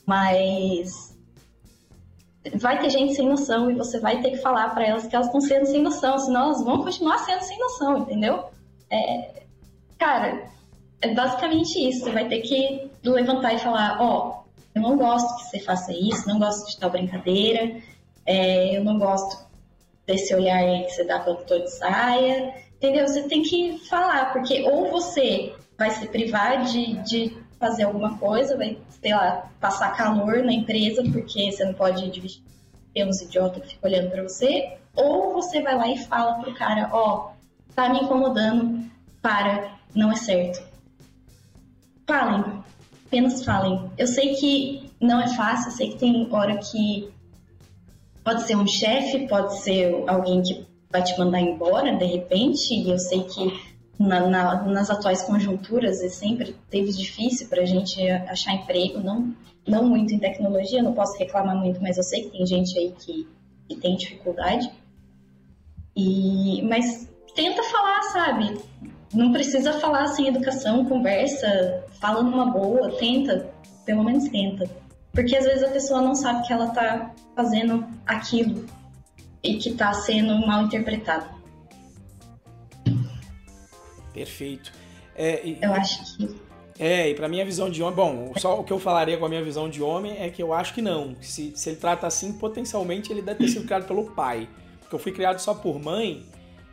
Mas 0.05 1.14
vai 2.53 2.79
ter 2.79 2.91
gente 2.91 3.15
sem 3.15 3.27
noção 3.27 3.71
e 3.71 3.75
você 3.75 3.99
vai 3.99 4.21
ter 4.21 4.33
que 4.33 4.39
falar 4.39 4.71
para 4.75 4.87
elas 4.87 5.07
que 5.07 5.15
elas 5.15 5.27
estão 5.27 5.41
sendo 5.41 5.67
sem 5.67 5.83
noção, 5.83 6.19
senão 6.19 6.47
elas 6.47 6.65
vão 6.65 6.83
continuar 6.83 7.19
sendo 7.19 7.43
sem 7.43 7.59
noção, 7.59 7.99
entendeu? 7.99 8.45
É, 8.91 9.43
cara, 9.99 10.47
é 11.01 11.15
basicamente 11.15 11.79
isso. 11.89 12.05
Você 12.05 12.11
vai 12.11 12.29
ter 12.29 12.41
que 12.41 12.91
levantar 13.03 13.55
e 13.55 13.59
falar: 13.59 13.99
Ó, 14.01 14.45
oh, 14.45 14.45
eu 14.75 14.83
não 14.83 14.97
gosto 14.97 15.37
que 15.37 15.45
você 15.45 15.61
faça 15.61 15.93
isso, 15.93 16.29
não 16.29 16.39
gosto 16.39 16.71
de 16.71 16.79
tal 16.79 16.91
brincadeira, 16.91 17.77
é, 18.27 18.77
eu 18.77 18.85
não 18.85 18.99
gosto 18.99 19.45
desse 20.07 20.35
olhar 20.35 20.59
aí 20.59 20.85
que 20.85 20.91
você 20.91 21.05
dá 21.05 21.21
quando 21.21 21.45
tô 21.45 21.59
de 21.59 21.71
saia, 21.71 22.55
entendeu? 22.77 23.07
Você 23.07 23.23
tem 23.23 23.43
que 23.43 23.79
falar, 23.89 24.33
porque 24.33 24.63
ou 24.63 24.91
você 24.91 25.55
vai 25.79 25.91
se 25.91 26.07
privar 26.09 26.65
de, 26.65 26.95
de 27.03 27.44
fazer 27.65 27.85
alguma 27.85 28.19
coisa, 28.19 28.59
vai, 28.59 28.77
sei 29.01 29.15
lá, 29.15 29.51
passar 29.59 29.97
calor 29.97 30.43
na 30.43 30.53
empresa, 30.53 31.03
porque 31.03 31.51
você 31.51 31.65
não 31.65 31.73
pode 31.73 32.11
dividir 32.11 32.43
pelos 32.93 33.23
idiotas 33.23 33.63
que 33.63 33.71
ficam 33.71 33.91
olhando 33.91 34.11
para 34.11 34.23
você, 34.23 34.77
ou 34.95 35.33
você 35.33 35.63
vai 35.63 35.75
lá 35.75 35.89
e 35.89 35.99
fala 35.99 36.35
pro 36.35 36.55
cara, 36.55 36.91
ó, 36.93 37.31
oh, 37.31 37.73
tá 37.75 37.89
me 37.89 38.01
incomodando, 38.01 38.85
para, 39.23 39.79
não 39.95 40.13
é 40.13 40.17
certo. 40.17 40.63
Falem, 42.07 42.63
apenas 43.07 43.43
falem. 43.43 43.91
Eu 43.97 44.07
sei 44.07 44.35
que 44.35 44.91
não 45.01 45.23
é 45.23 45.29
fácil, 45.29 45.71
eu 45.71 45.77
sei 45.77 45.89
que 45.91 45.99
tem 45.99 46.29
hora 46.31 46.59
que 46.59 47.11
pode 48.23 48.43
ser 48.43 48.57
um 48.57 48.67
chefe, 48.67 49.27
pode 49.27 49.59
ser 49.61 50.05
alguém 50.07 50.43
que 50.43 50.67
vai 50.91 51.03
te 51.03 51.19
mandar 51.19 51.41
embora 51.41 51.97
de 51.97 52.05
repente, 52.05 52.75
e 52.75 52.91
eu 52.91 52.99
sei 52.99 53.23
que 53.25 53.74
na, 53.99 54.27
na, 54.27 54.63
nas 54.65 54.91
atuais 54.91 55.23
conjunturas 55.23 56.01
e 56.01 56.11
sempre 56.11 56.57
teve 56.71 56.91
difícil 56.93 57.49
para 57.49 57.63
a 57.63 57.67
gente 57.67 58.09
achar 58.09 58.55
emprego, 58.55 59.01
não, 59.01 59.35
não 59.67 59.89
muito 59.89 60.13
em 60.15 60.19
tecnologia, 60.19 60.83
não 60.83 60.93
posso 60.93 61.19
reclamar 61.19 61.57
muito, 61.57 61.81
mas 61.81 61.97
eu 61.97 62.03
sei 62.03 62.25
que 62.25 62.31
tem 62.31 62.47
gente 62.47 62.79
aí 62.79 62.93
que, 62.93 63.29
que 63.69 63.77
tem 63.77 63.97
dificuldade. 63.97 64.71
E, 65.97 66.63
mas 66.63 67.09
tenta 67.35 67.63
falar, 67.65 68.03
sabe? 68.03 68.59
Não 69.13 69.33
precisa 69.33 69.75
falar 69.75 70.09
sem 70.09 70.29
educação, 70.29 70.85
conversa, 70.85 71.85
fala 72.01 72.23
numa 72.23 72.47
boa, 72.47 72.91
tenta, 72.99 73.49
pelo 73.85 74.03
menos 74.03 74.29
tenta. 74.29 74.69
Porque 75.13 75.37
às 75.37 75.45
vezes 75.45 75.63
a 75.63 75.71
pessoa 75.71 76.03
não 76.03 76.17
sabe 76.17 76.45
que 76.45 76.53
ela 76.53 76.71
tá 76.71 77.15
fazendo 77.37 77.87
aquilo 78.05 78.67
e 79.43 79.55
que 79.55 79.73
tá 79.75 79.93
sendo 79.93 80.45
mal 80.45 80.65
interpretado. 80.65 81.44
Perfeito. 84.15 84.73
É, 85.15 85.45
e, 85.45 85.59
eu 85.61 85.73
acho 85.75 86.17
que. 86.17 86.35
É, 86.79 87.11
e 87.11 87.15
para 87.15 87.29
minha 87.29 87.45
visão 87.45 87.71
de 87.71 87.83
homem, 87.83 87.95
bom, 87.95 88.33
só 88.37 88.59
o 88.59 88.65
que 88.65 88.73
eu 88.73 88.81
falaria 88.81 89.17
com 89.17 89.27
a 89.27 89.29
minha 89.29 89.43
visão 89.45 89.69
de 89.69 89.83
homem 89.83 90.17
é 90.19 90.31
que 90.31 90.43
eu 90.43 90.53
acho 90.53 90.73
que 90.75 90.83
não. 90.83 91.15
Se, 91.21 91.53
se 91.55 91.71
ele 91.71 91.77
trata 91.77 92.07
assim, 92.07 92.33
potencialmente 92.33 93.13
ele 93.13 93.23
deve 93.23 93.39
ter 93.41 93.49
sido 93.49 93.65
criado 93.65 93.87
pelo 93.87 94.05
pai. 94.11 94.49
Porque 94.81 94.95
eu 94.95 94.99
fui 94.99 95.13
criado 95.13 95.39
só 95.39 95.55
por 95.55 95.81
mãe, 95.81 96.25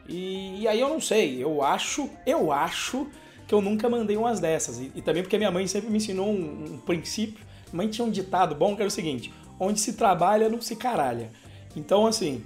e, 0.08 0.62
e 0.62 0.68
aí 0.68 0.80
eu 0.80 0.90
não 0.90 1.00
sei. 1.00 1.44
Eu 1.44 1.62
acho, 1.62 2.10
eu 2.26 2.52
acho 2.52 3.08
que 3.48 3.54
eu 3.54 3.62
nunca 3.62 3.90
mandei 3.90 4.18
umas 4.18 4.40
dessas. 4.40 4.80
E, 4.80 4.92
e 4.96 5.02
também 5.02 5.24
porque 5.24 5.38
minha 5.38 5.52
mãe 5.52 5.68
sempre 5.68 5.90
me 5.90 5.98
ensinou 5.98 6.30
um, 6.30 6.74
um 6.74 6.78
princípio. 6.80 7.46
Mãe 7.72 7.88
tinha 7.88 8.06
um 8.06 8.12
ditado 8.12 8.56
bom 8.56 8.76
que 8.76 8.82
era 8.82 8.88
o 8.88 8.92
seguinte: 8.92 9.32
onde 9.60 9.80
se 9.80 9.94
trabalha, 9.94 10.50
não 10.50 10.62
se 10.62 10.76
caralha. 10.76 11.30
Então, 11.76 12.08
assim, 12.08 12.44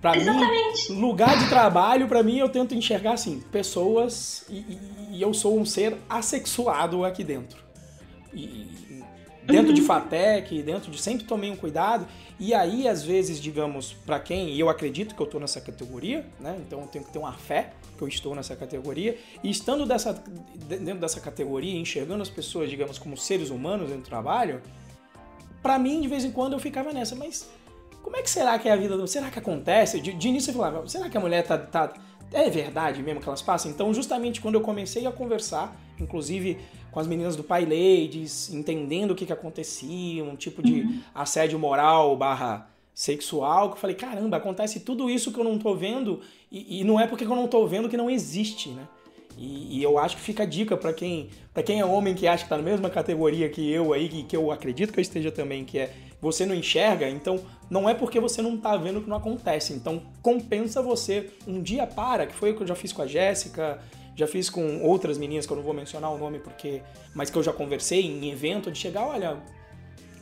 Pra 0.00 0.16
Exatamente. 0.16 0.92
mim, 0.92 1.00
lugar 1.00 1.36
de 1.38 1.48
trabalho, 1.48 2.06
para 2.06 2.22
mim, 2.22 2.38
eu 2.38 2.48
tento 2.48 2.74
enxergar 2.74 3.14
assim, 3.14 3.40
pessoas 3.50 4.44
e, 4.48 4.58
e, 4.58 4.78
e, 5.12 5.22
eu 5.22 5.34
sou 5.34 5.58
um 5.58 5.64
ser 5.64 5.96
assexuado 6.08 7.04
aqui 7.04 7.24
dentro. 7.24 7.60
E, 8.32 8.78
dentro 9.44 9.68
uhum. 9.68 9.74
de 9.74 9.82
FATEC, 9.82 10.62
dentro 10.62 10.90
de 10.90 11.00
sempre 11.00 11.24
tomei 11.24 11.50
um 11.50 11.56
cuidado. 11.56 12.06
E 12.38 12.54
aí, 12.54 12.86
às 12.86 13.02
vezes, 13.02 13.40
digamos, 13.40 13.94
para 14.06 14.20
quem 14.20 14.54
eu 14.56 14.68
acredito 14.68 15.14
que 15.14 15.20
eu 15.20 15.26
tô 15.26 15.40
nessa 15.40 15.60
categoria, 15.60 16.24
né? 16.38 16.56
Então 16.64 16.82
eu 16.82 16.86
tenho 16.86 17.04
que 17.04 17.10
ter 17.10 17.18
uma 17.18 17.32
fé 17.32 17.72
que 17.96 18.02
eu 18.02 18.06
estou 18.06 18.34
nessa 18.34 18.54
categoria. 18.54 19.18
E 19.42 19.50
estando 19.50 19.84
dessa, 19.86 20.12
dentro 20.54 21.00
dessa 21.00 21.20
categoria, 21.20 21.76
enxergando 21.76 22.22
as 22.22 22.28
pessoas, 22.28 22.70
digamos, 22.70 22.98
como 22.98 23.16
seres 23.16 23.50
humanos 23.50 23.88
dentro 23.88 24.02
do 24.02 24.08
trabalho, 24.08 24.60
para 25.62 25.78
mim, 25.78 26.00
de 26.00 26.08
vez 26.08 26.24
em 26.24 26.30
quando, 26.30 26.52
eu 26.52 26.60
ficava 26.60 26.92
nessa, 26.92 27.16
mas 27.16 27.48
como 28.08 28.16
é 28.16 28.22
que 28.22 28.30
será 28.30 28.58
que 28.58 28.66
é 28.66 28.72
a 28.72 28.76
vida 28.76 28.96
do. 28.96 29.06
Será 29.06 29.30
que 29.30 29.38
acontece? 29.38 30.00
De, 30.00 30.14
de 30.14 30.28
início 30.28 30.50
eu 30.50 30.54
falava, 30.54 30.88
será 30.88 31.10
que 31.10 31.16
a 31.18 31.20
mulher 31.20 31.46
tá, 31.46 31.58
tá. 31.58 31.92
É 32.32 32.48
verdade 32.48 33.02
mesmo 33.02 33.20
que 33.20 33.28
elas 33.28 33.42
passam? 33.42 33.70
Então, 33.70 33.92
justamente 33.92 34.40
quando 34.40 34.54
eu 34.54 34.62
comecei 34.62 35.06
a 35.06 35.12
conversar, 35.12 35.78
inclusive 36.00 36.58
com 36.90 37.00
as 37.00 37.06
meninas 37.06 37.36
do 37.36 37.44
Pai 37.44 37.64
Ladies, 37.64 38.52
entendendo 38.52 39.10
o 39.10 39.14
que, 39.14 39.26
que 39.26 39.32
acontecia, 39.32 40.24
um 40.24 40.36
tipo 40.36 40.62
de 40.62 40.80
uhum. 40.80 41.00
assédio 41.14 41.58
moral 41.58 42.16
barra 42.16 42.70
sexual, 42.94 43.68
que 43.68 43.76
eu 43.76 43.80
falei, 43.80 43.94
caramba, 43.94 44.38
acontece 44.38 44.80
tudo 44.80 45.10
isso 45.10 45.30
que 45.30 45.38
eu 45.38 45.44
não 45.44 45.58
tô 45.58 45.74
vendo, 45.74 46.20
e, 46.50 46.80
e 46.80 46.84
não 46.84 46.98
é 46.98 47.06
porque 47.06 47.24
eu 47.24 47.36
não 47.36 47.46
tô 47.46 47.66
vendo 47.66 47.90
que 47.90 47.96
não 47.96 48.08
existe, 48.08 48.70
né? 48.70 48.88
E, 49.36 49.78
e, 49.78 49.82
eu 49.82 49.98
acho 49.98 50.16
que 50.16 50.22
fica 50.22 50.42
a 50.42 50.46
dica 50.46 50.76
para 50.76 50.92
quem, 50.92 51.28
para 51.54 51.62
quem 51.62 51.78
é 51.78 51.84
homem 51.84 52.14
que 52.14 52.26
acha 52.26 52.42
que 52.42 52.48
tá 52.48 52.56
na 52.56 52.62
mesma 52.62 52.90
categoria 52.90 53.48
que 53.48 53.70
eu 53.70 53.92
aí, 53.92 54.08
que, 54.08 54.22
que 54.24 54.36
eu 54.36 54.50
acredito 54.50 54.92
que 54.92 54.98
eu 54.98 55.02
esteja 55.02 55.30
também, 55.30 55.64
que 55.64 55.78
é 55.78 55.94
você 56.20 56.44
não 56.44 56.54
enxerga, 56.54 57.08
então 57.08 57.40
não 57.70 57.88
é 57.88 57.94
porque 57.94 58.18
você 58.18 58.42
não 58.42 58.56
tá 58.56 58.76
vendo 58.76 59.00
que 59.00 59.08
não 59.08 59.16
acontece. 59.16 59.72
Então 59.72 60.02
compensa 60.22 60.82
você 60.82 61.30
um 61.46 61.62
dia 61.62 61.86
para, 61.86 62.26
que 62.26 62.34
foi 62.34 62.52
o 62.52 62.56
que 62.56 62.62
eu 62.62 62.66
já 62.66 62.74
fiz 62.74 62.92
com 62.92 63.02
a 63.02 63.06
Jéssica, 63.06 63.80
já 64.16 64.26
fiz 64.26 64.50
com 64.50 64.82
outras 64.82 65.16
meninas 65.16 65.46
que 65.46 65.52
eu 65.52 65.56
não 65.56 65.64
vou 65.64 65.72
mencionar 65.72 66.12
o 66.12 66.18
nome 66.18 66.40
porque, 66.40 66.82
mas 67.14 67.30
que 67.30 67.38
eu 67.38 67.42
já 67.42 67.52
conversei 67.52 68.04
em 68.04 68.30
evento 68.30 68.70
de 68.70 68.78
chegar, 68.78 69.06
olha, 69.06 69.36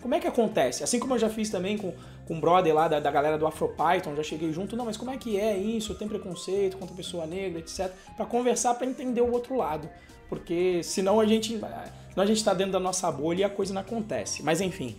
como 0.02 0.14
é 0.14 0.20
que 0.20 0.26
acontece? 0.26 0.84
Assim 0.84 0.98
como 0.98 1.14
eu 1.14 1.18
já 1.18 1.30
fiz 1.30 1.48
também 1.48 1.78
com, 1.78 1.94
com 2.26 2.34
um 2.34 2.40
brother 2.40 2.74
lá 2.74 2.88
da, 2.88 3.00
da 3.00 3.10
galera 3.10 3.38
do 3.38 3.46
AfroPython, 3.46 4.14
já 4.14 4.22
cheguei 4.22 4.52
junto, 4.52 4.76
não, 4.76 4.84
mas 4.84 4.96
como 4.96 5.10
é 5.10 5.16
que 5.16 5.40
é 5.40 5.56
isso? 5.56 5.94
Tem 5.94 6.06
preconceito 6.06 6.76
contra 6.76 6.94
pessoa 6.94 7.26
negra, 7.26 7.58
etc. 7.58 7.90
para 8.16 8.26
conversar, 8.26 8.74
para 8.74 8.86
entender 8.86 9.22
o 9.22 9.32
outro 9.32 9.56
lado. 9.56 9.88
Porque 10.28 10.82
senão 10.82 11.18
a 11.18 11.26
gente, 11.26 11.58
senão 11.58 12.22
a 12.22 12.26
gente 12.26 12.44
tá 12.44 12.52
dentro 12.52 12.72
da 12.72 12.80
nossa 12.80 13.10
bolha 13.10 13.40
e 13.40 13.44
a 13.44 13.50
coisa 13.50 13.72
não 13.72 13.80
acontece. 13.80 14.42
Mas 14.42 14.60
enfim, 14.60 14.96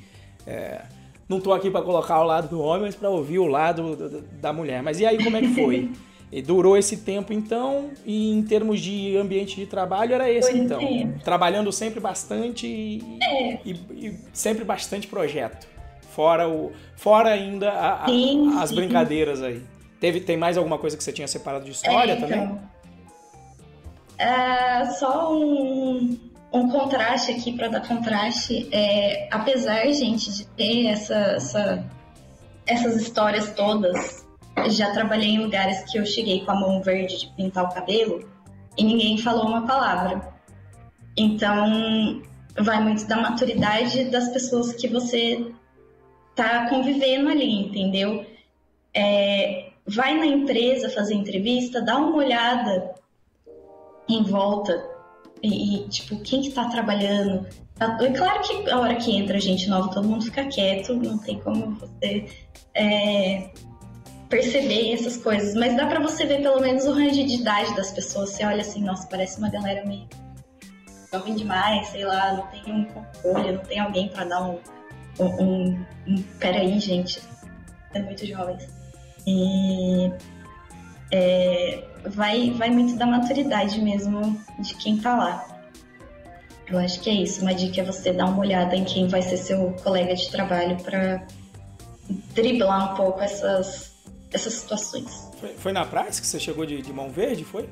é, 0.47 0.81
não 1.27 1.41
tô 1.41 1.51
aqui 1.51 1.69
para 1.69 1.81
colocar 1.81 2.21
o 2.21 2.23
lado 2.23 2.47
do 2.47 2.61
homem, 2.61 2.83
mas 2.83 2.95
para 2.95 3.09
ouvir 3.09 3.39
o 3.39 3.47
lado 3.47 3.97
da 4.39 4.53
mulher. 4.53 4.81
Mas 4.81 4.99
e 4.99 5.05
aí, 5.05 5.21
como 5.21 5.35
é 5.35 5.41
que 5.41 5.53
foi? 5.53 5.91
E 6.31 6.41
durou 6.41 6.77
esse 6.77 6.97
tempo 6.97 7.31
então, 7.31 7.91
e 8.05 8.31
em 8.31 8.41
termos 8.43 8.81
de 8.81 9.15
ambiente 9.15 9.55
de 9.55 9.65
trabalho 9.65 10.13
era 10.13 10.29
esse 10.29 10.57
então. 10.57 10.79
Trabalhando 11.23 11.71
sempre 11.71 11.99
bastante 11.99 12.67
e, 12.67 13.17
é. 13.21 13.59
e, 13.65 13.71
e, 13.71 14.19
sempre 14.33 14.65
bastante 14.65 15.07
projeto. 15.07 15.67
Fora 16.13 16.49
o 16.49 16.71
fora 16.95 17.29
ainda 17.29 17.71
a, 17.71 18.03
a, 18.03 18.07
sim, 18.07 18.57
as 18.57 18.69
sim. 18.69 18.75
brincadeiras 18.75 19.41
aí. 19.41 19.61
Teve 20.01 20.19
tem 20.19 20.35
mais 20.35 20.57
alguma 20.57 20.77
coisa 20.77 20.97
que 20.97 21.03
você 21.03 21.13
tinha 21.13 21.27
separado 21.27 21.63
de 21.63 21.71
história 21.71 22.11
é, 22.11 22.17
então, 22.17 22.27
também? 22.29 22.59
É, 24.17 24.85
só 24.99 25.33
um, 25.33 26.17
um 26.51 26.69
contraste 26.69 27.31
aqui 27.31 27.51
para 27.51 27.67
dar 27.67 27.87
contraste. 27.87 28.67
É, 28.71 29.27
apesar, 29.31 29.85
gente, 29.91 30.31
de 30.31 30.45
ter 30.47 30.87
essa, 30.87 31.15
essa, 31.15 31.85
essas 32.65 33.01
histórias 33.01 33.51
todas, 33.53 34.25
já 34.69 34.91
trabalhei 34.91 35.29
em 35.29 35.39
lugares 35.39 35.83
que 35.91 35.97
eu 35.97 36.05
cheguei 36.05 36.43
com 36.43 36.51
a 36.51 36.59
mão 36.59 36.81
verde 36.81 37.19
de 37.19 37.27
pintar 37.35 37.65
o 37.65 37.73
cabelo 37.73 38.27
e 38.77 38.83
ninguém 38.83 39.17
falou 39.17 39.45
uma 39.45 39.65
palavra. 39.65 40.35
Então, 41.15 42.21
vai 42.59 42.81
muito 42.81 43.07
da 43.07 43.17
maturidade 43.17 44.05
das 44.05 44.29
pessoas 44.29 44.73
que 44.73 44.87
você 44.87 45.51
tá 46.35 46.69
convivendo 46.69 47.29
ali, 47.29 47.65
entendeu? 47.65 48.25
É, 48.93 49.69
vai 49.85 50.15
na 50.17 50.25
empresa 50.25 50.89
fazer 50.89 51.15
entrevista, 51.15 51.81
dá 51.81 51.97
uma 51.97 52.15
olhada 52.15 52.95
em 54.07 54.23
volta 54.23 54.96
e, 55.43 55.85
e, 55.85 55.89
tipo, 55.89 56.17
quem 56.21 56.41
que 56.41 56.51
tá 56.51 56.65
trabalhando? 56.69 57.45
É 57.79 58.11
claro 58.11 58.41
que 58.41 58.69
a 58.69 58.79
hora 58.79 58.95
que 58.95 59.15
entra 59.15 59.39
gente 59.39 59.69
nova, 59.69 59.93
todo 59.93 60.07
mundo 60.07 60.23
fica 60.25 60.45
quieto, 60.45 60.95
não 60.95 61.17
tem 61.19 61.39
como 61.39 61.75
você 61.75 62.25
é, 62.73 63.49
perceber 64.29 64.93
essas 64.93 65.17
coisas, 65.17 65.53
mas 65.53 65.75
dá 65.75 65.85
para 65.85 65.99
você 65.99 66.25
ver 66.25 66.41
pelo 66.41 66.59
menos 66.59 66.85
o 66.85 66.93
range 66.93 67.23
de 67.23 67.35
idade 67.35 67.75
das 67.75 67.91
pessoas. 67.91 68.31
Você 68.31 68.45
olha 68.45 68.61
assim, 68.61 68.83
nossa, 68.83 69.07
parece 69.07 69.37
uma 69.37 69.49
galera 69.49 69.85
meio 69.85 70.07
jovem 71.13 71.35
demais, 71.35 71.87
sei 71.87 72.03
lá, 72.03 72.33
não 72.33 72.47
tem 72.47 72.73
um 72.73 72.85
controle, 72.85 73.51
não 73.53 73.63
tem 73.63 73.79
alguém 73.79 74.09
para 74.09 74.25
dar 74.25 74.41
um, 74.43 74.59
um, 75.19 75.85
um 76.07 76.21
peraí, 76.39 76.79
gente, 76.79 77.21
é 77.93 77.99
muito 78.01 78.25
jovens. 78.25 78.67
E 79.25 80.11
é, 81.11 81.83
vai, 82.05 82.51
vai 82.51 82.69
muito 82.69 82.95
da 82.95 83.05
maturidade 83.05 83.81
mesmo 83.81 84.39
de 84.59 84.75
quem 84.75 84.97
tá 84.97 85.15
lá. 85.15 85.57
Eu 86.69 86.77
acho 86.79 86.99
que 86.99 87.09
é 87.09 87.13
isso. 87.13 87.41
Uma 87.41 87.53
dica 87.53 87.81
é 87.81 87.83
você 87.83 88.11
dar 88.11 88.25
uma 88.25 88.39
olhada 88.39 88.75
em 88.75 88.83
quem 88.83 89.07
vai 89.07 89.21
ser 89.21 89.37
seu 89.37 89.71
colega 89.83 90.13
de 90.13 90.29
trabalho 90.29 90.77
para 90.83 91.25
driblar 92.33 92.93
um 92.93 92.95
pouco 92.95 93.21
essas, 93.21 93.93
essas 94.31 94.53
situações. 94.53 95.29
Foi, 95.39 95.49
foi 95.57 95.71
na 95.71 95.85
praça 95.85 96.19
que 96.19 96.27
você 96.27 96.39
chegou 96.39 96.65
de, 96.65 96.81
de 96.81 96.91
mão 96.91 97.09
verde, 97.09 97.43
foi? 97.43 97.69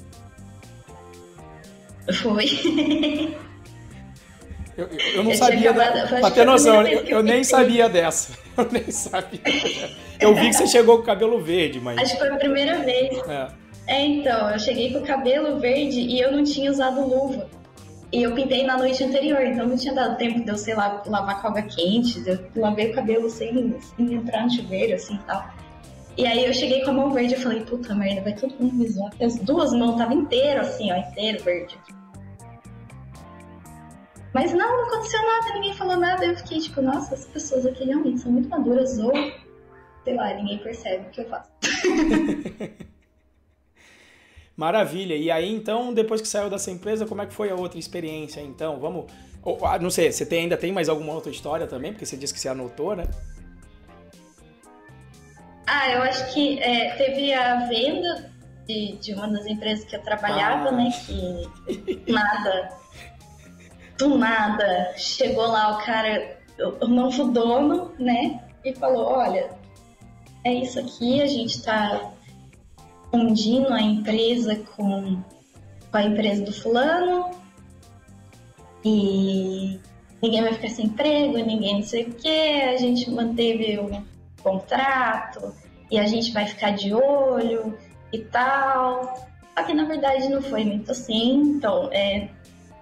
Foi. 2.21 2.45
Eu, 4.77 4.87
eu, 4.87 4.99
eu 4.99 5.23
não 5.23 5.31
eu 5.31 5.37
sabia, 5.37 5.71
acabado, 5.71 6.19
pra 6.19 6.31
ter 6.31 6.45
noção, 6.45 6.85
eu, 6.85 7.05
eu 7.07 7.23
nem 7.23 7.45
sabia 7.45 7.87
dessa. 7.87 8.37
Eu 8.57 8.69
nem 8.69 8.91
sabia. 8.91 9.39
Eu 10.19 10.35
vi 10.35 10.47
que 10.47 10.53
você 10.53 10.67
chegou 10.67 10.97
com 10.97 11.03
o 11.03 11.05
cabelo 11.05 11.41
verde, 11.41 11.79
mas. 11.79 11.97
Acho 11.97 12.11
que 12.13 12.19
foi 12.19 12.29
a 12.29 12.35
primeira 12.35 12.79
vez. 12.79 13.17
É. 13.27 13.47
é, 13.87 14.05
então, 14.05 14.49
eu 14.49 14.59
cheguei 14.59 14.91
com 14.91 14.99
o 14.99 15.05
cabelo 15.05 15.59
verde 15.59 15.99
e 15.99 16.19
eu 16.19 16.31
não 16.31 16.43
tinha 16.43 16.71
usado 16.71 17.07
luva. 17.07 17.49
E 18.11 18.23
eu 18.23 18.33
pintei 18.33 18.65
na 18.65 18.77
noite 18.77 19.03
anterior, 19.03 19.41
então 19.41 19.67
não 19.67 19.75
tinha 19.75 19.93
dado 19.93 20.17
tempo 20.17 20.43
de 20.43 20.49
eu, 20.49 20.57
sei 20.57 20.73
lá, 20.73 21.03
lavar 21.05 21.41
com 21.41 21.49
água 21.49 21.61
quente, 21.63 22.23
eu 22.25 22.39
lavei 22.55 22.91
o 22.91 22.95
cabelo 22.95 23.29
sem, 23.29 23.79
sem 23.79 24.13
entrar 24.13 24.43
no 24.43 24.51
chuveiro, 24.51 24.95
assim 24.95 25.17
tal. 25.27 25.45
E 26.17 26.25
aí 26.25 26.45
eu 26.45 26.53
cheguei 26.53 26.83
com 26.83 26.91
a 26.91 26.93
mão 26.93 27.11
verde 27.11 27.33
e 27.33 27.37
falei, 27.37 27.61
puta 27.65 27.93
merda, 27.93 28.21
vai 28.21 28.33
todo 28.33 28.55
mundo 28.57 28.73
me 28.75 28.87
zoar. 28.87 29.11
As 29.21 29.37
duas 29.39 29.73
mãos 29.73 29.91
estavam 29.91 30.21
inteiro 30.21 30.61
assim, 30.61 30.91
ó, 30.91 30.95
inteiro 30.95 31.43
verde. 31.43 31.77
Mas 34.33 34.53
não, 34.53 34.77
não 34.77 34.87
aconteceu 34.87 35.21
nada, 35.21 35.53
ninguém 35.53 35.73
falou 35.73 35.97
nada. 35.97 36.25
Eu 36.25 36.37
fiquei 36.37 36.59
tipo, 36.59 36.81
nossa, 36.81 37.15
as 37.15 37.25
pessoas 37.25 37.65
aqui 37.65 37.85
realmente 37.85 38.21
são 38.21 38.31
muito 38.31 38.49
maduras 38.49 38.97
ou, 38.97 39.13
sei 40.03 40.15
lá, 40.15 40.33
ninguém 40.33 40.57
percebe 40.59 41.07
o 41.07 41.09
que 41.09 41.21
eu 41.21 41.29
faço. 41.29 41.51
Maravilha. 44.55 45.15
E 45.15 45.29
aí, 45.29 45.53
então, 45.53 45.93
depois 45.93 46.21
que 46.21 46.27
saiu 46.27 46.49
dessa 46.49 46.71
empresa, 46.71 47.05
como 47.05 47.21
é 47.21 47.25
que 47.25 47.33
foi 47.33 47.49
a 47.49 47.55
outra 47.55 47.77
experiência? 47.77 48.39
Então, 48.39 48.79
vamos. 48.79 49.05
Não 49.81 49.89
sei, 49.89 50.11
você 50.11 50.25
tem, 50.25 50.43
ainda 50.43 50.57
tem 50.57 50.71
mais 50.71 50.89
alguma 50.89 51.13
outra 51.13 51.29
história 51.31 51.67
também? 51.67 51.91
Porque 51.91 52.05
você 52.05 52.17
disse 52.17 52.33
que 52.33 52.39
você 52.39 52.49
anotou, 52.49 52.95
né? 52.95 53.03
Ah, 55.67 55.91
eu 55.91 56.01
acho 56.03 56.33
que 56.33 56.59
é, 56.59 56.95
teve 56.95 57.33
a 57.33 57.67
venda 57.67 58.31
de, 58.65 58.93
de, 58.93 59.13
uma 59.13 59.27
das 59.27 59.45
empresas 59.45 59.85
que 59.85 59.95
eu 59.95 60.01
trabalhava, 60.01 60.69
ah. 60.69 60.71
né? 60.71 60.89
Que 61.05 62.11
nada, 62.11 62.69
do 63.97 64.17
nada, 64.17 64.93
chegou 64.97 65.45
lá 65.45 65.77
o 65.77 65.85
cara, 65.85 66.39
o 66.81 66.87
novo 66.87 67.25
dono, 67.25 67.93
né? 67.99 68.41
E 68.63 68.73
falou: 68.73 69.05
olha, 69.05 69.49
é 70.43 70.53
isso 70.53 70.79
aqui, 70.79 71.21
a 71.21 71.27
gente 71.27 71.61
tá 71.61 72.11
fundindo 73.15 73.71
a 73.71 73.81
empresa 73.81 74.57
com, 74.75 75.23
com 75.89 75.97
a 75.97 76.03
empresa 76.03 76.43
do 76.43 76.51
fulano 76.51 77.31
e 78.83 79.79
ninguém 80.21 80.41
vai 80.41 80.53
ficar 80.53 80.67
sem 80.67 80.87
emprego, 80.87 81.37
ninguém 81.37 81.75
não 81.75 81.83
sei 81.83 82.03
o 82.03 82.13
que, 82.13 82.61
a 82.61 82.75
gente 82.75 83.09
manteve 83.09 83.79
o 83.79 84.03
contrato 84.43 85.55
e 85.89 85.97
a 85.97 86.05
gente 86.05 86.33
vai 86.33 86.45
ficar 86.45 86.71
de 86.71 86.93
olho 86.93 87.77
e 88.11 88.19
tal. 88.19 89.29
Só 89.57 89.63
que 89.63 89.73
na 89.73 89.85
verdade 89.85 90.27
não 90.27 90.41
foi 90.41 90.65
muito 90.65 90.91
assim. 90.91 91.35
Então, 91.35 91.89
é, 91.93 92.29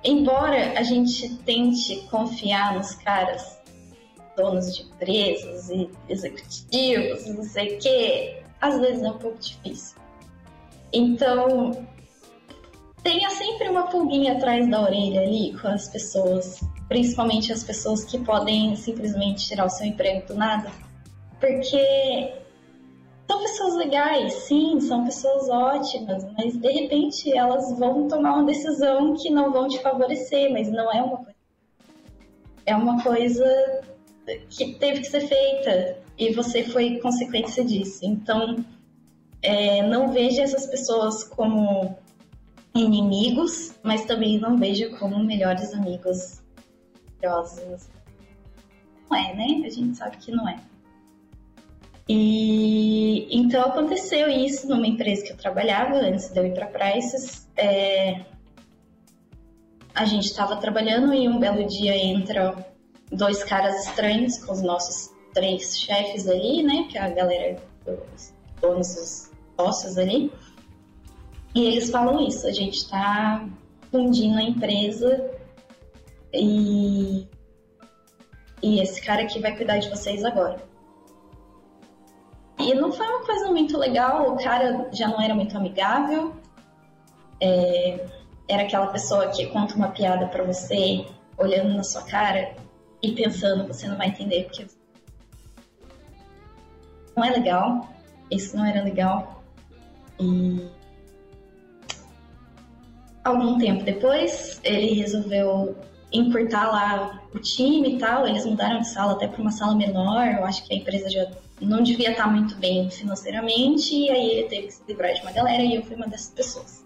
embora 0.04 0.80
a 0.80 0.82
gente 0.82 1.36
tente 1.44 2.08
confiar 2.10 2.74
nos 2.74 2.96
caras, 2.96 3.62
donos 4.36 4.76
de 4.76 4.82
empresas 4.82 5.70
e 5.70 5.88
executivos, 6.10 7.28
não 7.28 7.44
sei 7.44 7.76
o 7.76 7.80
que, 7.80 8.42
às 8.60 8.80
vezes 8.80 9.04
é 9.04 9.12
um 9.12 9.20
pouco 9.20 9.38
difícil. 9.38 10.03
Então, 10.94 11.72
tenha 13.02 13.30
sempre 13.32 13.68
uma 13.68 13.88
pulguinha 13.88 14.34
atrás 14.34 14.70
da 14.70 14.82
orelha 14.82 15.22
ali 15.22 15.58
com 15.60 15.68
as 15.68 15.90
pessoas, 15.90 16.60
principalmente 16.88 17.52
as 17.52 17.64
pessoas 17.64 18.04
que 18.06 18.20
podem 18.20 18.76
simplesmente 18.76 19.48
tirar 19.48 19.66
o 19.66 19.70
seu 19.70 19.88
emprego 19.88 20.28
do 20.28 20.36
nada, 20.36 20.72
porque 21.40 22.34
são 23.28 23.42
pessoas 23.42 23.76
legais, 23.76 24.34
sim, 24.34 24.80
são 24.80 25.04
pessoas 25.04 25.50
ótimas, 25.50 26.24
mas 26.38 26.56
de 26.56 26.72
repente 26.72 27.36
elas 27.36 27.78
vão 27.80 28.08
tomar 28.08 28.36
uma 28.36 28.46
decisão 28.46 29.16
que 29.16 29.30
não 29.30 29.52
vão 29.52 29.68
te 29.68 29.80
favorecer, 29.80 30.52
mas 30.52 30.72
não 30.72 30.92
é 30.92 31.02
uma 31.02 31.18
coisa. 31.18 31.34
É 32.66 32.76
uma 32.76 33.04
coisa 33.04 33.46
que 34.50 34.76
teve 34.76 35.02
que 35.02 35.08
ser 35.08 35.28
feita 35.28 35.98
e 36.18 36.32
você 36.34 36.64
foi 36.64 37.00
consequência 37.00 37.66
disso. 37.66 38.06
Então, 38.06 38.64
é, 39.44 39.86
não 39.86 40.12
vejo 40.12 40.42
essas 40.42 40.66
pessoas 40.66 41.24
como 41.26 41.98
inimigos, 42.74 43.76
mas 43.84 44.06
também 44.06 44.40
não 44.40 44.58
vejo 44.58 44.98
como 44.98 45.24
melhores 45.24 45.74
amigos. 45.74 46.42
Não 49.10 49.18
é, 49.18 49.34
né? 49.36 49.64
A 49.66 49.70
gente 49.70 49.98
sabe 49.98 50.18
que 50.18 50.32
não 50.32 50.48
é. 50.48 50.58
E 52.08 53.28
então 53.32 53.64
aconteceu 53.64 54.28
isso 54.30 54.68
numa 54.68 54.88
empresa 54.88 55.24
que 55.24 55.32
eu 55.32 55.38
trabalhava 55.38 55.96
antes 55.96 56.30
de 56.30 56.40
eu 56.40 56.46
ir 56.46 56.54
para 56.54 56.68
Prices. 56.68 57.48
É, 57.56 58.26
a 59.94 60.06
gente 60.06 60.26
estava 60.26 60.56
trabalhando 60.58 61.14
e 61.14 61.28
um 61.30 61.40
belo 61.40 61.66
dia 61.68 61.96
entra 61.96 62.66
dois 63.12 63.44
caras 63.44 63.86
estranhos 63.88 64.38
com 64.44 64.52
os 64.52 64.62
nossos 64.62 65.14
três 65.34 65.80
chefes 65.80 66.28
ali, 66.28 66.64
né? 66.64 66.88
Que 66.90 66.98
é 66.98 67.02
a 67.02 67.10
galera 67.10 67.62
dos 67.86 68.34
donos 68.60 68.96
dos 68.96 69.33
sócios 69.60 69.98
ali. 69.98 70.32
E 71.56 71.66
eles 71.66 71.92
falam 71.92 72.28
isso, 72.28 72.48
a 72.48 72.52
gente 72.52 72.78
está 72.78 73.48
fundindo 73.92 74.38
a 74.38 74.44
empresa 74.44 75.32
e, 76.34 77.28
e 78.62 78.80
esse 78.80 79.02
cara 79.04 79.22
aqui 79.22 79.40
vai 79.40 79.56
cuidar 79.56 79.78
de 79.78 79.90
vocês 79.90 80.24
agora. 80.26 80.64
E 82.58 82.74
não 82.74 82.92
foi 82.92 83.06
uma 83.06 83.26
coisa 83.26 83.52
muito 83.52 83.78
legal, 83.78 84.32
o 84.32 84.38
cara 84.38 84.90
já 84.92 85.08
não 85.08 85.22
era 85.22 85.36
muito 85.36 85.56
amigável, 85.56 86.34
é, 87.40 88.06
era 88.48 88.64
aquela 88.64 88.88
pessoa 88.88 89.28
que 89.28 89.48
conta 89.48 89.76
uma 89.76 89.90
piada 89.90 90.28
para 90.28 90.44
você, 90.44 91.06
olhando 91.38 91.74
na 91.76 91.84
sua 91.84 92.04
cara 92.04 92.56
e 93.02 93.12
pensando, 93.12 93.68
você 93.68 93.88
não 93.88 93.98
vai 93.98 94.08
entender 94.08 94.46
porque 94.46 94.66
não 97.16 97.24
é 97.24 97.30
legal, 97.30 97.90
isso 98.32 98.56
não 98.56 98.66
era 98.66 98.84
legal. 98.84 99.43
E 100.24 100.70
algum 103.24 103.58
tempo 103.58 103.84
depois, 103.84 104.60
ele 104.64 104.94
resolveu 104.94 105.76
encurtar 106.12 106.72
lá 106.72 107.22
o 107.34 107.40
time 107.40 107.96
e 107.96 107.98
tal. 107.98 108.28
Eles 108.28 108.46
mudaram 108.46 108.80
de 108.80 108.88
sala 108.88 109.14
até 109.14 109.28
para 109.28 109.42
uma 109.42 109.52
sala 109.52 109.76
menor. 109.76 110.28
Eu 110.28 110.46
acho 110.46 110.66
que 110.66 110.74
a 110.74 110.78
empresa 110.78 111.10
já 111.10 111.30
não 111.60 111.82
devia 111.82 112.12
estar 112.12 112.28
muito 112.28 112.56
bem 112.56 112.90
financeiramente. 112.90 113.96
E 113.96 114.10
aí 114.10 114.30
ele 114.32 114.48
teve 114.48 114.68
que 114.68 114.74
se 114.74 114.84
livrar 114.88 115.14
de 115.14 115.22
uma 115.22 115.32
galera 115.32 115.64
e 115.64 115.76
eu 115.76 115.84
fui 115.84 115.96
uma 115.96 116.08
dessas 116.08 116.32
pessoas. 116.32 116.86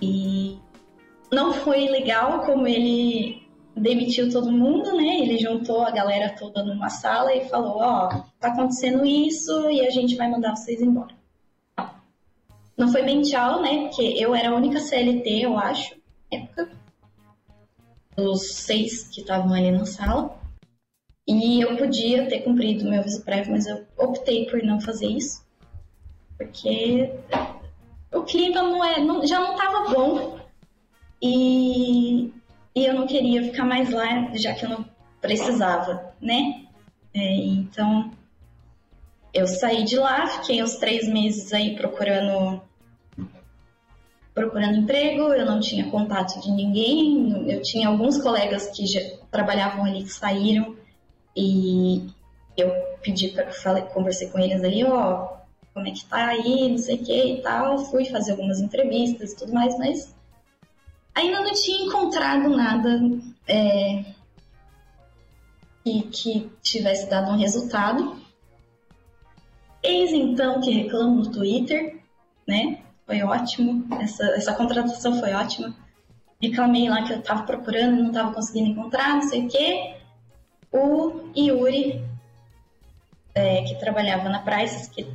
E 0.00 0.58
não 1.30 1.52
foi 1.52 1.88
legal 1.88 2.44
como 2.44 2.66
ele 2.66 3.42
demitiu 3.76 4.30
todo 4.30 4.50
mundo, 4.50 4.94
né? 4.96 5.20
Ele 5.20 5.38
juntou 5.38 5.82
a 5.82 5.90
galera 5.90 6.34
toda 6.38 6.64
numa 6.64 6.88
sala 6.88 7.34
e 7.34 7.48
falou: 7.48 7.78
Ó, 7.78 8.06
oh, 8.06 8.22
tá 8.38 8.48
acontecendo 8.48 9.04
isso 9.04 9.70
e 9.70 9.86
a 9.86 9.90
gente 9.90 10.16
vai 10.16 10.30
mandar 10.30 10.56
vocês 10.56 10.80
embora. 10.80 11.19
Não 12.80 12.90
foi 12.90 13.02
bem 13.02 13.20
tchau, 13.20 13.60
né? 13.60 13.82
Porque 13.82 14.00
eu 14.00 14.34
era 14.34 14.48
a 14.48 14.54
única 14.54 14.80
CLT, 14.80 15.44
eu 15.44 15.58
acho, 15.58 15.94
na 16.32 16.38
época. 16.38 16.70
Dos 18.16 18.54
seis 18.54 19.06
que 19.08 19.20
estavam 19.20 19.52
ali 19.52 19.70
na 19.70 19.84
sala. 19.84 20.40
E 21.28 21.60
eu 21.60 21.76
podia 21.76 22.26
ter 22.26 22.40
cumprido 22.40 22.88
meu 22.88 23.00
aviso 23.00 23.22
prévio, 23.22 23.52
mas 23.52 23.66
eu 23.66 23.84
optei 23.98 24.46
por 24.46 24.62
não 24.62 24.80
fazer 24.80 25.08
isso. 25.08 25.46
Porque 26.38 27.12
o 28.14 28.22
clima 28.22 28.62
não 28.62 28.82
é, 28.82 28.98
não, 28.98 29.26
já 29.26 29.38
não 29.38 29.52
estava 29.52 29.92
bom. 29.92 30.38
E, 31.20 32.32
e 32.74 32.86
eu 32.86 32.94
não 32.94 33.06
queria 33.06 33.42
ficar 33.42 33.66
mais 33.66 33.90
lá, 33.90 34.34
já 34.36 34.54
que 34.54 34.64
eu 34.64 34.70
não 34.70 34.86
precisava, 35.20 36.14
né? 36.18 36.64
É, 37.12 37.34
então, 37.34 38.10
eu 39.34 39.46
saí 39.46 39.84
de 39.84 39.96
lá, 39.96 40.26
fiquei 40.26 40.62
uns 40.62 40.76
três 40.76 41.06
meses 41.06 41.52
aí 41.52 41.76
procurando 41.76 42.69
procurando 44.34 44.78
emprego, 44.78 45.32
eu 45.34 45.44
não 45.44 45.60
tinha 45.60 45.90
contato 45.90 46.40
de 46.40 46.50
ninguém, 46.50 47.50
eu 47.50 47.62
tinha 47.62 47.88
alguns 47.88 48.20
colegas 48.20 48.68
que 48.68 48.86
já 48.86 49.00
trabalhavam 49.30 49.84
ali 49.84 50.04
que 50.04 50.12
saíram 50.12 50.76
e 51.36 52.06
eu 52.56 52.70
pedi 53.02 53.28
para 53.28 53.50
falei, 53.52 53.82
conversei 53.84 54.28
com 54.28 54.38
eles 54.38 54.62
ali, 54.62 54.84
ó, 54.84 55.28
como 55.72 55.86
é 55.86 55.90
que 55.90 56.04
tá 56.04 56.26
aí, 56.26 56.68
não 56.68 56.78
sei 56.78 56.96
o 56.96 57.04
que 57.04 57.34
e 57.34 57.42
tal, 57.42 57.78
fui 57.86 58.04
fazer 58.04 58.32
algumas 58.32 58.60
entrevistas 58.60 59.32
e 59.32 59.36
tudo 59.36 59.52
mais, 59.52 59.76
mas 59.78 60.14
ainda 61.14 61.40
não 61.40 61.52
tinha 61.52 61.86
encontrado 61.86 62.48
nada 62.50 63.00
é, 63.48 64.04
que, 65.84 66.02
que 66.02 66.50
tivesse 66.62 67.08
dado 67.08 67.30
um 67.30 67.36
resultado. 67.36 68.20
Eis 69.82 70.12
então 70.12 70.60
que 70.60 70.70
reclamo 70.70 71.16
no 71.16 71.30
Twitter, 71.30 72.00
né? 72.46 72.79
Foi 73.10 73.24
ótimo, 73.24 73.88
essa, 74.00 74.24
essa 74.36 74.54
contratação 74.54 75.18
foi 75.18 75.32
ótima. 75.32 75.74
Reclamei 76.40 76.88
lá 76.88 77.02
que 77.02 77.12
eu 77.12 77.18
estava 77.18 77.42
procurando, 77.42 78.00
não 78.00 78.10
estava 78.10 78.32
conseguindo 78.32 78.70
encontrar, 78.70 79.16
não 79.16 79.22
sei 79.22 79.46
o 79.46 79.48
quê. 79.48 79.96
O 80.70 81.28
Yuri, 81.36 82.04
é, 83.34 83.62
que 83.62 83.74
trabalhava 83.80 84.28
na 84.28 84.38
Prices, 84.38 84.88
que 84.88 85.12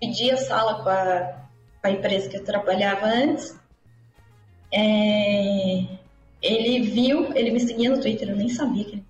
pedia 0.00 0.38
sala 0.38 0.82
com 0.82 0.88
a, 0.88 1.34
com 1.82 1.88
a 1.88 1.90
empresa 1.90 2.30
que 2.30 2.38
eu 2.38 2.44
trabalhava 2.46 3.04
antes, 3.04 3.54
é, 4.72 5.84
ele 6.40 6.80
viu, 6.80 7.30
ele 7.36 7.50
me 7.50 7.60
seguia 7.60 7.90
no 7.90 8.00
Twitter, 8.00 8.30
eu 8.30 8.36
nem 8.36 8.48
sabia 8.48 8.86
que 8.86 8.92
ele 8.92 9.04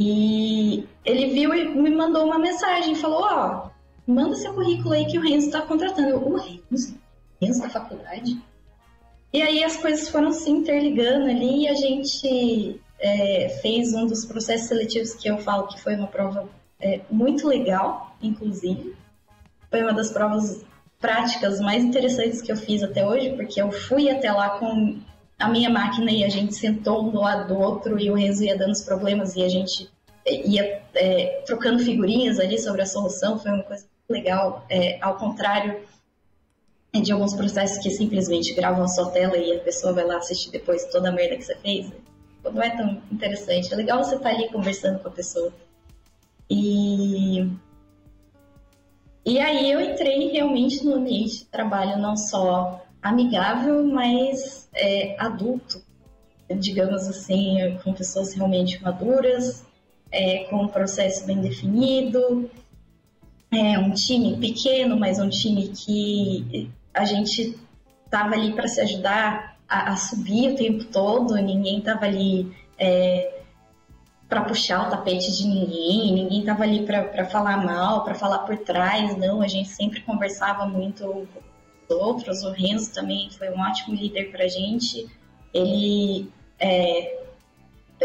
e 0.00 0.88
ele 1.04 1.26
viu 1.26 1.52
e 1.52 1.68
me 1.68 1.90
mandou 1.90 2.24
uma 2.24 2.38
mensagem, 2.38 2.94
falou, 2.94 3.20
ó, 3.22 3.67
manda 4.08 4.34
seu 4.36 4.54
currículo 4.54 4.94
aí 4.94 5.04
que 5.04 5.18
o 5.18 5.22
Renzo 5.22 5.46
está 5.46 5.60
contratando. 5.62 6.08
Eu, 6.08 6.26
o 6.26 6.36
Renzo? 6.36 6.98
Renzo 7.40 7.60
da 7.60 7.68
faculdade? 7.68 8.40
E 9.32 9.42
aí 9.42 9.62
as 9.62 9.76
coisas 9.76 10.08
foram 10.08 10.32
se 10.32 10.50
interligando 10.50 11.26
ali 11.26 11.64
e 11.64 11.68
a 11.68 11.74
gente 11.74 12.80
é, 12.98 13.58
fez 13.60 13.94
um 13.94 14.06
dos 14.06 14.24
processos 14.24 14.68
seletivos 14.68 15.14
que 15.14 15.28
eu 15.28 15.38
falo 15.38 15.68
que 15.68 15.80
foi 15.80 15.94
uma 15.94 16.06
prova 16.06 16.48
é, 16.80 17.02
muito 17.10 17.46
legal, 17.46 18.16
inclusive. 18.22 18.96
Foi 19.70 19.82
uma 19.82 19.92
das 19.92 20.10
provas 20.10 20.64
práticas 20.98 21.60
mais 21.60 21.84
interessantes 21.84 22.40
que 22.40 22.50
eu 22.50 22.56
fiz 22.56 22.82
até 22.82 23.06
hoje, 23.06 23.34
porque 23.36 23.60
eu 23.60 23.70
fui 23.70 24.08
até 24.08 24.32
lá 24.32 24.58
com 24.58 24.98
a 25.38 25.48
minha 25.48 25.68
máquina 25.68 26.10
e 26.10 26.24
a 26.24 26.28
gente 26.28 26.54
sentou 26.54 27.06
um 27.06 27.10
do 27.10 27.20
lado 27.20 27.48
do 27.48 27.60
outro 27.60 28.00
e 28.00 28.10
o 28.10 28.14
Renzo 28.14 28.42
ia 28.42 28.56
dando 28.56 28.72
os 28.72 28.80
problemas 28.80 29.36
e 29.36 29.44
a 29.44 29.48
gente 29.48 29.88
ia 30.26 30.82
é, 30.94 31.42
trocando 31.46 31.78
figurinhas 31.78 32.40
ali 32.40 32.58
sobre 32.58 32.82
a 32.82 32.86
solução, 32.86 33.38
foi 33.38 33.52
uma 33.52 33.62
coisa 33.62 33.84
legal, 34.08 34.64
é, 34.70 34.98
ao 35.00 35.16
contrário 35.16 35.82
de 36.94 37.12
alguns 37.12 37.34
processos 37.34 37.78
que 37.78 37.90
simplesmente 37.90 38.54
gravam 38.54 38.84
a 38.84 38.88
sua 38.88 39.10
tela 39.10 39.36
e 39.36 39.56
a 39.56 39.60
pessoa 39.60 39.92
vai 39.92 40.04
lá 40.04 40.16
assistir 40.16 40.50
depois 40.50 40.84
toda 40.86 41.10
a 41.10 41.12
merda 41.12 41.36
que 41.36 41.42
você 41.42 41.54
fez. 41.56 41.92
Não 42.42 42.62
é 42.62 42.70
tão 42.70 43.02
interessante. 43.12 43.72
É 43.72 43.76
legal 43.76 44.02
você 44.02 44.16
estar 44.16 44.30
tá 44.30 44.34
ali 44.34 44.48
conversando 44.48 44.98
com 45.00 45.08
a 45.08 45.12
pessoa. 45.12 45.52
E 46.50 47.46
e 49.28 49.38
aí 49.38 49.70
eu 49.70 49.78
entrei 49.78 50.30
realmente 50.30 50.82
no 50.82 50.94
ambiente 50.94 51.40
de 51.40 51.44
trabalho 51.44 51.98
não 51.98 52.16
só 52.16 52.82
amigável, 53.02 53.84
mas 53.84 54.70
é, 54.74 55.14
adulto, 55.18 55.82
digamos 56.58 57.06
assim, 57.06 57.78
com 57.84 57.92
pessoas 57.92 58.32
realmente 58.32 58.82
maduras, 58.82 59.66
é, 60.10 60.44
com 60.44 60.62
um 60.62 60.68
processo 60.68 61.26
bem 61.26 61.42
definido, 61.42 62.50
é 63.50 63.78
um 63.78 63.92
time 63.92 64.36
pequeno, 64.36 64.98
mas 64.98 65.18
um 65.18 65.28
time 65.28 65.68
que 65.68 66.70
a 66.92 67.04
gente 67.04 67.58
estava 68.04 68.34
ali 68.34 68.52
para 68.52 68.68
se 68.68 68.80
ajudar 68.80 69.56
a, 69.68 69.92
a, 69.92 69.96
subir 69.96 70.52
o 70.52 70.56
tempo 70.56 70.84
todo, 70.84 71.34
ninguém 71.36 71.78
estava 71.78 72.06
ali 72.06 72.50
é, 72.78 73.42
para 74.28 74.42
puxar 74.42 74.86
o 74.86 74.90
tapete 74.90 75.30
de 75.32 75.46
ninguém, 75.46 76.12
ninguém 76.12 76.40
estava 76.40 76.62
ali 76.64 76.84
para 76.84 77.24
falar 77.26 77.64
mal, 77.64 78.04
para 78.04 78.14
falar 78.14 78.40
por 78.40 78.56
trás, 78.58 79.16
não, 79.16 79.40
a 79.40 79.48
gente 79.48 79.68
sempre 79.68 80.00
conversava 80.02 80.66
muito 80.66 81.04
com 81.04 81.94
os 81.94 82.02
outros, 82.02 82.42
o 82.42 82.50
Renzo 82.50 82.92
também 82.92 83.30
foi 83.30 83.50
um 83.50 83.60
ótimo 83.60 83.94
líder 83.94 84.30
para 84.30 84.44
a 84.44 84.48
gente, 84.48 85.06
ele 85.52 86.30
é, 86.58 87.24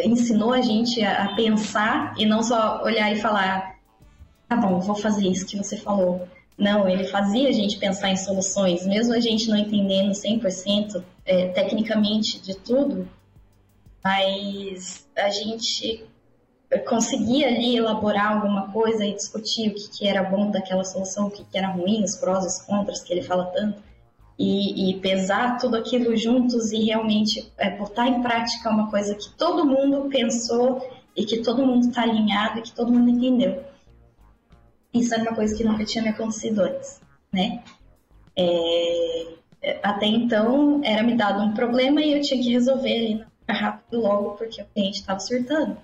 ensinou 0.04 0.54
a 0.54 0.62
gente 0.62 1.04
a, 1.04 1.26
a 1.26 1.36
pensar 1.36 2.14
e 2.18 2.26
não 2.26 2.41
só 2.41 2.82
olhar 2.84 3.12
e 3.12 3.20
falar, 3.20 3.73
tá 4.56 4.68
bom, 4.68 4.80
vou 4.80 4.95
fazer 4.95 5.28
isso 5.28 5.45
que 5.45 5.58
você 5.58 5.78
falou. 5.78 6.28
Não, 6.58 6.88
ele 6.88 7.06
fazia 7.06 7.49
a 7.49 7.51
gente 7.51 7.78
pensar 7.78 8.12
em 8.12 8.18
soluções, 8.18 8.86
mesmo 8.86 9.14
a 9.14 9.20
gente 9.20 9.49
não 9.49 9.58
entendendo 9.58 10.12
100% 10.12 11.04
é, 11.26 11.47
tecnicamente 11.47 12.39
de 12.39 12.56
tudo, 12.56 13.10
mas 14.04 15.08
a 15.16 15.30
gente 15.30 16.06
conseguia 16.88 17.47
ali 17.47 17.78
elaborar 17.78 18.34
alguma 18.34 18.72
coisa 18.72 19.06
e 19.06 19.14
discutir 19.14 19.70
o 19.70 19.76
que, 19.76 19.89
que 19.89 20.08
era 20.08 20.24
bom 20.24 20.51
daquela 20.51 20.84
solução, 20.84 21.28
o 21.28 21.32
que, 21.32 21.43
que 21.43 21.58
era 21.58 21.70
ruim, 21.70 22.04
os 22.04 22.16
prós 22.16 22.45
os 22.45 22.60
contras 22.66 23.01
que 23.01 23.14
ele 23.14 23.22
fala 23.22 23.45
tanto, 23.45 23.82
e, 24.38 24.91
e 24.91 24.99
pesar 24.99 25.58
tudo 25.58 25.78
aquilo 25.78 26.16
juntos 26.18 26.72
e 26.72 26.84
realmente 26.84 27.51
é, 27.58 27.78
botar 27.78 28.08
em 28.08 28.22
prática 28.22 28.70
uma 28.70 28.89
coisa 28.89 29.16
que 29.16 29.30
todo 29.38 29.66
mundo 29.66 30.10
pensou 30.10 30.88
e 31.16 31.26
que 31.26 31.41
todo 31.41 31.66
mundo 31.66 31.88
está 31.88 32.01
alinhado 32.04 32.60
e 32.60 32.64
que 32.64 32.72
todo 32.72 32.91
mundo 32.91 33.10
entendeu. 33.10 33.64
Isso 34.94 35.14
era 35.14 35.24
uma 35.24 35.36
coisa 35.36 35.56
que 35.56 35.64
nunca 35.64 35.84
tinha 35.86 36.04
me 36.04 36.10
acontecido 36.10 36.62
antes, 36.62 37.02
né? 37.32 37.64
É, 38.38 39.34
até 39.82 40.06
então 40.06 40.82
era 40.84 41.04
me 41.04 41.16
dado 41.16 41.41
um 41.41 41.54
problema 41.54 42.02
e 42.02 42.14
eu 42.14 42.22
tinha 42.22 42.41
que 42.41 42.52
resolver 42.52 42.91
ali 42.91 43.26
rápido 43.50 44.00
logo 44.00 44.32
porque 44.32 44.62
o 44.62 44.66
cliente 44.66 45.00
estava 45.00 45.20
surtando. 45.20 45.78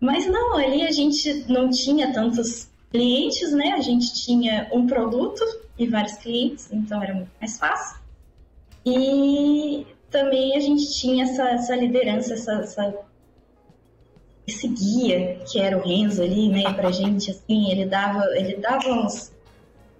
Mas 0.00 0.26
não, 0.26 0.56
ali 0.56 0.82
a 0.82 0.90
gente 0.90 1.44
não 1.48 1.70
tinha 1.70 2.12
tantos 2.12 2.68
clientes, 2.90 3.52
né? 3.52 3.72
A 3.72 3.80
gente 3.80 4.12
tinha 4.14 4.68
um 4.72 4.86
produto 4.86 5.42
e 5.78 5.86
vários 5.86 6.14
clientes, 6.14 6.72
então 6.72 7.02
era 7.02 7.14
muito 7.14 7.30
mais 7.40 7.58
fácil. 7.58 8.00
E 8.84 9.86
também 10.10 10.56
a 10.56 10.60
gente 10.60 10.92
tinha 10.92 11.24
essa, 11.24 11.48
essa 11.50 11.76
liderança, 11.76 12.34
essa, 12.34 12.52
essa, 12.54 12.94
esse 14.46 14.68
guia 14.68 15.40
que 15.50 15.58
era 15.60 15.76
o 15.76 15.82
Renzo 15.82 16.22
ali, 16.22 16.48
né, 16.48 16.72
pra 16.72 16.90
gente, 16.90 17.30
assim, 17.30 17.70
ele 17.70 17.86
dava, 17.86 18.24
ele 18.36 18.56
dava 18.56 18.88
uns, 18.88 19.32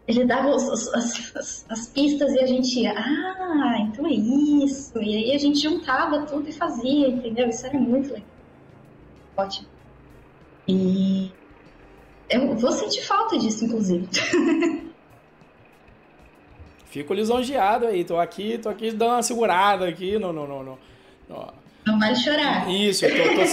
ele 0.06 0.24
dava 0.24 0.48
os, 0.48 0.62
os, 0.68 0.88
as, 1.36 1.66
as, 1.68 1.88
pistas 1.88 2.32
e 2.32 2.40
a 2.40 2.46
gente 2.46 2.80
ia, 2.80 2.92
ah, 2.92 3.78
então 3.80 4.06
é 4.06 4.12
isso. 4.12 5.00
E 5.00 5.16
aí 5.16 5.32
a 5.32 5.38
gente 5.38 5.60
juntava 5.60 6.22
tudo 6.22 6.48
e 6.48 6.52
fazia, 6.52 7.08
entendeu? 7.08 7.48
Isso 7.48 7.66
era 7.66 7.78
muito 7.78 8.12
legal. 8.12 8.26
Ótimo. 9.36 9.68
E 10.68 11.30
eu 12.28 12.56
vou 12.56 12.72
sentir 12.72 13.02
falta 13.02 13.38
disso, 13.38 13.64
inclusive. 13.64 14.08
Fico 16.86 17.14
lisonjeado 17.14 17.86
aí, 17.86 18.04
tô 18.04 18.18
aqui, 18.18 18.58
tô 18.58 18.68
aqui 18.68 18.90
dando 18.90 19.12
uma 19.12 19.22
segurada 19.22 19.88
aqui 19.88 20.18
no. 20.18 20.30
no, 20.32 20.46
no, 20.46 20.62
no. 20.62 20.78
Não 21.84 21.98
vale 21.98 22.14
chorar. 22.14 22.70
Isso, 22.70 23.04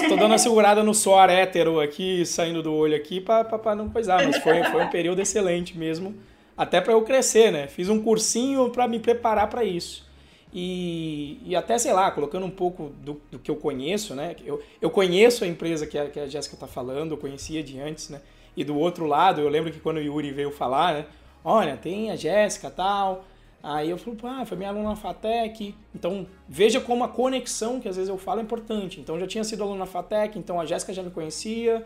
tô, 0.07 0.15
dando 0.15 0.27
uma 0.27 0.37
segurada 0.37 0.83
no 0.83 0.93
suor 0.93 1.29
hétero 1.29 1.79
aqui, 1.79 2.25
saindo 2.25 2.61
do 2.61 2.73
olho 2.73 2.95
aqui, 2.95 3.19
pra 3.19 3.75
não 3.75 3.89
coisar, 3.89 4.23
mas 4.23 4.37
foi, 4.37 4.63
foi 4.65 4.83
um 4.83 4.89
período 4.89 5.19
excelente 5.19 5.77
mesmo, 5.77 6.15
até 6.55 6.79
para 6.79 6.93
eu 6.93 7.01
crescer, 7.01 7.51
né? 7.51 7.67
Fiz 7.67 7.89
um 7.89 7.99
cursinho 8.01 8.69
para 8.69 8.87
me 8.87 8.99
preparar 8.99 9.47
para 9.49 9.63
isso. 9.63 10.07
E, 10.53 11.39
e 11.45 11.55
até, 11.55 11.77
sei 11.77 11.93
lá, 11.93 12.09
colocando 12.11 12.45
um 12.45 12.51
pouco 12.51 12.91
do, 13.03 13.21
do 13.31 13.39
que 13.39 13.49
eu 13.49 13.55
conheço, 13.55 14.15
né? 14.15 14.35
Eu, 14.45 14.61
eu 14.81 14.89
conheço 14.89 15.43
a 15.43 15.47
empresa 15.47 15.85
que 15.85 15.97
a, 15.97 16.07
que 16.07 16.19
a 16.19 16.27
Jéssica 16.27 16.55
está 16.55 16.67
falando, 16.67 17.11
eu 17.11 17.17
conhecia 17.17 17.63
de 17.63 17.79
antes, 17.79 18.09
né? 18.09 18.21
E 18.57 18.63
do 18.63 18.77
outro 18.77 19.05
lado, 19.05 19.41
eu 19.41 19.49
lembro 19.49 19.71
que 19.71 19.79
quando 19.79 19.97
o 19.97 20.01
Yuri 20.01 20.31
veio 20.31 20.51
falar, 20.51 20.93
né? 20.93 21.05
Olha, 21.43 21.77
tem 21.77 22.11
a 22.11 22.15
Jéssica 22.15 22.69
tal. 22.69 23.25
Aí 23.61 23.89
eu 23.89 23.97
falo, 23.97 24.17
ah, 24.23 24.45
foi 24.45 24.57
minha 24.57 24.69
aluna 24.69 24.89
na 24.89 24.95
FATEC. 24.95 25.75
Então, 25.93 26.25
veja 26.47 26.79
como 26.79 27.03
a 27.03 27.09
conexão, 27.09 27.79
que 27.79 27.89
às 27.89 27.95
vezes 27.97 28.09
eu 28.09 28.17
falo, 28.17 28.39
é 28.39 28.43
importante. 28.43 28.99
Então, 28.99 29.15
eu 29.15 29.21
já 29.21 29.27
tinha 29.27 29.43
sido 29.43 29.63
aluna 29.63 29.79
na 29.79 29.85
FATEC, 29.85 30.39
então 30.39 30.59
a 30.59 30.65
Jéssica 30.65 30.93
já 30.93 31.03
me 31.03 31.11
conhecia, 31.11 31.85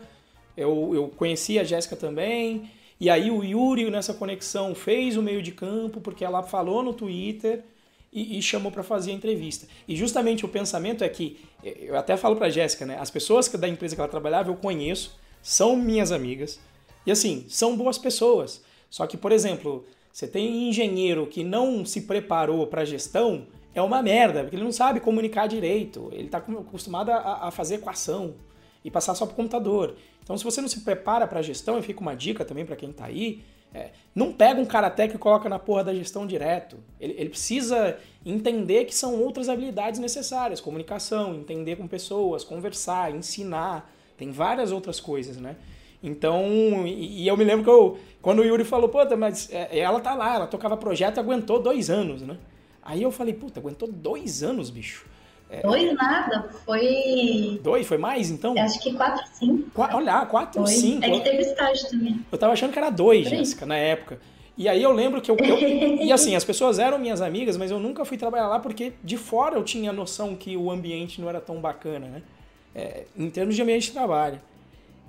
eu, 0.56 0.94
eu 0.94 1.08
conhecia 1.08 1.62
a 1.62 1.64
Jéssica 1.64 1.96
também. 1.96 2.70
E 3.00 3.10
aí 3.10 3.30
o 3.30 3.42
Yuri, 3.42 3.90
nessa 3.90 4.14
conexão, 4.14 4.74
fez 4.74 5.16
o 5.16 5.22
meio 5.22 5.42
de 5.42 5.52
campo, 5.52 6.00
porque 6.00 6.24
ela 6.24 6.42
falou 6.42 6.82
no 6.82 6.92
Twitter 6.92 7.64
e, 8.12 8.38
e 8.38 8.42
chamou 8.42 8.70
para 8.70 8.84
fazer 8.84 9.10
a 9.10 9.14
entrevista. 9.14 9.66
E 9.88 9.96
justamente 9.96 10.44
o 10.44 10.48
pensamento 10.48 11.02
é 11.02 11.08
que, 11.08 11.38
eu 11.62 11.96
até 11.96 12.16
falo 12.16 12.36
para 12.36 12.48
Jéssica, 12.48 12.86
né? 12.86 12.96
As 13.00 13.10
pessoas 13.10 13.48
da 13.48 13.68
empresa 13.68 13.96
que 13.96 14.00
ela 14.00 14.08
trabalhava 14.08 14.50
eu 14.50 14.54
conheço, 14.54 15.18
são 15.42 15.76
minhas 15.76 16.12
amigas, 16.12 16.60
e 17.04 17.10
assim, 17.10 17.44
são 17.48 17.76
boas 17.76 17.98
pessoas. 17.98 18.62
Só 18.88 19.06
que, 19.06 19.16
por 19.16 19.32
exemplo, 19.32 19.84
você 20.14 20.28
tem 20.28 20.68
engenheiro 20.68 21.26
que 21.26 21.42
não 21.42 21.84
se 21.84 22.02
preparou 22.02 22.68
para 22.68 22.84
gestão, 22.84 23.48
é 23.74 23.82
uma 23.82 24.00
merda, 24.00 24.42
porque 24.42 24.54
ele 24.54 24.62
não 24.62 24.70
sabe 24.70 25.00
comunicar 25.00 25.48
direito, 25.48 26.08
ele 26.12 26.26
está 26.26 26.38
acostumado 26.38 27.10
a, 27.10 27.48
a, 27.48 27.50
fazer 27.50 27.74
equação 27.74 28.36
e 28.84 28.92
passar 28.92 29.16
só 29.16 29.26
para 29.26 29.32
o 29.32 29.36
computador. 29.36 29.96
Então, 30.22 30.38
se 30.38 30.44
você 30.44 30.60
não 30.60 30.68
se 30.68 30.82
prepara 30.82 31.26
para 31.26 31.42
gestão, 31.42 31.80
e 31.80 31.82
fica 31.82 32.00
uma 32.00 32.14
dica 32.14 32.44
também 32.44 32.64
para 32.64 32.76
quem 32.76 32.90
está 32.90 33.06
aí, 33.06 33.42
é, 33.74 33.90
não 34.14 34.32
pega 34.32 34.60
um 34.60 34.64
cara 34.64 34.88
técnico 34.88 35.18
e 35.18 35.20
coloca 35.20 35.48
na 35.48 35.58
porra 35.58 35.82
da 35.82 35.92
gestão 35.92 36.24
direto. 36.24 36.78
Ele, 37.00 37.14
ele, 37.18 37.30
precisa 37.30 37.98
entender 38.24 38.84
que 38.84 38.94
são 38.94 39.20
outras 39.20 39.48
habilidades 39.48 39.98
necessárias, 39.98 40.60
comunicação, 40.60 41.34
entender 41.34 41.74
com 41.74 41.88
pessoas, 41.88 42.44
conversar, 42.44 43.12
ensinar, 43.12 43.92
tem 44.16 44.30
várias 44.30 44.70
outras 44.70 45.00
coisas, 45.00 45.38
né? 45.38 45.56
Então, 46.04 46.86
e, 46.86 47.22
e 47.22 47.28
eu 47.28 47.34
me 47.34 47.44
lembro 47.44 47.64
que 47.64 47.70
eu, 47.70 47.98
quando 48.20 48.40
o 48.40 48.44
Yuri 48.44 48.62
falou, 48.62 48.90
puta, 48.90 49.16
mas 49.16 49.48
é, 49.50 49.78
ela 49.78 50.00
tá 50.00 50.14
lá, 50.14 50.34
ela 50.34 50.46
tocava 50.46 50.76
projeto 50.76 51.16
e 51.16 51.20
aguentou 51.20 51.58
dois 51.58 51.88
anos, 51.88 52.20
né? 52.20 52.36
Aí 52.82 53.02
eu 53.02 53.10
falei, 53.10 53.32
puta, 53.32 53.58
aguentou 53.58 53.88
dois 53.90 54.42
anos, 54.42 54.68
bicho. 54.68 55.06
É... 55.48 55.62
Dois 55.62 55.94
nada, 55.94 56.50
foi. 56.66 57.58
Dois? 57.62 57.86
Foi 57.86 57.96
mais 57.96 58.30
então? 58.30 58.54
Acho 58.58 58.82
que 58.82 58.92
quatro, 58.92 59.24
cinco. 59.32 59.70
Qu 59.70 59.80
olha, 59.80 60.26
quatro, 60.26 60.62
foi. 60.62 60.72
cinco. 60.72 61.04
É 61.04 61.10
que 61.10 61.20
teve 61.20 61.42
estágio 61.42 61.88
também. 61.88 62.20
Eu 62.30 62.36
tava 62.36 62.52
achando 62.52 62.72
que 62.72 62.78
era 62.78 62.90
dois, 62.90 63.26
Jéssica, 63.26 63.64
na 63.64 63.76
época. 63.76 64.20
E 64.58 64.68
aí 64.68 64.82
eu 64.82 64.92
lembro 64.92 65.22
que 65.22 65.30
eu, 65.30 65.36
eu, 65.38 65.58
E 66.02 66.12
assim, 66.12 66.36
as 66.36 66.44
pessoas 66.44 66.78
eram 66.78 66.98
minhas 66.98 67.22
amigas, 67.22 67.56
mas 67.56 67.70
eu 67.70 67.80
nunca 67.80 68.04
fui 68.04 68.18
trabalhar 68.18 68.48
lá 68.48 68.58
porque 68.60 68.92
de 69.02 69.16
fora 69.16 69.56
eu 69.56 69.64
tinha 69.64 69.90
noção 69.90 70.36
que 70.36 70.54
o 70.54 70.70
ambiente 70.70 71.18
não 71.20 71.28
era 71.30 71.40
tão 71.40 71.60
bacana, 71.60 72.06
né? 72.06 72.22
É, 72.74 73.04
em 73.16 73.30
termos 73.30 73.56
de 73.56 73.62
ambiente 73.62 73.86
de 73.86 73.92
trabalho. 73.92 74.40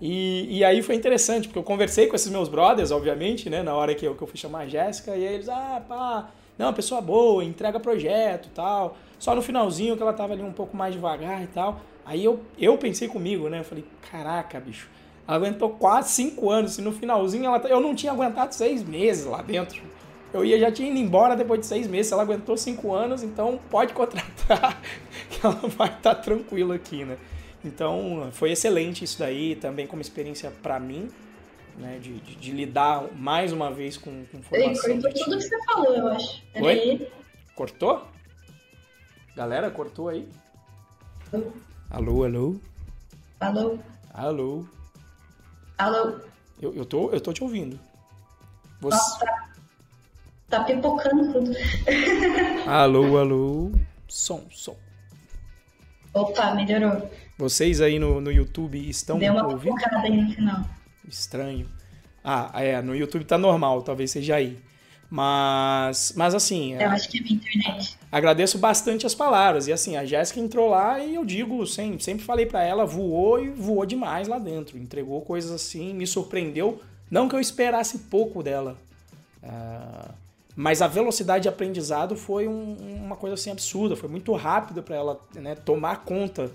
E, 0.01 0.59
e 0.59 0.63
aí 0.63 0.81
foi 0.81 0.95
interessante, 0.95 1.47
porque 1.47 1.59
eu 1.59 1.63
conversei 1.63 2.07
com 2.07 2.15
esses 2.15 2.29
meus 2.29 2.49
brothers, 2.49 2.91
obviamente, 2.91 3.49
né? 3.49 3.63
Na 3.63 3.73
hora 3.73 3.95
que 3.95 4.05
eu, 4.05 4.15
que 4.15 4.21
eu 4.21 4.27
fui 4.27 4.37
chamar 4.37 4.59
a 4.59 4.67
Jéssica, 4.67 5.15
e 5.15 5.25
aí 5.25 5.33
eles, 5.35 5.49
ah, 5.49 5.81
pá, 5.87 6.29
não, 6.57 6.73
pessoa 6.73 7.01
boa, 7.01 7.43
entrega 7.43 7.79
projeto 7.79 8.49
tal. 8.53 8.97
Só 9.17 9.33
no 9.33 9.41
finalzinho 9.41 9.95
que 9.95 10.01
ela 10.01 10.13
tava 10.13 10.33
ali 10.33 10.43
um 10.43 10.51
pouco 10.51 10.75
mais 10.75 10.93
devagar 10.93 11.41
e 11.43 11.47
tal. 11.47 11.79
Aí 12.05 12.23
eu, 12.23 12.39
eu 12.59 12.77
pensei 12.77 13.07
comigo, 13.07 13.49
né? 13.49 13.59
Eu 13.59 13.63
falei, 13.63 13.85
caraca, 14.11 14.59
bicho, 14.59 14.89
ela 15.27 15.37
aguentou 15.37 15.69
quase 15.71 16.09
cinco 16.09 16.51
anos, 16.51 16.77
e 16.77 16.81
no 16.81 16.91
finalzinho 16.91 17.45
ela, 17.45 17.57
eu 17.67 17.79
não 17.79 17.95
tinha 17.95 18.11
aguentado 18.11 18.53
seis 18.53 18.83
meses 18.83 19.25
lá 19.25 19.41
dentro. 19.41 19.81
Eu 20.33 20.43
ia, 20.43 20.59
já 20.59 20.69
tinha 20.69 20.89
ido 20.89 20.99
embora 20.99 21.35
depois 21.35 21.61
de 21.61 21.65
seis 21.65 21.87
meses. 21.87 22.11
Ela 22.11 22.23
aguentou 22.23 22.57
cinco 22.57 22.93
anos, 22.93 23.23
então 23.23 23.57
pode 23.69 23.93
contratar, 23.93 24.81
que 25.29 25.45
ela 25.45 25.55
vai 25.55 25.87
estar 25.87 26.13
tá 26.13 26.15
tranquila 26.15 26.75
aqui, 26.75 27.05
né? 27.05 27.17
Então 27.66 28.30
foi 28.32 28.51
excelente 28.51 29.03
isso 29.03 29.18
daí, 29.18 29.55
também 29.55 29.88
como 29.88 30.01
experiência 30.01 30.51
para 30.61 30.80
mim, 30.80 31.09
né, 31.78 31.97
de, 31.99 32.20
de, 32.20 32.36
de, 32.36 32.51
lidar 32.51 33.11
mais 33.13 33.51
uma 33.51 33.72
vez 33.72 33.97
com, 33.97 34.24
com 34.26 34.41
formação. 34.43 34.91
Ei, 34.91 35.01
cortou 35.01 35.24
tudo 35.24 35.38
que 35.38 35.43
você 35.43 35.63
falou, 35.63 35.95
eu 35.95 36.07
acho. 36.09 36.43
Oi? 36.61 37.11
Cortou? 37.55 38.07
Galera, 39.36 39.72
cortou 39.72 40.09
aí? 40.09 40.30
Alô, 41.89 42.24
alô? 42.24 42.55
Alô? 43.39 43.80
Alô? 44.13 44.66
Alô? 45.78 46.20
Eu, 46.61 46.74
eu, 46.74 46.86
tô, 46.86 47.09
eu 47.09 47.20
tô 47.20 47.34
te 47.34 47.43
ouvindo. 47.43 47.80
Você... 48.80 48.95
Nossa, 48.95 49.20
tá, 49.26 49.49
tá 50.49 50.63
pipocando 50.63 51.34
tudo. 51.34 51.51
alô, 52.70 53.18
alô? 53.18 53.72
Som, 54.07 54.43
som. 54.51 54.78
Opa, 56.13 56.53
melhorou. 56.53 57.09
Vocês 57.38 57.81
aí 57.81 57.99
no, 57.99 58.21
no 58.21 58.31
YouTube 58.31 58.77
estão 58.89 59.19
Deu 59.19 59.33
uma 59.33 59.47
ouvindo? 59.47 59.75
aí 59.97 60.21
no 60.21 60.31
final. 60.31 60.61
Estranho. 61.07 61.67
Ah, 62.23 62.51
é, 62.55 62.81
no 62.81 62.95
YouTube 62.95 63.25
tá 63.25 63.38
normal, 63.38 63.81
talvez 63.81 64.11
seja 64.11 64.36
aí. 64.36 64.57
Mas, 65.09 66.13
mas 66.15 66.33
assim. 66.33 66.73
Eu 66.73 66.89
acho 66.89 67.09
que 67.09 67.19
é 67.19 67.21
minha 67.21 67.36
internet. 67.36 67.97
Agradeço 68.11 68.57
bastante 68.57 69.05
as 69.05 69.13
palavras. 69.13 69.67
E 69.67 69.73
assim, 69.73 69.95
a 69.97 70.05
Jéssica 70.05 70.39
entrou 70.39 70.69
lá 70.69 70.99
e 70.99 71.15
eu 71.15 71.25
digo, 71.25 71.65
sempre, 71.67 72.03
sempre 72.03 72.25
falei 72.25 72.45
para 72.45 72.63
ela, 72.63 72.86
voou 72.86 73.43
e 73.43 73.49
voou 73.49 73.86
demais 73.86 74.27
lá 74.27 74.39
dentro. 74.39 74.77
Entregou 74.77 75.21
coisas 75.21 75.51
assim, 75.51 75.93
me 75.93 76.07
surpreendeu. 76.07 76.81
Não 77.11 77.29
que 77.29 77.36
eu 77.36 77.39
esperasse 77.39 77.99
pouco 78.09 78.41
dela. 78.41 78.77
Uh, 79.43 80.13
mas 80.55 80.81
a 80.81 80.88
velocidade 80.88 81.43
de 81.43 81.49
aprendizado 81.49 82.15
foi 82.15 82.47
um, 82.47 82.75
uma 83.03 83.15
coisa 83.15 83.36
assim 83.36 83.51
absurda, 83.51 83.95
foi 83.95 84.09
muito 84.09 84.33
rápida 84.33 84.81
para 84.81 84.95
ela 84.95 85.21
né, 85.36 85.53
tomar 85.53 86.03
conta 86.03 86.49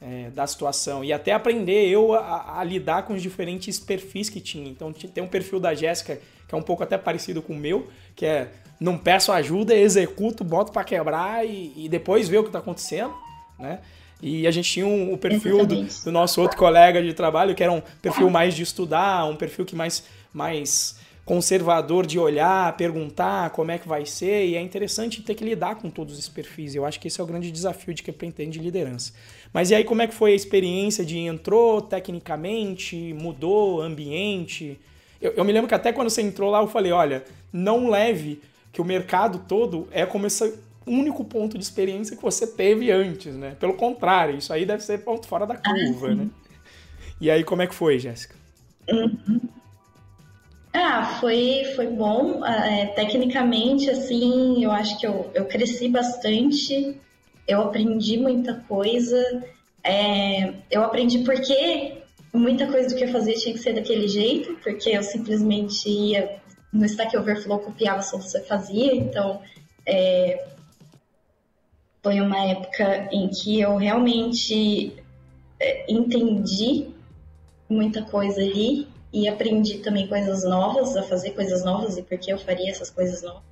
é, 0.00 0.30
da 0.30 0.46
situação 0.46 1.04
e 1.04 1.12
até 1.12 1.32
aprender 1.32 1.88
eu 1.88 2.14
a, 2.14 2.60
a, 2.60 2.64
lidar 2.64 3.02
com 3.02 3.14
os 3.14 3.22
diferentes 3.22 3.80
perfis 3.80 4.30
que 4.30 4.40
tinha. 4.40 4.68
Então 4.68 4.92
tem 4.92 5.22
um 5.22 5.28
perfil 5.28 5.58
da 5.58 5.74
Jéssica 5.74 6.20
que 6.46 6.54
é 6.54 6.58
um 6.58 6.62
pouco 6.62 6.82
até 6.82 6.96
parecido 6.96 7.42
com 7.42 7.52
o 7.52 7.56
meu, 7.56 7.88
que 8.16 8.24
é 8.24 8.48
não 8.80 8.96
peço 8.96 9.32
ajuda, 9.32 9.74
executo, 9.74 10.44
boto 10.44 10.72
para 10.72 10.84
quebrar 10.84 11.44
e, 11.44 11.72
e, 11.76 11.88
depois 11.88 12.28
ver 12.28 12.38
o 12.38 12.42
que 12.42 12.48
está 12.48 12.60
acontecendo, 12.60 13.12
né? 13.58 13.80
E 14.22 14.46
a 14.46 14.50
gente 14.50 14.70
tinha 14.70 14.86
um, 14.86 15.12
o 15.12 15.18
perfil 15.18 15.66
do, 15.66 15.84
do, 15.84 16.12
nosso 16.12 16.40
outro 16.40 16.56
colega 16.56 17.02
de 17.02 17.12
trabalho 17.12 17.54
que 17.54 17.62
era 17.62 17.70
um 17.70 17.82
perfil 18.02 18.30
mais 18.30 18.54
de 18.54 18.62
estudar, 18.62 19.24
um 19.26 19.36
perfil 19.36 19.64
que 19.64 19.76
mais 19.76 20.04
mais 20.32 20.97
conservador 21.28 22.06
de 22.06 22.18
olhar, 22.18 22.74
perguntar 22.74 23.50
como 23.50 23.70
é 23.70 23.76
que 23.76 23.86
vai 23.86 24.06
ser, 24.06 24.46
e 24.46 24.56
é 24.56 24.62
interessante 24.62 25.20
ter 25.20 25.34
que 25.34 25.44
lidar 25.44 25.74
com 25.74 25.90
todos 25.90 26.14
esses 26.14 26.30
perfis. 26.30 26.74
Eu 26.74 26.86
acho 26.86 26.98
que 26.98 27.06
esse 27.06 27.20
é 27.20 27.22
o 27.22 27.26
grande 27.26 27.50
desafio 27.50 27.92
de 27.92 28.02
quem 28.02 28.14
pretende 28.14 28.58
liderança. 28.58 29.12
Mas 29.52 29.70
e 29.70 29.74
aí, 29.74 29.84
como 29.84 30.00
é 30.00 30.06
que 30.06 30.14
foi 30.14 30.32
a 30.32 30.34
experiência 30.34 31.04
de 31.04 31.18
entrou 31.18 31.82
tecnicamente, 31.82 33.12
mudou 33.12 33.82
ambiente? 33.82 34.80
Eu, 35.20 35.32
eu 35.32 35.44
me 35.44 35.52
lembro 35.52 35.68
que 35.68 35.74
até 35.74 35.92
quando 35.92 36.08
você 36.08 36.22
entrou 36.22 36.50
lá, 36.50 36.62
eu 36.62 36.66
falei: 36.66 36.92
olha, 36.92 37.22
não 37.52 37.90
leve 37.90 38.40
que 38.72 38.80
o 38.80 38.84
mercado 38.84 39.44
todo 39.46 39.86
é 39.90 40.06
como 40.06 40.26
esse 40.26 40.58
único 40.86 41.22
ponto 41.26 41.58
de 41.58 41.64
experiência 41.64 42.16
que 42.16 42.22
você 42.22 42.46
teve 42.46 42.90
antes, 42.90 43.34
né? 43.34 43.54
Pelo 43.60 43.74
contrário, 43.74 44.38
isso 44.38 44.50
aí 44.50 44.64
deve 44.64 44.82
ser 44.82 45.04
ponto 45.04 45.28
fora 45.28 45.46
da 45.46 45.58
curva, 45.58 46.08
ah, 46.08 46.14
né? 46.14 46.28
E 47.20 47.30
aí, 47.30 47.44
como 47.44 47.60
é 47.60 47.66
que 47.66 47.74
foi, 47.74 47.98
Jéssica? 47.98 48.34
Uhum. 48.90 49.57
Ah, 50.72 51.18
foi, 51.20 51.64
foi 51.74 51.86
bom. 51.88 52.42
Ah, 52.44 52.66
é, 52.70 52.86
tecnicamente, 52.86 53.88
assim, 53.90 54.62
eu 54.62 54.70
acho 54.70 54.98
que 54.98 55.06
eu, 55.06 55.30
eu 55.34 55.46
cresci 55.46 55.88
bastante, 55.88 56.96
eu 57.46 57.62
aprendi 57.62 58.18
muita 58.18 58.54
coisa. 58.68 59.42
É, 59.82 60.52
eu 60.70 60.82
aprendi 60.82 61.20
porque 61.20 62.02
muita 62.34 62.66
coisa 62.66 62.88
do 62.88 62.96
que 62.96 63.04
eu 63.04 63.12
fazia 63.12 63.34
tinha 63.34 63.54
que 63.54 63.60
ser 63.60 63.74
daquele 63.74 64.08
jeito, 64.08 64.54
porque 64.62 64.90
eu 64.90 65.02
simplesmente 65.02 65.88
ia 65.88 66.38
no 66.72 66.84
Stack 66.84 67.16
Overflow, 67.16 67.60
copiava 67.60 68.02
só 68.02 68.16
o 68.16 68.20
que 68.20 68.28
você 68.28 68.42
fazia, 68.42 68.94
então 68.94 69.40
é, 69.86 70.48
foi 72.02 72.20
uma 72.20 72.38
época 72.38 73.08
em 73.10 73.28
que 73.28 73.60
eu 73.60 73.76
realmente 73.76 74.92
é, 75.58 75.90
entendi 75.90 76.88
muita 77.68 78.02
coisa 78.02 78.40
ali 78.40 78.86
e 79.12 79.28
aprendi 79.28 79.78
também 79.78 80.06
coisas 80.06 80.44
novas, 80.44 80.96
a 80.96 81.02
fazer 81.02 81.30
coisas 81.30 81.64
novas 81.64 81.96
e 81.96 82.02
porque 82.02 82.32
eu 82.32 82.38
faria 82.38 82.70
essas 82.70 82.90
coisas 82.90 83.22
novas. 83.22 83.42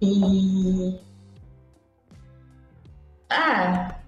E. 0.00 0.98
Ah, 3.28 3.98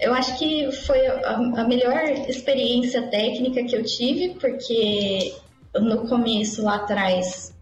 eu 0.00 0.12
acho 0.14 0.36
que 0.38 0.70
foi 0.72 1.06
a, 1.06 1.36
a 1.36 1.64
melhor 1.64 2.02
experiência 2.28 3.02
técnica 3.08 3.62
que 3.64 3.76
eu 3.76 3.84
tive, 3.84 4.34
porque 4.40 5.34
no 5.74 6.08
começo, 6.08 6.62
lá 6.62 6.76
atrás, 6.76 7.54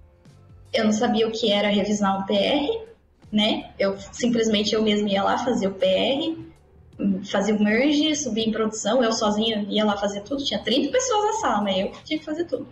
eu 0.73 0.85
não 0.85 0.93
sabia 0.93 1.29
o 1.29 1.33
que 1.33 1.51
era 1.51 1.69
revisar 1.69 2.19
um 2.19 2.27
PR, 2.27 2.87
né? 3.31 3.71
Eu 3.79 3.97
simplesmente 4.13 4.75
eu 4.75 4.83
mesma 4.83 5.09
ia 5.11 5.23
lá 5.23 5.39
fazer 5.39 5.69
o 5.69 5.75
PR 5.75 6.46
fazia 7.25 7.55
o 7.55 7.63
merge, 7.63 8.15
subia 8.17 8.45
em 8.45 8.53
produção, 8.53 9.03
eu 9.03 9.13
sozinha 9.13 9.67
ia 9.69 9.85
lá 9.85 9.97
fazer 9.97 10.23
tudo, 10.23 10.45
tinha 10.45 10.63
30 10.63 10.91
pessoas 10.91 11.25
na 11.25 11.33
sala, 11.35 11.63
mas 11.63 11.79
eu 11.79 11.93
tinha 12.05 12.19
que 12.19 12.25
fazer 12.25 12.45
tudo. 12.45 12.67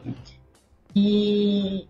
E, 0.94 1.86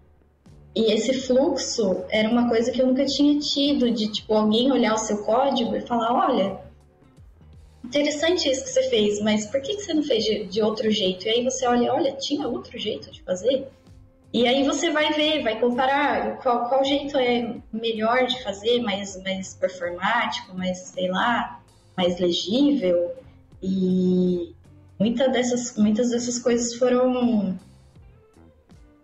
e 0.75 0.93
esse 0.93 1.15
fluxo 1.15 2.05
era 2.11 2.29
uma 2.29 2.49
coisa 2.49 2.73
que 2.73 2.81
eu 2.81 2.87
nunca 2.87 3.05
tinha 3.05 3.39
tido, 3.39 3.91
de 3.91 4.09
tipo, 4.11 4.35
alguém 4.35 4.73
olhar 4.73 4.95
o 4.95 4.99
seu 4.99 5.19
código 5.25 5.77
e 5.77 5.81
falar, 5.81 6.13
olha, 6.13 6.59
interessante 7.85 8.49
isso 8.51 8.65
que 8.65 8.71
você 8.71 8.89
fez, 8.89 9.21
mas 9.21 9.47
por 9.47 9.61
que, 9.61 9.77
que 9.77 9.83
você 9.83 9.95
não 9.95 10.03
fez 10.03 10.25
de, 10.25 10.45
de 10.47 10.63
outro 10.63 10.91
jeito? 10.91 11.27
E 11.27 11.31
aí 11.31 11.45
você 11.45 11.67
olha, 11.67 11.93
olha, 11.93 12.13
tinha 12.13 12.49
outro 12.49 12.77
jeito 12.79 13.11
de 13.11 13.23
fazer? 13.23 13.69
E 14.33 14.49
aí 14.49 14.65
você 14.65 14.91
vai 14.91 15.13
ver, 15.13 15.45
vai 15.45 15.61
comparar 15.61 16.39
qual, 16.39 16.69
qual 16.69 16.85
jeito 16.85 17.17
é 17.17 17.55
melhor 17.73 18.27
de 18.27 18.43
fazer, 18.43 18.81
mais, 18.81 19.23
mais 19.23 19.55
performático, 19.55 20.57
mais, 20.57 20.79
sei 20.79 21.09
lá, 21.09 21.61
mais 21.97 22.19
legível 22.19 23.13
e 23.63 24.53
muitas 24.99 25.33
dessas, 25.33 25.77
muitas 25.77 26.11
dessas 26.11 26.39
coisas 26.39 26.75
foram 26.75 27.59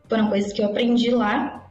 foram 0.09 0.28
coisas 0.28 0.53
que 0.53 0.61
eu 0.61 0.66
aprendi 0.66 1.11
lá 1.11 1.70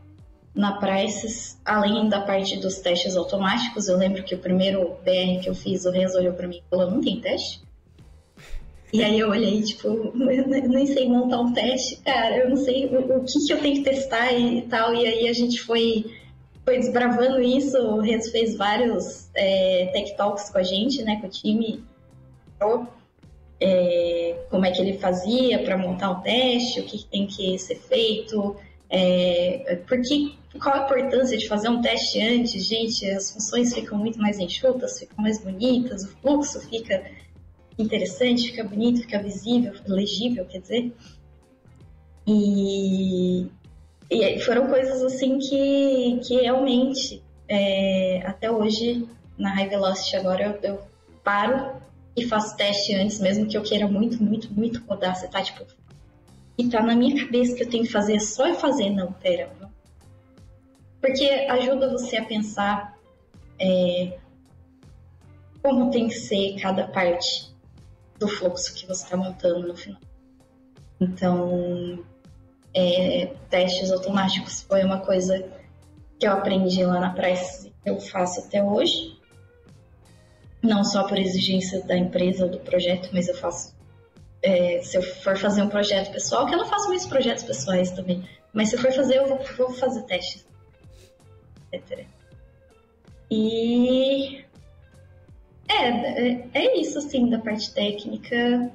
na 0.55 0.77
Prices, 0.77 1.59
além 1.65 2.07
da 2.09 2.21
parte 2.21 2.57
dos 2.57 2.79
testes 2.79 3.15
automáticos. 3.15 3.87
Eu 3.87 3.97
lembro 3.97 4.23
que 4.23 4.33
o 4.33 4.37
primeiro 4.37 4.95
BR 5.03 5.41
que 5.41 5.49
eu 5.49 5.55
fiz, 5.55 5.85
o 5.85 5.91
Renzo 5.91 6.17
olhou 6.17 6.33
para 6.33 6.47
mim 6.47 6.57
e 6.57 6.69
falou: 6.69 6.89
Não 6.89 7.01
tem 7.01 7.19
teste? 7.19 7.61
E 8.91 9.03
aí 9.03 9.19
eu 9.19 9.29
olhei, 9.29 9.61
tipo, 9.61 9.87
eu 9.87 10.47
nem 10.47 10.87
sei 10.87 11.07
montar 11.07 11.39
um 11.41 11.53
teste, 11.53 11.97
cara, 11.97 12.37
eu 12.37 12.49
não 12.49 12.57
sei 12.57 12.87
o, 12.87 13.17
o 13.17 13.23
que, 13.23 13.45
que 13.45 13.53
eu 13.53 13.59
tenho 13.59 13.75
que 13.75 13.83
testar 13.83 14.33
e 14.33 14.63
tal. 14.63 14.95
E 14.95 15.05
aí 15.05 15.27
a 15.27 15.33
gente 15.33 15.61
foi 15.61 16.05
foi 16.69 16.77
desbravando 16.77 17.41
isso, 17.41 17.79
o 17.79 17.99
Renzo 17.99 18.31
fez 18.31 18.55
vários 18.55 19.27
é, 19.33 19.89
tech 19.91 20.15
talks 20.15 20.51
com 20.51 20.59
a 20.59 20.61
gente, 20.61 21.01
né, 21.01 21.19
com 21.19 21.25
o 21.25 21.29
time, 21.29 21.83
é, 23.59 24.37
como 24.51 24.67
é 24.67 24.71
que 24.71 24.79
ele 24.79 24.99
fazia 24.99 25.63
para 25.63 25.75
montar 25.75 26.11
o 26.11 26.21
teste, 26.21 26.79
o 26.79 26.83
que 26.83 27.03
tem 27.05 27.25
que 27.25 27.57
ser 27.57 27.73
feito, 27.73 28.55
é, 28.87 29.81
porque, 29.87 30.35
qual 30.61 30.75
a 30.75 30.85
importância 30.85 31.35
de 31.39 31.47
fazer 31.47 31.69
um 31.69 31.81
teste 31.81 32.21
antes, 32.21 32.63
gente, 32.63 33.09
as 33.09 33.31
funções 33.31 33.73
ficam 33.73 33.97
muito 33.97 34.19
mais 34.19 34.37
enxutas, 34.37 34.99
ficam 34.99 35.23
mais 35.23 35.43
bonitas, 35.43 36.03
o 36.03 36.09
fluxo 36.17 36.59
fica 36.69 37.03
interessante, 37.79 38.51
fica 38.51 38.63
bonito, 38.63 39.01
fica 39.01 39.19
visível, 39.23 39.73
legível, 39.87 40.45
quer 40.45 40.59
dizer. 40.59 40.93
E, 42.27 43.47
e 44.09 44.39
foram 44.41 44.67
coisas 44.67 45.03
assim 45.03 45.37
que, 45.37 46.19
que 46.25 46.41
realmente, 46.41 47.21
é, 47.47 48.23
até 48.25 48.49
hoje, 48.49 49.07
na 49.37 49.53
High 49.53 49.69
Velocity 49.69 50.15
agora, 50.15 50.59
eu, 50.63 50.71
eu 50.71 50.81
paro 51.23 51.79
e 52.15 52.25
faço 52.25 52.57
teste 52.57 52.93
antes, 52.95 53.19
mesmo 53.19 53.47
que 53.47 53.57
eu 53.57 53.61
queira 53.61 53.87
muito, 53.87 54.21
muito, 54.21 54.51
muito 54.51 54.83
rodar. 54.87 55.15
Você 55.15 55.27
tá 55.27 55.41
tipo. 55.41 55.63
E 56.57 56.67
tá 56.67 56.81
na 56.81 56.95
minha 56.95 57.23
cabeça 57.23 57.55
que 57.55 57.63
eu 57.63 57.69
tenho 57.69 57.85
que 57.85 57.91
fazer, 57.91 58.15
é 58.15 58.19
só 58.19 58.47
eu 58.47 58.55
fazer. 58.55 58.89
Não, 58.89 59.13
pera. 59.13 59.49
Porque 60.99 61.25
ajuda 61.25 61.89
você 61.89 62.17
a 62.17 62.25
pensar 62.25 62.97
é, 63.57 64.17
como 65.61 65.91
tem 65.91 66.07
que 66.07 66.15
ser 66.15 66.59
cada 66.59 66.87
parte 66.87 67.49
do 68.19 68.27
fluxo 68.27 68.73
que 68.73 68.85
você 68.85 69.03
está 69.03 69.15
montando 69.15 69.67
no 69.67 69.75
final. 69.75 70.01
Então, 70.99 72.03
é, 72.73 73.33
testes 73.49 73.91
automáticos 73.91 74.61
foi 74.61 74.83
uma 74.83 74.99
coisa 74.99 75.43
que 76.19 76.27
eu 76.27 76.33
aprendi 76.33 76.83
lá 76.85 76.99
na 76.99 77.11
Price 77.11 77.69
eu 77.85 77.99
faço 77.99 78.41
até 78.41 78.63
hoje. 78.63 79.17
Não 80.61 80.83
só 80.83 81.07
por 81.07 81.17
exigência 81.17 81.81
da 81.83 81.97
empresa 81.97 82.45
ou 82.45 82.51
do 82.51 82.59
projeto, 82.59 83.09
mas 83.13 83.27
eu 83.27 83.35
faço. 83.35 83.75
É, 84.41 84.81
se 84.81 84.97
eu 84.97 85.01
for 85.01 85.37
fazer 85.37 85.61
um 85.61 85.69
projeto 85.69 86.11
pessoal, 86.11 86.45
que 86.45 86.53
eu 86.53 86.57
não 86.57 86.65
faço 86.65 86.87
muitos 86.87 87.05
projetos 87.07 87.43
pessoais 87.43 87.91
também, 87.91 88.27
mas 88.53 88.69
se 88.69 88.75
eu 88.75 88.79
for 88.79 88.91
fazer, 88.91 89.17
eu 89.17 89.27
vou, 89.27 89.39
vou 89.57 89.73
fazer 89.73 90.03
testes, 90.03 90.45
etc. 91.71 92.05
E 93.29 94.45
é, 95.67 95.87
é, 95.87 96.47
é 96.53 96.79
isso, 96.79 96.97
assim, 96.99 97.29
da 97.29 97.39
parte 97.39 97.73
técnica. 97.73 98.71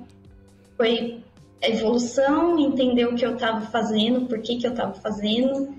Foi 0.76 1.22
evolução, 1.68 2.58
entender 2.58 3.06
o 3.06 3.14
que 3.14 3.24
eu 3.24 3.34
estava 3.34 3.60
fazendo, 3.66 4.26
por 4.26 4.40
que, 4.40 4.56
que 4.56 4.66
eu 4.66 4.72
estava 4.72 4.94
fazendo, 4.94 5.74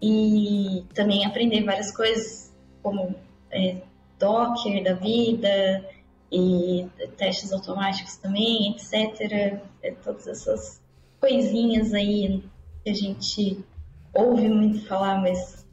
e 0.00 0.84
também 0.94 1.24
aprender 1.24 1.64
várias 1.64 1.90
coisas, 1.90 2.52
como 2.82 3.14
é, 3.50 3.76
Docker 4.18 4.82
da 4.82 4.94
vida, 4.94 5.84
e 6.30 6.88
testes 7.16 7.52
automáticos 7.52 8.16
também, 8.16 8.72
etc. 8.72 9.60
É, 9.82 9.92
todas 10.02 10.26
essas 10.26 10.80
coisinhas 11.20 11.94
aí 11.94 12.42
que 12.82 12.90
a 12.90 12.94
gente 12.94 13.64
ouve 14.12 14.48
muito 14.48 14.86
falar, 14.86 15.20
mas 15.20 15.64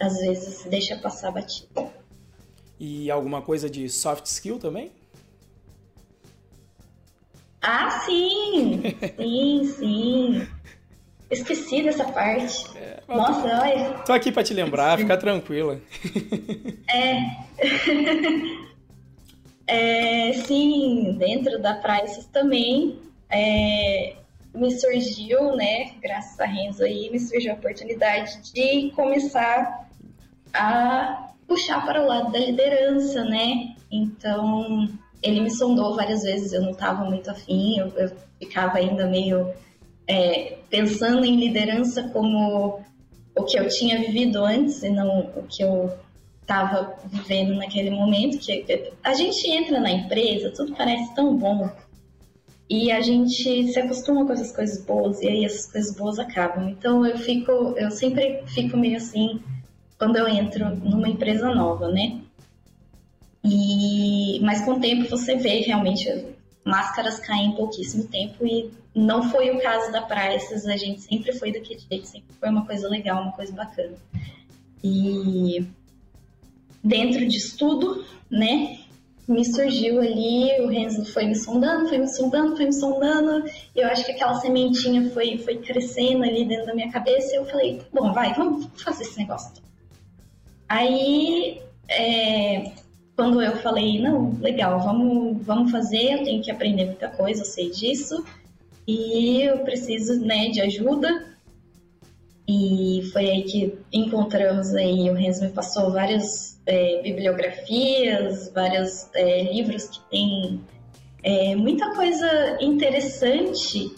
às 0.00 0.18
vezes 0.18 0.64
deixa 0.66 0.96
passar 0.98 1.32
batido. 1.32 1.90
E 2.78 3.10
alguma 3.10 3.42
coisa 3.42 3.68
de 3.68 3.88
soft 3.88 4.26
skill 4.26 4.58
também? 4.58 4.92
Ah, 7.60 7.90
sim! 8.06 8.37
Sim, 9.16 9.64
sim. 9.64 10.46
Esqueci 11.30 11.82
dessa 11.82 12.04
parte. 12.04 12.64
É, 12.76 13.02
Nossa, 13.06 13.60
olha. 13.60 13.90
Tô 14.04 14.12
aqui 14.12 14.32
para 14.32 14.42
te 14.42 14.54
lembrar, 14.54 14.98
fica 14.98 15.16
tranquila. 15.16 15.80
É. 16.88 17.20
é. 20.30 20.32
Sim, 20.32 21.16
dentro 21.18 21.60
da 21.60 21.74
Prices 21.74 22.24
também 22.26 22.98
é, 23.30 24.14
me 24.54 24.70
surgiu, 24.78 25.54
né, 25.54 25.92
graças 26.02 26.38
a 26.40 26.46
Renzo 26.46 26.82
aí, 26.82 27.10
me 27.10 27.20
surgiu 27.20 27.52
a 27.52 27.54
oportunidade 27.54 28.52
de 28.52 28.90
começar 28.92 29.86
a 30.52 31.32
puxar 31.46 31.84
para 31.84 32.02
o 32.02 32.06
lado 32.06 32.32
da 32.32 32.38
liderança, 32.38 33.24
né? 33.24 33.74
Então, 33.90 34.88
ele 35.22 35.40
me 35.40 35.50
sondou 35.50 35.96
várias 35.96 36.22
vezes, 36.22 36.52
eu 36.52 36.62
não 36.62 36.70
estava 36.70 37.04
muito 37.04 37.30
afim, 37.30 37.78
eu, 37.78 37.88
eu 37.96 38.12
ficava 38.38 38.78
ainda 38.78 39.06
meio 39.06 39.52
é, 40.06 40.58
pensando 40.70 41.24
em 41.24 41.36
liderança 41.36 42.04
como 42.10 42.80
o 43.36 43.44
que 43.44 43.58
eu 43.58 43.68
tinha 43.68 43.98
vivido 43.98 44.44
antes 44.44 44.82
e 44.82 44.88
não 44.88 45.20
o 45.36 45.42
que 45.48 45.62
eu 45.62 45.92
estava 46.40 46.96
vivendo 47.06 47.54
naquele 47.54 47.90
momento. 47.90 48.38
Que 48.38 48.92
a 49.04 49.14
gente 49.14 49.48
entra 49.50 49.80
na 49.80 49.90
empresa, 49.90 50.50
tudo 50.50 50.74
parece 50.74 51.14
tão 51.14 51.36
bom 51.36 51.70
e 52.70 52.92
a 52.92 53.00
gente 53.00 53.72
se 53.72 53.80
acostuma 53.80 54.26
com 54.26 54.32
essas 54.32 54.54
coisas 54.54 54.84
boas 54.84 55.22
e 55.22 55.28
aí 55.28 55.44
essas 55.44 55.70
coisas 55.70 55.96
boas 55.96 56.18
acabam. 56.18 56.68
Então 56.68 57.04
eu 57.04 57.16
fico, 57.16 57.52
eu 57.76 57.90
sempre 57.90 58.42
fico 58.46 58.76
meio 58.76 58.96
assim 58.96 59.40
quando 59.98 60.16
eu 60.16 60.28
entro 60.28 60.76
numa 60.76 61.08
empresa 61.08 61.52
nova, 61.54 61.88
né? 61.88 62.20
E, 63.44 64.40
mas 64.40 64.64
com 64.64 64.72
o 64.72 64.80
tempo 64.80 65.08
você 65.08 65.36
vê 65.36 65.60
realmente 65.60 66.26
máscaras 66.64 67.18
caem 67.20 67.50
em 67.50 67.56
pouquíssimo 67.56 68.04
tempo 68.04 68.46
e 68.46 68.70
não 68.94 69.30
foi 69.30 69.50
o 69.50 69.60
caso 69.60 69.90
da 69.92 70.02
Prices, 70.02 70.66
a 70.66 70.76
gente 70.76 71.00
sempre 71.00 71.32
foi 71.32 71.52
daquele 71.52 71.80
jeito, 71.80 72.06
sempre 72.06 72.34
foi 72.38 72.48
uma 72.48 72.66
coisa 72.66 72.88
legal, 72.88 73.22
uma 73.22 73.32
coisa 73.32 73.52
bacana. 73.52 73.96
E 74.82 75.64
dentro 76.82 77.26
disso 77.26 77.56
tudo, 77.56 78.04
né, 78.30 78.78
me 79.26 79.44
surgiu 79.44 80.00
ali, 80.00 80.60
o 80.62 80.68
Renzo 80.68 81.04
foi 81.12 81.26
me 81.26 81.36
sondando, 81.36 81.88
foi 81.88 81.98
me 81.98 82.08
sondando, 82.08 82.56
foi 82.56 82.66
me 82.66 82.72
sondando, 82.72 83.44
eu 83.76 83.86
acho 83.88 84.04
que 84.04 84.12
aquela 84.12 84.34
sementinha 84.34 85.10
foi, 85.10 85.38
foi 85.38 85.58
crescendo 85.58 86.24
ali 86.24 86.46
dentro 86.46 86.66
da 86.66 86.74
minha 86.74 86.90
cabeça, 86.90 87.34
e 87.34 87.36
eu 87.36 87.44
falei, 87.44 87.82
bom, 87.92 88.12
vai, 88.12 88.32
vamos 88.34 88.66
fazer 88.82 89.04
esse 89.04 89.18
negócio. 89.18 89.62
Aí, 90.66 91.60
é, 91.88 92.72
quando 93.18 93.42
eu 93.42 93.56
falei, 93.56 94.00
não, 94.00 94.38
legal, 94.38 94.78
vamos, 94.78 95.44
vamos 95.44 95.72
fazer, 95.72 96.12
eu 96.12 96.22
tenho 96.22 96.40
que 96.40 96.52
aprender 96.52 96.84
muita 96.84 97.08
coisa, 97.08 97.40
eu 97.40 97.46
sei 97.46 97.68
disso, 97.68 98.24
e 98.86 99.42
eu 99.42 99.58
preciso, 99.64 100.24
né, 100.24 100.50
de 100.50 100.60
ajuda. 100.60 101.26
E 102.46 103.10
foi 103.12 103.28
aí 103.28 103.42
que 103.42 103.76
encontramos 103.92 104.72
aí, 104.72 105.10
o 105.10 105.14
Renzo 105.14 105.44
me 105.44 105.50
passou 105.50 105.90
várias 105.90 106.60
é, 106.64 107.02
bibliografias, 107.02 108.52
vários 108.54 109.12
é, 109.16 109.52
livros 109.52 109.88
que 109.88 110.00
tem 110.08 110.60
é, 111.24 111.56
muita 111.56 111.92
coisa 111.96 112.56
interessante 112.60 113.96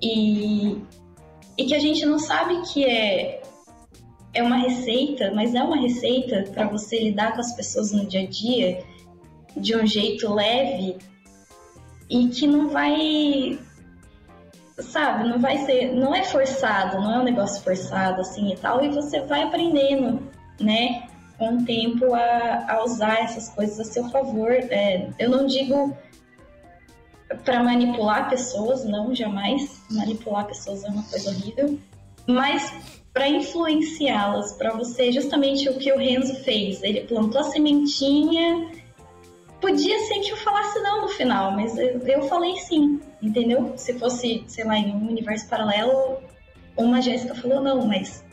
e, 0.00 0.78
e 1.58 1.64
que 1.64 1.74
a 1.74 1.80
gente 1.80 2.06
não 2.06 2.20
sabe 2.20 2.62
que 2.72 2.84
é 2.84 3.41
é 4.34 4.42
uma 4.42 4.56
receita, 4.56 5.32
mas 5.34 5.54
é 5.54 5.62
uma 5.62 5.80
receita 5.80 6.50
para 6.52 6.66
você 6.66 6.98
lidar 6.98 7.34
com 7.34 7.40
as 7.40 7.54
pessoas 7.54 7.92
no 7.92 8.06
dia 8.06 8.22
a 8.22 8.26
dia 8.26 8.84
de 9.56 9.76
um 9.76 9.86
jeito 9.86 10.32
leve 10.32 10.96
e 12.08 12.28
que 12.28 12.46
não 12.46 12.68
vai 12.68 13.58
sabe, 14.78 15.28
não 15.28 15.38
vai 15.38 15.58
ser, 15.58 15.92
não 15.92 16.14
é 16.14 16.22
forçado, 16.24 17.00
não 17.00 17.14
é 17.14 17.18
um 17.18 17.24
negócio 17.24 17.62
forçado 17.62 18.20
assim 18.20 18.52
e 18.52 18.56
tal, 18.56 18.82
e 18.84 18.88
você 18.88 19.20
vai 19.20 19.42
aprendendo, 19.42 20.30
né, 20.58 21.08
com 21.38 21.56
o 21.56 21.64
tempo 21.64 22.14
a, 22.14 22.66
a 22.68 22.84
usar 22.84 23.20
essas 23.20 23.48
coisas 23.50 23.78
a 23.80 23.84
seu 23.84 24.08
favor. 24.10 24.50
É, 24.50 25.10
eu 25.18 25.28
não 25.28 25.46
digo 25.46 25.96
para 27.44 27.62
manipular 27.62 28.28
pessoas, 28.28 28.84
não, 28.84 29.14
jamais. 29.14 29.82
Manipular 29.90 30.46
pessoas 30.46 30.84
é 30.84 30.88
uma 30.88 31.02
coisa 31.02 31.30
horrível, 31.30 31.78
mas 32.26 33.01
para 33.12 33.28
influenciá-las, 33.28 34.52
para 34.54 34.72
você 34.72 35.12
justamente 35.12 35.68
o 35.68 35.78
que 35.78 35.92
o 35.92 35.98
Renzo 35.98 36.34
fez. 36.36 36.82
Ele 36.82 37.02
plantou 37.02 37.40
a 37.40 37.44
sementinha. 37.44 38.70
Podia 39.60 39.98
ser 40.06 40.20
que 40.20 40.30
eu 40.30 40.36
falasse 40.36 40.80
não 40.80 41.02
no 41.02 41.08
final, 41.08 41.52
mas 41.52 41.76
eu, 41.78 41.98
eu 42.00 42.22
falei 42.22 42.56
sim, 42.56 43.00
entendeu? 43.20 43.74
Se 43.76 43.94
fosse, 43.98 44.42
sei 44.48 44.64
lá, 44.64 44.76
em 44.76 44.92
um 44.92 45.08
universo 45.08 45.48
paralelo, 45.48 46.18
uma 46.76 47.00
Jéssica 47.00 47.34
falou 47.34 47.60
não, 47.60 47.86
mas 47.86 48.24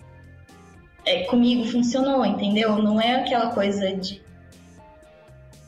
é, 1.06 1.24
comigo 1.26 1.66
funcionou, 1.66 2.26
entendeu? 2.26 2.78
Não 2.78 3.00
é 3.00 3.16
aquela 3.16 3.54
coisa 3.54 3.92
de 3.96 4.22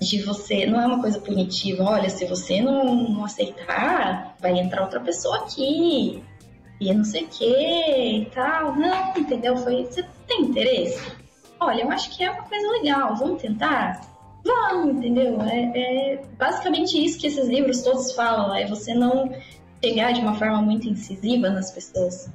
de 0.01 0.20
você, 0.24 0.66
não 0.66 0.82
é 0.82 0.88
uma 0.88 0.99
coisa 0.99 1.20
punitiva, 1.20 1.84
olha, 1.84 2.09
se 2.09 2.26
você 2.26 2.59
não, 2.59 2.95
não 3.07 3.24
aceitar, 3.24 4.36
vai 4.39 4.59
entrar 4.59 4.82
outra 4.82 4.99
pessoa 4.99 5.38
aqui, 5.38 6.24
e 6.82 6.91
não 6.91 7.03
sei 7.03 7.25
o 7.25 7.27
que 7.27 7.45
e 7.45 8.25
tal. 8.34 8.75
Não, 8.75 9.15
entendeu? 9.15 9.55
Foi, 9.57 9.86
você 9.86 10.03
tem 10.27 10.41
interesse? 10.41 11.11
Olha, 11.59 11.84
eu 11.84 11.91
acho 11.91 12.09
que 12.17 12.23
é 12.23 12.32
uma 12.32 12.43
coisa 12.43 12.67
legal, 12.71 13.15
vamos 13.15 13.39
tentar? 13.39 14.01
Vamos, 14.43 14.97
entendeu? 14.97 15.39
É, 15.43 15.61
é 15.75 16.25
basicamente 16.39 16.97
isso 16.97 17.19
que 17.19 17.27
esses 17.27 17.47
livros 17.47 17.84
todos 17.84 18.13
falam, 18.13 18.55
é 18.55 18.65
você 18.65 18.95
não 18.95 19.32
pegar 19.79 20.11
de 20.11 20.21
uma 20.21 20.34
forma 20.34 20.59
muito 20.59 20.89
incisiva 20.89 21.51
nas 21.51 21.69
pessoas. 21.69 22.32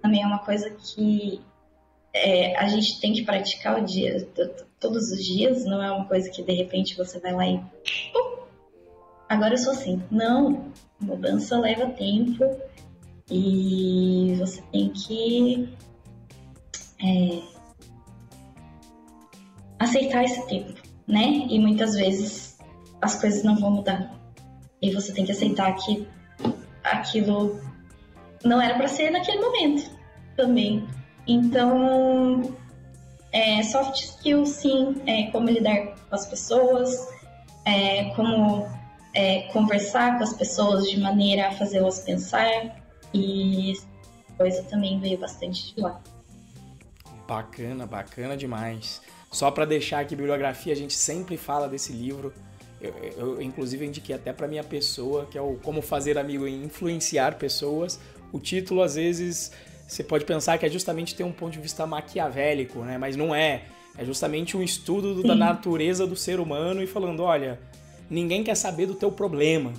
Também 0.00 0.22
é 0.22 0.26
uma 0.26 0.38
coisa 0.38 0.70
que 0.70 1.40
é, 2.14 2.56
a 2.56 2.68
gente 2.68 3.00
tem 3.00 3.12
que 3.12 3.24
praticar 3.24 3.82
o 3.82 3.84
dia, 3.84 4.24
todos 4.78 5.10
os 5.10 5.24
dias, 5.24 5.64
não 5.64 5.82
é 5.82 5.90
uma 5.90 6.06
coisa 6.06 6.30
que 6.30 6.44
de 6.44 6.52
repente 6.52 6.96
você 6.96 7.18
vai 7.18 7.32
lá 7.32 7.48
e. 7.48 7.60
agora 9.28 9.54
eu 9.54 9.58
sou 9.58 9.72
assim. 9.72 10.00
Não, 10.12 10.70
mudança 11.00 11.58
leva 11.58 11.86
tempo 11.86 12.44
e 13.30 14.36
você 14.38 14.62
tem 14.70 14.90
que 14.90 15.68
é, 17.02 17.42
aceitar 19.78 20.24
esse 20.24 20.46
tempo, 20.46 20.74
né? 21.06 21.46
E 21.48 21.58
muitas 21.58 21.94
vezes 21.94 22.58
as 23.00 23.20
coisas 23.20 23.42
não 23.42 23.56
vão 23.56 23.70
mudar. 23.70 24.14
E 24.80 24.92
você 24.92 25.12
tem 25.12 25.24
que 25.24 25.32
aceitar 25.32 25.74
que 25.74 26.06
aquilo 26.84 27.60
não 28.44 28.60
era 28.60 28.74
para 28.76 28.88
ser 28.88 29.10
naquele 29.10 29.40
momento 29.40 29.90
também. 30.36 30.86
Então, 31.26 32.54
é, 33.32 33.62
soft 33.64 33.96
skills, 33.96 34.50
sim, 34.50 35.02
é 35.06 35.30
como 35.32 35.48
lidar 35.50 35.96
com 36.08 36.14
as 36.14 36.26
pessoas, 36.26 37.08
é, 37.64 38.10
como 38.10 38.68
é, 39.14 39.42
conversar 39.52 40.16
com 40.18 40.24
as 40.24 40.34
pessoas 40.34 40.88
de 40.88 41.00
maneira 41.00 41.48
a 41.48 41.52
fazê-las 41.52 42.00
pensar 42.00 42.85
e 43.16 43.74
coisa 44.36 44.62
também 44.64 45.00
veio 45.00 45.18
bastante 45.18 45.74
de 45.74 45.80
lá. 45.80 46.00
Bacana, 47.26 47.86
bacana 47.86 48.36
demais. 48.36 49.00
Só 49.30 49.50
para 49.50 49.64
deixar 49.64 50.00
aqui 50.00 50.14
bibliografia, 50.14 50.72
a 50.72 50.76
gente 50.76 50.94
sempre 50.94 51.36
fala 51.36 51.68
desse 51.68 51.92
livro. 51.92 52.32
Eu, 52.80 52.94
eu 53.16 53.42
inclusive 53.42 53.84
indiquei 53.84 54.14
até 54.14 54.32
para 54.32 54.46
minha 54.46 54.62
pessoa, 54.62 55.26
que 55.26 55.36
é 55.36 55.40
o 55.40 55.56
Como 55.56 55.82
Fazer 55.82 56.18
Amigo 56.18 56.46
e 56.46 56.54
Influenciar 56.54 57.36
Pessoas. 57.36 57.98
O 58.32 58.38
título 58.38 58.82
às 58.82 58.94
vezes 58.94 59.52
você 59.86 60.02
pode 60.02 60.24
pensar 60.24 60.58
que 60.58 60.66
é 60.66 60.68
justamente 60.68 61.14
ter 61.14 61.24
um 61.24 61.32
ponto 61.32 61.52
de 61.52 61.60
vista 61.60 61.86
maquiavélico, 61.86 62.80
né? 62.80 62.98
Mas 62.98 63.16
não 63.16 63.34
é. 63.34 63.64
É 63.96 64.04
justamente 64.04 64.56
um 64.56 64.62
estudo 64.62 65.22
Sim. 65.22 65.28
da 65.28 65.34
natureza 65.34 66.06
do 66.06 66.16
ser 66.16 66.38
humano 66.38 66.82
e 66.82 66.86
falando, 66.86 67.22
olha, 67.22 67.58
ninguém 68.10 68.44
quer 68.44 68.54
saber 68.54 68.86
do 68.86 68.94
teu 68.94 69.10
problema. 69.10 69.72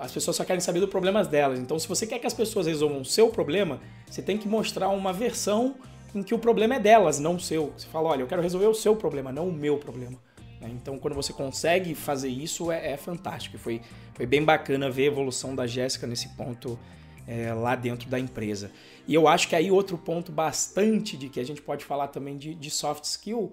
As 0.00 0.12
pessoas 0.12 0.36
só 0.36 0.44
querem 0.44 0.60
saber 0.60 0.80
dos 0.80 0.88
problemas 0.88 1.26
delas. 1.26 1.58
Então, 1.58 1.78
se 1.78 1.88
você 1.88 2.06
quer 2.06 2.18
que 2.18 2.26
as 2.26 2.34
pessoas 2.34 2.66
resolvam 2.66 3.00
o 3.00 3.04
seu 3.04 3.28
problema, 3.28 3.80
você 4.08 4.22
tem 4.22 4.38
que 4.38 4.48
mostrar 4.48 4.88
uma 4.88 5.12
versão 5.12 5.74
em 6.14 6.22
que 6.22 6.34
o 6.34 6.38
problema 6.38 6.76
é 6.76 6.80
delas, 6.80 7.18
não 7.18 7.36
o 7.36 7.40
seu. 7.40 7.72
Você 7.76 7.88
fala, 7.88 8.10
olha, 8.10 8.22
eu 8.22 8.26
quero 8.26 8.40
resolver 8.40 8.66
o 8.66 8.74
seu 8.74 8.94
problema, 8.94 9.32
não 9.32 9.48
o 9.48 9.52
meu 9.52 9.76
problema. 9.76 10.16
Né? 10.60 10.70
Então, 10.72 10.96
quando 10.98 11.14
você 11.14 11.32
consegue 11.32 11.94
fazer 11.94 12.28
isso, 12.28 12.70
é, 12.70 12.92
é 12.92 12.96
fantástico. 12.96 13.58
Foi, 13.58 13.80
foi 14.14 14.26
bem 14.26 14.44
bacana 14.44 14.90
ver 14.90 15.04
a 15.04 15.06
evolução 15.06 15.56
da 15.56 15.66
Jéssica 15.66 16.06
nesse 16.06 16.28
ponto 16.30 16.78
é, 17.26 17.52
lá 17.52 17.74
dentro 17.74 18.08
da 18.08 18.18
empresa. 18.18 18.70
E 19.06 19.14
eu 19.14 19.26
acho 19.26 19.48
que 19.48 19.56
aí 19.56 19.70
outro 19.70 19.98
ponto 19.98 20.30
bastante 20.30 21.16
de 21.16 21.28
que 21.28 21.40
a 21.40 21.44
gente 21.44 21.60
pode 21.60 21.84
falar 21.84 22.08
também 22.08 22.36
de, 22.36 22.54
de 22.54 22.70
soft 22.70 23.04
skill 23.04 23.52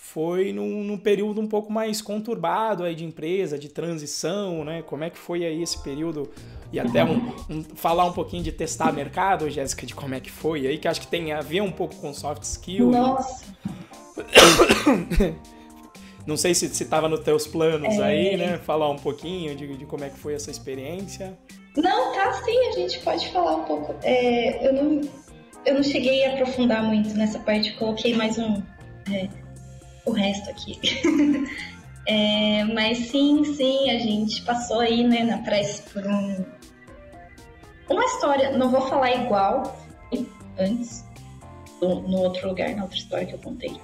foi 0.00 0.52
num, 0.52 0.84
num, 0.84 0.96
período 0.96 1.40
um 1.40 1.48
pouco 1.48 1.72
mais 1.72 2.00
conturbado 2.00 2.84
aí 2.84 2.94
de 2.94 3.04
empresa, 3.04 3.58
de 3.58 3.68
transição, 3.68 4.64
né? 4.64 4.80
Como 4.80 5.02
é 5.02 5.10
que 5.10 5.18
foi 5.18 5.44
aí 5.44 5.60
esse 5.60 5.82
período? 5.82 6.30
E 6.72 6.78
até 6.78 7.04
um, 7.04 7.34
um, 7.50 7.64
falar 7.74 8.04
um 8.04 8.12
pouquinho 8.12 8.44
de 8.44 8.52
testar 8.52 8.92
mercado, 8.92 9.50
Jéssica, 9.50 9.84
de 9.84 9.96
como 9.96 10.14
é 10.14 10.20
que 10.20 10.30
foi 10.30 10.68
aí, 10.68 10.78
que 10.78 10.86
acho 10.86 11.00
que 11.00 11.08
tem 11.08 11.32
a 11.32 11.40
ver 11.40 11.62
um 11.62 11.72
pouco 11.72 11.96
com 11.96 12.14
soft 12.14 12.44
skill. 12.44 12.92
Nossa! 12.92 13.44
Não 16.24 16.36
sei 16.36 16.54
se 16.54 16.66
estava 16.66 17.08
nos 17.08 17.20
teus 17.20 17.46
planos 17.48 17.94
é... 17.94 18.02
aí, 18.02 18.36
né? 18.36 18.58
Falar 18.58 18.88
um 18.90 18.98
pouquinho 18.98 19.56
de, 19.56 19.76
de 19.76 19.84
como 19.84 20.04
é 20.04 20.10
que 20.10 20.18
foi 20.18 20.34
essa 20.34 20.50
experiência. 20.50 21.36
Não, 21.76 22.12
tá 22.14 22.32
sim, 22.44 22.68
a 22.68 22.72
gente 22.72 23.00
pode 23.00 23.28
falar 23.30 23.56
um 23.56 23.64
pouco. 23.64 23.94
É, 24.04 24.64
eu, 24.64 24.72
não, 24.72 25.00
eu 25.66 25.74
não 25.74 25.82
cheguei 25.82 26.24
a 26.24 26.34
aprofundar 26.34 26.84
muito 26.84 27.10
nessa 27.14 27.40
parte, 27.40 27.72
coloquei 27.72 28.14
mais 28.14 28.38
um. 28.38 28.62
É, 29.12 29.28
o 30.08 30.12
resto 30.12 30.50
aqui. 30.50 30.78
é, 32.06 32.64
mas 32.64 32.98
sim, 33.08 33.44
sim, 33.54 33.90
a 33.90 33.98
gente 33.98 34.42
passou 34.42 34.80
aí 34.80 35.04
né, 35.04 35.24
na 35.24 35.38
prece 35.38 35.82
por 35.90 36.06
um, 36.06 36.44
uma 37.88 38.04
história, 38.04 38.56
não 38.56 38.70
vou 38.70 38.82
falar 38.82 39.12
igual 39.12 39.86
antes, 40.58 41.04
no, 41.80 42.02
no 42.02 42.18
outro 42.18 42.48
lugar, 42.48 42.74
na 42.74 42.82
outra 42.82 42.98
história 42.98 43.26
que 43.26 43.34
eu 43.34 43.38
contei. 43.38 43.80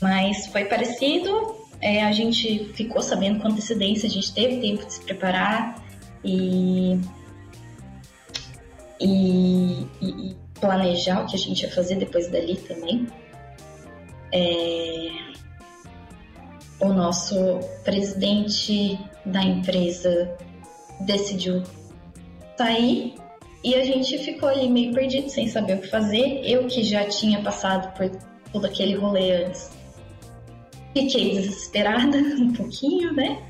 Mas 0.00 0.46
foi 0.48 0.64
parecido, 0.64 1.54
é, 1.80 2.02
a 2.02 2.12
gente 2.12 2.72
ficou 2.74 3.00
sabendo 3.00 3.40
com 3.40 3.48
antecedência, 3.48 4.08
a 4.08 4.10
gente 4.10 4.32
teve 4.34 4.60
tempo 4.60 4.84
de 4.84 4.92
se 4.92 5.00
preparar 5.02 5.82
e, 6.24 7.00
e, 9.00 9.86
e 10.02 10.36
planejar 10.60 11.22
o 11.22 11.26
que 11.26 11.36
a 11.36 11.38
gente 11.38 11.62
ia 11.62 11.70
fazer 11.70 11.96
depois 11.96 12.28
dali 12.28 12.56
também. 12.56 13.06
É, 14.32 15.08
o 16.80 16.92
nosso 16.92 17.60
presidente 17.84 18.98
da 19.24 19.42
empresa 19.42 20.36
decidiu 21.00 21.62
sair 22.56 23.14
e 23.64 23.74
a 23.74 23.84
gente 23.84 24.18
ficou 24.18 24.48
ali 24.48 24.68
meio 24.68 24.94
perdido, 24.94 25.28
sem 25.28 25.48
saber 25.48 25.78
o 25.78 25.80
que 25.80 25.88
fazer. 25.88 26.40
Eu 26.44 26.66
que 26.66 26.84
já 26.84 27.04
tinha 27.06 27.42
passado 27.42 27.92
por 27.96 28.10
todo 28.52 28.66
aquele 28.66 28.94
rolê 28.94 29.44
antes, 29.44 29.70
fiquei 30.94 31.32
desesperada 31.32 32.16
um 32.38 32.52
pouquinho, 32.52 33.12
né? 33.12 33.42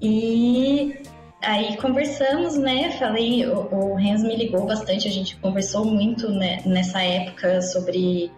E 0.00 0.96
aí 1.42 1.76
conversamos, 1.76 2.56
né? 2.56 2.92
Falei, 2.92 3.46
o, 3.46 3.68
o 3.70 3.94
Renzo 3.94 4.26
me 4.26 4.36
ligou 4.36 4.64
bastante, 4.66 5.06
a 5.06 5.10
gente 5.10 5.36
conversou 5.36 5.84
muito 5.84 6.30
né, 6.30 6.62
nessa 6.64 7.02
época 7.02 7.60
sobre 7.60 8.30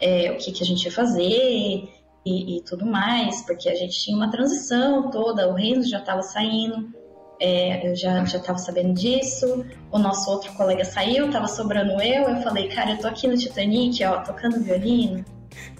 é, 0.00 0.32
o 0.32 0.36
que, 0.36 0.52
que 0.52 0.62
a 0.62 0.66
gente 0.66 0.84
ia 0.84 0.92
fazer 0.92 1.88
e, 2.26 2.56
e, 2.56 2.62
tudo 2.62 2.86
mais, 2.86 3.42
porque 3.42 3.68
a 3.68 3.74
gente 3.74 4.02
tinha 4.02 4.16
uma 4.16 4.30
transição 4.30 5.10
toda, 5.10 5.48
o 5.48 5.54
Renzo 5.54 5.88
já 5.90 5.98
estava 5.98 6.22
saindo, 6.22 6.92
é, 7.40 7.90
eu 7.90 7.94
já 7.94 8.22
estava 8.22 8.58
sabendo 8.58 8.94
disso, 8.94 9.64
o 9.92 9.98
nosso 9.98 10.30
outro 10.30 10.52
colega 10.54 10.84
saiu, 10.84 11.26
estava 11.26 11.46
sobrando 11.46 12.00
eu, 12.00 12.28
eu 12.28 12.42
falei, 12.42 12.68
cara, 12.68 12.92
eu 12.92 12.98
tô 12.98 13.08
aqui 13.08 13.26
no 13.26 13.36
Titanic, 13.36 14.02
ó, 14.04 14.22
tocando 14.22 14.62
violino, 14.62 15.24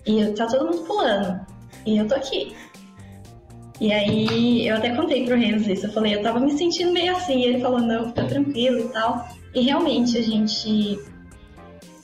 e 0.06 0.26
tá 0.32 0.46
todo 0.46 0.66
mundo 0.66 0.86
pulando, 0.86 1.46
e 1.86 1.96
eu 1.96 2.06
tô 2.06 2.14
aqui. 2.14 2.54
E 3.80 3.92
aí 3.92 4.68
eu 4.68 4.76
até 4.76 4.94
contei 4.94 5.24
pro 5.24 5.36
Renzo 5.36 5.70
isso, 5.72 5.86
eu 5.86 5.92
falei, 5.92 6.14
eu 6.14 6.22
tava 6.22 6.38
me 6.38 6.52
sentindo 6.56 6.92
meio 6.92 7.16
assim, 7.16 7.42
ele 7.42 7.60
falou, 7.60 7.80
não, 7.80 8.08
fica 8.08 8.24
tranquilo 8.24 8.78
e 8.78 8.88
tal. 8.90 9.26
E 9.52 9.62
realmente 9.62 10.16
a 10.16 10.22
gente 10.22 10.98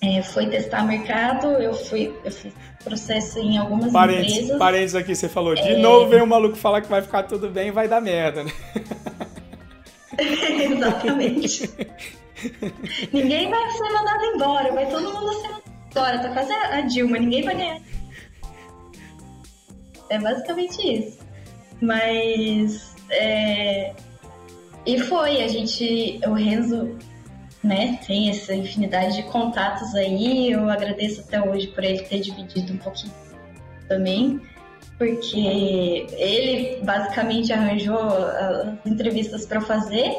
é, 0.03 0.23
foi 0.23 0.47
testar 0.47 0.85
mercado, 0.85 1.47
eu 1.47 1.75
fui, 1.75 2.15
eu 2.25 2.31
fiz 2.31 2.53
processo 2.83 3.39
em 3.39 3.59
algumas 3.59 3.93
parênteses, 3.93 4.33
empresas. 4.33 4.59
Parênteses 4.59 4.95
aqui, 4.95 5.15
você 5.15 5.29
falou, 5.29 5.55
de 5.55 5.61
é... 5.61 5.79
novo 5.79 6.09
vem 6.09 6.21
o 6.21 6.25
um 6.25 6.27
maluco 6.27 6.57
falar 6.57 6.81
que 6.81 6.89
vai 6.89 7.03
ficar 7.03 7.25
tudo 7.25 7.51
bem 7.51 7.69
e 7.69 7.73
vai 7.73 7.87
dar 7.87 8.01
merda, 8.01 8.45
né? 8.45 8.53
Exatamente. 10.19 11.71
ninguém 13.13 13.51
vai 13.51 13.71
ser 13.71 13.93
mandado 13.93 14.25
embora, 14.25 14.73
vai 14.73 14.89
todo 14.89 15.13
mundo 15.13 15.33
ser 15.35 15.49
mandado 15.49 15.63
embora, 15.91 16.19
tá 16.19 16.29
quase 16.31 16.53
a 16.53 16.81
Dilma, 16.83 17.19
ninguém 17.19 17.43
vai 17.43 17.57
ganhar. 17.57 17.81
É 20.09 20.19
basicamente 20.19 20.81
isso. 20.83 21.19
Mas. 21.81 22.95
É... 23.11 23.93
E 24.85 24.99
foi, 24.99 25.43
a 25.43 25.49
gente. 25.49 26.21
O 26.27 26.33
Renzo 26.33 26.99
né, 27.63 27.99
tem 28.07 28.31
essa 28.31 28.55
infinidade 28.55 29.17
de 29.17 29.23
contatos 29.25 29.95
aí. 29.95 30.51
Eu 30.51 30.69
agradeço 30.69 31.21
até 31.21 31.41
hoje 31.43 31.69
por 31.69 31.85
ele 31.85 32.03
ter 32.03 32.21
dividido 32.21 32.73
um 32.73 32.79
pouquinho 32.79 33.13
também, 33.89 34.41
porque 34.99 36.07
ele 36.13 36.83
basicamente 36.83 37.53
arranjou 37.53 37.99
as 37.99 38.87
entrevistas 38.87 39.45
para 39.45 39.61
fazer 39.61 40.17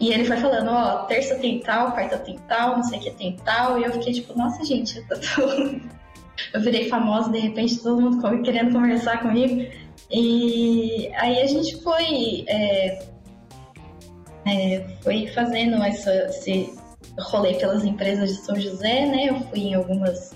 e 0.00 0.12
ele 0.12 0.24
foi 0.24 0.36
falando: 0.36 0.70
Ó, 0.70 1.04
terça 1.04 1.36
tem 1.36 1.60
tal, 1.60 1.92
quarta 1.92 2.18
tem 2.18 2.38
tal, 2.48 2.76
não 2.76 2.82
sei 2.84 2.98
o 2.98 3.02
que 3.02 3.10
tem 3.10 3.36
tal. 3.44 3.78
E 3.78 3.84
eu 3.84 3.92
fiquei 3.92 4.12
tipo: 4.12 4.36
Nossa, 4.36 4.64
gente, 4.64 4.98
eu, 4.98 5.04
tô... 5.06 5.14
eu 6.54 6.60
virei 6.60 6.88
famosa, 6.88 7.30
de 7.30 7.38
repente 7.38 7.80
todo 7.80 8.00
mundo 8.00 8.42
querendo 8.42 8.72
conversar 8.72 9.20
comigo. 9.20 9.68
E 10.10 11.10
aí 11.16 11.40
a 11.40 11.46
gente 11.46 11.82
foi. 11.82 12.44
É 12.46 13.17
é, 14.48 14.86
foi 15.02 15.26
fazendo 15.28 15.82
essa, 15.82 16.12
esse 16.26 16.72
rolê 17.18 17.54
pelas 17.54 17.84
empresas 17.84 18.30
de 18.30 18.44
São 18.44 18.58
José, 18.58 19.06
né? 19.06 19.26
Eu 19.28 19.40
fui 19.48 19.60
em 19.60 19.74
algumas 19.74 20.34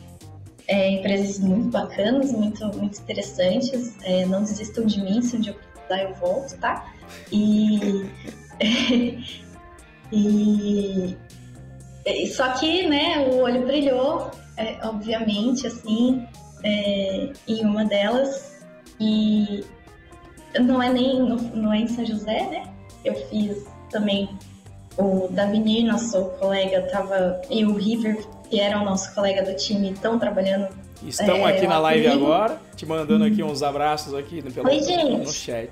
é, 0.69 0.91
empresas 0.91 1.39
muito 1.39 1.69
bacanas, 1.69 2.33
muito, 2.33 2.65
muito 2.77 3.01
interessantes. 3.01 3.97
É, 4.03 4.27
não 4.27 4.43
desistam 4.43 4.87
de 4.87 5.01
mim, 5.03 5.23
se 5.23 5.37
um 5.37 5.41
dia 5.41 5.53
eu 5.53 5.73
eu 6.01 6.15
volto, 6.15 6.57
tá? 6.59 6.87
E, 10.15 11.17
e, 12.05 12.27
só 12.27 12.53
que, 12.53 12.87
né, 12.87 13.19
o 13.21 13.39
olho 13.39 13.67
brilhou, 13.67 14.31
é, 14.59 14.79
obviamente, 14.87 15.67
assim, 15.67 16.27
é, 16.63 17.33
em 17.49 17.65
uma 17.65 17.87
delas. 17.87 18.63
E 19.01 19.65
não 20.61 20.83
é 20.83 20.93
nem 20.93 21.19
não 21.55 21.73
é 21.73 21.79
em 21.79 21.89
São 21.89 22.05
José, 22.05 22.47
né? 22.51 22.71
Eu 23.03 23.15
fiz 23.31 23.67
também 23.93 24.29
o 24.97 25.29
Davini, 25.31 25.85
nosso 25.85 26.25
colega, 26.39 26.83
tava, 26.83 27.41
e 27.49 27.65
o 27.65 27.75
River, 27.75 28.27
que 28.51 28.61
era 28.61 28.81
o 28.81 28.85
nosso 28.85 29.15
colega 29.15 29.43
do 29.43 29.55
time, 29.55 29.93
estão 29.93 30.19
trabalhando. 30.19 30.69
Estão 31.07 31.49
é, 31.49 31.57
aqui 31.57 31.67
na 31.67 31.79
live 31.79 32.07
comigo. 32.07 32.27
agora, 32.27 32.61
te 32.77 32.87
mandando 32.87 33.25
aqui 33.25 33.43
uns 33.43 33.63
abraços 33.63 34.15
aqui 34.15 34.41
pelo, 34.41 34.69
Oi, 34.69 34.83
gente. 34.83 35.19
no 35.19 35.33
chat. 35.33 35.71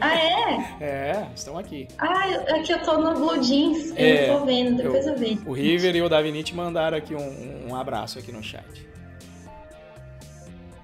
Ah, 0.00 0.16
é? 0.16 0.76
é, 0.80 1.26
estão 1.34 1.58
aqui. 1.58 1.86
Ah, 1.98 2.30
aqui 2.56 2.72
eu 2.72 2.82
tô 2.82 2.96
no 2.98 3.12
Blue 3.14 3.42
Jeans, 3.42 3.92
é, 3.96 4.30
eu 4.30 4.38
tô 4.38 4.46
vendo, 4.46 4.76
depois 4.76 5.06
eu, 5.06 5.12
eu 5.12 5.18
vejo. 5.18 5.42
O 5.46 5.52
River 5.52 5.96
e 5.96 6.02
o 6.02 6.08
Davini 6.08 6.42
te 6.42 6.54
mandaram 6.54 6.96
aqui 6.96 7.14
um, 7.14 7.68
um 7.70 7.76
abraço 7.76 8.18
aqui 8.18 8.32
no 8.32 8.42
chat. 8.42 8.64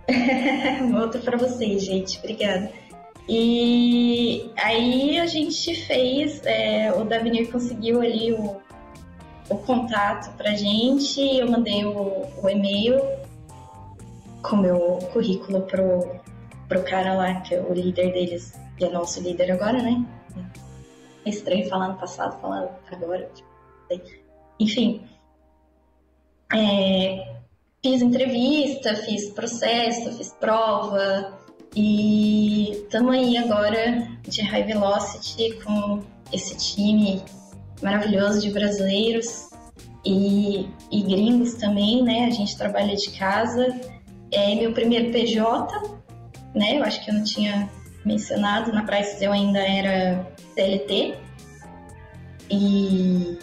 Outro 1.01 1.21
para 1.23 1.39
vocês, 1.39 1.83
gente. 1.83 2.18
Obrigada. 2.18 2.71
E 3.33 4.51
aí 4.57 5.20
a 5.20 5.26
gente 5.26 5.72
fez, 5.87 6.45
é, 6.45 6.93
o 6.93 7.05
Davinir 7.05 7.49
conseguiu 7.53 8.01
ali 8.01 8.33
o, 8.33 8.61
o 9.49 9.57
contato 9.59 10.37
pra 10.37 10.57
gente, 10.57 11.20
eu 11.39 11.49
mandei 11.49 11.85
o, 11.85 12.26
o 12.43 12.49
e-mail 12.49 13.01
com 14.43 14.57
meu 14.57 14.99
currículo 15.12 15.62
pro, 15.62 16.20
pro 16.68 16.83
cara 16.83 17.14
lá, 17.14 17.41
que 17.43 17.55
é 17.55 17.62
o 17.62 17.72
líder 17.72 18.12
deles 18.12 18.53
que 18.76 18.85
é 18.85 18.91
nosso 18.91 19.20
líder 19.20 19.53
agora, 19.53 19.81
né? 19.81 20.05
É 21.24 21.31
estranho 21.31 21.68
falar 21.68 21.91
no 21.91 21.99
passado, 21.99 22.41
falar 22.41 22.81
agora. 22.91 23.31
Tipo, 23.33 23.49
enfim. 24.59 25.07
É, 26.53 27.37
fiz 27.81 28.03
entrevista, 28.03 28.97
fiz 28.97 29.31
processo, 29.31 30.16
fiz 30.16 30.33
prova 30.33 31.39
e 31.75 32.73
estamos 32.73 33.14
aí 33.14 33.37
agora 33.37 34.09
de 34.23 34.43
High 34.43 34.64
Velocity 34.64 35.59
com 35.64 36.03
esse 36.33 36.57
time 36.57 37.23
maravilhoso 37.83 38.41
de 38.41 38.51
brasileiros 38.51 39.51
e, 40.05 40.68
e 40.91 41.03
gringos 41.03 41.55
também, 41.55 42.03
né? 42.03 42.27
A 42.27 42.31
gente 42.31 42.57
trabalha 42.57 42.95
de 42.97 43.11
casa. 43.11 43.81
É 44.33 44.55
meu 44.55 44.73
primeiro 44.73 45.12
PJ, 45.12 46.01
né? 46.55 46.79
Eu 46.79 46.85
acho 46.85 47.05
que 47.05 47.11
eu 47.11 47.14
não 47.14 47.25
tinha 47.25 47.71
mencionado. 48.05 48.73
Na 48.73 48.85
Prices 48.85 49.21
eu 49.21 49.33
ainda 49.33 49.59
era 49.59 50.27
CLT. 50.55 51.14
E. 52.51 53.39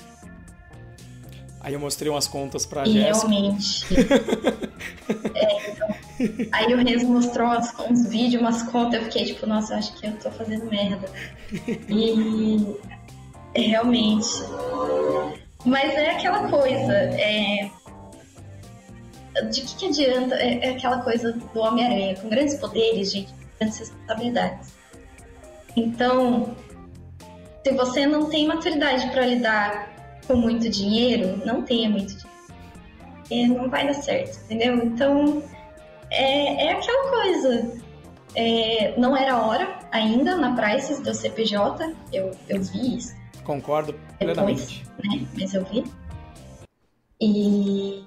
Aí 1.61 1.73
eu 1.73 1.79
mostrei 1.79 2.09
umas 2.09 2.27
contas 2.27 2.65
pra 2.65 2.87
e 2.87 2.93
Jéssica. 2.93 3.27
Realmente. 3.27 3.85
é, 5.35 5.71
então, 5.71 5.87
aí 6.51 6.73
o 6.73 6.77
Renzo 6.77 7.07
mostrou 7.07 7.49
uns, 7.89 8.07
vídeos, 8.09 8.41
umas 8.41 8.63
contas, 8.63 8.99
eu 8.99 9.05
fiquei 9.05 9.25
tipo, 9.25 9.45
nossa, 9.45 9.75
acho 9.75 9.93
que 9.95 10.07
eu 10.07 10.17
tô 10.17 10.31
fazendo 10.31 10.65
merda. 10.65 11.07
E 11.89 12.75
realmente. 13.55 14.27
Mas 15.65 15.93
é 15.93 16.11
aquela 16.11 16.49
coisa, 16.49 16.93
é... 16.93 17.69
de 19.49 19.61
que, 19.61 19.75
que 19.75 19.85
adianta? 19.87 20.35
É, 20.35 20.67
é 20.67 20.69
aquela 20.71 21.01
coisa 21.01 21.33
do 21.33 21.59
Homem-Aranha, 21.59 22.15
com 22.15 22.29
grandes 22.29 22.55
poderes, 22.55 23.11
gente, 23.11 23.33
grandes 23.59 23.79
responsabilidades. 23.79 24.73
Então, 25.75 26.55
se 27.63 27.71
você 27.73 28.05
não 28.07 28.29
tem 28.29 28.47
maturidade 28.47 29.09
para 29.11 29.25
lidar 29.25 29.93
com 30.25 30.35
muito 30.35 30.69
dinheiro, 30.69 31.41
não 31.45 31.61
tenha 31.61 31.89
muito 31.89 32.07
dinheiro. 32.15 32.27
E 33.29 33.47
não 33.47 33.69
vai 33.69 33.85
dar 33.85 33.93
certo, 33.93 34.39
entendeu? 34.45 34.77
Então, 34.77 35.43
é, 36.11 36.65
é 36.65 36.71
aquela 36.73 37.09
coisa. 37.09 37.81
É, 38.35 38.93
não 38.97 39.15
era 39.15 39.37
hora 39.37 39.79
ainda 39.91 40.35
na 40.35 40.55
Prices 40.55 40.99
do 40.99 41.13
CPJ, 41.13 41.95
eu, 42.13 42.31
eu 42.49 42.61
vi 42.61 42.97
isso. 42.97 43.15
Concordo 43.43 43.93
plenamente. 44.19 44.85
Depois, 44.97 45.21
né? 45.21 45.27
Mas 45.39 45.53
eu 45.53 45.65
vi. 45.65 45.83
E. 47.21 48.03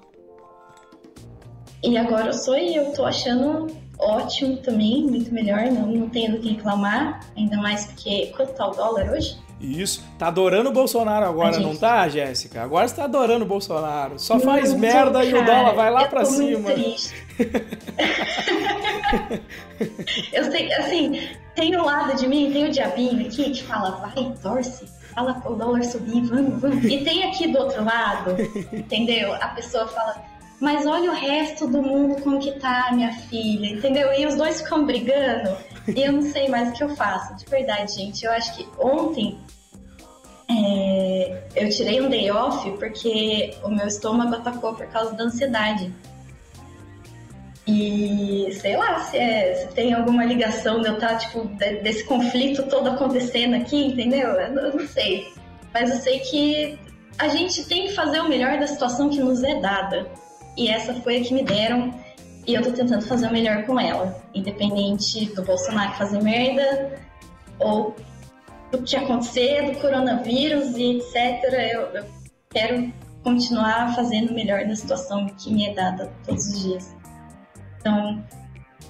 E 1.83 1.97
agora 1.97 2.27
eu 2.27 2.33
sou 2.33 2.57
e 2.57 2.75
eu 2.75 2.93
tô 2.93 3.05
achando 3.05 3.67
ótimo 4.01 4.57
também, 4.57 5.03
muito 5.03 5.33
melhor, 5.33 5.65
não, 5.65 5.87
não 5.87 6.09
tenho 6.09 6.33
do 6.33 6.39
que 6.39 6.49
reclamar, 6.49 7.19
ainda 7.37 7.57
mais 7.57 7.85
porque 7.85 8.27
quanto 8.35 8.53
tá 8.53 8.67
o 8.67 8.71
dólar 8.71 9.11
hoje? 9.11 9.37
Isso. 9.61 10.03
Tá 10.17 10.27
adorando 10.27 10.69
o 10.69 10.73
Bolsonaro 10.73 11.25
agora, 11.25 11.59
não 11.59 11.75
tá, 11.75 12.09
Jéssica? 12.09 12.63
Agora 12.63 12.87
você 12.87 12.95
tá 12.95 13.03
adorando 13.03 13.45
o 13.45 13.47
Bolsonaro. 13.47 14.17
Só 14.17 14.35
não, 14.35 14.41
faz 14.41 14.73
merda 14.73 15.19
tô, 15.19 15.25
e 15.25 15.33
o 15.33 15.45
dólar 15.45 15.73
vai 15.73 15.91
lá 15.91 16.07
pra 16.07 16.25
cima. 16.25 16.69
Eu 20.31 20.51
sei, 20.51 20.71
assim, 20.73 21.27
tem 21.55 21.75
um 21.75 21.83
lado 21.83 22.15
de 22.15 22.27
mim, 22.27 22.51
tem 22.51 22.65
o 22.65 22.71
diabinho 22.71 23.25
aqui 23.25 23.51
que 23.51 23.63
fala, 23.63 23.91
vai, 23.91 24.33
torce 24.41 24.85
fala 25.13 25.41
o 25.45 25.55
dólar 25.55 25.83
subir, 25.83 26.21
vamos, 26.21 26.61
vamos. 26.61 26.83
E 26.85 27.03
tem 27.03 27.23
aqui 27.25 27.47
do 27.47 27.59
outro 27.59 27.83
lado, 27.83 28.35
entendeu? 28.71 29.33
A 29.35 29.49
pessoa 29.49 29.87
fala, 29.87 30.23
mas 30.59 30.85
olha 30.85 31.11
o 31.11 31.13
resto 31.13 31.67
do 31.67 31.81
mundo 31.81 32.21
como 32.21 32.39
que 32.39 32.51
tá, 32.59 32.89
minha 32.93 33.13
filha, 33.13 33.67
entendeu? 33.67 34.13
E 34.13 34.25
os 34.25 34.35
dois 34.35 34.61
ficam 34.61 34.85
brigando 34.85 35.55
eu 35.87 36.11
não 36.11 36.21
sei 36.21 36.47
mais 36.49 36.69
o 36.69 36.73
que 36.73 36.83
eu 36.83 36.95
faço. 36.95 37.35
De 37.35 37.45
verdade, 37.45 37.93
gente, 37.93 38.25
eu 38.25 38.31
acho 38.31 38.55
que 38.55 38.67
ontem 38.79 39.39
é, 40.49 41.43
eu 41.55 41.69
tirei 41.69 42.01
um 42.01 42.09
day 42.09 42.29
off 42.31 42.69
porque 42.77 43.53
o 43.63 43.69
meu 43.69 43.87
estômago 43.87 44.35
atacou 44.35 44.73
por 44.73 44.87
causa 44.87 45.13
da 45.13 45.23
ansiedade. 45.23 45.93
E 47.65 48.49
sei 48.59 48.75
lá 48.75 48.99
se, 48.99 49.17
é, 49.17 49.53
se 49.55 49.67
tem 49.73 49.93
alguma 49.93 50.25
ligação 50.25 50.81
de 50.81 50.87
eu 50.87 50.95
estar, 50.95 51.09
tá, 51.09 51.15
tipo, 51.15 51.45
de, 51.45 51.75
desse 51.77 52.03
conflito 52.03 52.63
todo 52.63 52.89
acontecendo 52.89 53.55
aqui, 53.55 53.85
entendeu? 53.85 54.29
Eu, 54.29 54.57
eu 54.57 54.75
não 54.75 54.87
sei. 54.87 55.31
Mas 55.73 55.89
eu 55.89 55.97
sei 55.97 56.19
que 56.19 56.79
a 57.17 57.27
gente 57.27 57.63
tem 57.65 57.87
que 57.87 57.93
fazer 57.93 58.19
o 58.19 58.27
melhor 58.27 58.59
da 58.59 58.67
situação 58.67 59.09
que 59.09 59.19
nos 59.19 59.43
é 59.43 59.59
dada. 59.59 60.07
E 60.57 60.67
essa 60.67 60.93
foi 60.95 61.17
a 61.17 61.21
que 61.21 61.33
me 61.33 61.43
deram. 61.43 61.93
E 62.47 62.53
eu 62.55 62.61
tô 62.61 62.71
tentando 62.71 63.03
fazer 63.03 63.27
o 63.27 63.31
melhor 63.31 63.65
com 63.65 63.79
ela. 63.79 64.21
Independente 64.33 65.25
do 65.35 65.43
Bolsonaro 65.43 65.93
fazer 65.93 66.21
merda, 66.21 66.99
ou 67.59 67.95
do 68.71 68.81
que 68.81 68.95
acontecer, 68.95 69.71
do 69.71 69.79
coronavírus 69.79 70.75
e 70.75 70.97
etc. 70.97 71.43
Eu, 71.73 71.81
eu 71.81 72.05
quero 72.49 72.91
continuar 73.23 73.93
fazendo 73.95 74.31
o 74.31 74.33
melhor 74.33 74.65
da 74.65 74.75
situação 74.75 75.27
que 75.27 75.53
me 75.53 75.67
é 75.67 75.73
dada 75.73 76.11
todos 76.25 76.47
os 76.47 76.63
dias. 76.63 76.95
Então, 77.79 78.23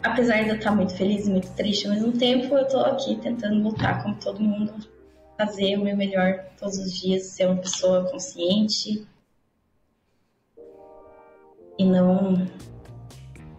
apesar 0.03 0.43
de 0.43 0.49
eu 0.49 0.55
estar 0.55 0.71
muito 0.71 0.95
feliz 0.95 1.27
e 1.27 1.31
muito 1.31 1.49
triste 1.51 1.87
ao 1.87 1.93
mesmo 1.93 2.13
tempo, 2.13 2.55
eu 2.55 2.63
estou 2.63 2.81
aqui 2.81 3.15
tentando 3.17 3.61
lutar 3.61 4.01
como 4.01 4.15
todo 4.15 4.41
mundo, 4.41 4.73
fazer 5.37 5.77
o 5.77 5.83
meu 5.83 5.97
melhor 5.97 6.45
todos 6.57 6.77
os 6.77 6.93
dias, 6.99 7.25
ser 7.25 7.47
uma 7.47 7.57
pessoa 7.57 8.09
consciente 8.09 9.05
e 11.77 11.85
não 11.85 12.47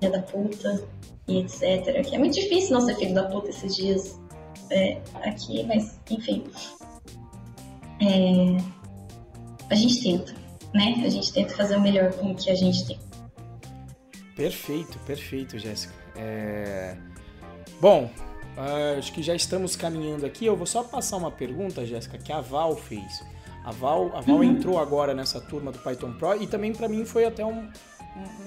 filha 0.02 0.10
da 0.10 0.22
puta 0.22 0.84
e 1.28 1.38
etc. 1.38 2.04
Que 2.04 2.16
é 2.16 2.18
muito 2.18 2.34
difícil 2.34 2.74
não 2.74 2.80
ser 2.80 2.96
filho 2.96 3.14
da 3.14 3.24
puta 3.24 3.50
esses 3.50 3.76
dias 3.76 4.20
é, 4.70 5.00
aqui, 5.22 5.64
mas 5.64 6.00
enfim. 6.10 6.44
É, 8.00 8.56
a 9.70 9.74
gente 9.74 10.02
tenta, 10.02 10.34
né? 10.74 11.02
A 11.04 11.08
gente 11.08 11.32
tenta 11.32 11.54
fazer 11.54 11.76
o 11.76 11.80
melhor 11.80 12.12
com 12.14 12.32
o 12.32 12.34
que 12.34 12.50
a 12.50 12.54
gente 12.54 12.86
tem. 12.86 12.98
Perfeito, 14.34 14.98
perfeito, 15.00 15.58
Jéssica. 15.58 15.94
É... 16.16 16.96
Bom, 17.80 18.10
uh, 18.56 18.98
acho 18.98 19.12
que 19.12 19.22
já 19.22 19.34
estamos 19.34 19.76
caminhando 19.76 20.26
aqui. 20.26 20.46
Eu 20.46 20.56
vou 20.56 20.66
só 20.66 20.82
passar 20.82 21.16
uma 21.16 21.30
pergunta, 21.30 21.86
Jéssica, 21.86 22.18
que 22.18 22.32
a 22.32 22.40
Val 22.40 22.76
fez. 22.76 23.22
A 23.64 23.70
Val, 23.70 24.10
a 24.16 24.20
Val 24.20 24.36
uhum. 24.36 24.42
entrou 24.42 24.78
agora 24.78 25.14
nessa 25.14 25.40
turma 25.40 25.70
do 25.70 25.78
Python 25.78 26.12
Pro 26.14 26.42
e 26.42 26.46
também 26.46 26.72
para 26.72 26.88
mim 26.88 27.04
foi 27.04 27.24
até 27.24 27.44
um, 27.44 27.70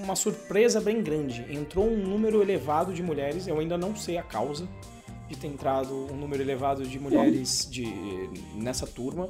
uma 0.03 0.15
surpresa 0.15 0.79
bem 0.79 1.01
grande. 1.01 1.45
Entrou 1.49 1.87
um 1.87 1.97
número 1.97 2.41
elevado 2.41 2.93
de 2.93 3.01
mulheres, 3.01 3.47
eu 3.47 3.59
ainda 3.59 3.77
não 3.77 3.95
sei 3.95 4.17
a 4.17 4.23
causa 4.23 4.67
de 5.27 5.35
ter 5.35 5.47
entrado 5.47 6.07
um 6.11 6.15
número 6.15 6.41
elevado 6.43 6.83
de 6.83 6.99
mulheres 6.99 7.67
de, 7.69 7.85
nessa 8.53 8.85
turma. 8.85 9.29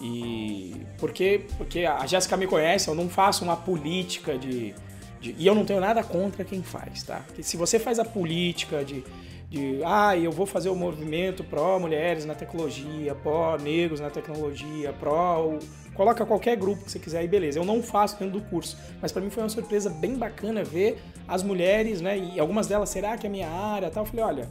E 0.00 0.74
porque, 0.98 1.46
porque 1.56 1.86
a 1.86 2.06
Jéssica 2.06 2.36
me 2.36 2.46
conhece, 2.46 2.88
eu 2.88 2.94
não 2.94 3.08
faço 3.08 3.44
uma 3.44 3.56
política 3.56 4.36
de 4.36 4.74
de, 5.20 5.34
e 5.38 5.46
eu 5.46 5.54
não 5.54 5.64
tenho 5.64 5.80
nada 5.80 6.02
contra 6.02 6.44
quem 6.44 6.62
faz, 6.62 7.02
tá? 7.02 7.22
Que 7.34 7.42
se 7.42 7.56
você 7.56 7.78
faz 7.78 7.98
a 7.98 8.04
política 8.04 8.84
de, 8.84 9.02
de 9.48 9.80
ah, 9.84 10.16
eu 10.16 10.30
vou 10.30 10.46
fazer 10.46 10.68
o 10.68 10.74
movimento 10.74 11.42
pró-mulheres 11.44 12.24
na 12.24 12.34
tecnologia, 12.34 13.14
pró-negros 13.14 14.00
na 14.00 14.10
tecnologia, 14.10 14.92
pró. 14.92 15.58
Coloca 15.96 16.26
qualquer 16.26 16.56
grupo 16.56 16.84
que 16.84 16.90
você 16.90 16.98
quiser 16.98 17.24
e 17.24 17.28
beleza. 17.28 17.58
Eu 17.58 17.64
não 17.64 17.82
faço 17.82 18.18
dentro 18.18 18.38
do 18.38 18.46
curso, 18.46 18.76
mas 19.00 19.12
para 19.12 19.22
mim 19.22 19.30
foi 19.30 19.42
uma 19.42 19.48
surpresa 19.48 19.88
bem 19.88 20.14
bacana 20.14 20.62
ver 20.62 20.98
as 21.26 21.42
mulheres, 21.42 22.00
né? 22.00 22.18
E 22.18 22.38
algumas 22.38 22.66
delas, 22.66 22.90
será 22.90 23.16
que 23.16 23.26
é 23.26 23.30
minha 23.30 23.48
área? 23.48 23.90
Tal. 23.90 24.04
Eu 24.04 24.08
falei, 24.08 24.24
olha, 24.24 24.48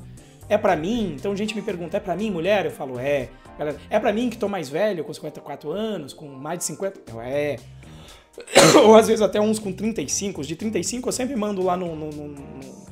é 0.49 0.57
para 0.57 0.75
mim? 0.75 1.15
Então 1.17 1.35
gente 1.35 1.55
me 1.55 1.61
pergunta, 1.61 1.97
é 1.97 1.99
para 1.99 2.15
mim, 2.15 2.31
mulher? 2.31 2.65
Eu 2.65 2.71
falo, 2.71 2.99
é. 2.99 3.29
Galera, 3.57 3.77
é 3.89 3.99
para 3.99 4.11
mim 4.11 4.29
que 4.29 4.37
tô 4.37 4.49
mais 4.49 4.67
velho, 4.67 5.03
com 5.03 5.13
54 5.13 5.71
anos, 5.71 6.13
com 6.13 6.27
mais 6.27 6.59
de 6.59 6.65
50? 6.65 7.11
Eu, 7.11 7.21
é. 7.21 7.57
ou 8.83 8.95
às 8.95 9.07
vezes 9.07 9.21
até 9.21 9.39
uns 9.39 9.59
com 9.59 9.71
35. 9.71 10.41
Os 10.41 10.47
de 10.47 10.55
35 10.55 11.07
eu 11.07 11.13
sempre 11.13 11.35
mando 11.35 11.63
lá 11.63 11.77
no, 11.77 11.95
no, 11.95 12.09
no, 12.09 12.27
no 12.27 12.85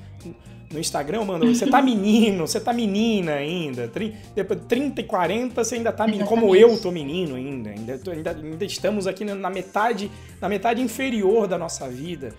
Instagram, 0.79 1.19
eu 1.19 1.25
mando, 1.25 1.53
você 1.53 1.67
tá 1.67 1.81
menino, 1.81 2.47
você 2.47 2.59
tá 2.59 2.73
menina 2.73 3.33
ainda. 3.33 3.91
Depois 4.35 4.59
30 4.67 5.01
e 5.01 5.03
40 5.03 5.63
você 5.63 5.75
ainda 5.75 5.91
tá 5.91 6.05
menino, 6.05 6.25
como 6.25 6.55
eu 6.55 6.79
tô 6.79 6.91
menino 6.91 7.35
ainda. 7.35 7.69
Ainda, 7.69 7.99
ainda, 8.11 8.31
ainda 8.31 8.65
estamos 8.65 9.07
aqui 9.07 9.25
na 9.25 9.49
metade, 9.49 10.09
na 10.41 10.49
metade 10.49 10.81
inferior 10.81 11.47
da 11.47 11.57
nossa 11.57 11.87
vida. 11.87 12.33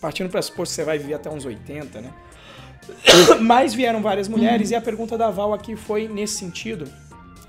Partindo 0.00 0.28
para 0.30 0.42
supor 0.42 0.66
que 0.66 0.72
você 0.72 0.84
vai 0.84 0.98
viver 0.98 1.14
até 1.14 1.30
uns 1.30 1.44
80, 1.44 2.00
né? 2.00 2.12
Mas 3.40 3.74
vieram 3.74 4.02
várias 4.02 4.28
mulheres 4.28 4.70
e 4.70 4.74
a 4.74 4.80
pergunta 4.80 5.16
da 5.16 5.30
Val 5.30 5.54
aqui 5.54 5.76
foi 5.76 6.08
nesse 6.08 6.34
sentido. 6.34 6.90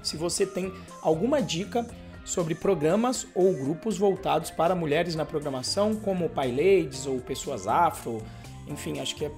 Se 0.01 0.17
você 0.17 0.45
tem 0.45 0.71
alguma 1.01 1.41
dica 1.41 1.85
sobre 2.23 2.55
programas 2.55 3.27
ou 3.35 3.53
grupos 3.53 3.97
voltados 3.97 4.49
para 4.49 4.73
mulheres 4.73 5.15
na 5.15 5.25
programação, 5.25 5.95
como 5.95 6.29
PyLadies 6.29 7.05
ou 7.05 7.19
pessoas 7.19 7.67
afro. 7.67 8.21
Enfim, 8.67 8.99
acho 8.99 9.15
que 9.15 9.25
é. 9.25 9.31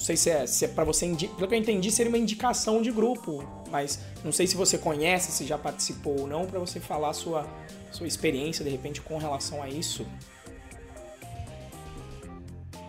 Não 0.00 0.06
sei 0.06 0.16
se 0.16 0.30
é, 0.30 0.46
se 0.46 0.64
é 0.64 0.68
para 0.68 0.82
você. 0.82 1.06
Pelo 1.36 1.46
que 1.46 1.54
eu 1.54 1.58
entendi, 1.58 1.90
seria 1.90 2.08
uma 2.08 2.16
indicação 2.16 2.80
de 2.80 2.90
grupo, 2.90 3.44
mas 3.70 4.00
não 4.24 4.32
sei 4.32 4.46
se 4.46 4.56
você 4.56 4.78
conhece, 4.78 5.30
se 5.30 5.44
já 5.44 5.58
participou 5.58 6.20
ou 6.20 6.26
não, 6.26 6.46
para 6.46 6.58
você 6.58 6.80
falar 6.80 7.12
sua, 7.12 7.46
sua 7.92 8.06
experiência 8.06 8.64
de 8.64 8.70
repente 8.70 9.02
com 9.02 9.18
relação 9.18 9.62
a 9.62 9.68
isso. 9.68 10.06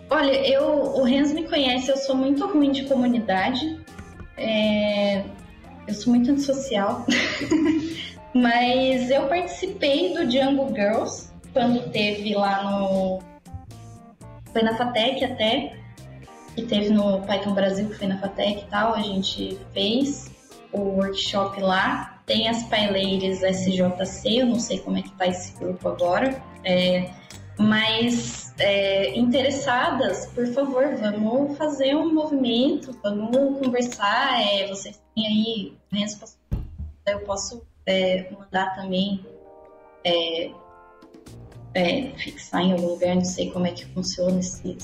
Olha, 0.09 0.31
eu, 0.47 0.63
o 0.63 1.03
Renzo 1.03 1.33
me 1.35 1.43
conhece, 1.49 1.91
eu 1.91 1.97
sou 1.97 2.15
muito 2.15 2.47
ruim 2.47 2.71
de 2.71 2.85
comunidade. 2.85 3.77
É, 4.37 5.25
eu 5.85 5.93
sou 5.93 6.13
muito 6.13 6.31
antissocial. 6.31 7.05
Mas 8.33 9.11
eu 9.11 9.27
participei 9.27 10.13
do 10.13 10.25
Django 10.25 10.73
Girls 10.73 11.29
quando 11.51 11.91
teve 11.91 12.33
lá 12.35 12.63
no. 12.63 13.19
Foi 14.53 14.61
na 14.61 14.77
FATEC 14.77 15.25
até, 15.25 15.80
que 16.55 16.63
teve 16.63 16.89
no 16.89 17.21
Python 17.21 17.53
Brasil, 17.53 17.87
que 17.89 17.95
foi 17.95 18.07
na 18.07 18.17
FATEC 18.17 18.63
e 18.63 18.65
tal. 18.69 18.93
A 18.93 19.01
gente 19.01 19.57
fez 19.73 20.31
o 20.71 20.79
workshop 20.79 21.59
lá. 21.61 22.21
Tem 22.25 22.47
as 22.47 22.63
PyLadies 22.63 23.41
SJC, 23.41 24.39
eu 24.39 24.45
não 24.45 24.59
sei 24.59 24.79
como 24.79 24.97
é 24.97 25.01
que 25.01 25.11
tá 25.11 25.27
esse 25.27 25.57
grupo 25.57 25.89
agora. 25.89 26.41
É, 26.63 27.09
mas 27.57 28.53
é, 28.59 29.17
interessadas, 29.17 30.27
por 30.27 30.47
favor, 30.47 30.95
vamos 30.95 31.57
fazer 31.57 31.95
um 31.95 32.13
movimento, 32.13 32.97
vamos 33.03 33.59
conversar. 33.59 34.41
É, 34.41 34.67
vocês 34.67 35.01
têm 35.15 35.27
aí. 35.27 35.77
Eu 37.05 37.19
posso 37.21 37.65
é, 37.85 38.31
mandar 38.31 38.75
também 38.75 39.25
é, 40.03 40.51
é, 41.73 42.11
fixar 42.17 42.61
em 42.61 42.73
algum 42.73 42.87
lugar, 42.87 43.15
não 43.15 43.25
sei 43.25 43.51
como 43.51 43.65
é 43.67 43.71
que 43.71 43.85
funciona 43.87 44.39
esse 44.39 44.77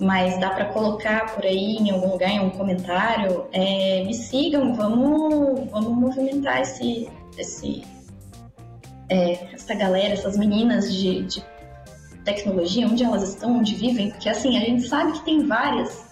mas 0.00 0.38
dá 0.40 0.50
para 0.50 0.66
colocar 0.66 1.34
por 1.34 1.44
aí 1.44 1.76
em 1.76 1.90
algum 1.90 2.12
lugar, 2.12 2.30
em 2.30 2.40
um 2.40 2.50
comentário. 2.50 3.46
É, 3.52 4.02
me 4.04 4.14
sigam, 4.14 4.74
vamos, 4.74 5.70
vamos 5.70 5.96
movimentar 5.96 6.60
esse, 6.62 7.08
esse, 7.36 7.82
é, 9.08 9.54
essa 9.54 9.74
galera, 9.74 10.14
essas 10.14 10.36
meninas 10.36 10.92
de, 10.94 11.22
de 11.22 11.44
tecnologia, 12.24 12.86
onde 12.86 13.04
elas 13.04 13.28
estão, 13.28 13.58
onde 13.58 13.74
vivem, 13.74 14.10
porque 14.10 14.28
assim, 14.28 14.56
a 14.56 14.60
gente 14.60 14.88
sabe 14.88 15.12
que 15.12 15.24
tem 15.24 15.46
várias 15.46 16.06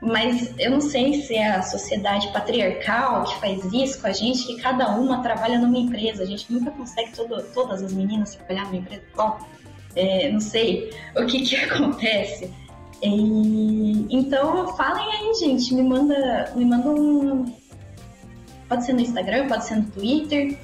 mas 0.00 0.54
eu 0.58 0.70
não 0.70 0.80
sei 0.80 1.14
se 1.22 1.34
é 1.34 1.48
a 1.48 1.62
sociedade 1.62 2.28
patriarcal 2.32 3.24
que 3.24 3.40
faz 3.40 3.64
isso 3.72 4.00
com 4.00 4.06
a 4.06 4.12
gente, 4.12 4.46
que 4.46 4.60
cada 4.62 4.90
uma 4.96 5.22
trabalha 5.22 5.58
numa 5.58 5.76
empresa. 5.76 6.22
A 6.22 6.26
gente 6.26 6.52
nunca 6.52 6.70
consegue 6.70 7.10
todo, 7.12 7.42
todas 7.52 7.82
as 7.82 7.92
meninas 7.92 8.36
trabalhar 8.36 8.66
numa 8.66 8.76
empresa 8.76 9.02
igual. 9.12 9.40
É, 9.96 10.30
não 10.30 10.38
sei 10.38 10.90
o 11.16 11.26
que, 11.26 11.42
que 11.42 11.56
acontece. 11.66 12.52
E, 13.02 14.06
então 14.10 14.76
falem 14.76 15.04
aí, 15.04 15.34
gente. 15.34 15.74
Me 15.74 15.82
manda, 15.82 16.52
me 16.54 16.64
manda 16.64 16.88
um. 16.90 17.44
Pode 18.68 18.84
ser 18.84 18.92
no 18.92 19.00
Instagram, 19.00 19.48
pode 19.48 19.64
ser 19.64 19.76
no 19.76 19.90
Twitter. 19.90 20.58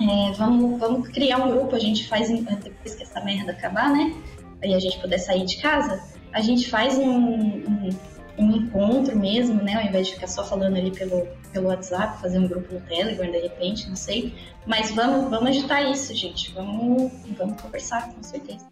É, 0.00 0.32
vamos, 0.32 0.80
vamos 0.80 1.08
criar 1.08 1.38
um 1.38 1.50
grupo, 1.50 1.76
a 1.76 1.78
gente 1.78 2.08
faz 2.08 2.28
depois 2.28 2.94
que 2.94 3.02
essa 3.02 3.20
merda 3.20 3.52
acabar, 3.52 3.90
né? 3.90 4.14
Aí 4.62 4.74
a 4.74 4.78
gente 4.78 4.98
puder 4.98 5.18
sair 5.18 5.44
de 5.44 5.60
casa, 5.60 6.02
a 6.32 6.40
gente 6.40 6.68
faz 6.68 6.98
um, 6.98 7.08
um 7.08 7.90
um 8.38 8.56
encontro 8.56 9.18
mesmo, 9.18 9.62
né? 9.62 9.74
Ao 9.74 9.82
invés 9.82 10.08
de 10.08 10.14
ficar 10.14 10.26
só 10.26 10.44
falando 10.44 10.76
ali 10.76 10.90
pelo, 10.90 11.26
pelo 11.52 11.68
WhatsApp, 11.68 12.20
fazer 12.20 12.38
um 12.38 12.48
grupo 12.48 12.74
no 12.74 12.80
Telegram, 12.80 13.30
de 13.30 13.38
repente, 13.38 13.88
não 13.88 13.96
sei. 13.96 14.34
Mas 14.66 14.90
vamos, 14.90 15.30
vamos 15.30 15.50
agitar 15.50 15.90
isso, 15.90 16.14
gente. 16.14 16.52
Vamos, 16.52 17.12
vamos 17.36 17.60
conversar, 17.60 18.12
com 18.12 18.22
certeza. 18.22 18.66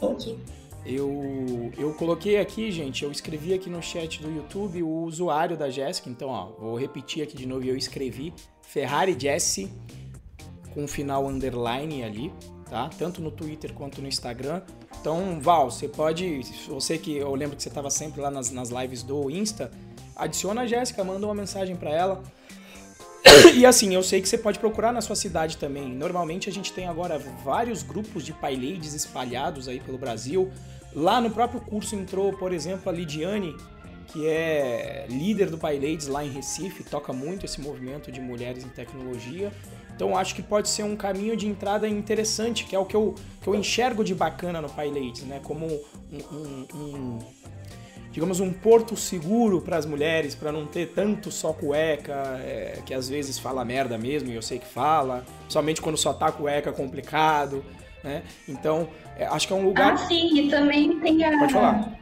Ok. 0.00 0.38
Eu, 0.88 1.70
eu 1.76 1.92
coloquei 1.92 2.38
aqui, 2.38 2.72
gente, 2.72 3.04
eu 3.04 3.12
escrevi 3.12 3.52
aqui 3.52 3.68
no 3.68 3.82
chat 3.82 4.22
do 4.22 4.30
YouTube 4.30 4.82
o 4.82 5.02
usuário 5.02 5.54
da 5.54 5.68
Jéssica, 5.68 6.08
então, 6.08 6.30
ó, 6.30 6.46
vou 6.58 6.78
repetir 6.78 7.22
aqui 7.22 7.36
de 7.36 7.46
novo, 7.46 7.62
eu 7.66 7.76
escrevi 7.76 8.32
Ferrari 8.62 9.14
Jesse 9.18 9.70
com 10.72 10.88
final 10.88 11.26
underline 11.26 12.02
ali, 12.02 12.32
tá? 12.70 12.88
Tanto 12.98 13.20
no 13.20 13.30
Twitter 13.30 13.74
quanto 13.74 14.00
no 14.00 14.08
Instagram. 14.08 14.62
Então, 14.98 15.38
Val, 15.40 15.70
você 15.70 15.88
pode. 15.88 16.40
Você 16.68 16.96
que 16.96 17.16
eu 17.16 17.34
lembro 17.34 17.56
que 17.56 17.62
você 17.62 17.68
estava 17.68 17.90
sempre 17.90 18.22
lá 18.22 18.30
nas, 18.30 18.50
nas 18.50 18.70
lives 18.70 19.02
do 19.02 19.30
Insta, 19.30 19.70
adiciona 20.16 20.62
a 20.62 20.66
Jéssica, 20.66 21.04
manda 21.04 21.26
uma 21.26 21.34
mensagem 21.34 21.76
para 21.76 21.90
ela. 21.90 22.22
E 23.54 23.66
assim, 23.66 23.94
eu 23.94 24.02
sei 24.02 24.20
que 24.20 24.28
você 24.28 24.38
pode 24.38 24.58
procurar 24.58 24.92
na 24.92 25.00
sua 25.00 25.16
cidade 25.16 25.56
também. 25.56 25.88
Normalmente 25.94 26.48
a 26.48 26.52
gente 26.52 26.72
tem 26.72 26.86
agora 26.86 27.18
vários 27.44 27.82
grupos 27.82 28.24
de 28.24 28.32
PyLadies 28.32 28.94
espalhados 28.94 29.68
aí 29.68 29.80
pelo 29.80 29.98
Brasil. 29.98 30.50
Lá 30.98 31.20
no 31.20 31.30
próprio 31.30 31.60
curso 31.60 31.94
entrou, 31.94 32.32
por 32.32 32.52
exemplo, 32.52 32.90
a 32.90 32.92
Lidiane, 32.92 33.56
que 34.08 34.26
é 34.26 35.06
líder 35.08 35.48
do 35.48 35.56
PyLadies 35.56 36.08
lá 36.08 36.24
em 36.24 36.30
Recife, 36.30 36.82
toca 36.82 37.12
muito 37.12 37.46
esse 37.46 37.60
movimento 37.60 38.10
de 38.10 38.20
mulheres 38.20 38.64
em 38.64 38.68
tecnologia. 38.68 39.52
Então 39.94 40.18
acho 40.18 40.34
que 40.34 40.42
pode 40.42 40.68
ser 40.68 40.82
um 40.82 40.96
caminho 40.96 41.36
de 41.36 41.46
entrada 41.46 41.88
interessante, 41.88 42.64
que 42.64 42.74
é 42.74 42.78
o 42.80 42.84
que 42.84 42.96
eu, 42.96 43.14
que 43.40 43.48
eu 43.48 43.54
enxergo 43.54 44.02
de 44.02 44.12
bacana 44.12 44.60
no 44.60 44.68
PyLadies, 44.68 45.22
né? 45.22 45.40
Como 45.44 45.66
um, 45.66 46.18
um, 46.32 46.66
um 46.74 47.18
digamos, 48.10 48.40
um 48.40 48.52
porto 48.52 48.96
seguro 48.96 49.60
para 49.60 49.76
as 49.76 49.86
mulheres, 49.86 50.34
para 50.34 50.50
não 50.50 50.66
ter 50.66 50.88
tanto 50.88 51.30
só 51.30 51.52
cueca, 51.52 52.40
é, 52.40 52.80
que 52.84 52.92
às 52.92 53.08
vezes 53.08 53.38
fala 53.38 53.64
merda 53.64 53.96
mesmo, 53.96 54.30
e 54.30 54.34
eu 54.34 54.42
sei 54.42 54.58
que 54.58 54.66
fala, 54.66 55.24
somente 55.48 55.80
quando 55.80 55.96
só 55.96 56.12
tá 56.12 56.32
cueca 56.32 56.72
complicado, 56.72 57.64
né? 58.02 58.22
Então, 58.48 58.88
é, 59.18 59.26
acho 59.26 59.46
que 59.46 59.52
é 59.52 59.56
um 59.56 59.64
lugar... 59.64 59.92
Ah, 59.92 59.96
sim, 59.96 60.38
e 60.38 60.48
também 60.48 60.98
tem 61.00 61.24
a... 61.24 61.38
Pode 61.38 61.52
falar. 61.52 61.98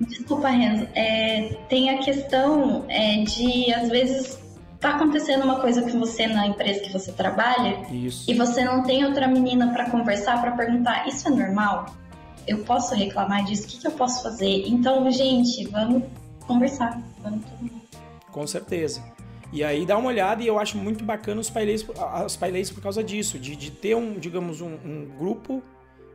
Desculpa, 0.00 0.48
Renzo. 0.48 0.86
É, 0.94 1.56
tem 1.68 1.90
a 1.90 1.98
questão 1.98 2.84
é, 2.88 3.22
de, 3.22 3.72
às 3.72 3.88
vezes, 3.88 4.38
tá 4.80 4.96
acontecendo 4.96 5.44
uma 5.44 5.60
coisa 5.60 5.82
com 5.82 5.98
você 5.98 6.26
na 6.26 6.46
empresa 6.46 6.80
que 6.80 6.92
você 6.92 7.12
trabalha 7.12 7.86
isso. 7.90 8.30
e 8.30 8.34
você 8.34 8.64
não 8.64 8.82
tem 8.82 9.04
outra 9.04 9.28
menina 9.28 9.72
para 9.72 9.88
conversar, 9.90 10.40
para 10.40 10.52
perguntar, 10.52 11.06
isso 11.08 11.28
é 11.28 11.30
normal? 11.30 11.86
Eu 12.46 12.58
posso 12.64 12.94
reclamar 12.94 13.44
disso? 13.44 13.64
O 13.64 13.66
que, 13.68 13.78
que 13.78 13.86
eu 13.86 13.92
posso 13.92 14.22
fazer? 14.22 14.64
Então, 14.66 15.08
gente, 15.10 15.64
vamos 15.68 16.02
conversar. 16.46 17.00
Vamos 17.22 17.44
todo 17.44 17.60
mundo. 17.60 17.82
Com 18.32 18.46
certeza. 18.46 19.02
E 19.52 19.62
aí 19.62 19.86
dá 19.86 19.96
uma 19.96 20.08
olhada 20.08 20.42
e 20.42 20.46
eu 20.46 20.58
acho 20.58 20.76
muito 20.78 21.04
bacana 21.04 21.40
os 21.40 21.50
paileis, 21.50 21.86
as 22.24 22.36
paileis 22.36 22.70
por 22.70 22.82
causa 22.82 23.04
disso, 23.04 23.38
de, 23.38 23.54
de 23.54 23.70
ter 23.70 23.94
um, 23.94 24.14
digamos, 24.14 24.60
um, 24.60 24.74
um 24.84 25.08
grupo 25.16 25.62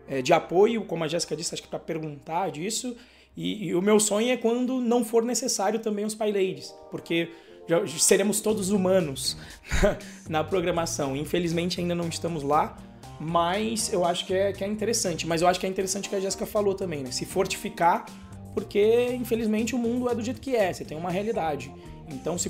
é, 0.08 0.22
de 0.22 0.34
apoio, 0.34 0.86
como 0.86 1.04
a 1.04 1.08
Jéssica 1.08 1.36
disse, 1.36 1.54
acho 1.54 1.64
que 1.64 1.70
para 1.70 1.80
perguntar 1.80 2.50
disso. 2.52 2.96
E, 3.36 3.68
e, 3.68 3.76
o 3.76 3.82
meu 3.82 4.00
sonho 4.00 4.32
é 4.32 4.38
quando 4.38 4.82
não 4.82 5.06
for 5.06 5.24
necessário 5.24 5.80
também 5.80 6.04
os 6.04 6.16
paileiros, 6.16 6.74
porque 6.90 7.30
já 7.68 7.86
seremos 8.00 8.42
todos 8.42 8.72
humanos 8.72 9.38
na, 10.28 10.44
programação. 10.44 11.16
Infelizmente 11.16 11.80
ainda 11.80 11.94
não 11.94 12.08
estamos 12.08 12.42
lá, 12.42 12.78
mas 13.20 13.94
eu 13.94 14.06
acho 14.06 14.26
que 14.26 14.34
é, 14.34 14.54
que 14.54 14.64
é 14.64 14.68
interessante. 14.68 15.28
Mas 15.28 15.42
eu 15.42 15.48
acho 15.48 15.60
que 15.60 15.66
é 15.66 15.70
interessante 15.70 16.08
o 16.08 16.10
que 16.10 16.16
a 16.16 16.20
Jéssica 16.20 16.48
falou 16.48 16.74
também, 16.74 17.04
né? 17.04 17.12
Se 17.12 17.26
fortificar, 17.26 18.06
porque 18.56 19.14
infelizmente 19.14 19.76
o 19.76 19.78
mundo 19.78 20.10
é 20.10 20.16
do 20.16 20.24
jeito 20.24 20.42
que 20.42 20.56
é, 20.56 20.74
você 20.74 20.84
tem 20.84 20.98
uma 20.98 21.12
realidade. 21.12 21.72
Então, 22.10 22.38
se 22.38 22.50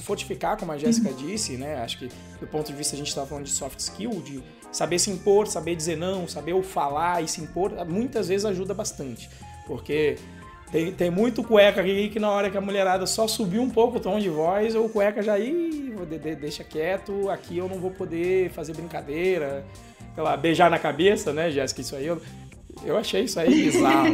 fortificar, 0.00 0.56
como 0.56 0.72
a 0.72 0.78
Jéssica 0.78 1.10
uhum. 1.10 1.16
disse, 1.16 1.58
né? 1.58 1.76
Acho 1.76 1.98
que 1.98 2.08
do 2.40 2.46
ponto 2.46 2.66
de 2.68 2.72
vista 2.72 2.94
a 2.96 2.98
gente 2.98 3.08
estava 3.08 3.26
falando 3.26 3.44
de 3.44 3.50
soft 3.50 3.78
skill, 3.78 4.10
de 4.22 4.42
saber 4.74 4.98
se 4.98 5.08
impor, 5.08 5.46
saber 5.46 5.76
dizer 5.76 5.96
não, 5.96 6.26
saber 6.26 6.52
o 6.52 6.62
falar 6.62 7.22
e 7.22 7.28
se 7.28 7.40
impor, 7.40 7.72
muitas 7.86 8.28
vezes 8.28 8.44
ajuda 8.44 8.74
bastante. 8.74 9.30
Porque 9.66 10.16
tem, 10.72 10.92
tem 10.92 11.10
muito 11.10 11.44
cueca 11.44 11.80
aqui 11.80 12.08
que 12.08 12.18
na 12.18 12.28
hora 12.28 12.50
que 12.50 12.58
a 12.58 12.60
mulherada 12.60 13.06
só 13.06 13.28
subiu 13.28 13.62
um 13.62 13.70
pouco 13.70 13.98
o 13.98 14.00
tom 14.00 14.18
de 14.18 14.28
voz, 14.28 14.74
o 14.74 14.88
cueca 14.88 15.22
já 15.22 15.34
aí 15.34 15.94
deixa 16.40 16.64
quieto, 16.64 17.30
aqui 17.30 17.56
eu 17.56 17.68
não 17.68 17.78
vou 17.78 17.92
poder 17.92 18.50
fazer 18.50 18.74
brincadeira, 18.74 19.64
sei 20.12 20.22
lá, 20.22 20.36
beijar 20.36 20.68
na 20.68 20.78
cabeça, 20.78 21.32
né, 21.32 21.52
Jéssica? 21.52 21.80
Isso 21.80 21.94
aí 21.94 22.06
eu, 22.06 22.20
eu 22.84 22.98
achei 22.98 23.22
isso 23.22 23.38
aí 23.38 23.48
bizarro. 23.48 24.12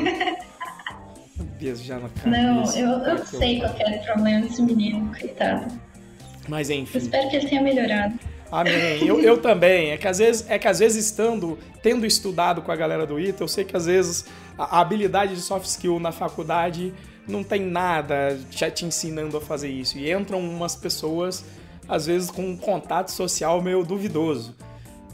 beijar 1.58 2.00
na 2.00 2.08
cabeça. 2.10 2.28
Não, 2.28 2.76
eu, 2.76 2.98
eu 3.06 3.26
sei 3.26 3.60
qual 3.60 3.74
é 3.78 3.96
o 3.96 4.04
problema 4.04 4.42
desse 4.42 4.60
menino, 4.60 5.10
coitado. 5.18 5.72
Mas 6.46 6.68
enfim. 6.68 6.98
Eu 6.98 7.02
espero 7.02 7.30
que 7.30 7.36
ele 7.36 7.48
tenha 7.48 7.62
melhorado. 7.62 8.14
Amém. 8.50 9.04
Eu, 9.06 9.20
eu 9.20 9.38
também. 9.38 9.90
É 9.90 9.96
que, 9.96 10.08
às 10.08 10.18
vezes, 10.18 10.44
é 10.48 10.58
que 10.58 10.66
às 10.66 10.78
vezes 10.78 11.06
estando, 11.06 11.58
tendo 11.82 12.04
estudado 12.04 12.62
com 12.62 12.72
a 12.72 12.76
galera 12.76 13.06
do 13.06 13.18
ITA, 13.18 13.44
eu 13.44 13.48
sei 13.48 13.64
que 13.64 13.76
às 13.76 13.86
vezes 13.86 14.24
a, 14.58 14.80
habilidade 14.80 15.34
de 15.34 15.40
soft 15.40 15.66
skill 15.66 16.00
na 16.00 16.12
faculdade 16.12 16.92
não 17.28 17.44
tem 17.44 17.62
nada 17.62 18.38
já 18.50 18.70
te 18.70 18.84
ensinando 18.84 19.36
a 19.36 19.40
fazer 19.40 19.70
isso. 19.70 19.96
E 19.98 20.12
entram 20.12 20.40
umas 20.40 20.74
pessoas, 20.74 21.44
às 21.88 22.06
vezes, 22.06 22.30
com 22.30 22.42
um 22.42 22.56
contato 22.56 23.10
social 23.10 23.62
meio 23.62 23.84
duvidoso. 23.84 24.54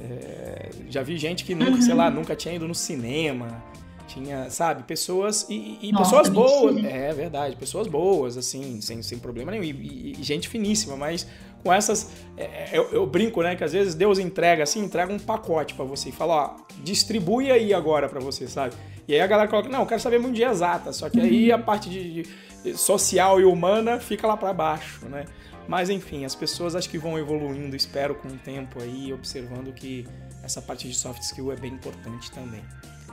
É, 0.01 0.71
já 0.89 1.03
vi 1.03 1.17
gente 1.17 1.45
que 1.45 1.55
nunca, 1.55 1.73
uhum. 1.73 1.83
sei 1.83 1.95
lá, 1.95 2.11
nunca 2.11 2.35
tinha 2.35 2.55
ido 2.55 2.67
no 2.67 2.75
cinema. 2.75 3.63
Tinha, 4.07 4.49
sabe, 4.51 4.85
pessoas. 4.85 5.47
E, 5.51 5.79
e 5.83 5.93
Nossa, 5.93 6.05
pessoas 6.05 6.29
boas. 6.29 6.85
É 6.85 7.13
verdade, 7.13 7.57
pessoas 7.57 7.87
boas, 7.87 8.37
assim, 8.37 8.81
sem, 8.81 9.03
sem 9.03 9.19
problema 9.19 9.51
nenhum. 9.51 9.65
E, 9.65 10.15
e 10.19 10.23
gente 10.23 10.49
finíssima, 10.49 10.97
mas 10.97 11.27
com 11.67 11.73
essas. 11.73 12.13
É, 12.37 12.45
é, 12.45 12.71
eu, 12.73 12.91
eu, 12.93 13.07
brinco, 13.07 13.43
né? 13.43 13.57
Que 13.57 13.65
às 13.65 13.73
vezes 13.73 13.95
Deus 13.95 14.19
entrega 14.19 14.63
assim, 14.63 14.81
entrega 14.81 15.13
um 15.13 15.19
pacote 15.19 15.75
para 15.75 15.85
você 15.85 16.11
e 16.11 16.13
fala, 16.13 16.35
ó, 16.35 16.57
distribui 16.85 17.51
aí 17.51 17.75
agora 17.75 18.09
para 18.09 18.21
você, 18.21 18.47
sabe? 18.47 18.75
E 19.09 19.15
aí 19.15 19.21
a 19.21 19.27
galera 19.27 19.49
coloca, 19.49 19.69
não, 19.69 19.81
eu 19.81 19.87
quero 19.87 20.01
saber 20.01 20.19
muito 20.19 20.37
de 20.37 20.45
exata, 20.45 20.93
só 20.93 21.11
que 21.11 21.21
aí 21.21 21.51
a 21.51 21.59
parte 21.59 21.89
de, 21.91 22.23
de 22.63 22.77
social 22.77 23.41
e 23.41 23.45
humana 23.45 23.99
fica 23.99 24.27
lá 24.27 24.37
para 24.37 24.53
baixo, 24.53 25.07
né? 25.07 25.25
Mas 25.69 25.91
enfim, 25.91 26.25
as 26.25 26.35
pessoas 26.35 26.77
acho 26.77 26.89
que 26.89 26.99
vão 26.99 27.19
evoluindo, 27.19 27.75
espero, 27.75 28.15
com 28.15 28.29
o 28.29 28.37
tempo 28.39 28.81
aí, 28.81 29.13
observando 29.13 29.73
que 29.73 30.07
essa 30.43 30.63
parte 30.63 30.89
de 30.89 30.95
soft 30.95 31.23
skill 31.23 31.53
é 31.53 31.57
bem 31.57 31.73
importante 31.73 32.31
também. 32.31 32.63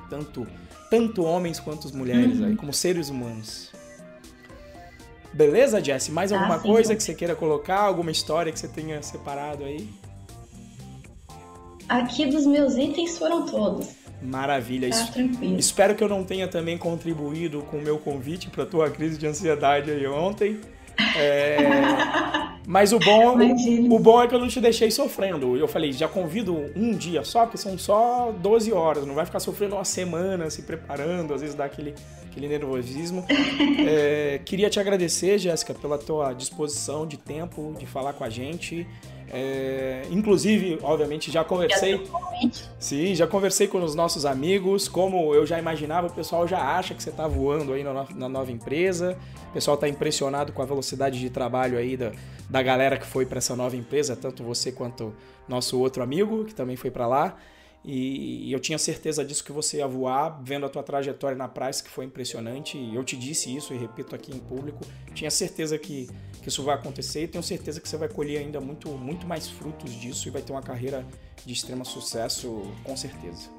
Tanto, 0.10 0.46
tanto 0.92 1.24
homens 1.24 1.60
quanto 1.60 1.96
mulheres 1.96 2.40
uhum. 2.40 2.46
aí, 2.46 2.56
como 2.56 2.72
seres 2.72 3.10
humanos. 3.10 3.72
Beleza, 5.34 5.84
Jesse? 5.84 6.12
Mais 6.12 6.32
ah, 6.32 6.36
alguma 6.36 6.56
ah, 6.56 6.60
coisa 6.60 6.96
que 6.96 7.02
você 7.02 7.14
queira 7.14 7.36
colocar? 7.36 7.80
Alguma 7.80 8.12
história 8.12 8.52
que 8.52 8.60
você 8.60 8.68
tenha 8.68 9.02
separado 9.02 9.64
aí? 9.64 9.90
Aqui 11.90 12.26
dos 12.26 12.46
meus 12.46 12.76
itens 12.76 13.18
foram 13.18 13.46
todos. 13.46 13.90
Maravilha. 14.22 14.90
Tá 14.90 15.08
tranquilo. 15.08 15.60
Espero 15.60 15.96
que 15.96 16.04
eu 16.04 16.08
não 16.08 16.24
tenha 16.24 16.48
também 16.48 16.78
contribuído 16.78 17.62
com 17.64 17.78
o 17.78 17.82
meu 17.82 17.98
convite 17.98 18.50
para 18.50 18.66
tua 18.66 18.90
crise 18.90 19.18
de 19.18 19.28
ansiedade 19.28 19.92
aí 19.92 20.08
ontem. 20.08 20.62
É... 21.18 22.54
Mas 22.66 22.94
o 22.94 23.00
bom, 23.00 23.38
o, 23.38 23.96
o, 23.96 24.00
bom 24.00 24.24
é 24.24 24.28
que 24.28 24.34
eu 24.34 24.40
não 24.40 24.48
te 24.48 24.62
deixei 24.62 24.90
sofrendo. 24.90 25.58
Eu 25.58 25.68
falei, 25.68 25.92
já 25.92 26.08
convido 26.08 26.72
um 26.76 26.94
dia 26.94 27.24
só, 27.24 27.42
porque 27.42 27.58
são 27.58 27.78
só 27.78 28.32
12 28.32 28.72
horas. 28.72 29.06
Não 29.06 29.14
vai 29.14 29.26
ficar 29.26 29.40
sofrendo 29.40 29.76
uma 29.76 29.84
semana 29.84 30.50
se 30.50 30.62
preparando, 30.62 31.34
às 31.34 31.42
vezes 31.42 31.56
dá 31.56 31.66
aquele, 31.66 31.94
aquele 32.26 32.48
nervosismo. 32.48 33.26
É, 33.86 34.40
queria 34.46 34.70
te 34.70 34.80
agradecer, 34.80 35.38
Jéssica, 35.38 35.74
pela 35.74 35.98
tua 35.98 36.32
disposição 36.34 37.06
de 37.06 37.18
tempo, 37.18 37.76
de 37.78 37.86
falar 37.86 38.14
com 38.14 38.24
a 38.24 38.30
gente. 38.30 38.88
É, 39.36 40.04
inclusive, 40.12 40.78
obviamente, 40.84 41.32
já 41.32 41.44
conversei. 41.44 42.00
Sim, 42.78 43.16
já 43.16 43.26
conversei 43.26 43.68
com 43.68 43.84
os 43.84 43.96
nossos 43.96 44.28
amigos. 44.28 44.88
Como 44.88 45.34
eu 45.34 45.44
já 45.44 45.58
imaginava, 45.58 46.06
o 46.06 46.12
pessoal 46.12 46.48
já 46.48 46.78
acha 46.78 46.94
que 46.94 47.02
você 47.02 47.10
está 47.10 47.28
voando 47.28 47.74
aí 47.74 47.84
na, 47.84 48.06
na, 48.14 48.30
nova 48.30 48.52
empresa. 48.52 49.18
O 49.50 49.54
pessoal 49.54 49.74
está 49.74 49.90
impressionado 49.90 50.54
com 50.54 50.62
a 50.62 50.66
velocidade 50.66 51.20
de 51.20 51.32
trabalho 51.32 51.80
aí 51.80 51.98
da, 51.98 52.12
da 52.48 52.62
galera 52.62 52.96
que 52.96 53.08
foi 53.08 53.26
para 53.26 53.40
essa 53.40 53.56
nova 53.56 53.76
empresa, 53.76 54.16
tanto 54.16 54.44
você 54.44 54.72
quanto 54.72 55.12
nosso 55.48 55.80
outro 55.80 56.04
amigo 56.04 56.46
que 56.46 56.54
também 56.54 56.76
foi 56.76 56.92
para 56.92 57.08
lá. 57.08 57.36
E 57.86 58.50
eu 58.50 58.60
tinha 58.62 58.78
certeza 58.78 59.26
disso 59.26 59.44
que 59.44 59.52
você 59.52 59.78
ia 59.78 59.88
voar, 59.88 60.42
vendo 60.42 60.66
a 60.66 60.70
tua 60.70 60.82
trajetória 60.82 61.36
na 61.36 61.50
praça, 61.50 61.84
que 61.84 61.90
foi 61.90 62.06
impressionante. 62.06 62.78
E 62.78 62.96
eu 62.96 63.04
te 63.04 63.18
disse 63.18 63.54
isso 63.54 63.74
e 63.74 63.78
repito 63.78 64.16
aqui 64.16 64.34
em 64.34 64.40
público. 64.40 64.86
Tinha 65.14 65.30
certeza 65.30 65.78
que, 65.78 66.10
que 66.42 66.48
isso 66.48 66.64
vai 66.64 66.76
acontecer 66.76 67.24
e 67.24 67.28
tenho 67.28 67.44
certeza 67.44 67.82
que 67.82 67.90
você 67.90 67.98
vai 67.98 68.08
colher 68.08 68.38
ainda 68.38 68.62
muito, 68.62 68.90
muito 68.90 69.28
mais 69.28 69.50
frutos 69.50 69.92
disso 70.00 70.30
e 70.30 70.32
vai 70.32 70.42
ter 70.42 70.54
uma 70.54 70.62
carreira 70.62 71.06
de 71.46 71.52
extremo 71.52 71.84
sucesso, 71.84 72.62
com 72.86 72.96
certeza. 72.96 73.50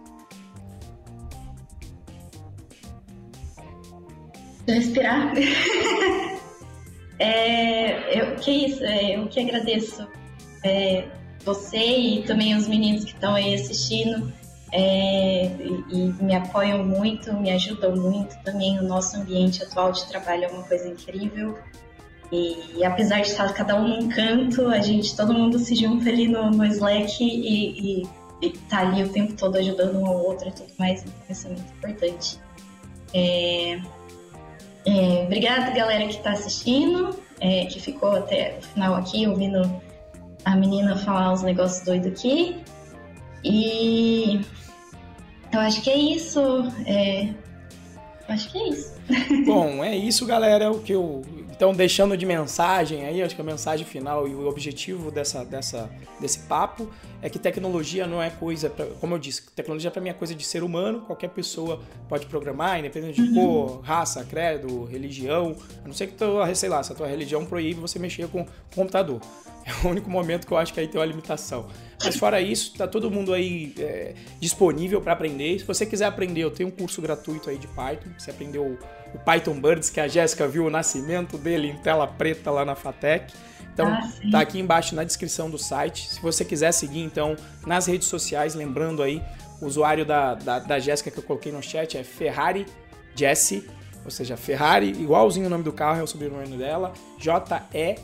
Respirar. 4.66 5.34
é, 7.18 8.20
eu, 8.22 8.36
que 8.36 8.50
isso, 8.50 8.82
é, 8.82 9.18
eu 9.18 9.28
que 9.28 9.40
agradeço. 9.40 10.08
É, 10.64 11.04
você 11.44 11.78
e 11.78 12.22
também 12.22 12.56
os 12.56 12.66
meninos 12.66 13.04
que 13.04 13.12
estão 13.12 13.34
aí 13.34 13.54
assistindo 13.54 14.32
é, 14.72 15.46
e, 15.46 15.84
e, 15.92 16.22
me 16.22 16.34
apoiam 16.34 16.84
muito, 16.84 17.32
me 17.34 17.52
ajudam 17.52 17.94
muito. 17.94 18.36
Também 18.42 18.78
o 18.78 18.82
nosso 18.82 19.16
ambiente 19.16 19.62
atual 19.62 19.92
de 19.92 20.04
trabalho 20.06 20.44
é 20.44 20.48
uma 20.48 20.64
coisa 20.64 20.88
incrível. 20.88 21.56
E, 22.32 22.78
e 22.78 22.84
apesar 22.84 23.20
de 23.20 23.28
estar 23.28 23.52
cada 23.52 23.76
um 23.76 23.86
num 23.86 24.08
canto, 24.08 24.66
a 24.68 24.80
gente, 24.80 25.14
todo 25.14 25.32
mundo 25.32 25.58
se 25.60 25.76
junta 25.76 26.08
ali 26.08 26.26
no, 26.26 26.50
no 26.50 26.64
Slack 26.64 27.22
e, 27.22 28.00
e, 28.00 28.08
e 28.42 28.50
tá 28.68 28.80
ali 28.80 29.04
o 29.04 29.08
tempo 29.08 29.34
todo 29.34 29.56
ajudando 29.56 30.00
um 30.00 30.06
ao 30.06 30.24
outro 30.24 30.48
e 30.48 30.52
tudo 30.52 30.72
mais. 30.76 31.02
Então 31.02 31.14
isso 31.30 31.46
é 31.46 31.50
muito 31.50 31.72
importante. 31.72 32.38
É, 33.14 33.80
é, 34.86 35.22
obrigada, 35.24 35.70
galera 35.70 36.04
que 36.08 36.16
está 36.16 36.32
assistindo, 36.32 37.16
é, 37.40 37.66
que 37.66 37.80
ficou 37.80 38.10
até 38.10 38.58
o 38.58 38.62
final 38.62 38.94
aqui 38.96 39.26
ouvindo 39.26 39.62
a 40.44 40.56
menina 40.56 40.96
falar 40.96 41.32
uns 41.32 41.42
negócios 41.42 41.84
doidos 41.84 42.12
aqui. 42.12 42.56
E 43.42 44.40
eu 45.52 45.60
acho 45.60 45.82
que 45.82 45.90
é 45.90 45.96
isso. 45.96 46.40
É... 46.86 47.28
Acho 48.28 48.50
que 48.50 48.58
é 48.58 48.68
isso. 48.70 48.94
Bom, 49.46 49.84
é 49.84 49.94
isso, 49.96 50.26
galera. 50.26 50.70
O 50.70 50.80
que 50.80 50.92
eu 50.92 51.22
então, 51.56 51.72
deixando 51.72 52.16
de 52.16 52.26
mensagem 52.26 53.06
aí, 53.06 53.22
acho 53.22 53.36
que 53.36 53.40
a 53.40 53.44
mensagem 53.44 53.86
final 53.86 54.26
e 54.26 54.34
o 54.34 54.48
objetivo 54.48 55.08
dessa, 55.12 55.44
dessa, 55.44 55.88
desse 56.18 56.40
papo 56.40 56.90
é 57.22 57.30
que 57.30 57.38
tecnologia 57.38 58.08
não 58.08 58.20
é 58.20 58.28
coisa, 58.28 58.68
pra, 58.68 58.84
como 59.00 59.14
eu 59.14 59.18
disse, 59.20 59.48
tecnologia 59.52 59.88
para 59.88 60.02
mim 60.02 60.08
é 60.08 60.12
coisa 60.12 60.34
de 60.34 60.44
ser 60.44 60.64
humano, 60.64 61.02
qualquer 61.02 61.28
pessoa 61.28 61.80
pode 62.08 62.26
programar, 62.26 62.80
independente 62.80 63.22
de 63.22 63.32
cor, 63.32 63.80
raça, 63.82 64.24
credo, 64.24 64.84
religião, 64.86 65.54
a 65.84 65.86
não 65.86 65.94
ser 65.94 66.08
que, 66.08 66.14
tu, 66.14 66.26
sei 66.56 66.68
lá, 66.68 66.82
se 66.82 66.90
a 66.90 66.94
tua 66.96 67.06
religião 67.06 67.46
proíbe 67.46 67.78
você 67.78 68.00
mexer 68.00 68.26
com 68.26 68.44
computador. 68.74 69.20
É 69.66 69.86
o 69.86 69.90
único 69.90 70.10
momento 70.10 70.46
que 70.46 70.52
eu 70.52 70.58
acho 70.58 70.74
que 70.74 70.80
aí 70.80 70.86
tem 70.86 71.00
uma 71.00 71.06
limitação. 71.06 71.68
Mas 72.04 72.16
fora 72.16 72.38
isso, 72.38 72.74
tá 72.76 72.86
todo 72.86 73.10
mundo 73.10 73.32
aí 73.32 73.72
é, 73.78 74.12
disponível 74.38 75.00
para 75.00 75.14
aprender. 75.14 75.58
Se 75.58 75.64
você 75.64 75.86
quiser 75.86 76.04
aprender, 76.04 76.42
eu 76.42 76.50
tenho 76.50 76.68
um 76.68 76.70
curso 76.70 77.00
gratuito 77.00 77.48
aí 77.48 77.56
de 77.56 77.66
Python. 77.68 78.10
Você 78.18 78.30
aprendeu 78.30 78.78
o 79.14 79.18
Python 79.18 79.60
Birds, 79.60 79.88
que 79.88 80.00
a 80.00 80.08
Jéssica 80.08 80.46
viu 80.48 80.66
o 80.66 80.70
nascimento 80.70 81.38
dele 81.38 81.68
em 81.68 81.76
tela 81.78 82.06
preta 82.06 82.50
lá 82.50 82.64
na 82.64 82.74
Fatec. 82.74 83.32
Então, 83.72 83.86
ah, 83.86 84.00
tá 84.30 84.40
aqui 84.40 84.58
embaixo 84.58 84.94
na 84.94 85.04
descrição 85.04 85.48
do 85.48 85.58
site. 85.58 86.08
Se 86.08 86.20
você 86.20 86.44
quiser 86.44 86.72
seguir, 86.72 87.00
então, 87.00 87.36
nas 87.66 87.86
redes 87.86 88.08
sociais, 88.08 88.54
lembrando 88.54 89.02
aí, 89.02 89.22
o 89.60 89.66
usuário 89.66 90.04
da, 90.04 90.34
da, 90.34 90.58
da 90.58 90.78
Jéssica 90.78 91.10
que 91.10 91.18
eu 91.18 91.22
coloquei 91.22 91.50
no 91.50 91.62
chat 91.62 91.96
é 91.96 92.04
Ferrari 92.04 92.66
Jessie, 93.14 93.68
ou 94.04 94.10
seja, 94.10 94.36
Ferrari, 94.36 94.90
igualzinho 94.90 95.46
o 95.46 95.50
nome 95.50 95.64
do 95.64 95.72
carro, 95.72 96.00
é 96.00 96.02
o 96.02 96.06
sobrenome 96.06 96.58
dela, 96.58 96.92
J-E-S-S-I-E, 97.18 97.96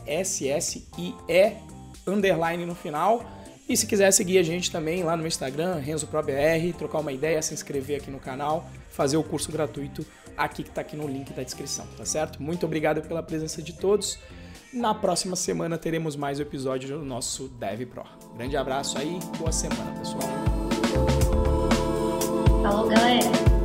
underline 2.07 2.65
no 2.65 2.75
final. 2.75 3.23
E 3.69 3.77
se 3.77 3.87
quiser 3.87 4.11
seguir 4.13 4.39
a 4.39 4.43
gente 4.43 4.71
também 4.71 5.03
lá 5.03 5.15
no 5.17 5.27
Instagram, 5.27 5.77
RenzoProBR, 5.77 6.73
trocar 6.77 7.01
uma 7.01 7.13
ideia, 7.13 7.43
se 7.43 7.53
inscrever 7.53 8.01
aqui 8.01 8.11
no 8.11 8.19
canal, 8.19 8.69
fazer 8.91 9.17
o 9.17 9.23
curso 9.23 9.53
gratuito 9.53 10.05
aqui 10.45 10.63
que 10.63 10.71
está 10.71 10.81
aqui 10.81 10.97
no 10.97 11.07
link 11.07 11.33
da 11.33 11.43
descrição, 11.43 11.87
tá 11.97 12.05
certo? 12.05 12.43
Muito 12.43 12.65
obrigado 12.65 13.03
pela 13.03 13.23
presença 13.23 13.63
de 13.63 13.73
todos. 13.75 14.19
Na 14.73 14.95
próxima 14.95 15.37
semana 15.37 15.77
teremos 15.77 16.17
mais 16.17 16.39
um 16.39 16.43
episódio 16.43 16.99
do 16.99 17.05
nosso 17.05 17.49
Dev 17.49 17.87
Pro. 17.87 18.05
Grande 18.37 18.57
abraço 18.57 18.97
aí, 18.99 19.19
boa 19.37 19.53
semana, 19.53 19.93
pessoal. 19.99 20.23
Falou, 22.63 22.89
galera. 22.89 23.60